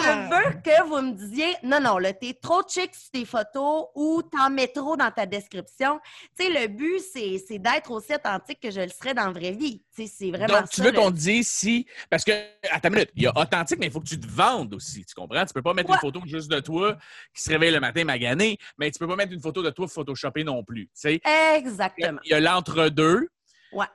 Je 0.00 0.28
veux 0.30 0.60
que 0.62 0.86
vous 0.88 1.00
me 1.02 1.12
disiez 1.12 1.56
non, 1.62 1.80
non, 1.80 1.98
là, 1.98 2.12
t'es 2.12 2.34
trop 2.34 2.62
chic 2.68 2.94
sur 2.94 3.10
tes 3.10 3.24
photos 3.24 3.86
ou 3.94 4.22
t'en 4.22 4.48
mets 4.50 4.68
trop 4.68 4.96
dans 4.96 5.10
ta 5.10 5.26
description. 5.26 5.98
Tu 6.38 6.44
sais, 6.46 6.50
le 6.60 6.68
but, 6.68 7.00
c'est, 7.12 7.38
c'est 7.46 7.58
d'être 7.58 7.90
aussi 7.90 8.14
authentique 8.14 8.60
que 8.60 8.70
je 8.70 8.80
le 8.82 8.88
serais 8.88 9.14
dans 9.14 9.26
la 9.26 9.32
vraie 9.32 9.52
vie. 9.52 9.82
Tu 9.96 10.06
sais, 10.06 10.12
c'est 10.16 10.30
vraiment 10.30 10.60
Donc, 10.60 10.70
tu 10.70 10.76
ça, 10.76 10.84
veux 10.84 10.92
le- 10.92 10.96
qu'on 10.98 11.10
te 11.10 11.16
dise 11.16 11.48
si. 11.48 11.86
Parce 12.10 12.22
que, 12.24 12.30
à 12.70 12.78
ta 12.80 12.90
minute, 12.90 13.10
il 13.16 13.24
y 13.24 13.26
a 13.26 13.32
authentique, 13.36 13.78
mais 13.80 13.86
il 13.86 13.92
faut 13.92 14.00
que 14.00 14.08
tu 14.08 14.20
te 14.20 14.26
vendes 14.26 14.74
aussi. 14.74 15.04
Tu 15.04 15.14
comprends? 15.14 15.44
Tu 15.44 15.52
peux 15.54 15.62
pas 15.62 15.74
mettre 15.74 15.88
Ouais. 15.90 15.96
une 15.96 16.00
photo 16.00 16.20
juste 16.26 16.50
de 16.50 16.60
toi 16.60 16.96
qui 17.34 17.42
se 17.42 17.50
réveille 17.50 17.72
le 17.72 17.80
matin 17.80 18.04
magané, 18.04 18.57
mais 18.78 18.90
tu 18.90 18.98
peux 18.98 19.06
pas 19.08 19.16
mettre 19.16 19.32
une 19.32 19.40
photo 19.40 19.62
de 19.62 19.70
toi 19.70 19.86
photoshopée 19.88 20.44
non 20.44 20.62
plus. 20.64 20.86
Tu 20.86 20.90
sais, 20.94 21.14
il 21.16 21.20
y 21.24 21.28
a- 21.30 21.56
Exactement. 21.56 22.20
il 22.24 22.30
y 22.30 22.34
a 22.34 22.40
l'entre-deux. 22.40 23.28
Ouais. 23.72 23.86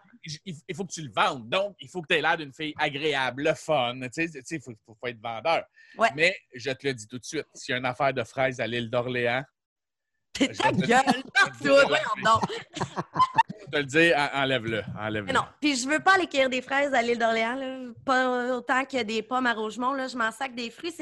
Il 0.46 0.76
faut 0.76 0.86
que 0.86 0.92
tu 0.94 1.02
le 1.02 1.12
vendes. 1.12 1.50
Donc, 1.50 1.76
il 1.82 1.90
faut 1.90 2.02
que 2.02 2.08
tu 2.08 2.16
aies 2.16 2.22
l'air 2.22 2.38
d'une 2.38 2.54
fille 2.54 2.74
agréable, 2.78 3.44
le 3.44 3.54
fun. 3.56 4.00
Tu 4.14 4.28
sais, 4.28 4.42
il 4.52 4.62
faut, 4.62 4.72
faut 4.86 5.08
être 5.08 5.20
vendeur. 5.22 5.64
Ouais. 5.98 6.10
Mais 6.16 6.36
je 6.54 6.72
te 6.72 6.88
le 6.88 6.94
dis 6.94 7.08
tout 7.08 7.20
de 7.20 7.26
suite, 7.26 7.46
s'il 7.54 7.74
y 7.74 7.76
a 7.76 7.80
une 7.80 7.86
affaire 7.86 8.14
de 8.14 8.24
fraises 8.24 8.60
à 8.62 8.68
l'île 8.68 8.90
d'Orléans, 8.90 9.44
T'es 10.32 10.48
ta 10.48 10.72
gueule, 10.72 11.04
te- 11.62 13.43
te 13.74 13.78
le 13.78 13.86
dire, 13.86 14.30
enlève-le. 14.34 15.32
Non, 15.34 15.44
puis 15.60 15.76
je 15.76 15.88
veux 15.88 16.00
pas 16.00 16.14
aller 16.14 16.28
cueillir 16.28 16.50
des 16.50 16.62
fraises 16.62 16.94
à 16.94 17.02
l'île 17.02 17.18
d'Orléans, 17.18 17.94
pas 18.06 18.56
autant 18.56 18.86
que 18.86 19.02
des 19.04 19.22
pommes 19.22 19.48
à 19.48 19.54
Rougemont. 19.54 19.94
Là, 19.94 20.08
je 20.08 20.18
m'en 20.18 20.32
sac 20.32 20.54
des 20.56 20.70
fruits. 20.70 20.94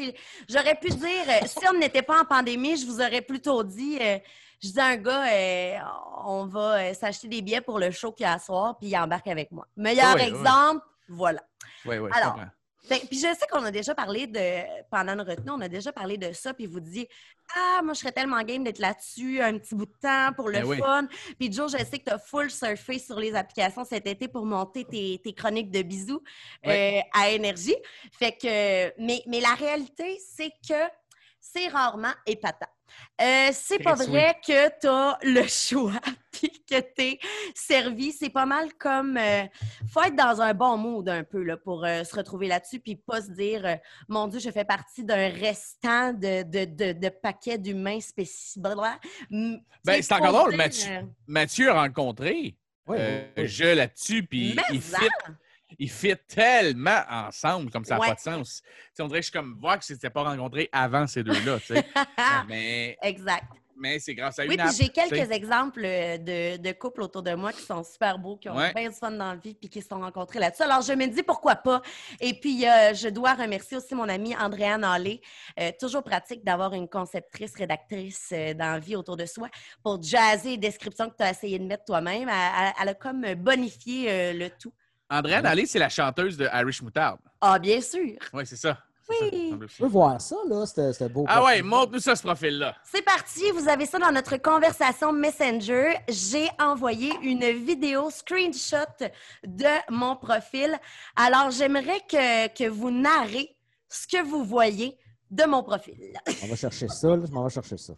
J'aurais 0.49 0.75
pu 0.75 0.89
dire, 0.89 1.23
euh, 1.27 1.45
si 1.45 1.65
on 1.69 1.77
n'était 1.77 2.01
pas 2.01 2.21
en 2.21 2.25
pandémie, 2.25 2.77
je 2.77 2.85
vous 2.85 3.01
aurais 3.01 3.21
plutôt 3.21 3.63
dit, 3.63 3.97
euh, 4.01 4.17
je 4.63 4.69
dis 4.69 4.79
à 4.79 4.85
un 4.87 4.95
gars, 4.97 5.25
euh, 5.31 5.77
on 6.25 6.45
va 6.45 6.93
s'acheter 6.93 7.27
des 7.27 7.41
billets 7.41 7.61
pour 7.61 7.79
le 7.79 7.91
show 7.91 8.11
qu'il 8.11 8.25
y 8.25 8.27
a 8.27 8.33
à 8.33 8.39
soir, 8.39 8.77
puis 8.77 8.89
il 8.89 8.97
embarque 8.97 9.27
avec 9.27 9.51
moi. 9.51 9.65
Meilleur 9.75 10.15
Oui, 10.15 10.21
oui. 10.21 10.27
exemple, 10.29 10.85
voilà. 11.09 11.41
Oui, 11.85 11.97
oui, 11.97 12.09
je 12.13 12.17
Alors, 12.19 12.33
comprends. 12.33 12.49
Ben, 12.89 12.99
puis 13.07 13.17
je 13.17 13.21
sais 13.21 13.47
qu'on 13.49 13.63
a 13.63 13.71
déjà 13.71 13.93
parlé 13.93 14.27
de, 14.27 14.83
pendant 14.89 15.13
une 15.13 15.21
retenue, 15.21 15.51
on 15.51 15.61
a 15.61 15.67
déjà 15.67 15.91
parlé 15.91 16.17
de 16.17 16.33
ça, 16.33 16.53
puis 16.53 16.65
vous 16.65 16.79
disiez, 16.79 17.07
ah, 17.55 17.81
moi, 17.83 17.93
je 17.93 17.99
serais 17.99 18.11
tellement 18.11 18.41
game 18.43 18.63
d'être 18.63 18.79
là-dessus 18.79 19.41
un 19.41 19.57
petit 19.57 19.75
bout 19.75 19.85
de 19.85 19.95
temps 20.01 20.33
pour 20.35 20.47
le 20.47 20.59
Ben 20.59 20.65
oui. 20.65 20.77
fun. 20.79 21.07
Puis 21.37 21.51
Joe, 21.51 21.71
je 21.71 21.77
sais 21.77 21.99
que 21.99 22.05
tu 22.05 22.11
as 22.11 22.17
full 22.19 22.49
surfé 22.49 22.97
sur 22.97 23.19
les 23.19 23.35
applications 23.35 23.83
cet 23.83 24.07
été 24.07 24.27
pour 24.27 24.45
monter 24.45 24.85
tes, 24.85 25.19
tes 25.23 25.33
chroniques 25.33 25.69
de 25.69 25.81
bisous 25.81 26.23
euh, 26.65 26.99
à 27.13 27.29
énergie. 27.29 27.75
Fait 28.11 28.31
que, 28.31 29.01
mais, 29.01 29.21
mais 29.27 29.41
la 29.41 29.53
réalité, 29.53 30.17
c'est 30.35 30.51
que 30.67 31.00
c'est 31.41 31.67
rarement 31.67 32.13
épatant. 32.25 32.67
Euh, 33.21 33.49
c'est 33.53 33.79
pas 33.79 33.95
vrai 33.95 34.37
que 34.45 34.79
tu 34.79 34.87
as 34.87 35.17
le 35.23 35.43
choix 35.47 35.99
puis 36.31 36.63
que 36.69 36.79
tu 36.79 37.01
es 37.03 37.19
servi. 37.55 38.11
C'est 38.11 38.29
pas 38.29 38.45
mal 38.45 38.73
comme. 38.77 39.17
euh, 39.17 39.43
faut 39.91 40.03
être 40.03 40.15
dans 40.15 40.41
un 40.41 40.53
bon 40.53 40.77
mood 40.77 41.07
un 41.09 41.23
peu 41.23 41.41
là, 41.41 41.57
pour 41.57 41.85
euh, 41.85 42.03
se 42.03 42.15
retrouver 42.15 42.47
là-dessus 42.47 42.79
puis 42.79 42.95
pas 42.97 43.21
se 43.21 43.31
dire 43.31 43.65
euh, 43.65 43.75
Mon 44.07 44.27
Dieu, 44.27 44.39
je 44.39 44.51
fais 44.51 44.65
partie 44.65 45.03
d'un 45.03 45.29
restant 45.29 46.13
de, 46.13 46.43
de, 46.43 46.65
de, 46.65 46.91
de 46.99 47.09
paquets 47.09 47.57
d'humains 47.57 48.01
spécifiques. 48.01 48.61
Ben, 49.83 50.01
c'est 50.01 50.13
encore 50.13 50.33
drôle, 50.33 50.55
Mathieu. 50.55 51.07
Mathieu 51.27 51.69
a 51.69 51.81
rencontré 51.81 52.55
Oui, 52.87 52.97
oui, 52.99 53.21
oui. 53.37 53.47
je 53.47 53.63
là-dessus, 53.65 54.23
puis 54.23 54.55
il 54.71 54.81
fit, 54.81 54.95
il 55.79 55.89
fit 55.89 56.15
tellement 56.27 57.01
ensemble 57.09 57.69
comme 57.71 57.85
ça 57.85 57.95
n'a 57.95 58.01
Ouais. 58.01 58.07
pas 58.09 58.15
de 58.15 58.19
sens. 58.19 58.61
On 58.99 59.07
dirait 59.07 59.19
que 59.19 59.25
je 59.25 59.31
suis 59.31 59.39
comme 59.39 59.57
voir 59.59 59.79
que 59.79 59.85
c'était 59.85 60.09
pas 60.09 60.23
rencontré 60.23 60.69
avant 60.71 61.07
ces 61.07 61.23
deux-là, 61.23 61.59
sais. 61.59 61.85
mais 62.47 62.97
exact. 63.01 63.45
mais 63.75 63.97
c'est 63.97 64.13
grâce 64.13 64.37
à 64.37 64.43
Oui, 64.43 64.53
une 64.53 64.59
puis 64.59 64.69
app, 64.69 64.75
j'ai 64.75 64.89
quelques 64.89 65.31
exemples 65.31 65.81
euh, 65.83 66.17
de, 66.19 66.57
de 66.57 66.71
couples 66.73 67.01
autour 67.01 67.23
de 67.23 67.33
moi 67.33 67.51
qui 67.51 67.61
sont 67.63 67.83
super 67.83 68.19
beaux, 68.19 68.37
qui 68.37 68.47
ont 68.49 68.55
Ouais. 68.55 68.71
bien 68.73 68.89
du 68.89 68.95
fun 68.95 69.09
dans 69.11 69.29
la 69.31 69.35
vie, 69.35 69.55
puis 69.55 69.69
qui 69.69 69.81
se 69.81 69.87
sont 69.87 69.99
rencontrés 69.99 70.37
là-dessus. 70.37 70.61
Alors, 70.61 70.81
je 70.83 70.93
me 70.93 71.07
dis 71.07 71.23
pourquoi 71.23 71.55
pas. 71.55 71.81
Et 72.19 72.33
puis, 72.39 72.67
euh, 72.67 72.93
je 72.93 73.07
dois 73.09 73.33
remercier 73.33 73.77
aussi 73.77 73.95
mon 73.95 74.07
amie 74.07 74.35
Andréane 74.35 74.83
Allé. 74.83 75.19
Euh, 75.59 75.71
toujours 75.79 76.03
pratique 76.03 76.43
d'avoir 76.43 76.73
une 76.75 76.87
conceptrice, 76.87 77.55
rédactrice 77.55 78.29
euh, 78.33 78.53
dans 78.53 78.73
la 78.73 78.79
vie 78.79 78.95
autour 78.95 79.17
de 79.17 79.25
soi 79.25 79.49
pour 79.83 79.99
jazzer 80.03 80.51
les 80.51 80.57
descriptions 80.57 81.09
que 81.09 81.15
tu 81.17 81.23
as 81.23 81.31
essayé 81.31 81.57
de 81.57 81.65
mettre 81.65 81.85
toi-même. 81.85 82.29
Elle, 82.29 82.89
a 82.89 82.93
comme 82.93 83.33
bonifié 83.33 84.33
le 84.33 84.49
tout. 84.49 84.73
Andréane 85.11 85.45
Allé, 85.45 85.65
c'est 85.65 85.77
la 85.79 85.89
chanteuse 85.89 86.37
de 86.37 86.47
Irish 86.53 86.81
Moutarde. 86.81 87.19
Ah, 87.41 87.59
bien 87.59 87.81
sûr. 87.81 88.15
Oui, 88.33 88.43
c'est 88.45 88.55
ça. 88.55 88.77
Oui. 89.09 89.53
Je 89.67 89.83
veux 89.83 89.89
voir 89.89 90.21
ça, 90.21 90.37
là, 90.47 90.65
ce 90.65 90.93
ce 90.93 91.03
beau 91.03 91.25
Ah 91.27 91.43
ouais, 91.43 91.55
profil. 91.59 91.63
montre-nous 91.65 91.99
ça, 91.99 92.15
ce 92.15 92.23
profil-là. 92.23 92.75
C'est 92.89 93.01
parti, 93.01 93.51
vous 93.51 93.67
avez 93.67 93.85
ça 93.85 93.99
dans 93.99 94.11
notre 94.11 94.37
conversation 94.37 95.11
Messenger. 95.11 95.95
J'ai 96.07 96.47
envoyé 96.59 97.11
une 97.21 97.43
vidéo 97.51 98.09
screenshot 98.09 98.77
de 99.45 99.91
mon 99.93 100.15
profil. 100.15 100.77
Alors, 101.17 101.51
j'aimerais 101.51 101.99
que, 102.09 102.47
que 102.57 102.69
vous 102.69 102.89
narrez 102.89 103.53
ce 103.89 104.07
que 104.07 104.23
vous 104.23 104.45
voyez 104.45 104.97
de 105.29 105.43
mon 105.43 105.61
profil. 105.63 105.97
On 106.43 106.47
va 106.47 106.55
chercher 106.55 106.87
ça, 106.87 107.09
là. 107.09 107.25
Je 107.27 107.31
m'en 107.33 107.43
vais 107.43 107.49
chercher 107.53 107.77
ça. 107.77 107.93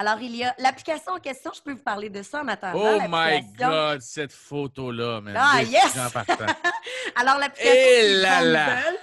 Alors, 0.00 0.18
il 0.22 0.34
y 0.34 0.44
a 0.44 0.54
l'application 0.56 1.12
en 1.12 1.18
question. 1.18 1.50
Je 1.54 1.60
peux 1.60 1.72
vous 1.72 1.82
parler 1.82 2.08
de 2.08 2.22
ça 2.22 2.40
en 2.40 2.48
attendant. 2.48 2.80
Oh 2.80 3.00
my 3.06 3.42
God, 3.58 4.00
cette 4.00 4.32
photo-là, 4.32 5.20
man. 5.20 5.36
Ah, 5.38 5.62
yes! 5.62 5.94
Alors, 7.16 7.36
l'application 7.36 7.74
Eh 7.76 8.00
c'est 8.00 8.14
là 8.22 8.42
là! 8.42 8.66
Bumble. 8.76 8.98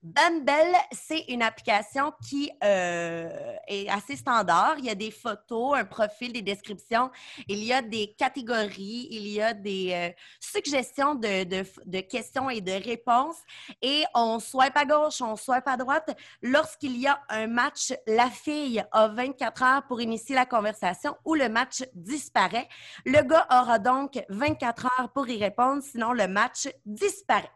Bumble, 0.00 0.76
c'est 0.92 1.24
une 1.28 1.42
application 1.42 2.12
qui 2.28 2.52
euh, 2.62 3.28
est 3.66 3.88
assez 3.88 4.14
standard. 4.14 4.76
Il 4.78 4.84
y 4.84 4.90
a 4.90 4.94
des 4.94 5.10
photos, 5.10 5.76
un 5.76 5.84
profil, 5.84 6.32
des 6.32 6.40
descriptions. 6.42 7.10
Il 7.48 7.64
y 7.64 7.72
a 7.72 7.82
des 7.82 8.14
catégories, 8.16 9.08
il 9.10 9.26
y 9.26 9.42
a 9.42 9.52
des 9.54 9.92
euh, 9.92 10.10
suggestions 10.38 11.16
de, 11.16 11.42
de- 11.42 11.66
de 11.84 12.00
questions 12.00 12.48
et 12.48 12.60
de 12.60 12.70
réponses. 12.72 13.38
Et 13.82 14.04
on 14.14 14.38
swipe 14.38 14.76
à 14.76 14.84
gauche, 14.84 15.20
on 15.20 15.34
swipe 15.34 15.66
à 15.66 15.76
droite. 15.76 16.16
Lorsqu'il 16.42 16.96
y 16.96 17.08
a 17.08 17.20
un 17.28 17.48
match, 17.48 17.92
la 18.06 18.30
fille 18.30 18.82
a 18.92 19.08
24 19.08 19.62
heures 19.64 19.86
pour 19.88 20.00
initier 20.00 20.36
la 20.36 20.46
conversation 20.46 21.16
ou 21.24 21.34
le 21.34 21.48
match 21.48 21.82
disparaît. 21.92 22.68
Le 23.04 23.20
gars 23.22 23.48
aura 23.50 23.80
donc 23.80 24.18
24 24.28 24.86
heures 25.00 25.12
pour 25.12 25.28
y 25.28 25.42
répondre, 25.42 25.82
sinon 25.82 26.12
le 26.12 26.28
match 26.28 26.68
disparaît. 26.86 27.50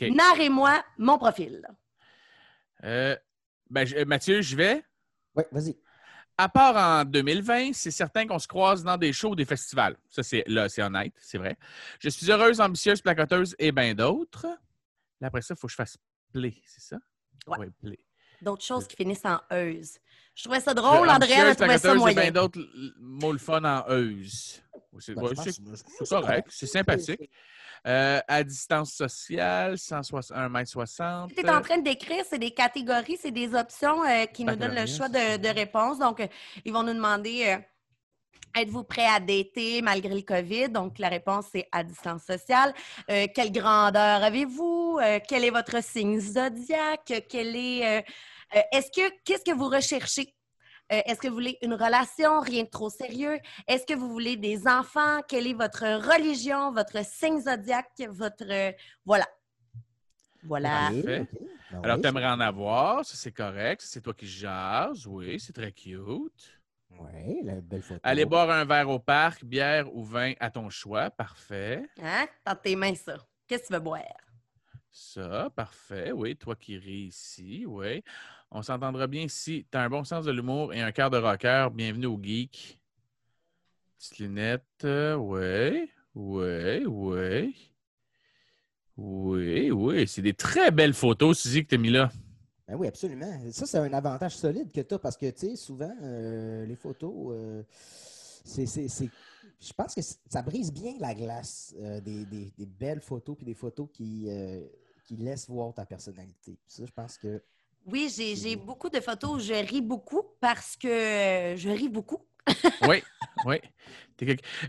Narrez-moi 0.00 0.84
mon 0.98 1.18
profil. 1.18 1.66
Euh, 2.82 3.16
ben, 3.70 3.86
je- 3.86 4.04
Mathieu, 4.04 4.42
je 4.42 4.56
vais? 4.56 4.84
Oui, 5.34 5.44
vas-y. 5.52 5.76
À 6.36 6.48
part 6.48 6.76
en 6.76 7.04
2020, 7.04 7.72
c'est 7.72 7.92
certain 7.92 8.26
qu'on 8.26 8.40
se 8.40 8.48
croise 8.48 8.82
dans 8.82 8.96
des 8.96 9.12
shows 9.12 9.30
ou 9.30 9.36
des 9.36 9.44
festivals. 9.44 9.96
Ça, 10.10 10.22
c'est 10.24 10.42
là, 10.48 10.68
c'est 10.68 10.82
honnête, 10.82 11.14
c'est 11.18 11.38
vrai. 11.38 11.56
Je 12.00 12.08
suis 12.08 12.28
heureuse, 12.30 12.60
ambitieuse, 12.60 13.00
placoteuse 13.00 13.54
et 13.58 13.70
bien 13.70 13.94
d'autres. 13.94 14.46
Là, 15.20 15.28
après 15.28 15.42
ça, 15.42 15.54
il 15.56 15.60
faut 15.60 15.68
que 15.68 15.70
je 15.70 15.76
fasse 15.76 15.96
play, 16.32 16.54
c'est 16.66 16.80
ça? 16.82 16.96
Ouais. 17.46 17.68
play. 17.80 17.98
D'autres 18.42 18.64
choses 18.64 18.86
qui 18.88 18.96
finissent 18.96 19.24
en 19.24 19.38
euse. 19.52 19.98
Je 20.34 20.42
trouvais 20.42 20.60
ça 20.60 20.74
drôle, 20.74 21.08
Je- 21.08 21.14
Andréa 21.14 21.14
a 21.14 21.50
ambitieuse, 21.50 21.56
trouvé 21.56 21.78
ça 21.78 21.78
placoteuse 21.78 21.92
et 21.94 21.98
moyen. 22.14 22.20
bien 22.22 22.32
d'autres 22.32 22.60
mots 22.98 23.32
le 23.32 23.38
fun 23.38 23.62
en 23.64 23.84
euse. 23.96 24.60
C'est 25.00 25.16
ouais, 25.16 25.34
correct, 26.08 26.48
c'est 26.50 26.66
sympathique. 26.66 27.30
Euh, 27.86 28.20
à 28.28 28.42
distance 28.42 28.92
sociale, 28.94 29.76
161 29.76 30.54
m 30.54 30.64
60. 30.64 31.30
Ce 31.30 31.34
que 31.34 31.40
tu 31.40 31.46
es 31.46 31.50
en 31.50 31.60
train 31.60 31.76
de 31.78 31.84
décrire, 31.84 32.24
c'est 32.28 32.38
des 32.38 32.52
catégories, 32.52 33.18
c'est 33.20 33.30
des 33.30 33.54
options 33.54 34.02
euh, 34.04 34.24
qui 34.24 34.44
nous 34.44 34.56
donnent 34.56 34.74
le 34.74 34.86
choix 34.86 35.08
de, 35.08 35.36
de 35.36 35.48
réponse. 35.48 35.98
Donc, 35.98 36.20
euh, 36.20 36.26
ils 36.64 36.72
vont 36.72 36.82
nous 36.82 36.94
demander 36.94 37.44
euh, 37.46 37.58
êtes-vous 38.60 38.84
prêt 38.84 39.06
à 39.06 39.20
dater 39.20 39.82
malgré 39.82 40.14
le 40.14 40.22
COVID? 40.22 40.70
Donc, 40.70 40.98
la 40.98 41.08
réponse, 41.08 41.46
c'est 41.52 41.68
à 41.72 41.82
distance 41.84 42.22
sociale. 42.24 42.72
Euh, 43.10 43.26
quelle 43.34 43.52
grandeur 43.52 44.22
avez-vous? 44.22 44.98
Euh, 45.02 45.18
quel 45.28 45.44
est 45.44 45.50
votre 45.50 45.82
signe 45.82 46.20
zodiaque? 46.20 47.24
Quel 47.28 47.54
est. 47.54 47.98
euh, 47.98 48.60
est-ce 48.72 48.90
que 48.90 49.12
qu'est-ce 49.24 49.44
que 49.44 49.54
vous 49.54 49.68
recherchez? 49.68 50.34
Euh, 50.92 51.00
Est-ce 51.06 51.18
que 51.18 51.28
vous 51.28 51.34
voulez 51.34 51.58
une 51.62 51.74
relation, 51.74 52.40
rien 52.40 52.64
de 52.64 52.68
trop 52.68 52.90
sérieux? 52.90 53.38
Est-ce 53.66 53.86
que 53.86 53.94
vous 53.94 54.10
voulez 54.10 54.36
des 54.36 54.66
enfants? 54.68 55.20
Quelle 55.26 55.46
est 55.46 55.54
votre 55.54 55.82
religion, 55.82 56.72
votre 56.72 57.04
signe 57.04 57.40
zodiaque, 57.40 58.02
votre... 58.08 58.44
euh, 58.50 58.72
voilà. 59.04 59.26
Voilà. 60.42 60.90
Parfait. 60.90 61.26
Ben 61.70 61.84
Alors, 61.84 61.96
oui, 61.96 62.02
tu 62.02 62.08
aimerais 62.08 62.26
en 62.26 62.40
avoir, 62.40 63.04
ça 63.04 63.16
c'est 63.16 63.32
correct. 63.32 63.80
C'est 63.82 64.02
toi 64.02 64.12
qui 64.12 64.26
jases, 64.26 65.06
oui, 65.06 65.40
c'est 65.40 65.54
très 65.54 65.72
cute. 65.72 66.60
Oui, 66.90 67.40
la 67.42 67.60
belle 67.60 67.82
photo. 67.82 68.00
Aller 68.02 68.26
boire 68.26 68.50
un 68.50 68.64
verre 68.64 68.88
au 68.90 68.98
parc, 68.98 69.42
bière 69.44 69.92
ou 69.92 70.04
vin 70.04 70.34
à 70.38 70.50
ton 70.50 70.68
choix, 70.68 71.10
parfait. 71.10 71.82
Hein? 72.00 72.26
Dans 72.44 72.54
tes 72.54 72.76
mains, 72.76 72.94
ça. 72.94 73.16
Qu'est-ce 73.48 73.62
que 73.62 73.66
tu 73.68 73.72
veux 73.72 73.80
boire? 73.80 74.02
Ça, 74.92 75.50
parfait. 75.56 76.12
Oui, 76.12 76.36
toi 76.36 76.54
qui 76.54 76.78
ris 76.78 77.06
ici, 77.08 77.64
oui. 77.66 78.04
On 78.56 78.62
s'entendra 78.62 79.08
bien 79.08 79.26
si 79.26 79.66
tu 79.68 79.76
as 79.76 79.82
un 79.82 79.88
bon 79.88 80.04
sens 80.04 80.24
de 80.24 80.30
l'humour 80.30 80.72
et 80.72 80.80
un 80.80 80.92
cœur 80.92 81.10
de 81.10 81.18
rocker. 81.18 81.66
Bienvenue 81.74 82.06
au 82.06 82.20
geek. 82.22 82.80
Petite 83.98 84.18
lunette, 84.20 84.62
euh, 84.84 85.16
oui, 85.16 85.90
oui, 86.14 86.86
oui. 86.86 87.72
Oui, 88.96 89.70
oui. 89.72 90.06
C'est 90.06 90.22
des 90.22 90.34
très 90.34 90.70
belles 90.70 90.94
photos, 90.94 91.40
Suzy, 91.40 91.64
que 91.64 91.70
tu 91.70 91.74
as 91.74 91.78
mis 91.78 91.90
là. 91.90 92.12
Ben 92.68 92.76
oui, 92.76 92.86
absolument. 92.86 93.40
Ça, 93.50 93.66
c'est 93.66 93.78
un 93.78 93.92
avantage 93.92 94.36
solide 94.36 94.70
que 94.70 94.82
tu 94.82 94.94
as 94.94 95.00
parce 95.00 95.16
que, 95.16 95.28
tu 95.30 95.48
sais, 95.48 95.56
souvent, 95.56 95.92
euh, 96.02 96.64
les 96.64 96.76
photos, 96.76 97.32
euh, 97.32 97.64
c'est, 98.44 98.66
Je 98.66 99.72
pense 99.76 99.96
que 99.96 100.00
ça 100.00 100.42
brise 100.42 100.72
bien 100.72 100.94
la 101.00 101.12
glace, 101.12 101.74
euh, 101.80 102.00
des, 102.00 102.52
belles 102.78 103.00
photos 103.00 103.36
puis 103.36 103.46
des 103.46 103.54
photos 103.54 103.88
qui, 103.92 104.28
qui 105.06 105.16
laissent 105.16 105.48
voir 105.48 105.74
ta 105.74 105.84
personnalité. 105.84 106.56
Ça, 106.68 106.86
je 106.86 106.92
pense 106.92 107.18
que. 107.18 107.42
Oui, 107.86 108.12
j'ai 108.16 108.56
beaucoup 108.56 108.88
de 108.88 109.00
photos 109.00 109.30
où 109.32 109.38
je 109.38 109.52
ris 109.54 109.82
beaucoup 109.82 110.22
parce 110.40 110.76
que 110.76 110.88
euh, 110.88 111.56
je 111.56 111.68
ris 111.68 111.88
beaucoup. 111.88 112.26
Oui, 112.88 113.02
oui. 113.46 113.56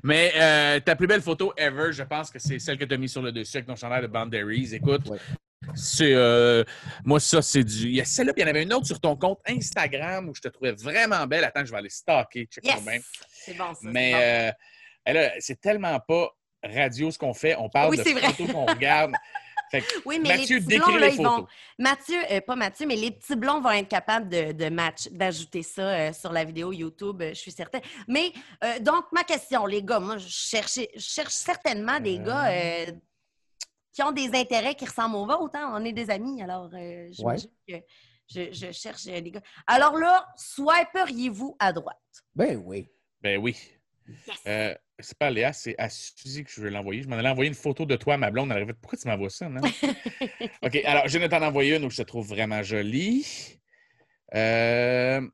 Mais 0.03 0.31
euh, 0.35 0.79
ta 0.79 0.95
plus 0.95 1.07
belle 1.07 1.21
photo 1.21 1.53
ever, 1.57 1.91
je 1.91 2.03
pense 2.03 2.29
que 2.31 2.39
c'est 2.39 2.57
celle 2.59 2.77
que 2.77 2.85
tu 2.85 2.93
as 2.93 2.97
mise 2.97 3.11
sur 3.11 3.21
le 3.21 3.31
dessus 3.31 3.57
avec 3.57 3.67
ton 3.67 3.75
chandail 3.75 4.01
de 4.01 4.07
Boundaries. 4.07 4.73
Écoute, 4.73 5.07
Ouais. 5.09 5.17
c'est. 5.75 6.13
euh, 6.13 6.63
moi, 7.03 7.19
ça, 7.19 7.41
c'est 7.41 7.63
du. 7.63 7.87
Il 7.89 7.95
y 7.95 8.01
a 8.01 8.05
celle-là, 8.05 8.33
puis 8.33 8.41
il 8.41 8.45
y 8.45 8.47
en 8.47 8.49
avait 8.51 8.63
une 8.63 8.73
autre 8.73 8.87
sur 8.87 8.99
ton 8.99 9.15
compte 9.15 9.39
Instagram 9.47 10.29
où 10.29 10.35
je 10.35 10.41
te 10.41 10.47
trouvais 10.47 10.71
vraiment 10.71 11.25
belle. 11.27 11.43
Attends, 11.43 11.63
je 11.65 11.71
vais 11.71 11.77
aller. 11.77 11.89
Check 11.89 12.49
Yes! 12.63 12.81
C'est 13.29 13.53
bon, 13.53 13.73
ça. 13.73 13.79
c'est 13.81 13.87
Mais 13.91 14.53
bon. 15.05 15.13
euh, 15.13 15.29
c'est 15.39 15.59
tellement 15.61 15.99
pas 15.99 16.29
radio 16.63 17.11
ce 17.11 17.17
qu'on 17.19 17.33
fait. 17.33 17.55
On 17.57 17.69
parle 17.69 17.91
Oui, 17.91 17.97
de 17.97 18.03
photos 18.03 18.51
qu'on 18.51 18.65
regarde. 18.65 19.13
Fait 19.71 19.81
que, 19.81 19.85
Oui, 20.05 20.19
mais 20.19 20.37
Mathieu, 20.37 20.57
les 20.59 20.65
petits 20.65 20.77
blonds, 20.79 20.95
là, 20.95 21.07
les 21.07 21.15
ils 21.15 21.23
vont... 21.23 21.47
Mathieu, 21.79 22.17
euh, 22.31 22.41
pas 22.41 22.55
Mathieu, 22.55 22.85
mais 22.87 22.95
les 22.95 23.11
petits 23.11 23.35
blonds 23.35 23.61
vont 23.61 23.71
être 23.71 23.87
capables 23.87 24.29
de, 24.29 24.51
de 24.51 24.69
match, 24.69 25.07
d'ajouter 25.09 25.63
ça 25.63 25.81
euh, 25.81 26.13
sur 26.13 26.31
la 26.31 26.43
vidéo 26.43 26.71
YouTube, 26.71 27.21
euh, 27.21 27.29
je 27.29 27.39
suis 27.39 27.51
certaine. 27.51 27.81
Mais 28.07 28.31
euh, 28.63 28.79
donc, 28.79 29.05
ma 29.11 29.23
question, 29.23 29.65
les 29.65 29.81
gars, 29.83 29.99
moi, 29.99 30.17
je, 30.17 30.27
cherche 30.27 31.33
certainement 31.33 31.99
des 31.99 32.19
gars 32.19 32.47
euh, 32.51 32.85
qui 33.93 34.03
ont 34.03 34.11
des 34.11 34.29
intérêts 34.35 34.75
qui 34.75 34.85
ressemblent 34.85 35.15
aux 35.15 35.25
vôtres. 35.25 35.55
hein. 35.55 35.71
On 35.73 35.83
est 35.85 35.93
des 35.93 36.09
amis, 36.09 36.41
alors 36.41 36.69
euh, 36.73 37.07
j'imagine 37.11 37.49
que 37.67 37.75
je, 38.27 38.51
je 38.51 38.71
cherche 38.71 39.05
des 39.05 39.31
gars. 39.31 39.41
Alors 39.67 39.97
là, 39.97 40.27
swiperiez-vous 40.35 41.55
à 41.59 41.71
droite? 41.73 41.97
Ben 42.35 42.61
oui. 42.65 42.89
Ben 43.21 43.39
oui. 43.41 43.55
Yes! 44.07 44.41
Euh, 44.47 44.75
c'est 44.99 45.17
pas 45.17 45.27
à 45.27 45.31
Léa, 45.31 45.53
c'est 45.53 45.75
à 45.77 45.89
Suzy 45.89 46.43
que 46.43 46.51
je 46.51 46.61
veux 46.61 46.69
l'envoyer. 46.69 47.01
Je 47.01 47.07
m'en 47.07 47.17
allais 47.17 47.29
envoyer 47.29 47.49
une 47.49 47.55
photo 47.55 47.85
de 47.85 47.95
toi 47.95 48.13
à 48.13 48.17
ma 48.17 48.31
blonde. 48.31 48.49
Elle 48.51 48.57
arrivait, 48.57 48.73
pourquoi 48.73 48.97
tu 48.97 49.07
m'envoies 49.07 49.29
ça, 49.29 49.49
non? 49.49 49.61
OK, 50.61 50.75
alors 50.85 51.07
je 51.07 51.17
de 51.17 51.27
t'en 51.27 51.41
envoyer 51.41 51.75
une 51.75 51.85
où 51.85 51.89
je 51.89 51.97
te 51.97 52.01
trouve 52.03 52.27
vraiment 52.27 52.61
jolie. 52.63 53.59
Euh... 54.33 55.27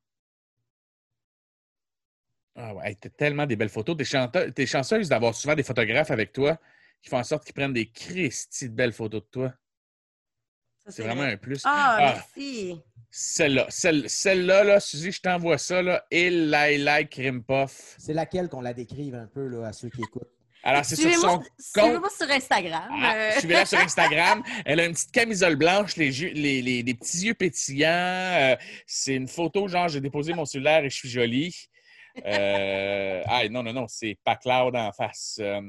Ah 2.56 2.73
ouais, 2.76 2.95
t'as 2.95 3.10
tellement 3.10 3.45
des 3.45 3.56
belles 3.56 3.69
photos. 3.69 3.95
T'es, 3.98 4.03
chante- 4.03 4.53
t'es 4.53 4.65
chanceuse 4.65 5.10
d'avoir 5.10 5.34
souvent 5.35 5.56
des 5.56 5.64
photographes 5.64 6.11
avec 6.11 6.34
toi 6.34 6.57
qui 7.02 7.10
font 7.10 7.18
en 7.18 7.23
sorte 7.23 7.45
qu'ils 7.45 7.53
prennent 7.53 7.73
des 7.73 7.89
Christy 7.89 8.69
de 8.69 8.76
belles 8.76 8.93
photos 8.93 9.22
de 9.23 9.27
toi. 9.27 9.53
Ça, 10.84 10.91
C'est 10.91 11.03
vraiment 11.03 11.22
vrai. 11.22 11.34
un 11.34 11.38
plus. 11.38 11.61
Ah, 11.65 11.98
Ah. 11.99 12.14
merci! 12.35 12.81
Celle-là, 13.14 13.66
celle, 13.70 14.10
celle-là, 14.10 14.64
là, 14.64 14.80
Suzy, 14.80 15.12
je 15.12 15.20
t'envoie 15.20 15.58
ça, 15.58 15.82
là. 15.82 16.04
Crime 17.10 17.44
puff. 17.44 17.96
C'est 17.98 18.14
laquelle 18.14 18.48
qu'on 18.48 18.62
la 18.62 18.74
décrive 18.74 19.16
un 19.16 19.28
peu 19.28 19.48
là, 19.48 19.68
à 19.68 19.74
ceux 19.74 19.90
qui 19.90 20.02
écoutent? 20.02 20.30
Alors, 20.64 20.86
c'est 20.86 20.96
sur 20.96 21.10
Suivez-moi 21.10 21.40
son 21.60 21.82
suivez-moi 21.82 22.10
sur 22.18 22.30
Instagram. 22.32 22.90
Ah, 23.02 23.16
euh, 23.16 23.32
Suivez-la 23.40 23.66
sur 23.66 23.80
Instagram. 23.88 24.44
Elle 24.64 24.80
a 24.80 24.86
une 24.86 24.94
petite 24.94 25.12
camisole 25.12 25.56
blanche, 25.56 25.96
les, 25.98 26.22
yeux- 26.22 26.32
les, 26.34 26.62
les- 26.62 26.84
les 26.84 26.94
petits 26.94 27.26
yeux 27.26 27.34
pétillants. 27.34 27.88
Euh, 27.90 28.56
c'est 28.86 29.16
une 29.16 29.28
photo, 29.28 29.68
genre, 29.68 29.90
j'ai 29.90 30.00
déposé 30.02 30.34
mon 30.34 30.46
cellulaire 30.46 30.84
et 30.86 30.90
je 30.90 30.96
suis 30.96 31.10
jolie. 31.10 31.56
Euh, 32.26 33.24
ah, 33.28 33.48
non, 33.50 33.64
non, 33.64 33.74
non, 33.74 33.88
c'est 33.88 34.18
pas 34.24 34.36
Cloud 34.36 34.76
en 34.76 34.92
face. 34.92 35.38
Euh, 35.42 35.62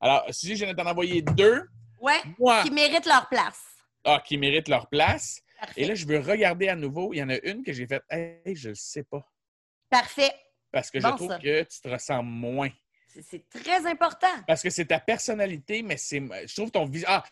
alors, 0.00 0.24
Suzy, 0.30 0.56
je 0.56 0.64
viens 0.64 0.74
de 0.74 0.78
t'en 0.80 0.88
envoyer 0.88 1.22
deux. 1.22 1.62
ouais, 2.00 2.20
Moi, 2.38 2.62
qui 2.62 2.70
méritent 2.70 3.06
leur 3.06 3.28
place. 3.28 3.60
ah, 4.04 4.22
qui 4.24 4.36
méritent 4.36 4.68
leur 4.68 4.88
place. 4.88 5.40
Parfait. 5.60 5.80
Et 5.82 5.86
là, 5.86 5.94
je 5.94 6.06
veux 6.06 6.18
regarder 6.18 6.68
à 6.68 6.76
nouveau. 6.76 7.12
Il 7.14 7.18
y 7.18 7.22
en 7.22 7.28
a 7.30 7.38
une 7.38 7.62
que 7.62 7.72
j'ai 7.72 7.86
faite. 7.86 8.02
Hey, 8.10 8.54
je 8.56 8.70
le 8.70 8.74
sais 8.74 9.02
pas. 9.04 9.30
Parfait. 9.88 10.32
Parce 10.72 10.90
que 10.90 10.98
Bon, 10.98 11.10
je 11.10 11.14
trouve 11.16 11.28
ça. 11.30 11.38
que 11.38 11.62
tu 11.62 11.80
te 11.80 11.88
ressembles 11.88 12.28
moins. 12.28 12.68
C'est- 13.22 13.48
très 13.48 13.86
important. 13.86 14.26
Parce 14.46 14.60
que 14.62 14.70
c'est 14.70 14.86
ta 14.86 14.98
personnalité, 14.98 15.82
mais 15.82 15.96
c'est. 15.96 16.20
Je 16.46 16.54
trouve 16.54 16.70
ton 16.72 16.84
visage. 16.84 17.08
Ah, 17.10 17.24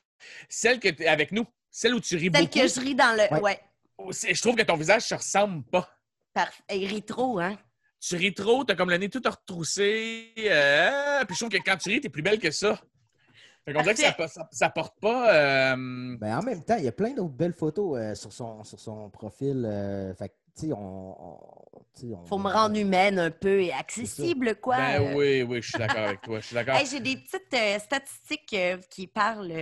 celle 0.49 0.79
que 0.79 0.89
tu 0.89 1.05
avec 1.07 1.33
nous, 1.33 1.45
celle 1.71 1.95
où 1.95 2.01
tu 2.01 2.15
ris 2.17 2.31
Celle 2.33 2.45
beaucoup. 2.45 2.59
que 2.61 2.69
je 2.69 2.81
ris 2.81 2.95
dans 2.95 3.17
le. 3.17 3.35
Ouais. 3.35 3.61
Ouais. 3.99 4.13
c'est- 4.13 4.33
Je 4.35 4.41
trouve 4.41 4.55
que 4.57 4.63
ton 4.63 4.77
visage 4.77 5.03
se 5.03 5.15
ressemble 5.15 5.65
pas. 5.65 5.89
Parfait. 6.33 6.63
Il 6.71 6.87
rit 6.87 7.03
trop, 7.03 7.41
hein? 7.41 7.59
Tu 8.01 8.17
ris 8.17 8.33
trop, 8.35 8.65
t'as 8.65 8.75
comme 8.77 8.91
le 8.91 8.97
nez 8.97 9.09
tout 9.09 9.23
retroussé. 9.25 10.33
euh, 10.39 11.25
puis 11.25 11.35
je 11.35 11.41
trouve 11.45 11.49
que 11.51 11.63
quand 11.65 11.77
tu 11.77 11.89
ris, 11.89 12.01
t'es 12.01 12.09
plus 12.09 12.23
belle 12.23 12.39
que 12.39 12.51
ça. 12.51 12.81
Fait 13.65 13.73
qu'on 13.73 13.83
dirait 13.83 13.95
que 13.95 14.01
ça, 14.01 14.29
ça, 14.29 14.49
ça 14.51 14.69
porte 14.71 14.99
pas. 15.01 15.33
euh, 15.35 16.17
Ben, 16.19 16.39
en 16.39 16.43
même 16.43 16.65
temps, 16.65 16.77
il 16.77 16.85
y 16.85 16.89
a 16.89 16.93
plein 16.93 17.13
d'autres 17.13 17.35
belles 17.35 17.53
photos 17.53 17.97
euh, 17.99 18.15
sur, 18.15 18.33
son, 18.33 18.65
sur 18.65 18.81
son 18.81 19.09
profil. 19.11 19.65
euh, 19.65 20.15
fait 20.15 20.35
que 20.55 20.61
tu 20.61 20.67
sais, 20.69 20.73
on, 20.73 20.79
on- 20.79 21.39
tu 21.95 22.09
sais, 22.09 22.15
on- 22.15 22.25
Faut 22.25 22.39
me 22.39 22.51
rendre 22.51 22.77
humaine 22.79 23.19
un 23.19 23.31
peu 23.31 23.61
et 23.63 23.73
accessible, 23.73 24.57
quoi. 24.57 24.77
Ben 24.77 25.03
Euh, 25.03 25.15
oui, 25.15 25.43
oui, 25.43 25.61
je 25.61 25.69
suis 25.69 25.79
d'accord 25.79 25.99
avec 26.05 26.23
toi. 26.23 26.41
Je 26.41 26.47
suis 26.47 26.55
d'accord. 26.55 26.77
Hey, 26.77 26.87
J'ai 26.87 27.01
des 27.01 27.17
petites 27.17 27.53
euh, 27.55 27.79
statistiques 27.79 28.55
euh, 28.55 28.79
qui 28.89 29.07
parlent 29.07 29.53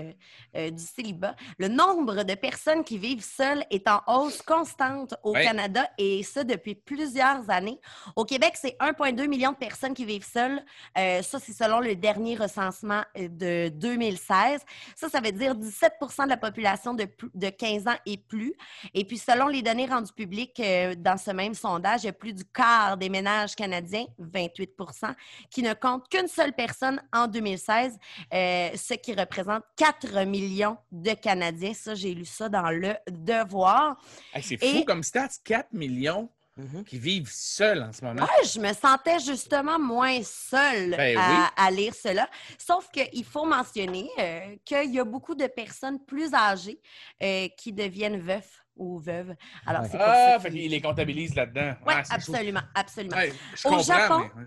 euh, 0.54 0.70
du 0.70 0.82
célibat. 0.82 1.34
Le 1.58 1.66
nombre 1.68 2.22
de 2.22 2.34
personnes 2.34 2.84
qui 2.84 2.98
vivent 2.98 3.24
seules 3.24 3.64
est 3.70 3.88
en 3.88 4.00
hausse 4.06 4.42
constante 4.42 5.14
au 5.24 5.32
Ouais. 5.34 5.42
Canada 5.44 5.88
et 5.98 6.22
ça 6.22 6.44
depuis 6.44 6.74
plusieurs 6.76 7.48
années. 7.50 7.80
Au 8.16 8.24
Québec, 8.24 8.52
c'est 8.54 8.76
1,2 8.80 9.26
million 9.26 9.50
de 9.52 9.56
personnes 9.56 9.94
qui 9.94 10.04
vivent 10.04 10.26
seules. 10.26 10.60
Euh, 10.98 11.22
ça, 11.22 11.38
c'est 11.40 11.52
selon 11.52 11.80
le 11.80 11.96
dernier 11.96 12.36
recensement 12.36 13.02
de 13.16 13.68
2016. 13.70 14.60
Ça, 14.94 15.08
ça 15.08 15.20
veut 15.20 15.32
dire 15.32 15.54
17% 15.56 16.24
de 16.24 16.28
la 16.28 16.36
population 16.36 16.94
de, 16.94 17.04
plus- 17.06 17.30
de 17.34 17.48
15 17.48 17.88
ans 17.88 17.96
et 18.06 18.16
plus. 18.18 18.54
Et 18.94 19.04
puis, 19.04 19.18
selon 19.18 19.48
les 19.48 19.62
données 19.62 19.86
rendues 19.86 20.12
publiques 20.12 20.60
euh, 20.88 20.94
dans 20.96 21.16
ce 21.16 21.30
même 21.30 21.54
sondage, 21.54 22.02
il 22.02 22.06
y 22.06 22.10
a 22.10 22.12
plus 22.12 22.32
du 22.32 22.44
quart 22.44 22.96
des 22.96 23.08
ménages 23.08 23.54
canadiens, 23.54 24.06
28% 24.20 25.14
qui 25.50 25.62
ne 25.62 25.74
comptent 25.74 26.08
qu'une 26.08 26.28
seule 26.28 26.52
personne 26.52 27.00
en 27.12 27.26
2016, 27.26 27.98
euh, 28.32 28.70
ce 28.76 28.94
qui 28.94 29.14
représente 29.14 29.62
4 29.76 30.24
millions 30.24 30.76
de 30.92 31.12
Canadiens. 31.12 31.74
Ça, 31.74 31.94
j'ai 31.94 32.14
lu 32.14 32.24
ça 32.24 32.48
dans 32.48 32.70
le 32.70 32.94
Devoir. 33.10 33.96
Hey, 34.32 34.42
c'est 34.42 34.62
Et- 34.62 34.78
fou 34.78 34.84
comme 34.84 35.02
stats, 35.02 35.28
4 35.44 35.72
millions 35.72 36.28
Mhm. 36.56 36.84
qui 36.84 36.98
vivent 36.98 37.30
seuls 37.30 37.82
en 37.82 37.92
ce 37.92 38.04
moment. 38.04 38.22
Ouais, 38.22 38.44
je 38.46 38.58
me 38.60 38.72
sentais 38.74 39.18
justement 39.20 39.78
moins 39.78 40.20
seule 40.22 40.90
Ben 40.90 41.16
à, 41.16 41.30
oui. 41.30 41.46
à 41.56 41.70
lire 41.70 41.94
cela. 41.94 42.28
Sauf 42.58 42.88
qu'il 42.90 43.24
faut 43.24 43.46
mentionner 43.46 44.10
euh, 44.18 44.56
qu'il 44.64 44.92
y 44.92 44.98
a 45.00 45.04
beaucoup 45.04 45.34
de 45.34 45.46
personnes 45.46 46.04
plus 46.04 46.34
âgées 46.34 46.80
euh, 47.22 47.48
qui 47.56 47.72
deviennent 47.72 48.20
veufs 48.20 48.62
ou 48.80 48.98
veuves. 48.98 49.34
Alors, 49.66 49.82
Ouais. 49.82 49.88
c'est 49.92 49.98
Ah, 50.00 50.32
ça 50.32 50.40
fait 50.40 50.50
qu'ils- 50.50 50.70
les 50.70 50.80
comptabilisent 50.80 51.34
là-dedans. 51.36 51.74
Oui, 51.86 51.94
Ah, 51.96 52.02
absolument, 52.10 52.60
absolument. 52.74 53.16
Ouais, 53.16 53.32
je 53.54 53.68
Au 53.68 53.78
Japon, 53.82 54.30
mais- 54.36 54.42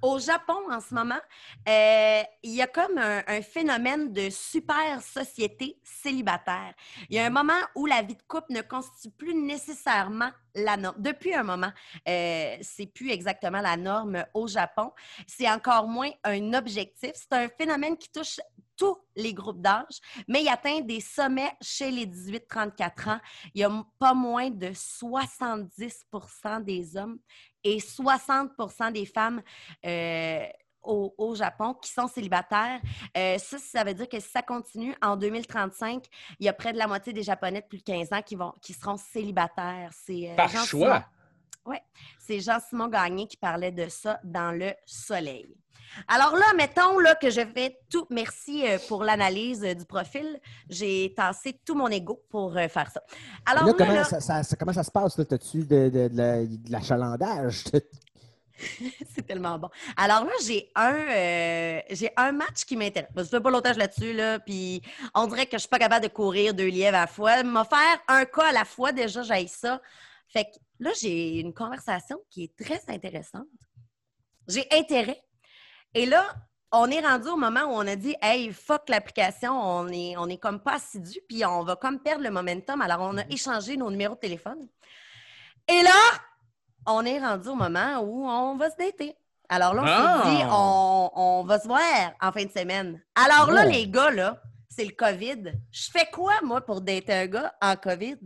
Au 0.00 0.18
Japon, 0.18 0.58
en 0.70 0.80
ce 0.80 0.94
moment, 0.94 1.20
euh, 1.68 2.22
il 2.42 2.54
y 2.54 2.62
a 2.62 2.66
comme 2.66 2.98
un, 2.98 3.42
phénomène 3.42 4.12
de 4.12 4.30
super 4.30 5.00
société 5.02 5.78
célibataire. 5.82 6.74
Il 7.08 7.16
y 7.16 7.18
a 7.18 7.26
un 7.26 7.30
moment 7.30 7.60
où 7.74 7.86
la 7.86 8.02
vie 8.02 8.16
de 8.16 8.22
couple 8.26 8.52
ne 8.52 8.62
constitue 8.62 9.10
plus 9.10 9.34
nécessairement 9.34 10.30
la 10.54 10.76
norme. 10.76 10.96
Depuis 10.98 11.34
un 11.34 11.42
moment, 11.44 11.72
euh, 12.08 12.56
c'est 12.62 12.86
plus 12.86 13.10
exactement 13.10 13.60
la 13.60 13.76
norme 13.76 14.24
au 14.34 14.46
Japon. 14.46 14.92
C'est 15.26 15.50
encore 15.50 15.86
moins 15.86 16.10
un 16.24 16.52
objectif. 16.54 17.12
C'est 17.14 17.32
un 17.32 17.48
phénomène 17.48 17.96
qui 17.96 18.10
touche 18.10 18.40
tous 18.76 18.98
les 19.14 19.34
groupes 19.34 19.60
d'âge, 19.60 20.00
mais 20.26 20.42
il 20.42 20.48
atteint 20.48 20.80
des 20.80 21.00
sommets 21.00 21.52
chez 21.60 21.90
les 21.90 22.06
18-34 22.06 23.10
ans. 23.10 23.20
Il 23.54 23.60
y 23.60 23.64
a 23.64 23.84
pas 23.98 24.14
moins 24.14 24.50
de 24.50 24.68
70% 24.68 26.64
des 26.64 26.96
hommes 26.96 27.18
et 27.64 27.78
60% 27.78 28.92
des 28.92 29.06
femmes 29.06 29.42
euh, 29.84 30.44
au, 30.82 31.14
au 31.16 31.34
Japon 31.34 31.74
qui 31.74 31.90
sont 31.90 32.08
célibataires. 32.08 32.80
Euh, 33.16 33.38
ça, 33.38 33.58
ça 33.58 33.84
veut 33.84 33.94
dire 33.94 34.08
que 34.08 34.20
si 34.20 34.28
ça 34.28 34.42
continue, 34.42 34.94
en 35.02 35.16
2035, 35.16 36.04
il 36.40 36.46
y 36.46 36.48
a 36.48 36.52
près 36.52 36.72
de 36.72 36.78
la 36.78 36.86
moitié 36.86 37.12
des 37.12 37.22
Japonais 37.22 37.60
de 37.60 37.66
plus 37.66 37.78
de 37.78 37.84
15 37.84 38.12
ans 38.12 38.22
qui, 38.22 38.36
vont, 38.36 38.52
qui 38.60 38.72
seront 38.72 38.96
célibataires. 38.96 39.90
C'est 39.92 40.30
euh, 40.30 40.36
Par 40.36 40.50
choix? 40.50 41.04
Simon- 41.64 41.78
c'est 42.18 42.40
Jean-Simon 42.40 42.88
Gagné 42.88 43.26
qui 43.26 43.36
parlait 43.36 43.72
de 43.72 43.88
ça 43.88 44.18
dans 44.24 44.52
Le 44.52 44.72
Soleil. 44.86 45.54
Alors 46.08 46.34
là, 46.36 46.46
mettons 46.56 46.98
là, 46.98 47.14
que 47.14 47.28
je 47.28 47.42
fais 47.54 47.78
tout. 47.90 48.06
Merci 48.08 48.66
euh, 48.66 48.78
pour 48.88 49.04
l'analyse 49.04 49.62
euh, 49.62 49.74
du 49.74 49.84
profil. 49.84 50.40
J'ai 50.70 51.12
tassé 51.14 51.60
tout 51.66 51.74
mon 51.74 51.88
ego 51.88 52.22
pour 52.30 52.56
euh, 52.56 52.66
faire 52.68 52.90
ça. 52.90 53.02
Alors 53.44 53.64
là, 53.66 53.72
là, 53.72 53.74
comment, 53.78 53.92
là- 53.92 54.04
Ça, 54.04 54.20
ça- 54.20 54.42
ça- 54.42 54.56
comment 54.56 54.72
ça 54.72 54.84
se 54.84 54.90
passe? 54.90 55.18
là? 55.18 55.24
T'as-tu 55.26 55.58
de, 55.64 55.90
de, 55.90 56.08
de 56.08 56.16
la- 56.16 56.46
de 56.46 56.70
l'achalandage? 56.72 57.64
C'est 59.14 59.26
tellement 59.26 59.58
bon. 59.58 59.68
Alors 59.96 60.24
là, 60.24 60.30
j'ai 60.46 60.70
un, 60.76 60.94
euh, 60.94 61.80
j'ai 61.90 62.10
un 62.16 62.32
match 62.32 62.64
qui 62.64 62.76
m'intéresse. 62.76 63.10
Je 63.16 63.24
fais 63.24 63.40
pas 63.40 63.50
l'otage 63.50 63.76
là-dessus, 63.76 64.12
là, 64.12 64.38
puis 64.38 64.80
on 65.14 65.26
dirait 65.26 65.46
que 65.46 65.52
je 65.56 65.62
suis 65.62 65.68
pas 65.68 65.78
capable 65.80 66.04
de 66.04 66.10
courir 66.12 66.54
deux 66.54 66.68
lièvres 66.68 66.96
à 66.96 67.00
la 67.02 67.06
fois. 67.06 67.36
Faire 67.42 67.98
un 68.08 68.24
cas 68.24 68.48
à 68.48 68.52
la 68.52 68.64
fois, 68.64 68.92
déjà, 68.92 69.22
j'ai 69.22 69.46
ça. 69.48 69.80
Fait 70.32 70.44
que 70.46 70.58
là, 70.80 70.90
j'ai 71.00 71.38
une 71.40 71.52
conversation 71.52 72.18
qui 72.30 72.44
est 72.44 72.56
très 72.56 72.80
intéressante. 72.88 73.46
J'ai 74.48 74.66
intérêt. 74.72 75.22
Et 75.94 76.06
là, 76.06 76.26
on 76.72 76.86
est 76.90 77.00
rendu 77.00 77.28
au 77.28 77.36
moment 77.36 77.64
où 77.64 77.72
on 77.72 77.86
a 77.86 77.96
dit 77.96 78.16
Hey, 78.22 78.50
fuck 78.52 78.88
l'application, 78.88 79.52
on 79.52 79.88
est, 79.88 80.16
on 80.16 80.26
est 80.28 80.38
comme 80.38 80.60
pas 80.60 80.74
assidu, 80.76 81.18
puis 81.28 81.44
on 81.44 81.62
va 81.64 81.76
comme 81.76 82.00
perdre 82.00 82.24
le 82.24 82.30
momentum. 82.30 82.80
Alors, 82.80 83.00
on 83.02 83.18
a 83.18 83.26
échangé 83.28 83.76
nos 83.76 83.90
numéros 83.90 84.14
de 84.14 84.20
téléphone. 84.20 84.68
Et 85.68 85.82
là, 85.82 85.90
on 86.86 87.04
est 87.04 87.18
rendu 87.20 87.48
au 87.48 87.54
moment 87.54 87.98
où 88.00 88.26
on 88.26 88.56
va 88.56 88.70
se 88.70 88.76
dater. 88.76 89.14
Alors 89.48 89.74
là, 89.74 89.82
on 89.82 89.86
Ah! 89.86 90.22
s'est 90.24 90.30
dit, 90.30 90.42
on, 90.50 91.10
on 91.14 91.44
va 91.44 91.58
se 91.60 91.68
voir 91.68 92.12
en 92.22 92.32
fin 92.32 92.44
de 92.44 92.50
semaine. 92.50 93.02
Alors 93.14 93.50
là, 93.50 93.64
Oh. 93.66 93.70
les 93.70 93.86
gars, 93.86 94.10
là, 94.10 94.42
c'est 94.68 94.84
le 94.86 94.92
COVID. 94.92 95.52
Je 95.70 95.90
fais 95.90 96.06
quoi, 96.10 96.40
moi, 96.42 96.62
pour 96.62 96.80
dater 96.80 97.12
un 97.12 97.26
gars 97.26 97.54
en 97.60 97.76
COVID? 97.76 98.18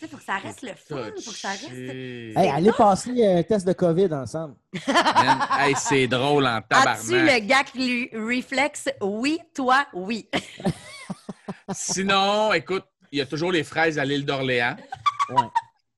Sais, 0.00 0.06
faut 0.06 0.16
que 0.16 0.22
ça 0.22 0.36
reste 0.36 0.62
le 0.62 0.74
fun, 0.76 1.10
faut 1.24 1.32
que 1.32 1.36
ça 1.36 1.48
reste... 1.50 1.64
Hey, 1.72 2.36
allez 2.50 2.70
passer 2.72 3.26
un 3.26 3.42
test 3.42 3.66
de 3.66 3.72
COVID 3.72 4.14
ensemble. 4.14 4.54
Man, 4.86 5.38
hey, 5.58 5.74
c'est 5.76 6.06
drôle 6.06 6.46
en 6.46 6.58
As-tu 6.58 6.68
tabarnak. 6.68 7.08
le 7.10 7.46
gars 7.46 7.64
qui 7.64 7.78
lui 7.78 8.10
réflexe? 8.12 8.88
Oui, 9.00 9.40
toi, 9.52 9.86
oui. 9.92 10.28
Sinon, 11.72 12.52
écoute, 12.52 12.84
il 13.10 13.18
y 13.18 13.22
a 13.22 13.26
toujours 13.26 13.52
les 13.52 13.64
fraises 13.64 13.98
à 13.98 14.04
l'île 14.04 14.24
d'Orléans. 14.24 14.76
Ouais. 15.30 15.42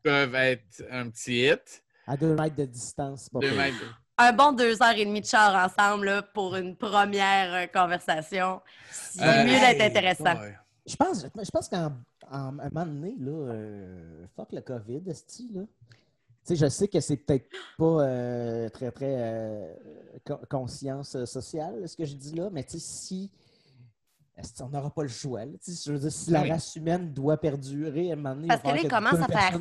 peuvent 0.02 0.34
être 0.34 0.82
un 0.90 1.08
petit 1.08 1.46
hit. 1.46 1.84
À 2.04 2.16
deux 2.16 2.34
mètres 2.34 2.56
de 2.56 2.64
distance. 2.64 3.20
c'est 3.24 3.32
pas 3.32 3.38
Deux 3.38 3.54
mètres. 3.54 3.76
Un 4.18 4.32
bon 4.32 4.50
deux 4.50 4.82
heures 4.82 4.96
et 4.96 5.04
demie 5.04 5.20
de 5.20 5.26
char 5.26 5.54
ensemble 5.54 6.06
là, 6.06 6.22
pour 6.22 6.56
une 6.56 6.74
première 6.76 7.54
euh, 7.54 7.66
conversation. 7.68 8.60
C'est 8.90 9.22
Euh, 9.22 9.44
mieux 9.44 9.52
d'être 9.60 9.80
hey, 9.80 9.82
intéressant. 9.82 10.34
Ouais. 10.40 10.56
Je 10.84 10.96
pense, 10.96 11.22
je 11.22 11.50
pense 11.52 11.68
qu'en 11.68 11.92
en, 12.30 12.58
à 12.58 12.66
un 12.66 12.70
moment 12.70 12.86
donné, 12.86 13.14
là, 13.18 13.30
euh, 13.52 14.26
fuck 14.36 14.52
le 14.52 14.60
COVID, 14.60 15.02
esti, 15.08 15.50
là. 15.54 15.62
Tu 16.46 16.56
sais, 16.56 16.56
je 16.56 16.70
sais 16.70 16.88
que 16.88 17.00
c'est 17.00 17.18
peut-être 17.18 17.48
pas 17.76 17.84
euh, 17.84 18.68
très, 18.70 18.90
très 18.90 19.14
euh, 19.18 19.74
co- 20.24 20.40
conscience 20.48 21.14
euh, 21.14 21.26
sociale, 21.26 21.86
ce 21.86 21.96
que 21.96 22.04
je 22.06 22.14
dis 22.14 22.32
là, 22.34 22.48
mais 22.50 22.64
tu 22.64 22.72
sais, 22.72 22.78
si. 22.78 23.30
on 24.62 24.68
n'aura 24.70 24.88
pas 24.88 25.02
le 25.02 25.08
choix. 25.10 25.44
là. 25.44 25.52
Tu 25.62 25.70
sais, 25.72 25.82
Je 25.84 25.92
veux 25.92 25.98
dire, 25.98 26.10
si 26.10 26.30
la 26.30 26.40
Oui. 26.42 26.50
race 26.50 26.74
humaine 26.76 27.12
doit 27.12 27.36
perdurer, 27.36 28.08
à 28.10 28.14
un 28.14 28.16
moment 28.16 28.34
donné, 28.34 28.48
Parce 28.48 28.62
que 28.62 28.68
là, 28.68 28.78
il 28.82 28.88
commence 28.88 29.20
à 29.20 29.26
faire 29.28 29.60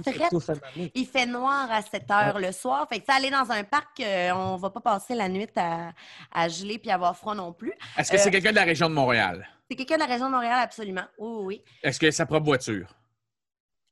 donné. 0.74 0.92
Il 0.96 1.06
fait 1.06 1.26
noir 1.26 1.70
à 1.70 1.82
7 1.82 2.10
heures 2.12 2.40
le 2.40 2.52
soir. 2.54 2.88
Fait 2.88 3.00
que, 3.02 3.06
tu 3.06 3.12
sais, 3.12 3.18
aller 3.18 3.30
dans 3.30 3.52
un 3.52 3.64
parc, 3.66 4.00
euh, 4.00 4.32
on 4.34 4.56
va 4.56 4.70
pas 4.70 4.80
passer 4.82 5.16
la 5.16 5.28
nuit 5.28 5.50
à, 5.58 5.92
à 6.32 6.48
geler 6.48 6.80
puis 6.80 6.92
avoir 6.92 7.16
froid 7.18 7.36
non 7.36 7.52
plus. 7.52 7.74
Est-ce 7.98 8.10
que 8.10 8.16
Euh, 8.16 8.20
c'est 8.24 8.32
quelqu'un 8.32 8.52
de 8.52 8.56
la 8.56 8.64
région 8.64 8.90
de 8.90 8.96
Montréal? 8.96 9.46
C'est 9.70 9.76
quelqu'un 9.76 9.96
de 9.96 10.00
la 10.02 10.08
région 10.08 10.26
de 10.28 10.32
Montréal, 10.32 10.60
absolument. 10.62 11.06
Oui, 11.20 11.30
oui, 11.30 11.46
oui. 11.46 11.64
Est-ce 11.84 12.00
que 12.00 12.10
sa 12.10 12.26
propre 12.26 12.46
voiture? 12.46 12.96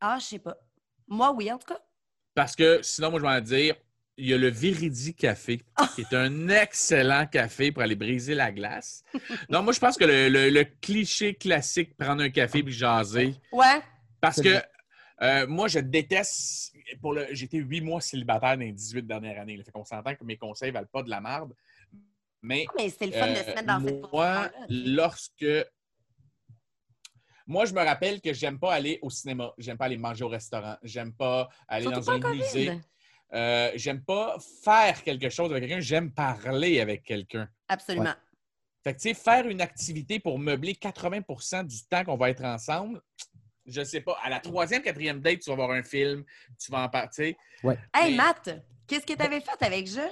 Ah, 0.01 0.17
je 0.19 0.25
sais 0.25 0.39
pas. 0.39 0.57
Moi, 1.07 1.31
oui, 1.33 1.51
en 1.51 1.57
tout 1.57 1.67
cas. 1.67 1.79
Parce 2.33 2.55
que 2.55 2.81
sinon, 2.81 3.11
moi, 3.11 3.19
je 3.19 3.25
vais 3.25 3.31
en 3.31 3.41
dire, 3.41 3.75
il 4.17 4.27
y 4.27 4.33
a 4.33 4.37
le 4.37 4.49
Viridi 4.49 5.13
Café, 5.13 5.61
qui 5.93 6.01
est 6.01 6.13
un 6.15 6.49
excellent 6.49 7.27
café 7.27 7.71
pour 7.71 7.83
aller 7.83 7.95
briser 7.95 8.33
la 8.33 8.51
glace. 8.51 9.03
Non, 9.49 9.61
moi, 9.61 9.71
je 9.73 9.79
pense 9.79 9.97
que 9.97 10.05
le, 10.05 10.29
le- 10.29 10.49
le 10.49 10.63
cliché 10.63 11.35
classique, 11.35 11.95
prendre 11.95 12.23
un 12.23 12.29
café 12.29 12.63
puis 12.63 12.73
jaser, 12.73 13.35
Ouais. 13.51 13.81
parce 14.19 14.41
que 14.41 14.59
euh, 15.21 15.45
moi, 15.47 15.67
je 15.67 15.79
déteste. 15.79 16.73
Pour 17.01 17.13
le, 17.13 17.27
j'étais 17.31 17.57
huit 17.57 17.81
mois 17.81 18.01
célibataire 18.01 18.55
dans 18.55 18.61
les 18.63 18.71
18 18.71 19.03
dernières 19.05 19.39
années. 19.41 19.57
Là, 19.57 19.63
fait 19.63 19.71
qu'on 19.71 19.83
s'entend 19.85 20.15
que 20.15 20.23
mes 20.23 20.37
conseils 20.37 20.71
valent 20.71 20.87
pas 20.91 21.03
de 21.03 21.09
la 21.09 21.19
merde. 21.21 21.53
Mais 22.41 22.65
Mais 22.77 22.89
c'était 22.89 23.07
le 23.07 23.11
fun 23.13 23.27
de 23.27 23.35
se 23.35 23.41
euh, 23.41 23.55
mettre 23.55 23.65
dans 23.65 23.85
cette 23.85 24.11
moi, 24.11 24.51
lorsque. 24.69 25.45
Moi, 27.45 27.65
je 27.65 27.73
me 27.73 27.81
rappelle 27.81 28.19
que 28.21 28.33
j'aime 28.33 28.59
pas 28.59 28.73
aller 28.73 28.99
au 29.01 29.09
cinéma. 29.09 29.53
J'aime 29.57 29.77
pas 29.77 29.85
aller 29.85 29.97
manger 29.97 30.23
au 30.25 30.27
restaurant. 30.27 30.75
J'aime 30.83 31.13
pas 31.13 31.47
aller 31.67 31.83
Surtout 31.83 31.99
dans 32.01 32.19
pas 32.19 32.27
un 32.27 32.33
musée. 32.33 32.79
Euh, 33.33 33.71
j'aime 33.75 34.03
pas 34.03 34.37
faire 34.63 35.01
quelque 35.03 35.29
chose 35.29 35.51
avec 35.51 35.63
quelqu'un. 35.63 35.79
J'aime 35.79 36.11
parler 36.11 36.81
avec 36.81 37.03
quelqu'un. 37.03 37.47
Absolument. 37.69 38.13
Fait 38.83 38.93
que, 38.93 38.99
tu 38.99 39.09
sais, 39.09 39.13
faire 39.13 39.47
une 39.47 39.61
activité 39.61 40.19
pour 40.19 40.39
meubler 40.39 40.73
80% 40.73 41.65
du 41.65 41.83
temps 41.89 42.03
qu'on 42.03 42.17
va 42.17 42.29
être 42.29 42.43
ensemble, 42.43 43.01
je 43.65 43.83
sais 43.83 44.01
pas. 44.01 44.17
À 44.23 44.29
la 44.29 44.39
troisième, 44.39 44.81
quatrième 44.81 45.19
date, 45.19 45.39
tu 45.39 45.49
vas 45.49 45.55
voir 45.55 45.71
un 45.71 45.83
film, 45.83 46.23
tu 46.59 46.71
vas 46.71 46.83
en 46.83 46.89
partir. 46.89 47.35
Hey, 47.63 47.75
Mais- 47.95 48.11
Matt, 48.15 48.49
qu'est-ce 48.87 49.05
que 49.05 49.13
tu 49.13 49.21
avais 49.21 49.41
fait 49.41 49.61
avec 49.61 49.87
Jeu? 49.87 50.07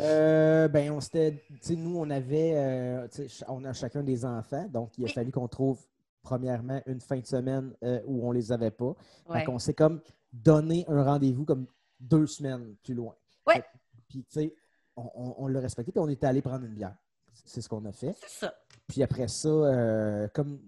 Euh, 0.00 0.68
ben, 0.68 0.90
on 0.92 1.00
s'était. 1.00 1.42
Nous, 1.70 1.96
on 1.98 2.08
avait. 2.10 2.52
euh, 2.56 3.08
on 3.48 3.64
a 3.64 3.72
chacun 3.72 4.02
des 4.02 4.24
enfants, 4.24 4.66
donc 4.68 4.96
il 4.98 5.04
a 5.04 5.06
Oui. 5.06 5.12
fallu 5.12 5.30
qu'on 5.32 5.48
trouve, 5.48 5.80
premièrement, 6.22 6.80
une 6.86 7.00
fin 7.00 7.18
de 7.18 7.26
semaine 7.26 7.72
euh, 7.82 8.00
où 8.06 8.26
on 8.26 8.32
les 8.32 8.52
avait 8.52 8.70
pas. 8.70 8.94
Ouais. 9.28 9.40
Fait 9.40 9.44
qu'on 9.44 9.58
s'est 9.58 9.74
comme 9.74 10.00
donné 10.32 10.84
un 10.88 11.02
rendez-vous 11.02 11.44
comme 11.44 11.66
deux 12.00 12.26
semaines 12.26 12.76
plus 12.84 12.94
loin. 12.94 13.14
Fait- 13.48 13.64
Puis, 14.08 14.24
tu 14.24 14.40
sais, 14.40 14.54
on, 14.96 15.10
on- 15.14 15.34
on 15.38 15.46
l'a 15.48 15.60
respecté, 15.60 15.90
puis 15.92 16.00
on 16.00 16.08
était 16.08 16.26
allé 16.26 16.42
prendre 16.42 16.64
une 16.64 16.74
bière. 16.74 16.96
C'est 17.44 17.60
ce 17.60 17.68
qu'on 17.68 17.84
a 17.84 17.92
fait. 17.92 18.14
C'est 18.20 18.30
ça. 18.46 18.54
Puis 18.86 19.02
après 19.02 19.28
ça, 19.28 19.48
euh, 19.48 20.28
comme 20.34 20.60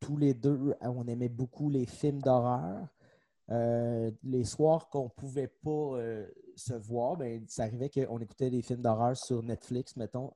tous 0.00 0.16
les 0.16 0.34
deux, 0.34 0.74
on 0.82 1.06
aimait 1.08 1.28
beaucoup 1.28 1.68
les 1.70 1.86
films 1.86 2.20
d'horreur. 2.22 2.86
Les 3.50 4.44
soirs 4.44 4.88
qu'on 4.90 5.08
pouvait 5.08 5.48
pas 5.48 5.96
se 6.58 6.74
voir, 6.74 7.16
ben, 7.16 7.44
ça 7.48 7.64
arrivait 7.64 7.90
qu'on 7.90 8.18
écoutait 8.18 8.50
des 8.50 8.62
films 8.62 8.82
d'horreur 8.82 9.16
sur 9.16 9.42
Netflix, 9.42 9.96
mettons, 9.96 10.32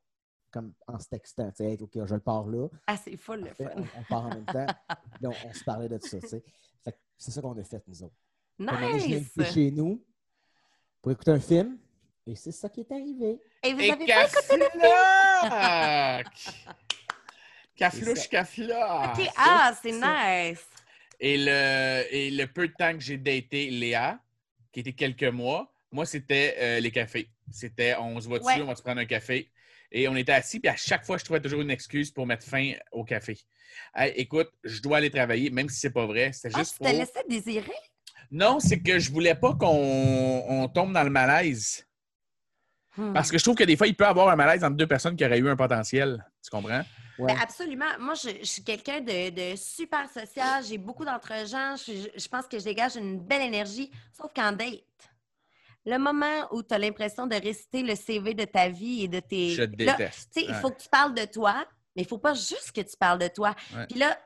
comme 0.51 0.73
en 0.87 0.99
se 0.99 1.09
textant. 1.09 1.49
Tu 1.51 1.57
sais, 1.57 1.71
Hey, 1.73 1.79
OK, 1.83 1.91
je 1.95 2.15
le 2.15 2.21
pars 2.21 2.47
là. 2.47 2.69
Ah, 2.87 2.97
c'est 2.97 3.17
full 3.17 3.41
le 3.41 3.53
Fait, 3.55 3.65
fun. 3.65 3.73
on, 3.77 4.01
on 4.01 4.03
part 4.05 4.27
en 4.27 4.29
même 4.31 4.45
temps. 4.45 4.67
Puis 5.15 5.27
on, 5.27 5.33
on 5.49 5.53
se 5.53 5.65
parlait 5.65 5.89
de 5.89 5.99
ça. 5.99 6.21
tu 6.21 6.29
sais. 6.29 6.43
Fait 6.85 6.93
que 6.93 6.99
C'est 7.17 7.31
ça 7.31 7.41
qu'on 7.43 7.57
a 7.59 7.65
fait, 7.65 7.83
nous 7.87 8.03
autres. 8.03 8.15
Nice! 8.59 9.05
invité 9.05 9.45
chez 9.47 9.71
nous 9.71 10.05
pour 11.01 11.13
écouter 11.13 11.31
un 11.33 11.41
film. 11.41 11.79
Et 12.27 12.37
c'est 12.37 12.53
ça 12.53 12.69
qui 12.69 12.81
est 12.81 12.93
arrivé. 12.93 13.41
Et 13.65 13.73
vous 13.73 13.81
Et 13.81 13.91
avez 13.91 14.07
pas 14.07 14.27
écouté 14.27 14.57
le 14.59 14.69
film? 14.71 16.25
Caflouche, 17.75 18.29
caflac! 18.31 19.19
Ok, 19.19 19.29
ah, 19.37 19.73
c'est 19.83 19.93
nice! 19.93 20.67
Et 21.19 21.37
le, 21.39 22.05
et 22.15 22.31
le 22.31 22.47
peu 22.47 22.69
de 22.69 22.75
temps 22.75 22.93
que 22.93 23.01
j'ai 23.01 23.17
daté 23.17 23.71
Léa, 23.71 24.21
qui 24.73 24.81
était 24.81 24.93
quelques 24.93 25.25
mois, 25.25 25.72
moi, 25.93 26.07
c'était 26.07 26.57
euh, 26.59 26.81
les 26.81 26.91
cafés. 26.91 27.31
C'était 27.51 27.95
on 27.97 28.21
se 28.21 28.27
voit 28.29 28.39
dessus, 28.39 28.49
Ouais. 28.51 28.63
on 28.63 28.67
va 28.67 28.75
se 28.77 28.83
prendre 28.83 29.01
un 29.01 29.05
café? 29.07 29.51
Et 29.95 30.09
on 30.09 30.17
était 30.17 30.33
assis, 30.33 30.59
puis 30.59 30.71
à 30.71 30.77
chaque 30.77 31.05
fois, 31.05 31.19
je 31.19 31.25
trouvais 31.25 31.41
toujours 31.41 31.61
une 31.61 31.71
excuse 31.71 32.11
pour 32.11 32.27
mettre 32.27 32.47
fin 32.47 32.73
au 32.93 33.05
café. 33.05 33.39
Hey, 33.95 34.13
écoute, 34.17 34.49
je 34.65 34.81
dois 34.81 34.97
aller 34.99 35.11
travailler, 35.11 35.51
même 35.51 35.69
si 35.69 35.79
c'est 35.81 35.91
pas 35.93 36.07
vrai. 36.07 36.33
C'était 36.33 36.55
Ah, 36.55 36.59
juste 36.61 36.73
tu 36.73 36.79
pour. 36.79 36.87
te 36.87 36.93
laissais 36.97 37.25
désirer? 37.29 37.73
Non, 38.31 38.59
c'est 38.59 38.81
que 38.81 38.99
je 38.99 39.13
voulais 39.13 39.35
pas 39.35 39.53
qu'on 39.55 40.45
on 40.49 40.67
tombe 40.69 40.95
dans 40.95 41.03
le 41.03 41.11
malaise. 41.11 41.87
Hmm. 42.97 43.13
Parce 43.13 43.31
que 43.31 43.37
je 43.39 43.43
trouve 43.45 43.55
que 43.57 43.65
des 43.65 43.77
fois, 43.77 43.87
il 43.87 43.95
peut 43.95 44.05
y 44.05 44.07
avoir 44.07 44.29
un 44.31 44.37
malaise 44.37 44.65
entre 44.65 44.77
deux 44.77 44.87
personnes 44.87 45.17
qui 45.17 45.25
auraient 45.25 45.39
eu 45.39 45.49
un 45.49 45.57
potentiel. 45.57 46.25
Tu 46.43 46.51
comprends? 46.51 46.83
Ouais. 47.19 47.35
Ben, 47.35 47.39
absolument. 47.43 47.87
Moi, 48.01 48.15
je, 48.15 48.31
je 48.41 48.45
suis 48.47 48.65
quelqu'un 48.65 49.01
de, 49.01 49.31
de 49.31 49.57
super 49.57 50.09
social. 50.11 50.63
J'ai 50.65 50.79
beaucoup 50.79 51.05
d'entre-gens. 51.05 51.77
Je, 51.77 52.09
je 52.19 52.29
pense 52.29 52.47
que 52.47 52.59
je 52.59 52.65
dégage 52.65 52.97
une 52.97 53.19
belle 53.21 53.43
énergie. 53.43 53.91
Sauf 54.17 54.33
qu'en 54.35 54.53
date, 54.53 54.81
le 55.85 55.99
moment 55.99 56.47
où 56.53 56.63
tu 56.63 56.75
as 56.75 56.79
l'impression 56.79 57.27
de 57.27 57.35
réciter 57.35 57.83
le 57.83 57.95
CV 57.95 58.35
de 58.35 58.45
ta 58.45 58.69
vie 58.69 59.05
et 59.05 59.09
de 59.09 59.21
tes. 59.21 59.51
Je 59.51 59.65
te 59.65 59.83
Là, 59.85 59.97
déteste. 59.97 60.31
Tu 60.35 60.41
sais, 60.41 60.47
il 60.49 60.55
faut 60.55 60.71
que 60.71 60.81
tu 60.81 60.89
parles 60.89 61.15
de 61.15 61.25
toi, 61.25 61.65
mais 61.97 62.03
il 62.03 62.09
faut 62.09 62.19
pas 62.19 62.35
juste 62.35 62.73
que 62.75 62.81
tu 62.81 62.97
parles 62.97 63.19
de 63.19 63.29
toi. 63.29 63.55
Ouais. 63.75 63.87
Puis 63.89 63.99
là, 63.99 64.17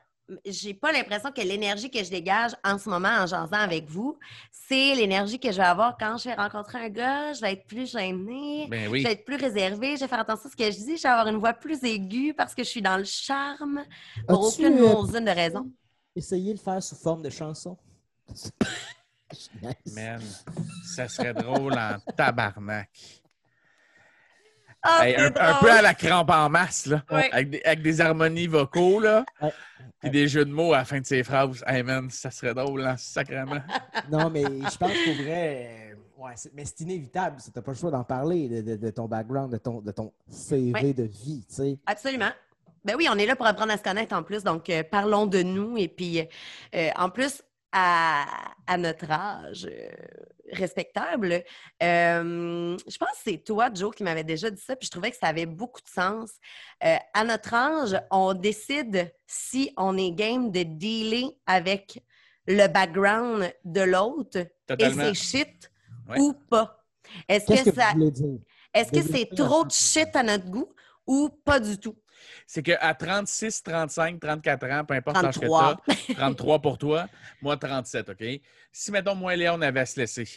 j'ai 0.45 0.73
pas 0.73 0.91
l'impression 0.91 1.31
que 1.31 1.41
l'énergie 1.41 1.89
que 1.89 2.03
je 2.03 2.09
dégage 2.09 2.51
en 2.63 2.77
ce 2.77 2.89
moment 2.89 3.09
en 3.09 3.25
jasant 3.25 3.53
avec 3.53 3.89
vous, 3.89 4.17
c'est 4.51 4.93
l'énergie 4.93 5.39
que 5.39 5.51
je 5.51 5.57
vais 5.57 5.63
avoir 5.63 5.97
quand 5.97 6.17
je 6.17 6.25
vais 6.25 6.35
rencontrer 6.35 6.79
un 6.79 6.89
gars. 6.89 7.33
Je 7.33 7.41
vais 7.41 7.53
être 7.53 7.65
plus 7.65 7.89
gênée. 7.89 8.67
Ben 8.69 8.85
Je 8.85 9.03
vais 9.03 9.13
être 9.13 9.25
plus 9.25 9.37
réservée, 9.37 9.95
je 9.95 10.01
vais 10.01 10.07
faire 10.07 10.19
attention 10.19 10.49
à 10.49 10.51
ce 10.51 10.55
que 10.55 10.65
je 10.65 10.77
dis, 10.77 10.97
je 10.97 11.03
vais 11.03 11.09
avoir 11.09 11.27
une 11.27 11.37
voix 11.37 11.53
plus 11.53 11.81
aiguë 11.83 12.33
parce 12.33 12.53
que 12.53 12.63
je 12.63 12.69
suis 12.69 12.81
dans 12.81 12.97
le 12.97 13.05
charme 13.05 13.83
pour 14.27 14.47
aucune 14.47 14.77
euh, 14.79 15.19
de 15.21 15.29
raison. 15.35 15.71
Essayez 16.15 16.53
de 16.53 16.57
le 16.57 16.63
faire 16.63 16.83
sous 16.83 16.95
forme 16.95 17.21
de 17.21 17.29
chanson? 17.29 17.77
Nice. 19.61 19.93
Man, 19.95 20.21
ça 20.95 21.07
serait 21.07 21.33
drôle 21.33 21.73
en 21.73 21.97
tabarnak. 22.15 22.89
Ah, 24.83 25.05
Hey, 25.07 25.15
un, 25.15 25.31
peu 25.31 25.71
à 25.71 25.81
la 25.81 25.93
crampe 25.93 26.29
en 26.29 26.49
masse, 26.49 26.85
là. 26.85 27.03
Ouais. 27.11 27.29
Avec, 27.31 27.49
des, 27.49 27.61
avec 27.63 27.81
des 27.81 27.99
harmonies 27.99 28.47
vocaux, 28.47 28.99
là. 28.99 29.25
Ouais. 29.41 29.51
Puis 29.99 30.09
des 30.11 30.27
jeux 30.27 30.45
de 30.45 30.51
mots 30.51 30.73
à 30.73 30.77
la 30.77 30.85
fin 30.85 30.99
de 31.01 31.05
ses 31.05 31.23
phrases. 31.23 31.63
Hey 31.67 31.81
man, 31.83 32.09
ça 32.11 32.29
serait 32.31 32.53
drôle, 32.53 32.85
hein, 32.85 32.95
sacrément. 32.97 33.59
Non, 34.11 34.29
mais 34.29 34.43
je 34.43 34.77
pense 34.77 34.91
qu'au 34.93 35.23
vrai, 35.23 35.91
euh, 35.91 36.23
ouais, 36.23 36.31
c'est- 36.35 36.51
mais 36.53 36.63
c'est 36.63 36.81
inévitable. 36.81 37.37
Tu 37.43 37.49
n'as 37.53 37.61
pas 37.61 37.71
le 37.71 37.77
choix 37.77 37.91
d'en 37.91 38.03
parler 38.03 38.47
de, 38.47 38.61
de- 38.61 38.75
de 38.77 38.89
ton 38.91 39.05
background, 39.07 39.51
de 39.51 39.57
ton, 39.57 39.81
de 39.81 39.91
ton 39.91 40.13
CV 40.29 40.71
Ouais. 40.71 40.93
de 40.93 41.03
vie. 41.03 41.43
tu 41.49 41.55
sais. 41.55 41.79
Absolument. 41.85 42.29
Ben 42.85 42.95
oui, 42.95 43.07
on 43.11 43.17
est 43.17 43.25
là 43.25 43.35
pour 43.35 43.47
apprendre 43.47 43.73
à 43.73 43.77
se 43.77 43.83
connaître 43.83 44.15
en 44.15 44.23
plus, 44.23 44.43
donc 44.43 44.69
euh, 44.69 44.83
parlons 44.83 45.25
de 45.25 45.41
nous. 45.41 45.77
Et 45.77 45.89
puis, 45.89 46.21
euh, 46.75 46.89
en 46.95 47.09
plus, 47.09 47.41
à, 47.71 48.25
à 48.65 48.77
notre 48.77 49.09
âge 49.11 49.67
euh, 49.69 49.89
respectable, 50.51 51.43
euh, 51.83 52.77
je 52.87 52.97
pense 52.97 53.09
que 53.09 53.17
c'est 53.25 53.43
toi, 53.43 53.69
Joe, 53.73 53.93
qui 53.93 54.03
m'avait 54.03 54.23
déjà 54.23 54.49
dit 54.49 54.61
ça, 54.61 54.75
puis 54.75 54.85
je 54.85 54.91
trouvais 54.91 55.11
que 55.11 55.17
ça 55.17 55.27
avait 55.27 55.45
beaucoup 55.45 55.81
de 55.81 55.89
sens. 55.89 56.31
Euh, 56.83 56.95
à 57.13 57.23
notre 57.23 57.53
âge, 57.53 58.01
on 58.11 58.33
décide 58.33 59.13
si 59.25 59.73
on 59.77 59.97
est 59.97 60.11
game 60.11 60.51
de 60.51 60.63
dealer 60.63 61.31
avec 61.45 62.01
le 62.47 62.67
background 62.67 63.53
de 63.65 63.81
l'autre 63.81 64.47
et 64.79 64.89
ses 64.91 65.13
shit 65.13 65.71
Ouais. 66.09 66.19
ou 66.21 66.33
pas. 66.33 66.85
Est-ce 67.27 67.45
que, 67.45 67.69
que 67.69 67.75
ça, 67.75 67.91
est-ce 68.73 68.91
que 68.93 69.01
c'est 69.01 69.29
trop 69.35 69.65
de 69.65 69.71
shit 69.71 70.15
à 70.15 70.23
notre 70.23 70.45
goût 70.49 70.73
ou 71.05 71.27
pas 71.43 71.59
du 71.59 71.77
tout? 71.77 71.97
C'est 72.45 72.63
qu'à 72.63 72.93
36, 72.93 73.63
35, 73.63 74.19
34 74.19 74.65
ans, 74.71 74.85
peu 74.85 74.93
importe 74.93 75.21
l'âge 75.21 75.35
que 75.35 75.45
33. 75.45 75.81
tu 75.85 76.11
as, 76.11 76.15
33 76.15 76.61
pour 76.61 76.77
toi, 76.77 77.07
moi 77.41 77.57
37, 77.57 78.09
OK? 78.09 78.23
Si, 78.71 78.91
mettons, 78.91 79.15
moi 79.15 79.33
et 79.33 79.37
Léon, 79.37 79.55
on 79.55 79.61
avait 79.61 79.81
à 79.81 79.85
se 79.85 79.99
laisser, 79.99 80.27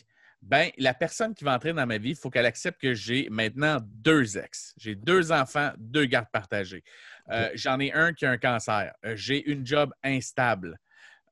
ben 0.43 0.71
la 0.79 0.95
personne 0.95 1.35
qui 1.35 1.45
va 1.45 1.55
entrer 1.55 1.73
dans 1.73 1.87
ma 1.87 1.99
vie, 1.99 2.11
il 2.11 2.17
faut 2.17 2.31
qu'elle 2.31 2.47
accepte 2.47 2.81
que 2.81 2.95
j'ai 2.95 3.29
maintenant 3.31 3.79
deux 3.83 4.39
ex. 4.39 4.75
J'ai 4.79 4.95
deux 4.95 5.33
enfants, 5.33 5.73
deux 5.77 6.07
gardes 6.07 6.31
partagés. 6.33 6.83
Euh, 7.31 7.51
J'en 7.55 7.79
ai 7.79 7.93
un 7.93 8.12
qui 8.12 8.25
a 8.25 8.31
un 8.31 8.39
cancer. 8.39 8.93
Euh, 9.05 9.15
j'ai 9.17 9.51
une 9.51 9.67
job 9.67 9.93
instable. 10.03 10.79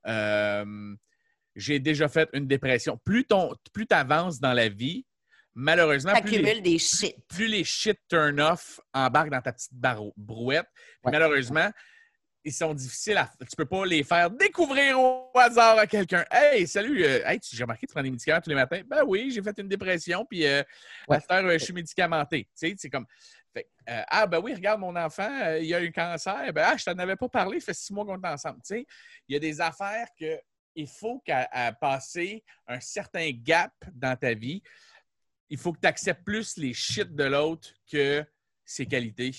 Euh, 0.05 0.95
j'ai 1.55 1.79
déjà 1.79 2.07
fait 2.07 2.29
une 2.33 2.47
dépression. 2.47 2.99
Plus 3.03 3.25
tu 3.25 3.35
plus 3.73 3.87
avances 3.89 4.39
dans 4.39 4.53
la 4.53 4.69
vie, 4.69 5.05
malheureusement, 5.55 6.13
plus 6.21 6.41
les, 6.41 6.61
des 6.61 6.77
shit. 6.79 7.15
plus 7.27 7.47
les 7.47 7.63
shit 7.63 7.99
turn 8.07 8.39
off 8.39 8.79
embarquent 8.93 9.31
dans 9.31 9.41
ta 9.41 9.51
petite 9.53 9.73
barreau- 9.73 10.13
brouette. 10.17 10.67
Ouais. 11.03 11.11
Malheureusement, 11.11 11.69
ils 12.43 12.53
sont 12.53 12.73
difficiles 12.73 13.17
à. 13.17 13.29
Tu 13.41 13.55
peux 13.55 13.65
pas 13.65 13.85
les 13.85 14.03
faire 14.03 14.29
découvrir 14.31 14.99
au 14.99 15.31
hasard 15.35 15.77
à 15.77 15.85
quelqu'un. 15.87 16.23
Hey, 16.31 16.65
salut, 16.67 17.03
euh, 17.03 17.21
hey, 17.25 17.39
j'ai 17.43 17.63
remarqué 17.63 17.85
que 17.85 17.91
tu 17.91 17.93
prends 17.93 18.03
des 18.03 18.11
médicaments 18.11 18.39
tous 18.41 18.49
les 18.49 18.55
matins? 18.55 18.81
Ben 18.87 19.03
oui, 19.05 19.29
j'ai 19.31 19.41
fait 19.41 19.57
une 19.59 19.67
dépression, 19.67 20.25
puis 20.25 20.45
euh, 20.45 20.63
Ouais. 21.07 21.17
à 21.17 21.19
cette 21.19 21.31
heure, 21.31 21.45
euh, 21.45 21.53
je 21.57 21.63
suis 21.65 21.73
médicamenté. 21.73 22.43
Tu 22.57 22.69
sais, 22.69 22.75
c'est 22.77 22.89
comme. 22.89 23.05
Fait 23.53 23.67
euh, 23.89 24.03
ah, 24.07 24.27
ben 24.27 24.39
oui, 24.39 24.53
regarde 24.53 24.79
mon 24.79 24.95
enfant, 24.95 25.55
il 25.59 25.73
a 25.73 25.81
eu 25.81 25.87
un 25.87 25.91
cancer. 25.91 26.53
Ben, 26.53 26.65
ah, 26.67 26.77
je 26.77 26.85
t'en 26.85 26.97
avais 26.97 27.15
pas 27.15 27.27
parlé, 27.27 27.59
ça 27.59 27.67
fait 27.67 27.73
six 27.73 27.91
mois 27.93 28.05
qu'on 28.05 28.21
est 28.21 28.27
ensemble. 28.27 28.61
Tu 28.65 28.75
sais, 28.75 28.85
il 29.27 29.33
y 29.33 29.35
a 29.35 29.39
des 29.39 29.59
affaires 29.59 30.07
que 30.17 30.39
il 30.75 30.87
faut 30.87 31.19
qu'à 31.25 31.47
passer 31.81 32.43
un 32.67 32.79
certain 32.79 33.31
gap 33.33 33.73
dans 33.91 34.15
ta 34.15 34.33
vie, 34.33 34.61
il 35.49 35.57
faut 35.57 35.73
que 35.73 35.79
tu 35.79 35.87
acceptes 35.87 36.23
plus 36.23 36.57
les 36.57 36.73
shit 36.73 37.15
de 37.15 37.23
l'autre 37.23 37.69
que 37.91 38.23
ses 38.65 38.85
qualités 38.85 39.33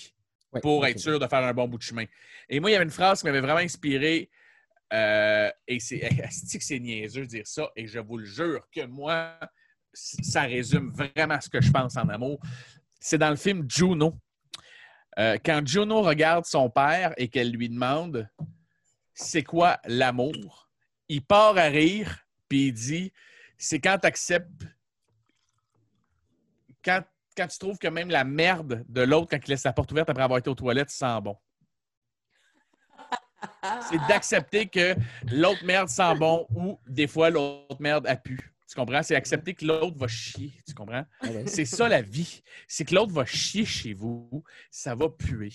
Ouais, 0.53 0.61
pour 0.61 0.85
être 0.85 0.99
sûr 0.99 1.19
de 1.21 1.27
faire 1.29 1.45
un 1.45 1.55
bon 1.55 1.69
bout 1.69 1.79
de 1.79 1.83
chemin. 1.83 2.05
Et 2.49 2.59
moi, 2.59 2.71
il 2.71 2.73
y 2.73 2.77
avait 2.77 2.85
une 2.85 2.91
phrase 2.91 3.21
qui 3.21 3.27
m'avait 3.27 3.41
vraiment 3.41 3.61
inspiré. 3.61 4.31
euh, 4.93 5.49
et 5.69 5.79
c'est 5.79 6.01
que 6.59 6.65
c'est 6.65 6.81
niaiseux 6.81 7.23
de 7.23 7.27
dire 7.27 7.47
ça. 7.47 7.71
Et 7.77 7.87
je 7.87 8.01
vous 8.01 8.19
le 8.19 8.25
jure 8.25 8.67
que 8.75 8.85
moi, 8.87 9.39
ça 9.93 10.43
résume 10.43 10.91
vraiment 10.93 11.41
ce 11.41 11.49
que 11.49 11.61
je 11.61 11.71
pense 11.71 11.97
en 11.97 12.09
amour. 12.09 12.41
C'est 12.99 13.19
dans 13.19 13.31
le 13.31 13.37
film 13.37 13.65
Juno. 13.71 14.19
Euh, 15.19 15.39
quand 15.45 15.65
Juno 15.65 16.03
regarde 16.03 16.45
son 16.47 16.69
père 16.69 17.15
et 17.17 17.29
qu'elle 17.29 17.53
lui 17.53 17.69
demande 17.69 18.29
c'est 19.15 19.43
quoi 19.43 19.79
l'amour, 19.85 20.69
il 21.09 21.23
part 21.23 21.59
à 21.59 21.65
rire 21.65 22.25
puis 22.49 22.69
il 22.69 22.73
dit 22.73 23.13
c'est 23.59 23.81
quand 23.81 23.99
tu 23.99 24.07
acceptes 24.07 24.67
quand, 26.85 27.03
quand 27.37 27.47
tu 27.47 27.59
trouves 27.59 27.79
que 27.79 27.89
même 27.89 28.11
la 28.11 28.25
merde 28.25 28.85
de 28.89 29.03
l'autre, 29.03 29.29
quand 29.31 29.39
il 29.45 29.51
laisse 29.51 29.65
la 29.65 29.73
porte 29.73 29.91
ouverte 29.93 30.11
après 30.11 30.23
avoir 30.23 30.39
été 30.39 30.51
aux 30.51 30.55
toilettes, 30.55 30.91
sent 30.91 31.21
bon. 31.23 31.37
C'est 33.89 33.99
d'accepter 34.09 34.67
que 34.67 34.95
l'autre 35.31 35.65
merde 35.65 35.89
sent 35.89 36.15
bon 36.17 36.47
ou 36.55 36.79
des 36.87 37.07
fois 37.07 37.31
l'autre 37.31 37.81
merde 37.81 38.07
a 38.07 38.17
pu. 38.17 38.53
Tu 38.69 38.77
comprends? 38.77 39.03
C'est 39.03 39.17
accepter 39.17 39.55
que 39.55 39.65
l'autre 39.65 39.99
va 39.99 40.07
chier. 40.07 40.55
Tu 40.67 40.75
comprends? 40.75 41.05
Ah. 41.23 41.27
C'est 41.47 41.65
ça 41.65 41.89
la 41.89 42.03
vie. 42.03 42.43
C'est 42.69 42.85
que 42.85 42.95
l'autre 42.95 43.13
va 43.13 43.25
chier 43.25 43.65
chez 43.65 43.95
vous, 43.95 44.45
ça 44.71 44.95
va 44.95 45.09
puer. 45.09 45.53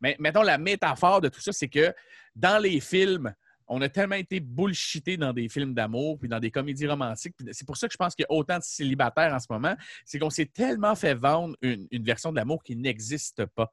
Mais 0.00 0.16
mettons, 0.18 0.42
la 0.42 0.58
métaphore 0.58 1.20
de 1.20 1.28
tout 1.28 1.40
ça, 1.40 1.52
c'est 1.52 1.68
que 1.68 1.94
dans 2.34 2.60
les 2.60 2.80
films, 2.80 3.32
on 3.68 3.80
a 3.80 3.88
tellement 3.88 4.16
été 4.16 4.40
bullshité 4.40 5.16
dans 5.16 5.32
des 5.32 5.48
films 5.48 5.74
d'amour 5.74 6.18
puis 6.18 6.28
dans 6.28 6.40
des 6.40 6.50
comédies 6.50 6.86
romantiques. 6.86 7.34
C'est 7.52 7.66
pour 7.66 7.76
ça 7.76 7.86
que 7.86 7.92
je 7.92 7.96
pense 7.96 8.14
qu'il 8.14 8.24
y 8.28 8.32
a 8.32 8.36
autant 8.36 8.58
de 8.58 8.62
célibataires 8.62 9.34
en 9.34 9.38
ce 9.38 9.46
moment. 9.50 9.74
C'est 10.04 10.18
qu'on 10.18 10.30
s'est 10.30 10.46
tellement 10.46 10.94
fait 10.94 11.14
vendre 11.14 11.56
une, 11.62 11.86
version 12.02 12.30
de 12.30 12.36
l'amour 12.36 12.62
qui 12.62 12.76
n'existe 12.76 13.44
pas. 13.46 13.72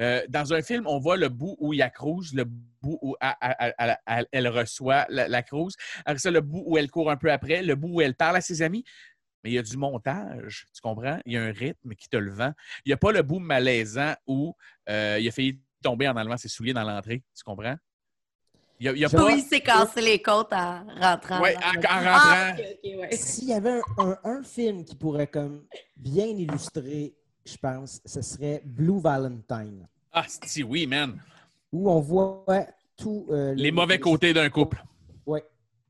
Euh, 0.00 0.22
dans 0.28 0.52
un 0.52 0.62
film, 0.62 0.86
on 0.86 0.98
voit 0.98 1.16
le 1.16 1.28
bout 1.28 1.56
où 1.58 1.72
il 1.72 1.78
y 1.78 1.82
a 1.82 1.90
Cruz, 1.90 2.32
le 2.34 2.44
bout 2.44 2.98
où 3.02 3.16
elle, 3.20 4.48
reçoit 4.48 5.06
la, 5.08 5.28
la 5.28 5.42
Cruz. 5.42 5.72
Après 6.04 6.18
ça, 6.18 6.30
le 6.30 6.40
bout 6.40 6.62
où 6.66 6.78
elle 6.78 6.90
court 6.90 7.10
un 7.10 7.16
peu 7.16 7.30
après, 7.32 7.62
le 7.62 7.74
bout 7.74 7.88
où 7.88 8.00
elle 8.00 8.14
parle 8.14 8.36
à 8.36 8.40
ses 8.40 8.62
amis. 8.62 8.84
Mais 9.42 9.50
il 9.50 9.54
y 9.54 9.58
a 9.58 9.62
du 9.62 9.76
montage, 9.76 10.66
tu 10.72 10.80
comprends? 10.80 11.18
Il 11.26 11.32
y 11.32 11.36
a 11.36 11.42
un 11.42 11.50
rythme 11.50 11.94
qui 11.94 12.08
te 12.08 12.16
le 12.16 12.30
vend. 12.30 12.52
Il 12.84 12.90
n'y 12.90 12.92
a 12.92 12.96
pas 12.96 13.10
le 13.10 13.22
bout 13.22 13.40
malaisant 13.40 14.14
où 14.26 14.54
euh, 14.88 15.18
il 15.20 15.26
a 15.26 15.32
failli 15.32 15.60
tomber 15.82 16.08
en 16.08 16.16
enlevant 16.16 16.36
ses 16.36 16.48
souliers 16.48 16.72
dans 16.72 16.84
l'entrée, 16.84 17.24
tu 17.36 17.42
comprends? 17.44 17.76
Il 18.82 18.86
y 18.86 18.88
a, 18.88 18.92
il 18.94 18.98
y 18.98 19.04
a 19.04 19.08
Je- 19.08 19.16
pas... 19.16 19.26
Oui, 19.26 19.34
il 19.36 19.42
s'est 19.44 19.60
cassé 19.60 20.00
les 20.00 20.20
côtes 20.20 20.52
en 20.52 20.84
rentrant. 21.00 21.38
Dans 21.38 21.44
en, 21.44 21.72
rentrant. 21.72 21.88
Ah, 22.04 22.52
ouais. 22.56 23.08
S'il 23.12 23.48
y 23.48 23.52
avait 23.52 23.70
un, 23.70 23.82
un- 23.98 24.18
un 24.24 24.42
film 24.42 24.84
qui 24.84 24.96
pourrait 24.96 25.28
comme 25.28 25.62
bien 25.96 26.26
illustrer, 26.26 27.14
je 27.46 27.56
pense, 27.58 28.00
ce 28.04 28.20
serait 28.22 28.60
Blue 28.64 29.00
Valentine, 29.00 29.86
Ah, 30.12 30.24
si, 30.26 30.64
oui, 30.64 30.88
man. 30.88 31.16
où 31.70 31.88
on 31.88 32.00
voit 32.00 32.44
tout. 32.96 33.26
euh, 33.30 33.54
Les 33.54 33.70
le- 33.70 33.76
mauvais 33.76 34.00
côtés 34.00 34.32
d'un 34.32 34.50
couple. 34.50 34.82
Ouais. 35.26 35.44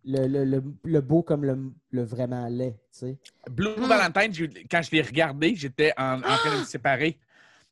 Le, 0.05 0.27
le, 0.27 0.45
le, 0.45 0.63
le 0.85 1.01
beau 1.01 1.23
comme 1.23 1.47
le, 1.47 1.73
le 1.93 2.03
vraiment 2.05 2.47
laid, 2.49 2.73
tu 2.93 2.99
sais. 2.99 3.19
Blue 3.51 3.71
Mm. 3.75 3.87
Valentine, 3.87 4.51
quand 4.71 4.83
je 4.83 4.91
l'ai 4.91 5.01
regardé, 5.01 5.55
j'étais 5.57 5.95
en, 5.97 6.19
en 6.19 6.21
train 6.37 6.57
de 6.57 6.61
me 6.61 6.65
séparer 6.67 7.19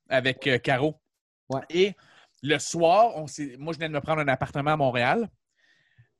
avec 0.08 0.46
euh, 0.46 0.56
Caro. 0.56 0.94
Ouais. 1.50 1.60
Et 1.68 1.92
le 2.42 2.58
soir, 2.58 3.16
on 3.16 3.26
moi, 3.58 3.72
je 3.72 3.78
venais 3.78 3.88
de 3.88 3.94
me 3.94 4.00
prendre 4.00 4.20
un 4.20 4.28
appartement 4.28 4.72
à 4.72 4.76
Montréal. 4.76 5.28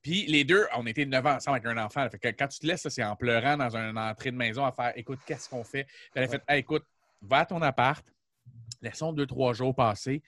Puis 0.02 0.24
les 0.26 0.44
deux, 0.44 0.66
on 0.76 0.86
était 0.86 1.04
neuf 1.04 1.24
ans 1.26 1.34
ensemble 1.36 1.58
avec 1.58 1.76
un 1.78 1.84
enfant. 1.84 2.08
Fait 2.08 2.18
que 2.18 2.28
quand 2.28 2.48
tu 2.48 2.58
te 2.60 2.66
laisses, 2.66 2.88
c'est 2.88 3.04
en 3.04 3.16
pleurant 3.16 3.56
dans 3.58 3.76
une 3.76 3.98
entrée 3.98 4.30
de 4.30 4.36
maison 4.36 4.64
à 4.64 4.72
faire 4.72 4.92
Écoute, 4.96 5.20
qu'est-ce 5.26 5.48
qu'on 5.48 5.62
fait? 5.64 5.86
Elle 6.14 6.24
a 6.24 6.28
fait 6.28 6.42
Hey, 6.48 6.60
écoute, 6.60 6.86
va 7.20 7.38
à 7.40 7.46
ton 7.46 7.60
appart, 7.60 8.04
laissons 8.80 9.12
deux, 9.12 9.26
trois 9.26 9.52
jours 9.52 9.74
passer. 9.74 10.22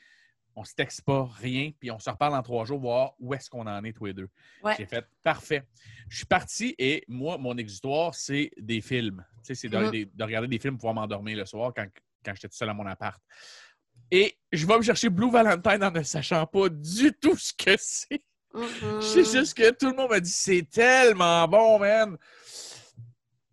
On 0.55 0.65
se 0.65 0.75
texte 0.75 1.01
pas, 1.01 1.25
rien, 1.39 1.71
puis 1.81 1.91
on 1.91 1.99
se 1.99 2.11
reparle 2.11 2.33
dans 2.35 2.43
trois 2.43 2.67
jours, 2.67 2.79
voir 2.79 3.15
où 3.19 3.33
est-ce 3.33 3.49
qu'on 3.49 3.67
en 3.67 3.83
est 3.85 3.95
tous 3.95 4.05
les 4.05 4.13
deux. 4.13 4.29
Ouais. 4.63 4.75
J'ai 4.77 4.85
fait 4.85 5.07
parfait. 5.23 5.63
Je 6.11 6.19
suis 6.19 6.27
parti 6.27 6.75
et 6.79 7.03
moi, 7.09 7.39
mon 7.39 7.57
exutoire, 7.57 8.15
c'est 8.15 8.51
des 8.59 8.83
films. 8.83 9.25
Tu 9.39 9.41
sais, 9.47 9.55
c'est 9.55 9.69
de, 9.71 9.79
Mhm. 9.79 9.91
des- 9.91 10.05
de 10.05 10.23
regarder 10.25 10.49
des 10.49 10.59
films 10.59 10.75
pour 10.75 10.81
pouvoir 10.91 10.95
m'endormir 10.97 11.39
le 11.39 11.47
soir 11.47 11.73
quand, 11.75 11.87
quand 12.23 12.35
j'étais 12.35 12.49
tout 12.49 12.55
seul 12.57 12.69
à 12.69 12.75
mon 12.75 12.85
appart. 12.85 13.19
Et 14.15 14.37
je 14.53 14.67
vais 14.67 14.77
me 14.77 14.83
chercher 14.83 15.09
Blue 15.09 15.31
Valentine 15.31 15.83
en 15.83 15.91
ne 15.91 16.03
sachant 16.03 16.47
pas 16.47 16.69
du 16.69 17.15
tout 17.15 17.35
ce 17.35 17.51
que 17.55 17.75
c'est. 17.79 18.23
Mhm. 18.55 19.01
C'est 19.01 19.25
juste 19.25 19.55
que 19.55 19.71
tout 19.71 19.89
le 19.89 19.97
monde 19.97 20.11
m'a 20.11 20.21
dit 20.21 20.31
c'est 20.31 20.69
tellement 20.71 21.49
bon, 21.49 21.79
man. 21.79 22.19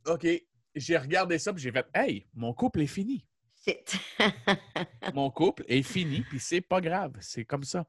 OK. 0.05 0.27
J'ai 0.75 0.97
regardé 0.97 1.39
ça 1.39 1.53
puis 1.53 1.63
j'ai 1.63 1.71
fait 1.71 1.87
Hey, 1.93 2.27
mon 2.33 2.53
couple 2.53 2.81
est 2.81 2.87
fini. 2.87 3.25
Shit. 3.65 3.97
Mon 5.13 5.29
couple 5.31 5.65
est 5.67 5.83
fini, 5.83 6.21
puis 6.21 6.39
c'est 6.39 6.61
pas 6.61 6.79
grave. 6.79 7.17
C'est 7.19 7.43
comme 7.43 7.65
ça. 7.65 7.85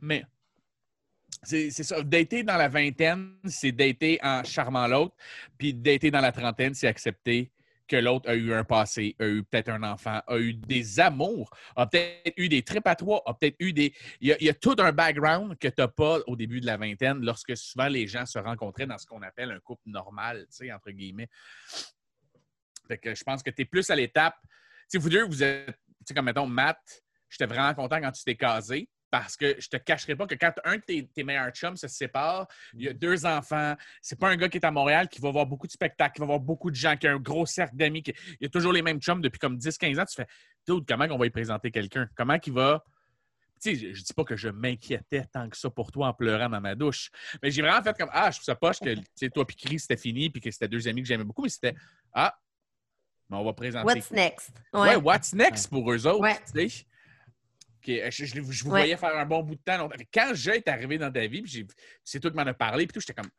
Mais 0.00 0.24
c'est 1.44 1.70
c'est 1.70 1.84
ça. 1.84 2.02
Dater 2.02 2.42
dans 2.42 2.56
la 2.56 2.68
vingtaine, 2.68 3.36
c'est 3.44 3.70
dater 3.70 4.18
en 4.22 4.42
charmant 4.42 4.88
l'autre. 4.88 5.14
Puis 5.56 5.72
dater 5.72 6.10
dans 6.10 6.20
la 6.20 6.32
trentaine, 6.32 6.74
c'est 6.74 6.88
accepter 6.88 7.52
que 7.86 7.96
l'autre 7.96 8.30
a 8.30 8.34
eu 8.34 8.52
un 8.52 8.64
passé, 8.64 9.14
a 9.18 9.26
eu 9.26 9.44
peut-être 9.44 9.68
un 9.68 9.82
enfant, 9.82 10.20
a 10.26 10.38
eu 10.38 10.54
des 10.54 11.00
amours, 11.00 11.50
a 11.76 11.86
peut-être 11.86 12.34
eu 12.36 12.48
des 12.48 12.62
tripes 12.62 12.86
à 12.86 12.94
trois, 12.94 13.22
a 13.26 13.34
peut-être 13.34 13.56
eu 13.58 13.72
des. 13.72 13.94
Il 14.20 14.36
y 14.40 14.48
a, 14.48 14.54
tout 14.54 14.76
un 14.78 14.92
background 14.92 15.58
que 15.58 15.68
tu 15.68 15.74
n'as 15.78 15.88
pas 15.88 16.18
au 16.26 16.36
début 16.36 16.60
de 16.60 16.66
la 16.66 16.76
vingtaine 16.76 17.20
lorsque 17.24 17.56
souvent 17.56 17.88
les 17.88 18.06
gens 18.06 18.26
se 18.26 18.38
rencontraient 18.38 18.86
dans 18.86 18.98
ce 18.98 19.06
qu'on 19.06 19.22
appelle 19.22 19.50
un 19.50 19.60
couple 19.60 19.82
normal, 19.86 20.46
tu 20.50 20.56
sais, 20.56 20.72
entre 20.72 20.90
guillemets. 20.90 21.28
Fait 22.88 22.98
que 22.98 23.14
je 23.14 23.24
pense 23.24 23.42
que 23.42 23.50
tu 23.50 23.62
es 23.62 23.64
plus 23.64 23.88
à 23.90 23.96
l'étape. 23.96 24.36
Sais, 24.88 24.98
vous 24.98 25.08
deux, 25.10 25.24
vous 25.24 25.42
êtes, 25.42 25.66
tu 25.66 26.04
sais, 26.06 26.14
comme 26.14 26.26
mettons, 26.26 26.46
Matt, 26.46 26.78
j'étais 27.28 27.46
vraiment 27.46 27.74
content 27.74 28.00
quand 28.00 28.12
tu 28.12 28.24
t'es 28.24 28.36
casé 28.36 28.88
parce 29.16 29.36
que 29.36 29.54
je 29.60 29.68
te 29.68 29.76
cacherai 29.76 30.16
pas 30.16 30.26
que 30.26 30.34
quand 30.34 30.52
un 30.64 30.74
de 30.74 30.80
tes, 30.82 31.06
tes 31.06 31.22
meilleurs 31.22 31.50
chums 31.52 31.76
se 31.76 31.86
sépare, 31.86 32.48
il 32.72 32.82
y 32.82 32.88
a 32.88 32.92
deux 32.92 33.24
enfants, 33.24 33.76
c'est 34.02 34.18
pas 34.18 34.28
un 34.28 34.34
gars 34.34 34.48
qui 34.48 34.58
est 34.58 34.64
à 34.66 34.72
Montréal 34.72 35.08
qui 35.08 35.20
va 35.20 35.30
voir 35.30 35.46
beaucoup 35.46 35.68
de 35.68 35.72
spectacles, 35.72 36.14
qui 36.16 36.20
va 36.20 36.26
voir 36.26 36.40
beaucoup 36.40 36.68
de 36.68 36.74
gens, 36.74 36.96
qui 36.96 37.06
a 37.06 37.12
un 37.12 37.20
gros 37.20 37.46
cercle 37.46 37.76
d'amis, 37.76 38.02
qui- 38.02 38.12
il 38.26 38.36
y 38.40 38.46
a 38.46 38.48
toujours 38.48 38.72
les 38.72 38.82
mêmes 38.82 38.98
chums 39.00 39.20
depuis 39.20 39.38
comme 39.38 39.56
10-15 39.56 40.00
ans. 40.00 40.04
Tu 40.04 40.16
fais, 40.16 40.26
dude, 40.66 40.84
comment 40.84 41.06
on 41.10 41.16
va 41.16 41.26
y 41.26 41.30
présenter 41.30 41.70
quelqu'un? 41.70 42.08
Comment 42.16 42.40
qu'il 42.40 42.54
va? 42.54 42.82
Tu 43.62 43.70
sais, 43.70 43.76
je, 43.76 43.94
je 43.94 44.02
dis 44.02 44.12
pas 44.12 44.24
que 44.24 44.34
je 44.34 44.48
m'inquiétais 44.48 45.24
tant 45.32 45.48
que 45.48 45.56
ça 45.56 45.70
pour 45.70 45.92
toi 45.92 46.08
en 46.08 46.12
pleurant 46.12 46.48
dans 46.48 46.60
ma 46.60 46.74
douche. 46.74 47.08
Mais 47.40 47.52
j'ai 47.52 47.62
vraiment 47.62 47.80
fait 47.84 47.96
comme 47.96 48.10
Ah, 48.12 48.32
je 48.32 48.38
trouve 48.38 48.46
ça 48.46 48.56
poche 48.56 48.80
que 48.80 48.94
tu 48.96 49.02
sais, 49.14 49.30
toi 49.30 49.46
puis 49.46 49.54
Chris, 49.54 49.78
c'était 49.78 49.96
fini, 49.96 50.28
puis 50.28 50.40
que 50.40 50.50
c'était 50.50 50.66
deux 50.66 50.88
amis 50.88 51.02
que 51.02 51.06
j'aimais 51.08 51.22
beaucoup, 51.22 51.42
mais 51.44 51.48
c'était 51.50 51.76
Ah, 52.12 52.36
mais 53.30 53.36
on 53.36 53.44
va 53.44 53.52
présenter. 53.52 53.86
What's 53.86 54.10
next? 54.10 54.50
Ouais, 54.72 54.96
what's 54.96 55.32
next 55.32 55.68
pour 55.70 55.88
eux 55.92 56.04
autres, 56.04 56.18
Ouais. 56.18 56.36
tu 56.52 56.68
sais? 56.68 56.84
Euh, 57.88 58.10
Je, 58.10 58.24
je- 58.24 58.34
je 58.34 58.40
vous 58.64 58.70
Ouais. 58.70 58.80
voyais 58.80 58.96
faire 58.96 59.16
un 59.16 59.26
bon 59.26 59.42
bout 59.42 59.54
de 59.54 59.60
temps. 59.60 59.88
Quand 60.12 60.30
je 60.34 60.50
est 60.50 60.68
arrivé 60.68 60.98
dans 60.98 61.10
ta 61.12 61.26
vie, 61.26 61.42
puis 61.42 61.50
j'ai- 61.50 61.66
c'est 62.02 62.20
toi 62.20 62.30
qui 62.30 62.36
m'en 62.36 62.42
as 62.42 62.54
parlé, 62.54 62.86
puis 62.86 62.94
tout, 62.94 63.00
j'étais 63.00 63.14
comme 63.14 63.30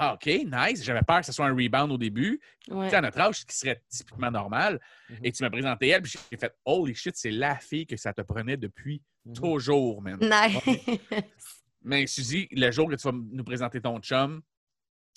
Ah, 0.00 0.14
OK, 0.14 0.26
nice. 0.26 0.84
J'avais 0.84 1.00
peur 1.02 1.20
que 1.20 1.26
ce 1.26 1.32
soit 1.32 1.46
un 1.46 1.54
rebound 1.56 1.90
au 1.90 1.98
début. 1.98 2.38
Ouais. 2.68 2.84
Tu 2.84 2.90
sais, 2.90 2.96
à 2.96 3.00
notre 3.00 3.18
âge, 3.18 3.36
ce 3.40 3.44
qui 3.46 3.56
serait 3.56 3.82
typiquement 3.88 4.30
normal. 4.30 4.78
Mhm. 5.10 5.16
Et 5.24 5.32
tu 5.32 5.42
m'as 5.42 5.50
présenté 5.50 5.88
elle, 5.88 6.02
puis 6.02 6.12
j'ai 6.30 6.36
fait 6.36 6.54
Holy 6.64 6.94
shit, 6.94 7.16
c'est 7.16 7.30
la 7.32 7.56
fille 7.56 7.86
que 7.86 7.96
ça 7.96 8.12
te 8.12 8.20
prenait 8.20 8.56
depuis 8.56 9.02
Mhm. 9.24 9.32
toujours, 9.34 10.00
man. 10.02 10.18
Nice. 10.20 10.62
Mais 11.82 12.06
Suzy, 12.06 12.46
le 12.52 12.70
jour 12.70 12.88
que 12.88 12.94
tu 12.96 13.02
vas 13.08 13.12
nous 13.12 13.44
présenter 13.44 13.80
ton 13.80 13.98
chum, 13.98 14.40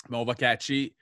ben, 0.09 0.17
on 0.17 0.25
va 0.25 0.33
catcher 0.35 0.95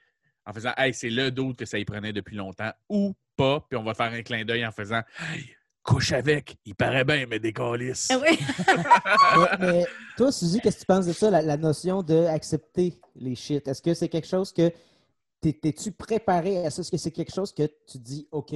en 0.44 0.52
faisant 0.52 0.72
Hey, 0.76 0.92
c'est 0.92 1.08
le 1.10 1.30
doute 1.30 1.56
que 1.58 1.64
ça 1.64 1.78
y 1.78 1.84
prenait 1.84 2.12
depuis 2.12 2.36
longtemps 2.36 2.72
ou 2.88 3.14
pas. 3.36 3.60
Puis 3.68 3.78
on 3.78 3.82
va 3.84 3.94
faire 3.94 4.12
un 4.12 4.22
clin 4.22 4.44
d'œil 4.44 4.66
en 4.66 4.72
faisant 4.72 5.02
Hey, 5.32 5.54
couche 5.82 6.12
avec, 6.12 6.56
il 6.64 6.74
paraît 6.74 7.04
bien, 7.04 7.26
mais 7.28 7.38
des 7.38 7.52
calices. 7.52 8.08
oui. 8.20 8.38
mais, 9.36 9.66
mais 9.66 9.86
toi, 10.16 10.30
Suzy, 10.32 10.60
qu'est-ce 10.60 10.76
que 10.76 10.80
tu 10.80 10.86
penses 10.86 11.06
de 11.06 11.12
ça, 11.12 11.30
la, 11.30 11.42
la 11.42 11.56
notion 11.56 12.02
d'accepter 12.02 12.98
les 13.16 13.34
shit? 13.34 13.66
Est-ce 13.66 13.82
que 13.82 13.94
c'est 13.94 14.08
quelque 14.08 14.28
chose 14.28 14.52
que. 14.52 14.70
t'es- 15.40 15.52
T'es-tu 15.52 15.92
préparé 15.92 16.64
à 16.66 16.70
ça? 16.70 16.82
Est-ce 16.82 16.90
que 16.90 16.96
c'est 16.96 17.10
quelque 17.10 17.32
chose 17.34 17.52
que 17.52 17.62
tu 17.90 17.98
dis, 17.98 18.28
OK, 18.30 18.54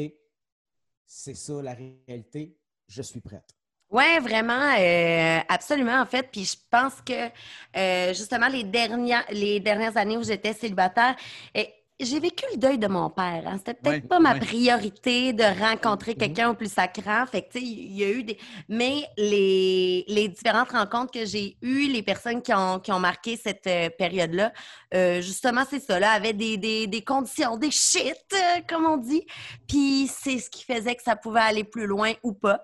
c'est 1.06 1.34
ça 1.34 1.60
la 1.62 1.74
réalité, 1.74 2.56
je 2.88 3.02
suis 3.02 3.20
prête? 3.20 3.54
Oui, 3.90 4.18
vraiment, 4.20 4.74
euh, 4.78 5.38
absolument, 5.48 6.00
en 6.00 6.06
fait. 6.06 6.28
Puis 6.32 6.44
je 6.44 6.56
pense 6.68 6.94
que 7.00 7.28
euh, 7.76 8.08
justement, 8.12 8.48
les 8.48 8.64
dernières, 8.64 9.24
les 9.30 9.60
dernières 9.60 9.96
années 9.96 10.16
où 10.16 10.24
j'étais 10.24 10.52
célibataire, 10.52 11.14
euh, 11.56 11.62
j'ai 12.00 12.18
vécu 12.18 12.44
le 12.52 12.58
deuil 12.58 12.78
de 12.78 12.88
mon 12.88 13.08
père. 13.08 13.44
hein. 13.46 13.56
C'était 13.58 13.74
peut-être 13.74 14.08
pas 14.08 14.18
ma 14.18 14.34
priorité 14.34 15.32
de 15.32 15.44
rencontrer 15.44 16.12
Mhm. 16.12 16.18
quelqu'un 16.18 16.50
au 16.50 16.54
plus 16.54 16.72
sacrant. 16.72 17.24
Fait 17.26 17.42
que, 17.42 17.58
il 17.58 17.92
y 17.96 18.02
a 18.04 18.10
eu 18.10 18.24
des. 18.24 18.36
Mais 18.68 19.04
les, 19.16 20.04
les 20.08 20.28
différentes 20.28 20.72
rencontres 20.72 21.12
que 21.12 21.24
j'ai 21.24 21.56
eues, 21.62 21.86
les 21.88 22.02
personnes 22.02 22.42
qui 22.42 22.52
ont, 22.52 22.80
qui 22.80 22.90
ont 22.90 22.98
marqué 22.98 23.36
cette 23.36 23.66
euh, 23.68 23.90
période-là, 23.90 24.52
euh, 24.92 25.20
justement, 25.22 25.62
c'est 25.68 25.80
ça, 25.80 26.00
là, 26.00 26.10
avaient 26.12 26.32
des, 26.32 26.56
des, 26.56 26.86
des 26.88 27.02
conditions, 27.02 27.56
des 27.56 27.70
shit, 27.70 28.16
euh, 28.32 28.60
comme 28.68 28.86
on 28.86 28.96
dit. 28.96 29.24
Puis 29.68 30.08
c'est 30.08 30.38
ce 30.38 30.50
qui 30.50 30.64
faisait 30.64 30.96
que 30.96 31.02
ça 31.02 31.14
pouvait 31.16 31.40
aller 31.40 31.64
plus 31.64 31.86
loin 31.86 32.12
ou 32.24 32.32
pas. 32.32 32.60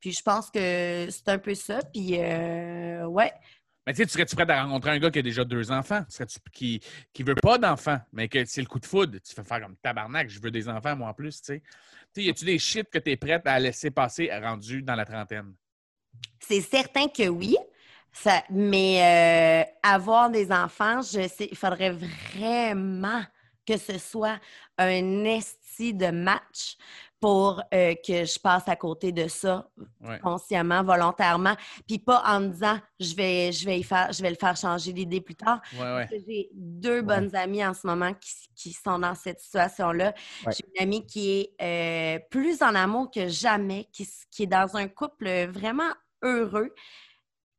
Puis 0.00 0.12
je 0.12 0.22
pense 0.22 0.50
que 0.50 1.06
c'est 1.10 1.28
un 1.28 1.38
peu 1.38 1.54
ça. 1.54 1.80
Puis 1.92 2.16
euh, 2.18 3.04
ouais. 3.06 3.32
Mais 3.86 3.92
tu 3.92 3.98
sais, 3.98 4.06
tu 4.06 4.12
serais-tu 4.12 4.36
prête 4.36 4.50
à 4.50 4.62
rencontrer 4.62 4.90
un 4.90 4.98
gars 4.98 5.10
qui 5.10 5.18
a 5.18 5.22
déjà 5.22 5.44
deux 5.44 5.72
enfants? 5.72 6.04
Serais-tu 6.08 6.38
qui, 6.52 6.80
qui 7.12 7.22
veut 7.22 7.34
pas 7.34 7.58
d'enfants, 7.58 7.98
mais 8.12 8.28
que 8.28 8.44
c'est 8.44 8.60
le 8.60 8.68
coup 8.68 8.78
de 8.78 8.86
foudre? 8.86 9.18
Tu 9.18 9.34
fais 9.34 9.42
faire 9.42 9.60
comme 9.60 9.76
tabarnak, 9.76 10.28
je 10.28 10.40
veux 10.40 10.50
des 10.50 10.68
enfants, 10.68 10.94
moi 10.94 11.08
en 11.08 11.14
plus, 11.14 11.40
tu 11.40 11.46
sais. 11.46 11.60
Tu 12.14 12.20
sais, 12.20 12.22
y 12.24 12.30
a-tu 12.30 12.44
des 12.44 12.58
shit 12.58 12.88
que 12.88 12.98
tu 12.98 13.10
es 13.10 13.16
prête 13.16 13.46
à 13.46 13.58
laisser 13.58 13.90
passer 13.90 14.30
rendu 14.32 14.82
dans 14.82 14.94
la 14.94 15.04
trentaine? 15.04 15.54
C'est 16.38 16.60
certain 16.60 17.08
que 17.08 17.28
oui. 17.28 17.56
Ça, 18.12 18.44
mais 18.50 19.64
euh, 19.64 19.72
avoir 19.82 20.30
des 20.30 20.52
enfants, 20.52 21.00
je 21.00 21.26
sais, 21.28 21.48
il 21.50 21.56
faudrait 21.56 21.92
vraiment 21.92 23.22
que 23.66 23.78
ce 23.78 23.96
soit 23.96 24.38
un 24.76 25.24
esti 25.24 25.94
de 25.94 26.10
match 26.10 26.76
pour 27.22 27.62
euh, 27.72 27.94
que 28.04 28.24
je 28.24 28.38
passe 28.40 28.66
à 28.68 28.74
côté 28.74 29.12
de 29.12 29.28
ça 29.28 29.68
Ouais. 30.00 30.18
consciemment, 30.18 30.82
volontairement, 30.82 31.54
puis 31.86 32.00
pas 32.00 32.20
en 32.26 32.40
me 32.40 32.48
disant 32.48 32.80
je 32.98 33.14
vais, 33.14 33.52
je 33.52 33.64
vais 33.64 33.78
y 33.78 33.82
faire, 33.84 34.12
je 34.12 34.20
vais 34.20 34.30
le 34.30 34.36
faire 34.36 34.56
changer 34.56 34.92
d'idée 34.92 35.20
plus 35.20 35.36
tard. 35.36 35.62
Ouais, 35.74 35.94
ouais. 35.94 36.08
J'ai 36.26 36.50
deux 36.52 37.00
bonnes 37.02 37.34
amies 37.36 37.64
en 37.64 37.72
ce 37.72 37.86
moment 37.86 38.12
qui, 38.14 38.32
qui 38.56 38.72
sont 38.72 38.98
dans 38.98 39.14
cette 39.14 39.38
situation-là. 39.38 40.12
J'ai 40.48 40.64
une 40.74 40.82
amie 40.82 41.06
qui 41.06 41.30
est 41.30 41.54
euh, 41.62 42.18
plus 42.32 42.60
en 42.62 42.74
amour 42.74 43.12
que 43.12 43.28
jamais, 43.28 43.88
qui, 43.92 44.08
est 44.40 44.46
dans 44.46 44.76
un 44.76 44.88
couple 44.88 45.46
vraiment 45.46 45.92
heureux 46.22 46.74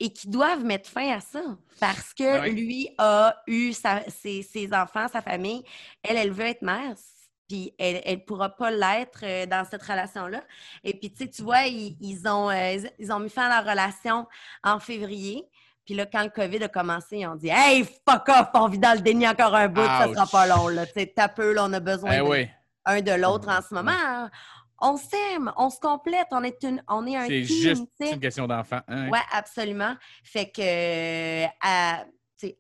et 0.02 0.12
qui 0.12 0.28
doivent 0.28 0.66
mettre 0.66 0.90
fin 0.90 1.14
à 1.16 1.22
ça 1.22 1.42
parce 1.80 2.14
que 2.14 2.42
oui. 2.42 2.52
lui 2.52 2.90
a 2.98 3.42
eu 3.48 3.72
sa- 3.72 4.04
ses, 4.10 4.44
ses 4.44 4.74
enfants, 4.74 5.08
sa 5.08 5.22
famille. 5.22 5.64
Elle, 6.04 6.18
elle 6.18 6.32
veut 6.32 6.46
être 6.48 6.62
mère. 6.62 6.96
Puis 7.54 7.72
elle 7.78 8.02
ne 8.08 8.16
pourra 8.24 8.50
pas 8.50 8.72
l'être 8.72 9.20
euh, 9.22 9.46
dans 9.46 9.64
cette 9.64 9.84
relation-là. 9.84 10.42
Et 10.84 10.98
puis, 10.98 11.12
tu 11.12 11.18
sais, 11.24 11.30
tu 11.30 11.44
vois, 11.44 11.68
ils, 11.68 11.96
ils 12.02 12.28
ont, 12.28 12.50
euh, 12.50 12.78
ils- 12.98 13.12
ont 13.12 13.20
mis 13.20 13.30
fin 13.30 13.48
à 13.48 13.62
leur 13.62 13.70
relation 13.72 14.26
en 14.64 14.80
février. 14.80 15.48
Puis 15.86 15.94
là, 15.94 16.08
quand 16.08 16.24
le 16.24 16.30
COVID 16.32 16.64
a 16.64 16.68
commencé, 16.68 17.18
ils 17.18 17.28
ont 17.28 17.36
dit 17.36 17.50
Hey, 17.52 17.84
fuck 18.10 18.28
off, 18.30 18.48
on 18.56 18.68
vit 18.70 18.80
dans 18.80 18.94
le 18.96 19.02
déni 19.02 19.28
encore 19.28 19.54
un 19.54 19.68
bout, 19.68 19.84
ça 19.86 20.08
sera 20.12 20.24
Ouch. 20.24 20.32
pas 20.32 20.48
long. 20.48 20.68
Là. 20.70 20.88
Tu 20.88 20.94
sais, 20.94 21.14
t'as 21.16 21.28
peu, 21.28 21.54
là, 21.54 21.66
on 21.66 21.74
a 21.74 21.80
besoin 21.80 22.12
Eh 22.14 22.18
de- 22.18 22.24
oui. 22.24 22.50
un 22.86 23.02
de 23.02 23.12
l'autre 23.12 23.48
en 23.50 23.62
ce 23.62 23.72
moment. 23.76 23.92
hein. 23.94 24.32
On 24.80 24.98
s'aime, 24.98 25.54
on 25.56 25.70
se 25.70 25.80
complète, 25.80 26.28
on 26.32 26.44
est, 26.44 26.64
une, 26.64 26.82
on 26.88 27.06
est 27.06 27.16
un 27.16 27.28
C'est 27.28 27.44
juste 27.44 27.84
une 28.00 28.20
question 28.20 28.48
d'enfant. 28.48 28.80
hein? 28.88 29.10
Oui, 29.12 29.20
absolument. 29.32 29.96
Fait 30.24 30.50
que 30.50 31.46
à, 31.62 32.04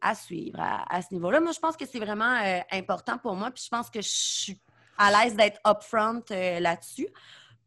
à 0.02 0.16
suivre 0.16 0.60
à, 0.62 0.86
à 0.96 1.02
ce 1.02 1.14
niveau-là. 1.14 1.42
Moi, 1.42 1.52
je 1.52 1.60
pense 1.60 1.76
que 1.76 1.86
c'est 1.86 2.00
vraiment 2.00 2.38
euh, 2.42 2.60
important 2.72 3.18
pour 3.18 3.36
moi. 3.36 3.52
Puis 3.52 3.64
je 3.66 3.70
pense 3.70 3.90
que 3.90 4.00
je 4.02 4.08
suis 4.08 4.62
à 4.98 5.12
l'aise 5.12 5.36
d'être 5.36 5.60
upfront 5.66 6.24
euh, 6.32 6.60
là-dessus. 6.60 7.08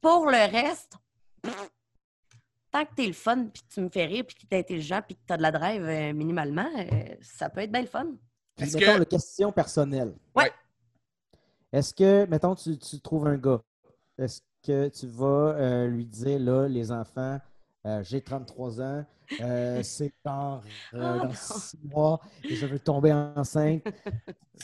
Pour 0.00 0.26
le 0.26 0.50
reste, 0.50 0.96
pff, 1.42 1.70
tant 2.70 2.84
que 2.84 2.94
t'es 2.94 3.06
le 3.06 3.12
fun, 3.12 3.46
puis 3.46 3.62
que 3.62 3.74
tu 3.74 3.80
me 3.80 3.88
fais 3.88 4.04
rire, 4.06 4.24
puis 4.26 4.36
que 4.36 4.46
t'es 4.46 4.58
intelligent, 4.58 5.00
puis 5.06 5.16
que 5.16 5.20
t'as 5.26 5.36
de 5.36 5.42
la 5.42 5.50
drive 5.52 5.82
euh, 5.84 6.12
minimalement, 6.12 6.68
euh, 6.76 7.14
ça 7.22 7.48
peut 7.50 7.60
être 7.60 7.72
bien 7.72 7.82
le 7.82 7.86
fun. 7.88 8.06
Est-ce 8.58 8.76
mettons, 8.78 8.94
que- 8.94 8.98
la 9.00 9.04
question 9.04 9.52
personnelle. 9.52 10.14
Ouais. 10.34 10.52
Est-ce 11.72 11.92
que, 11.92 12.26
mettons, 12.26 12.54
tu, 12.54 12.78
tu 12.78 13.00
trouves 13.00 13.26
un 13.26 13.36
gars, 13.36 13.60
est-ce 14.18 14.40
que 14.64 14.88
tu 14.88 15.06
vas 15.06 15.54
euh, 15.56 15.86
lui 15.88 16.04
dire, 16.06 16.38
là, 16.38 16.68
les 16.68 16.90
enfants, 16.92 17.38
Euh, 17.86 18.02
J'ai 18.02 18.20
33 18.20 18.80
ans. 18.80 19.04
Euh, 19.40 19.80
C'est 19.84 20.12
dans, 20.24 20.56
euh, 20.56 20.60
Oh, 20.94 20.98
dans 20.98 21.24
non. 21.26 21.30
six 21.34 21.78
mois 21.84 22.20
et 22.44 22.54
je 22.56 22.66
veux 22.66 22.78
tomber 22.78 23.12
enceinte. 23.12 23.82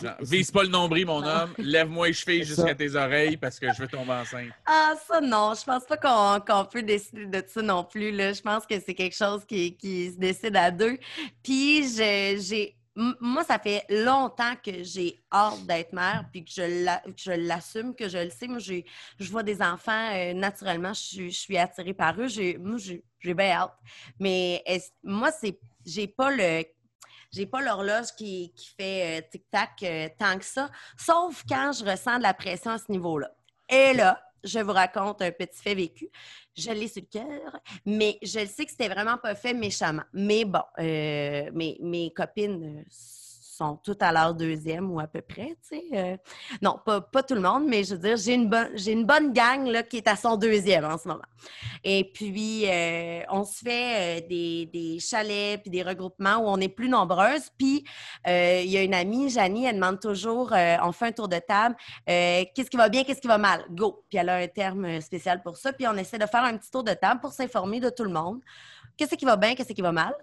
Non, 0.03 0.13
Vise 0.23 0.51
pas 0.51 0.63
le 0.63 0.71
nombril, 0.71 1.05
mon 1.05 1.23
homme. 1.23 1.53
Lève-moi 1.59 2.07
les 2.07 2.13
chevilles 2.15 2.45
jusqu'à 2.45 2.75
tes 2.75 2.95
oreilles 2.97 3.37
parce 3.37 3.59
que 3.61 3.71
je 3.75 3.83
veux 3.83 3.89
tomber 3.89 4.13
enceinte. 4.13 4.49
Ah, 4.65 4.95
ça, 5.07 5.21
non. 5.21 5.53
Je 5.55 5.63
pense 5.65 5.85
pas 5.85 5.99
qu'on 5.99 6.41
qu'on 6.41 6.65
peut 6.65 6.83
décider 6.83 7.27
de 7.27 7.45
ça 7.47 7.61
non 7.61 7.85
plus. 7.85 8.11
Là. 8.11 8.33
Je 8.33 8.41
pense 8.41 8.65
que 8.65 8.81
c'est 8.81 8.95
quelque 8.95 9.15
chose 9.15 9.45
qui, 9.45 9.77
qui 9.77 10.11
se 10.11 10.17
décide 10.17 10.57
à 10.57 10.71
deux. 10.71 10.97
Puis, 11.43 11.83
je- 11.89 12.39
j'ai. 12.41 12.75
Moi, 12.95 13.43
ça 13.45 13.59
fait 13.59 13.85
longtemps 13.89 14.55
que 14.63 14.83
j'ai 14.83 15.19
hâte 15.33 15.65
d'être 15.67 15.95
mère, 15.95 16.27
puis 16.31 16.45
que 16.45 16.51
je 16.51 17.33
l'assume, 17.33 17.95
que 17.95 18.09
je 18.09 18.19
le 18.19 18.31
sais. 18.31 18.47
Moi, 18.47 18.59
je 18.59 19.31
vois 19.31 19.43
des 19.43 19.63
enfants, 19.63 20.11
euh, 20.15 20.35
naturellement, 20.35 20.93
je 20.93 21.29
suis, 21.31 21.57
attirée 21.57 21.95
par 21.95 22.15
eux. 22.21 22.29
Moi, 22.59 22.77
j'ai 22.79 23.35
bien 23.35 23.53
hâte. 23.53 23.75
Mais 24.21 24.63
moi, 25.03 25.31
c'est 25.33 25.59
j'ai 25.85 26.07
pas 26.07 26.31
le 26.31 26.65
j'ai 27.33 27.47
pas 27.47 27.63
l'horloge 27.63 28.15
qui, 28.17 28.53
qui 28.55 28.69
fait 28.77 29.19
euh, 29.19 29.29
tic-tac 29.31 29.83
euh, 29.83 30.09
tant 30.19 30.39
que 30.39 30.45
ça, 30.45 30.71
sauf 30.99 31.43
quand 31.49 31.73
je 31.73 31.83
ressens 31.83 32.19
de 32.19 32.23
la 32.23 32.35
pression 32.35 32.73
à 32.73 32.79
ce 32.79 32.93
niveau-là. 32.93 33.31
Et 33.69 33.95
là, 33.95 34.23
je 34.45 34.59
vous 34.59 34.73
raconte 34.73 35.23
un 35.23 35.31
petit 35.31 35.61
fait 35.63 35.75
vécu. 35.75 36.09
Je 36.57 36.71
l'ai 36.71 36.89
sur 36.89 37.03
le 37.03 37.09
cœur, 37.21 37.61
mais 37.87 38.19
je 38.23 38.41
le 38.41 38.47
sais 38.47 38.65
que 38.65 38.71
c'était 38.71 38.89
vraiment 38.89 39.17
pas 39.17 39.35
fait 39.35 39.55
méchamment. 39.55 40.03
Mais 40.13 40.45
bon, 40.45 40.63
euh, 40.79 41.51
mes, 41.53 41.79
mes 41.81 42.13
copines 42.13 42.81
euh, 42.81 42.83
sont 43.53 43.77
toutes 43.77 44.03
à 44.03 44.13
leur 44.13 44.35
deuxième 44.35 44.91
ou 44.91 44.99
à 45.01 45.07
peu 45.07 45.21
près, 45.21 45.57
tu 45.69 45.77
sais. 45.77 45.85
euh, 45.93 46.17
non, 46.63 46.79
pas, 46.85 47.23
tout 47.23 47.35
le 47.35 47.41
monde, 47.41 47.65
mais 47.67 47.85
je 47.85 47.95
veux 47.95 48.01
dire, 48.01 48.17
j'ai 48.17 48.35
une, 48.35 48.49
bonne 48.49 48.71
j'ai 48.75 48.93
une 48.93 49.05
bonne 49.05 49.33
gang 49.33 49.67
là, 49.67 49.83
qui 49.83 49.99
est 49.99 50.09
à 50.09 50.17
son 50.17 50.37
deuxième 50.37 50.85
en 50.85 50.97
ce 50.97 51.09
moment. 51.09 51.25
Et 51.85 52.11
puis, 52.13 52.65
euh, 52.67 53.23
on 53.31 53.45
se 53.45 53.59
fait 53.59 54.21
euh, 54.23 54.29
des, 54.29 54.67
des 54.73 54.99
chalets 55.01 55.61
puis 55.61 55.71
des 55.71 55.83
regroupements 55.83 56.37
où 56.37 56.45
on 56.47 56.59
est 56.59 56.69
plus 56.69 56.89
nombreuses. 56.89 57.51
Puis, 57.59 57.85
il 58.27 58.71
y 58.71 58.77
a 58.77 58.83
une 58.83 58.95
amie, 58.95 59.29
Janie, 59.29 59.67
elle 59.67 59.77
demande 59.77 60.01
toujours, 60.01 60.53
on 60.53 60.93
fait 60.93 61.07
un 61.07 61.13
tour 61.13 61.29
de 61.29 61.39
table, 61.39 61.77
qu'est-ce 62.07 62.71
qui 62.71 62.77
va 62.77 62.89
bien, 62.89 63.05
qu'est-ce 63.05 63.21
qui 63.21 63.29
va 63.29 63.39
mal? 63.39 63.65
Go! 63.71 64.05
Puis 64.09 64.19
elle 64.19 64.29
a 64.29 64.37
un 64.37 64.49
terme 64.49 65.01
spécial 65.01 65.43
pour 65.43 65.57
ça. 65.57 65.73
Puis 65.73 65.87
on 65.87 65.97
essaie 65.97 66.19
de 66.19 66.27
faire 66.27 66.45
un 66.45 66.57
petit 66.57 66.71
tour 66.71 66.85
de 66.85 66.93
table 66.93 67.21
pour 67.21 67.33
s'informer 67.33 67.81
de 67.81 67.91
tout 67.91 68.05
le 68.05 68.13
monde. 68.13 68.41
Qu'est-ce 68.97 69.15
qui 69.15 69.25
va 69.25 69.37
bien, 69.37 69.55
qu'est-ce 69.55 69.73
qui 69.73 69.83
va 69.83 69.93
mal? 69.93 70.15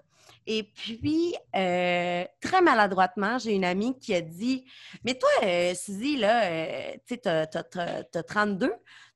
Et 0.51 0.63
puis, 0.63 1.35
euh, 1.55 2.25
très 2.41 2.61
maladroitement, 2.63 3.37
j'ai 3.37 3.53
une 3.53 3.63
amie 3.63 3.97
qui 3.99 4.15
a 4.15 4.21
dit 4.21 4.65
Mais 5.03 5.13
toi, 5.13 5.29
euh, 5.43 5.75
Suzy, 5.75 6.17
là, 6.17 6.45
euh, 6.45 6.93
tu 7.05 7.13
sais, 7.13 7.17
t'as, 7.17 7.45
t'as- 7.45 7.61
t'as- 7.63 8.03
t'as 8.03 8.23
32, 8.23 8.73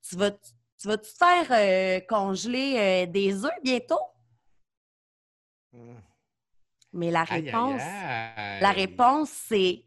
tu 0.08 0.16
vas, 0.16 0.30
tu 0.30 0.88
vas-tu 0.88 1.10
te 1.12 1.18
faire 1.18 1.48
euh, 1.50 2.00
congeler 2.08 3.08
des 3.08 3.46
œufs 3.46 3.52
bientôt? 3.64 4.00
Mais 6.94 7.10
la 7.10 7.24
Aïe, 7.24 7.32
aïe, 7.32 7.46
réponse, 7.46 7.82
aïe. 7.82 8.62
la 8.62 8.72
réponse, 8.72 9.30
c'est 9.32 9.84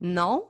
non. 0.00 0.48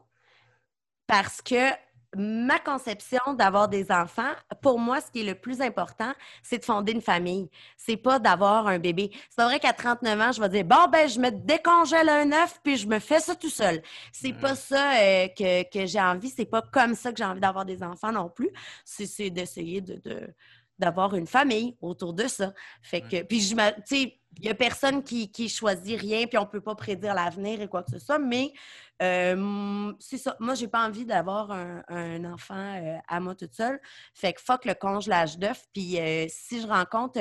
Parce 1.09 1.43
que 1.43 1.73
ma 2.17 2.59
conception 2.59 3.35
d'avoir 3.35 3.69
des 3.69 3.91
enfants, 3.91 4.33
pour 4.63 4.79
moi, 4.79 5.01
ce 5.01 5.11
qui 5.11 5.21
est 5.21 5.25
le 5.25 5.35
plus 5.35 5.61
important, 5.61 6.13
c'est 6.43 6.59
de 6.59 6.65
fonder 6.65 6.93
une 6.93 7.03
famille. 7.03 7.51
C'est 7.77 7.97
pas 7.97 8.19
d'avoir 8.19 8.67
un 8.67 8.79
bébé. 8.79 9.11
C'est 9.29 9.45
vrai 9.45 9.61
qu'à 9.61 9.73
39 9.73 10.21
ans, 10.21 10.33
je 10.33 10.41
vais 10.41 10.49
dire 10.49 10.65
bon, 10.65 10.89
ben, 10.91 11.09
je 11.09 11.21
me 11.21 11.31
décongèle 11.31 12.09
un 12.09 12.33
œuf 12.33 12.59
puis 12.63 12.77
je 12.77 12.87
me 12.87 12.99
fais 12.99 13.21
ça 13.21 13.35
tout 13.35 13.51
seul. 13.51 13.83
C'est 14.13 14.33
pas 14.33 14.55
ça 14.55 14.93
euh, 14.99 15.29
que, 15.29 15.63
que 15.71 15.87
j'ai 15.87 16.01
envie. 16.01 16.31
C'est 16.31 16.47
pas 16.47 16.63
comme 16.63 16.95
ça 16.95 17.13
que 17.13 17.19
j'ai 17.19 17.25
envie 17.25 17.41
d'avoir 17.41 17.65
des 17.65 17.83
enfants 17.83 18.13
non 18.13 18.29
plus. 18.31 18.51
C'est, 18.85 19.31
d'essayer 19.31 19.81
de. 19.81 19.97
de- 19.97 20.35
d'avoir 20.79 21.13
une 21.17 21.27
famille 21.27 21.77
autour 21.81 22.15
de 22.15 22.29
ça. 22.29 22.53
Fait 22.83 23.01
que, 23.01 23.25
puis 23.25 23.41
je 23.41 23.57
me, 23.57 23.69
tu 23.79 23.97
sais, 23.97 24.21
il 24.41 24.47
y 24.47 24.51
a 24.51 24.55
personne 24.55 25.03
qui, 25.03 25.49
choisit 25.49 26.01
rien, 26.01 26.27
puis 26.27 26.39
on 26.39 26.47
peut 26.47 26.61
pas 26.61 26.75
prédire 26.75 27.15
l'avenir 27.15 27.61
et 27.61 27.69
quoi 27.69 27.83
que 27.83 27.91
ce 27.91 27.99
soit, 27.99 28.19
mais 28.19 28.53
euh, 29.01 29.93
c'est 29.99 30.19
ça. 30.19 30.37
Moi, 30.41 30.55
j'ai 30.55 30.69
pas 30.69 30.87
envie 30.87 31.05
d'avoir 31.05 31.51
un, 31.53 32.25
enfant 32.25 32.55
euh, 32.55 32.97
à 33.07 33.21
moi 33.21 33.35
toute 33.35 33.55
seule. 33.55 33.81
Fait 34.13 34.33
que 34.33 34.41
fuck 34.41 34.65
le 34.65 34.75
congelage 34.75 35.39
d'œufs. 35.39 35.67
Puis 35.73 35.99
euh, 35.99 36.27
si 36.29 36.61
je 36.61 36.67
rencontre 36.67 37.21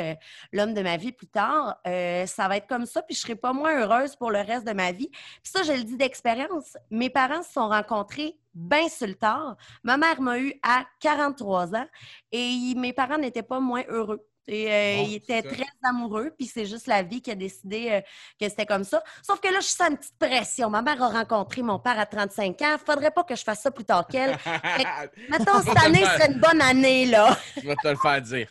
l'homme 0.52 0.74
de 0.74 0.82
ma 0.82 0.98
vie 0.98 1.12
plus 1.12 1.28
tard, 1.28 1.80
ça 1.86 2.48
va 2.48 2.58
être 2.58 2.68
comme 2.68 2.86
ça, 2.86 3.02
puis 3.02 3.16
je 3.16 3.22
serai 3.22 3.36
pas 3.36 3.54
moins 3.54 3.80
heureuse 3.80 4.16
pour 4.16 4.32
le 4.32 4.40
reste 4.40 4.66
de 4.66 4.74
ma 4.74 4.92
vie. 4.92 5.10
Puis 5.10 5.52
ça, 5.52 5.64
je 5.64 5.74
le 5.74 5.84
dis 5.84 5.98
d'expérience. 5.98 6.78
Mes 6.90 7.10
parents 7.10 7.44
se 7.44 7.54
sont 7.54 7.70
rencontrés 7.70 8.38
bien 8.54 8.90
sur 8.90 9.08
le 9.08 9.16
tard. 9.16 9.56
Ma 9.84 9.98
mère 9.98 10.20
m'a 10.20 10.40
eu 10.40 10.54
à 10.64 10.86
43 11.00 11.76
ans 11.76 11.88
et 12.32 12.74
mes 12.76 12.94
parents 12.94 13.18
n'étaient 13.18 13.44
pas 13.44 13.60
moins 13.60 13.84
heureux. 13.88 14.26
Et, 14.48 14.72
euh, 14.72 14.96
Bon, 14.98 15.20
c'est 15.28 15.42
ça. 15.44 15.50
très 15.50 15.66
amoureux, 15.84 16.32
puis 16.38 16.48
c'est 16.48 16.66
juste 16.66 16.88
la 16.88 17.04
vie 17.04 17.22
qui 17.22 17.32
a 17.32 17.36
décidé 17.36 17.90
euh, 17.92 18.02
que 18.40 18.50
c'était 18.50 18.66
comme 18.66 18.84
ça. 18.84 19.04
Sauf 19.22 19.40
que 19.40 19.52
là, 19.52 19.60
je 19.60 19.68
sens 19.68 19.90
une 19.90 19.98
petite 19.98 20.18
pression. 20.18 20.70
Ma 20.70 20.82
mère 20.82 21.02
a 21.04 21.10
rencontré 21.10 21.62
mon 21.62 21.80
père 21.80 22.00
à 22.00 22.06
35 22.06 22.62
ans. 22.62 22.76
Faudrait 22.84 23.12
pas 23.12 23.24
que 23.24 23.36
je 23.36 23.44
fasse 23.44 23.62
ça 23.62 23.72
plus 23.72 23.86
tard 23.86 24.08
qu'elle. 24.08 24.38
Mettons, 25.30 25.62
cette 25.62 25.84
année 25.84 26.04
serait 26.04 26.32
une 26.32 26.40
bonne 26.40 26.62
année, 26.62 27.06
là. 27.06 27.38
Je 27.62 27.68
vais 27.68 27.76
te 27.76 27.88
le 27.88 27.96
faire 27.98 28.22
dire. 28.22 28.48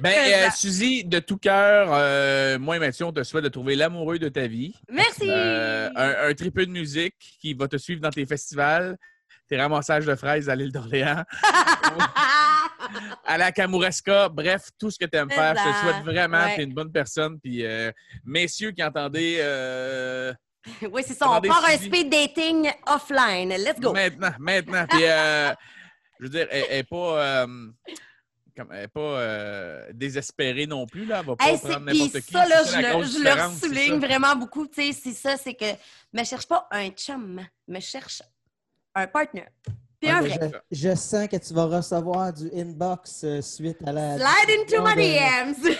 Ben, 0.00 0.14
euh, 0.32 0.50
Suzy, 0.54 1.04
de 1.04 1.18
tout 1.18 1.36
cœur, 1.36 1.88
euh, 1.92 2.58
moi 2.58 2.76
et 2.76 2.78
Mathieu, 2.78 3.04
on 3.04 3.12
te 3.12 3.22
souhaite 3.22 3.44
de 3.44 3.48
trouver 3.48 3.76
l'amoureux 3.76 4.18
de 4.18 4.28
ta 4.28 4.46
vie. 4.46 4.74
Merci! 4.90 5.28
Euh, 5.28 5.90
un, 5.94 6.30
un 6.30 6.34
tripeux 6.34 6.66
de 6.66 6.70
musique 6.70 7.14
qui 7.40 7.54
va 7.54 7.68
te 7.68 7.76
suivre 7.76 8.00
dans 8.00 8.10
tes 8.10 8.24
festivals, 8.26 8.96
tes 9.48 9.60
ramassages 9.60 10.06
de 10.06 10.14
fraises 10.14 10.48
à 10.48 10.56
l'île 10.56 10.72
d'Orléans, 10.72 11.22
à 13.24 13.38
la 13.38 13.52
Kamouraska, 13.52 14.28
bref, 14.28 14.68
tout 14.78 14.90
ce 14.90 14.98
que 14.98 15.04
tu 15.04 15.16
aimes 15.16 15.30
faire. 15.30 15.54
Je 15.56 15.70
te 15.70 15.76
souhaite 15.82 16.04
vraiment, 16.04 16.44
Ouais. 16.44 16.54
tu 16.54 16.60
es 16.60 16.64
une 16.64 16.74
bonne 16.74 16.92
personne. 16.92 17.38
Puis, 17.40 17.64
euh, 17.64 17.90
messieurs 18.24 18.72
qui 18.72 18.82
entendez 18.82 19.38
euh, 19.40 20.32
oui, 20.90 21.02
c'est 21.06 21.14
ça. 21.14 21.30
On 21.30 21.40
part 21.40 21.64
un 21.64 21.78
speed 21.78 22.10
dating 22.10 22.70
offline. 22.86 23.50
Let's 23.50 23.78
go! 23.80 23.92
maintenant, 23.92 24.32
maintenant. 24.38 24.84
Puis, 24.88 25.04
euh, 25.04 25.52
je 26.18 26.24
veux 26.24 26.28
dire, 26.30 26.48
elle 26.50 26.64
elle 26.70 26.78
est 26.78 26.82
pas, 26.82 27.46
comme- 28.56 28.72
elle 28.72 28.88
pas 28.88 29.00
euh, 29.00 29.86
désespérée 29.92 30.66
non 30.66 30.86
plus. 30.86 31.04
Là. 31.04 31.20
Elle 31.20 31.26
va 31.26 31.36
pas 31.36 31.44
Hey, 31.50 31.58
prendre 31.58 31.80
n'importe 31.80 32.20
qui. 32.20 32.32
ça, 32.32 32.46
là, 32.48 32.62
je, 32.64 32.78
le, 32.78 33.54
je 33.60 33.66
souligne 33.66 34.00
vraiment 34.00 34.34
beaucoup. 34.34 34.66
Tu 34.66 34.92
sais, 34.92 35.00
c'est 35.04 35.12
ça, 35.12 35.36
c'est 35.36 35.54
que 35.54 35.66
me 36.12 36.24
cherche 36.24 36.48
pas 36.48 36.66
un 36.72 36.88
chum, 36.88 37.40
me 37.68 37.80
cherche 37.80 38.22
un 38.94 39.06
partner. 39.06 39.44
Mais 40.02 40.30
je, 40.70 40.88
je 40.88 40.94
sens 40.94 41.28
que 41.28 41.36
tu 41.36 41.54
vas 41.54 41.64
recevoir 41.64 42.32
du 42.32 42.50
inbox 42.54 43.22
euh, 43.24 43.40
suite 43.40 43.78
à 43.86 43.92
la. 43.92 44.16
Slide 44.16 44.58
into 44.58 44.82
my 44.82 44.94
DMs! 44.94 45.76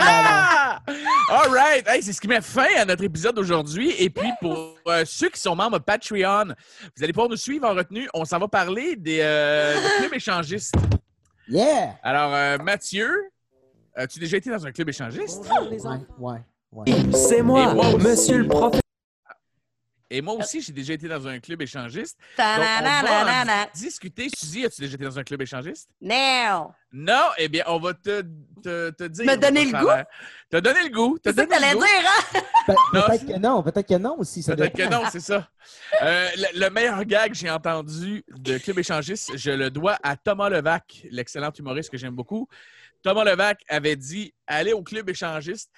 Ah! 0.00 0.80
All 1.30 1.50
right! 1.50 1.86
Hey, 1.86 2.02
c'est 2.02 2.12
ce 2.12 2.20
qui 2.20 2.28
met 2.28 2.40
fin 2.40 2.66
à 2.76 2.84
notre 2.84 3.04
épisode 3.04 3.34
d'aujourd'hui. 3.34 3.94
Et 3.98 4.10
puis, 4.10 4.30
pour 4.40 4.74
euh, 4.88 5.04
ceux 5.04 5.28
qui 5.28 5.40
sont 5.40 5.54
membres 5.56 5.78
Patreon, 5.78 6.54
vous 6.96 7.02
allez 7.02 7.12
pouvoir 7.12 7.28
nous 7.28 7.36
suivre 7.36 7.66
en 7.68 7.74
retenue. 7.74 8.08
On 8.14 8.24
s'en 8.24 8.38
va 8.38 8.48
parler 8.48 8.96
des, 8.96 9.20
euh, 9.22 9.74
des 9.74 9.88
clubs 10.00 10.14
échangistes. 10.14 10.74
Yeah! 11.48 11.96
Alors, 12.02 12.34
euh, 12.34 12.58
Mathieu, 12.58 13.10
as-tu 13.94 14.18
déjà 14.18 14.36
été 14.36 14.50
dans 14.50 14.66
un 14.66 14.72
club 14.72 14.88
échangiste? 14.88 15.44
Ouais, 15.70 15.78
ouais, 16.18 16.40
ouais. 16.72 17.12
C'est 17.14 17.42
moi, 17.42 17.72
moi 17.74 17.96
monsieur 17.98 18.38
le 18.38 18.48
professeur. 18.48 18.80
Et 20.08 20.22
moi 20.22 20.34
aussi, 20.34 20.60
j'ai 20.60 20.72
déjà 20.72 20.92
été 20.94 21.08
dans 21.08 21.26
un 21.26 21.40
club 21.40 21.62
échangiste. 21.62 22.16
Donc, 22.58 22.66
on 23.02 23.24
va 23.24 23.66
discuter. 23.74 24.28
Suzy, 24.36 24.64
as-tu 24.64 24.80
déjà 24.82 24.94
été 24.94 25.04
dans 25.04 25.18
un 25.18 25.24
club 25.24 25.42
échangiste? 25.42 25.88
Non! 26.00 26.70
Non? 26.92 27.22
Eh 27.38 27.48
bien, 27.48 27.64
on 27.66 27.78
va 27.80 27.92
te, 27.92 28.22
te, 28.62 28.90
te 28.90 29.04
dire. 29.04 29.26
Me 29.26 29.36
donner 29.36 29.64
le 29.64 29.72
goût? 29.78 29.90
T'as 30.48 30.60
donné 30.60 30.82
le 30.84 30.90
goût. 30.90 31.18
C'est 31.24 31.34
ça 31.34 31.44
que 31.44 31.50
t'allais 31.50 31.72
le 31.74 31.78
dire, 31.78 31.86
goût. 31.88 32.38
hein? 32.38 32.40
Pe- 32.66 32.74
Peut-être 32.92 33.26
que 33.26 33.38
non, 33.38 33.62
peut-être 33.64 33.88
que 33.88 33.94
non 33.94 34.16
aussi. 34.18 34.42
Peut-être 34.44 34.76
que 34.76 34.88
non, 34.88 35.02
c'est 35.10 35.20
ça. 35.20 35.48
Euh, 36.02 36.28
le, 36.36 36.60
le 36.60 36.70
meilleur 36.70 37.04
gag 37.04 37.32
que 37.32 37.36
j'ai 37.36 37.50
entendu 37.50 38.24
de 38.28 38.58
Club 38.58 38.78
Échangiste, 38.78 39.36
je 39.36 39.50
le 39.50 39.70
dois 39.70 39.98
à 40.04 40.16
Thomas 40.16 40.48
Levac, 40.48 41.02
l'excellent 41.10 41.50
humoriste 41.58 41.90
que 41.90 41.98
j'aime 41.98 42.14
beaucoup. 42.14 42.48
Thomas 43.02 43.24
Levac 43.24 43.60
avait 43.68 43.96
dit 43.96 44.32
Allez 44.46 44.72
au 44.72 44.82
Club 44.82 45.08
Échangiste. 45.10 45.70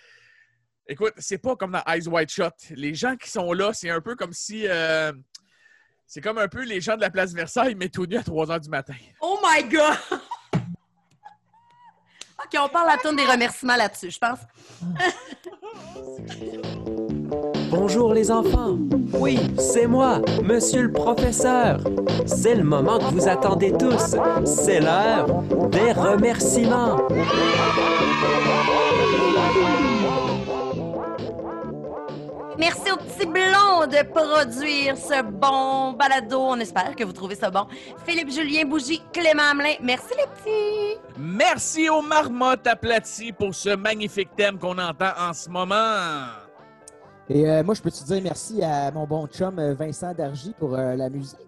Écoute, 0.91 1.13
c'est 1.19 1.37
pas 1.37 1.55
comme 1.55 1.73
dans 1.73 1.83
Eyes 1.87 2.09
White 2.09 2.31
Shot. 2.31 2.49
Les 2.71 2.95
gens 2.95 3.15
qui 3.17 3.29
sont 3.31 3.53
là, 3.53 3.75
c'est 3.75 3.91
un 3.91 4.01
peu 4.01 4.17
comme 4.17 4.33
si. 4.33 4.67
euh, 4.67 5.13
c'est 6.07 6.23
comme 6.23 6.39
un 6.39 6.49
peu 6.49 6.65
les 6.65 6.81
gens 6.81 6.97
de 6.97 7.03
la 7.03 7.11
place 7.11 7.35
Versailles, 7.35 7.75
mais 7.75 7.91
tout 7.91 8.07
nus 8.07 8.17
à 8.17 8.23
3 8.23 8.47
h 8.47 8.61
du 8.61 8.71
matin. 8.71 8.95
Oh 9.21 9.39
my 9.45 9.65
God! 9.69 9.99
OK, 12.41 12.59
on 12.59 12.69
parle 12.71 12.89
à 12.89 12.97
tourne 12.97 13.17
des 13.17 13.27
remerciements 13.27 13.77
là-dessus, 13.77 14.13
je 14.13 14.19
pense. 14.19 14.39
Bonjour 17.71 18.15
les 18.15 18.31
enfants. 18.31 18.79
Oui, 19.13 19.39
c'est 19.59 19.87
moi, 19.87 20.23
monsieur 20.43 20.81
le 20.83 20.93
professeur. 20.93 21.81
C'est 22.25 22.55
le 22.55 22.65
moment 22.65 22.99
que 22.99 23.13
vous 23.13 23.29
attendez 23.29 23.73
tous. 23.73 24.17
C'est 24.47 24.81
l'heure 24.81 25.27
des 25.69 25.93
remerciements. 25.93 26.97
Merci 32.59 32.91
aux 32.91 32.97
petits 32.97 33.27
blonds 33.27 33.87
de 33.87 34.05
produire 34.09 34.97
ce 34.97 35.23
bon 35.23 35.93
balado. 35.93 36.41
On 36.41 36.59
espère 36.59 36.97
que 36.97 37.05
vous 37.05 37.13
trouvez 37.13 37.37
ça 37.37 37.51
bon. 37.51 37.67
Philippe 38.05 38.31
Julien 38.31 38.65
Bougie, 38.65 39.01
Clément 39.13 39.51
Hamelin. 39.53 39.75
Merci 39.81 40.09
les 40.17 40.27
petits. 40.27 41.01
Merci 41.17 41.89
aux 41.89 42.03
marmottes 42.03 42.67
aplaties 42.67 43.33
pour 43.33 43.55
ce 43.55 43.77
magnifique 43.77 44.31
thème 44.37 44.59
qu'on 44.59 44.77
entend 44.77 45.13
en 45.19 45.33
ce 45.33 45.49
moment. 45.49 46.27
Et 47.31 47.49
euh, 47.49 47.63
moi, 47.63 47.75
je 47.75 47.83
peux 47.83 47.93
te 47.93 48.03
dire 48.05 48.21
merci 48.23 48.61
à 48.63 48.91
mon 48.91 49.07
bon 49.07 49.29
chum 49.29 49.59
euh, 49.59 49.75
Vincent 49.75 50.13
Dargy 50.13 50.53
pour 50.59 50.75
euh, 50.75 50.97
la 50.97 51.09
musique. 51.11 51.48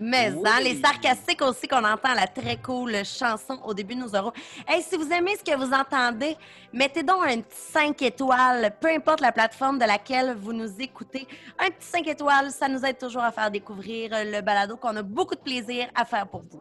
Mais 0.00 0.32
Oui. 0.34 0.42
hein, 0.46 0.60
les 0.62 0.80
sarcastiques 0.80 1.42
aussi 1.42 1.66
qu'on 1.66 1.84
entend, 1.84 2.14
la 2.14 2.26
très 2.26 2.56
cool 2.58 3.04
chanson 3.04 3.58
au 3.64 3.74
début 3.74 3.94
de 3.94 4.00
nos 4.00 4.08
euros. 4.08 4.32
Hey, 4.66 4.82
si 4.82 4.96
vous 4.96 5.10
aimez 5.10 5.36
ce 5.36 5.44
que 5.44 5.56
vous 5.56 5.72
entendez, 5.72 6.36
mettez 6.72 7.02
donc 7.02 7.24
un 7.26 7.40
petit 7.40 7.56
5 7.72 8.00
étoiles, 8.02 8.72
peu 8.80 8.88
importe 8.88 9.20
la 9.20 9.32
plateforme 9.32 9.78
de 9.78 9.84
laquelle 9.84 10.36
vous 10.38 10.52
nous 10.52 10.70
écoutez. 10.80 11.26
Un 11.58 11.66
petit 11.70 11.86
5 11.88 12.06
étoiles, 12.06 12.50
ça 12.50 12.68
nous 12.68 12.84
aide 12.84 12.98
toujours 12.98 13.22
à 13.22 13.32
faire 13.32 13.50
découvrir 13.50 14.10
le 14.12 14.40
balado 14.40 14.76
qu'on 14.76 14.94
a 14.96 15.02
beaucoup 15.02 15.34
de 15.34 15.40
plaisir 15.40 15.88
à 15.94 16.04
faire 16.04 16.26
pour 16.28 16.42
vous. 16.48 16.60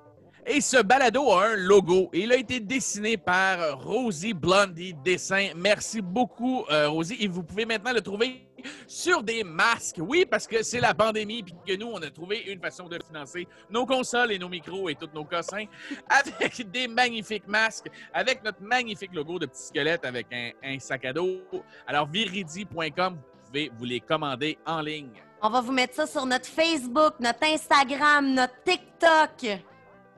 Et 0.49 0.61
ce 0.61 0.81
balado 0.81 1.29
a 1.33 1.47
un 1.47 1.55
logo. 1.57 2.09
Il 2.13 2.31
a 2.31 2.37
été 2.37 2.61
dessiné 2.61 3.17
par 3.17 3.77
Rosie 3.83 4.33
Blondie 4.33 4.93
Dessin. 5.03 5.49
Merci 5.57 6.01
beaucoup, 6.01 6.63
euh, 6.71 6.87
Rosie. 6.87 7.17
Et 7.19 7.27
vous 7.27 7.43
pouvez 7.43 7.65
maintenant 7.65 7.91
le 7.91 7.99
trouver 7.99 8.46
sur 8.87 9.23
des 9.23 9.43
masques. 9.43 9.97
Oui, 9.99 10.25
parce 10.25 10.47
que 10.47 10.63
c'est 10.63 10.79
la 10.79 10.93
pandémie 10.93 11.43
puis 11.43 11.55
que 11.65 11.75
nous, 11.79 11.87
on 11.87 12.01
a 12.01 12.09
trouvé 12.09 12.39
une 12.47 12.59
façon 12.59 12.87
de 12.87 12.99
financer 13.05 13.47
nos 13.69 13.85
consoles 13.85 14.31
et 14.31 14.39
nos 14.39 14.49
micros 14.49 14.89
et 14.89 14.95
tous 14.95 15.09
nos 15.13 15.25
cossins 15.25 15.65
avec 16.09 16.69
des 16.71 16.87
magnifiques 16.87 17.47
masques, 17.47 17.87
avec 18.13 18.43
notre 18.43 18.61
magnifique 18.61 19.13
logo 19.13 19.39
de 19.39 19.45
petit 19.45 19.63
squelette 19.63 20.05
avec 20.05 20.27
un, 20.31 20.51
un 20.63 20.79
sac 20.79 21.05
à 21.05 21.13
dos. 21.13 21.41
Alors, 21.85 22.07
viridi.com, 22.07 23.15
vous 23.15 23.47
pouvez 23.47 23.71
vous 23.77 23.85
les 23.85 23.99
commander 23.99 24.57
en 24.65 24.81
ligne. 24.81 25.11
On 25.41 25.49
va 25.49 25.61
vous 25.61 25.71
mettre 25.71 25.95
ça 25.95 26.07
sur 26.07 26.25
notre 26.25 26.47
Facebook, 26.47 27.13
notre 27.19 27.43
Instagram, 27.43 28.33
notre 28.33 28.55
TikTok. 28.63 29.61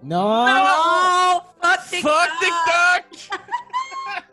Non! 0.01 0.45
Oh, 0.47 1.41
fuck 1.61 1.89
TikTok! 1.89 2.11
Fuck 2.11 3.09
TikTok! 3.09 3.39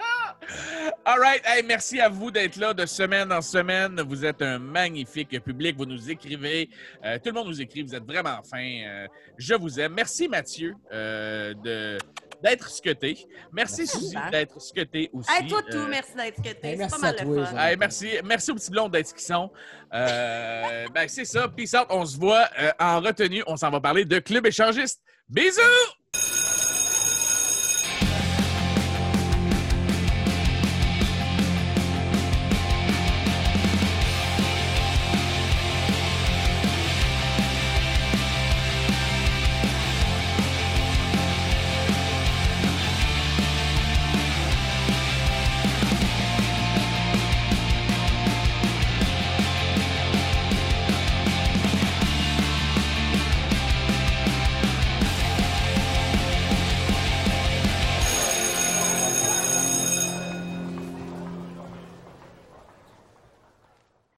All 1.05 1.18
right. 1.20 1.40
Hey, 1.44 1.62
merci 1.62 2.01
à 2.01 2.09
vous 2.09 2.31
d'être 2.31 2.56
là 2.56 2.73
de 2.74 2.86
semaine 2.86 3.32
en 3.32 3.40
semaine. 3.43 4.01
Vous 4.09 4.24
êtes 4.24 4.43
un 4.43 4.59
magnifique 4.59 5.40
public. 5.43 5.77
Vous 5.77 5.86
nous 5.86 6.10
écrivez. 6.10 6.68
Euh, 7.05 7.16
tout 7.18 7.27
le 7.31 7.32
monde 7.32 7.48
nous 7.48 7.60
écrit. 7.60 7.82
Vous 7.82 7.94
êtes 7.94 8.05
vraiment 8.05 8.40
fin. 8.43 8.59
Euh, 8.86 9.06
je 9.39 9.55
vous 9.55 9.78
aime. 9.81 9.94
Merci, 9.94 10.28
Mathieu, 10.28 10.74
euh, 10.93 11.55
de 11.55 11.98
d'être 12.43 12.68
scuté. 12.68 13.27
Merci, 13.51 13.86
Suzy, 13.86 14.14
Hein? 14.16 14.28
d'être 14.31 14.60
scuté 14.60 15.09
aussi. 15.12 15.31
Hey, 15.32 15.47
toi, 15.48 15.62
tout, 15.70 15.78
Euh, 15.78 15.86
merci 15.89 16.14
d'être 16.14 16.36
que 16.36 16.43
t'es. 16.51 16.68
hey, 16.68 16.73
C'est 16.73 16.77
merci 16.77 17.01
pas 17.01 17.12
mal 17.12 17.16
le 17.27 17.44
fun. 17.47 17.56
Hey, 17.56 17.77
merci, 17.78 18.09
merci 18.24 18.51
aux 18.51 18.55
petits 18.56 18.70
blonds 18.70 18.89
d'être 18.90 19.06
ce 19.09 19.14
qu'ils 19.14 19.23
sont. 19.24 19.51
Euh, 19.94 20.85
ben, 20.94 21.09
c'est 21.09 21.24
ça. 21.24 21.48
Peace 21.48 21.74
out. 21.74 21.86
On 21.89 22.05
se 22.05 22.18
voit 22.18 22.47
euh, 22.60 22.70
en 22.78 23.01
retenue. 23.01 23.43
On 23.47 23.56
s'en 23.56 23.70
va 23.70 23.81
parler 23.81 24.05
de 24.05 24.18
Club 24.18 24.47
échangiste. 24.47 25.01
Bisous! 25.28 26.45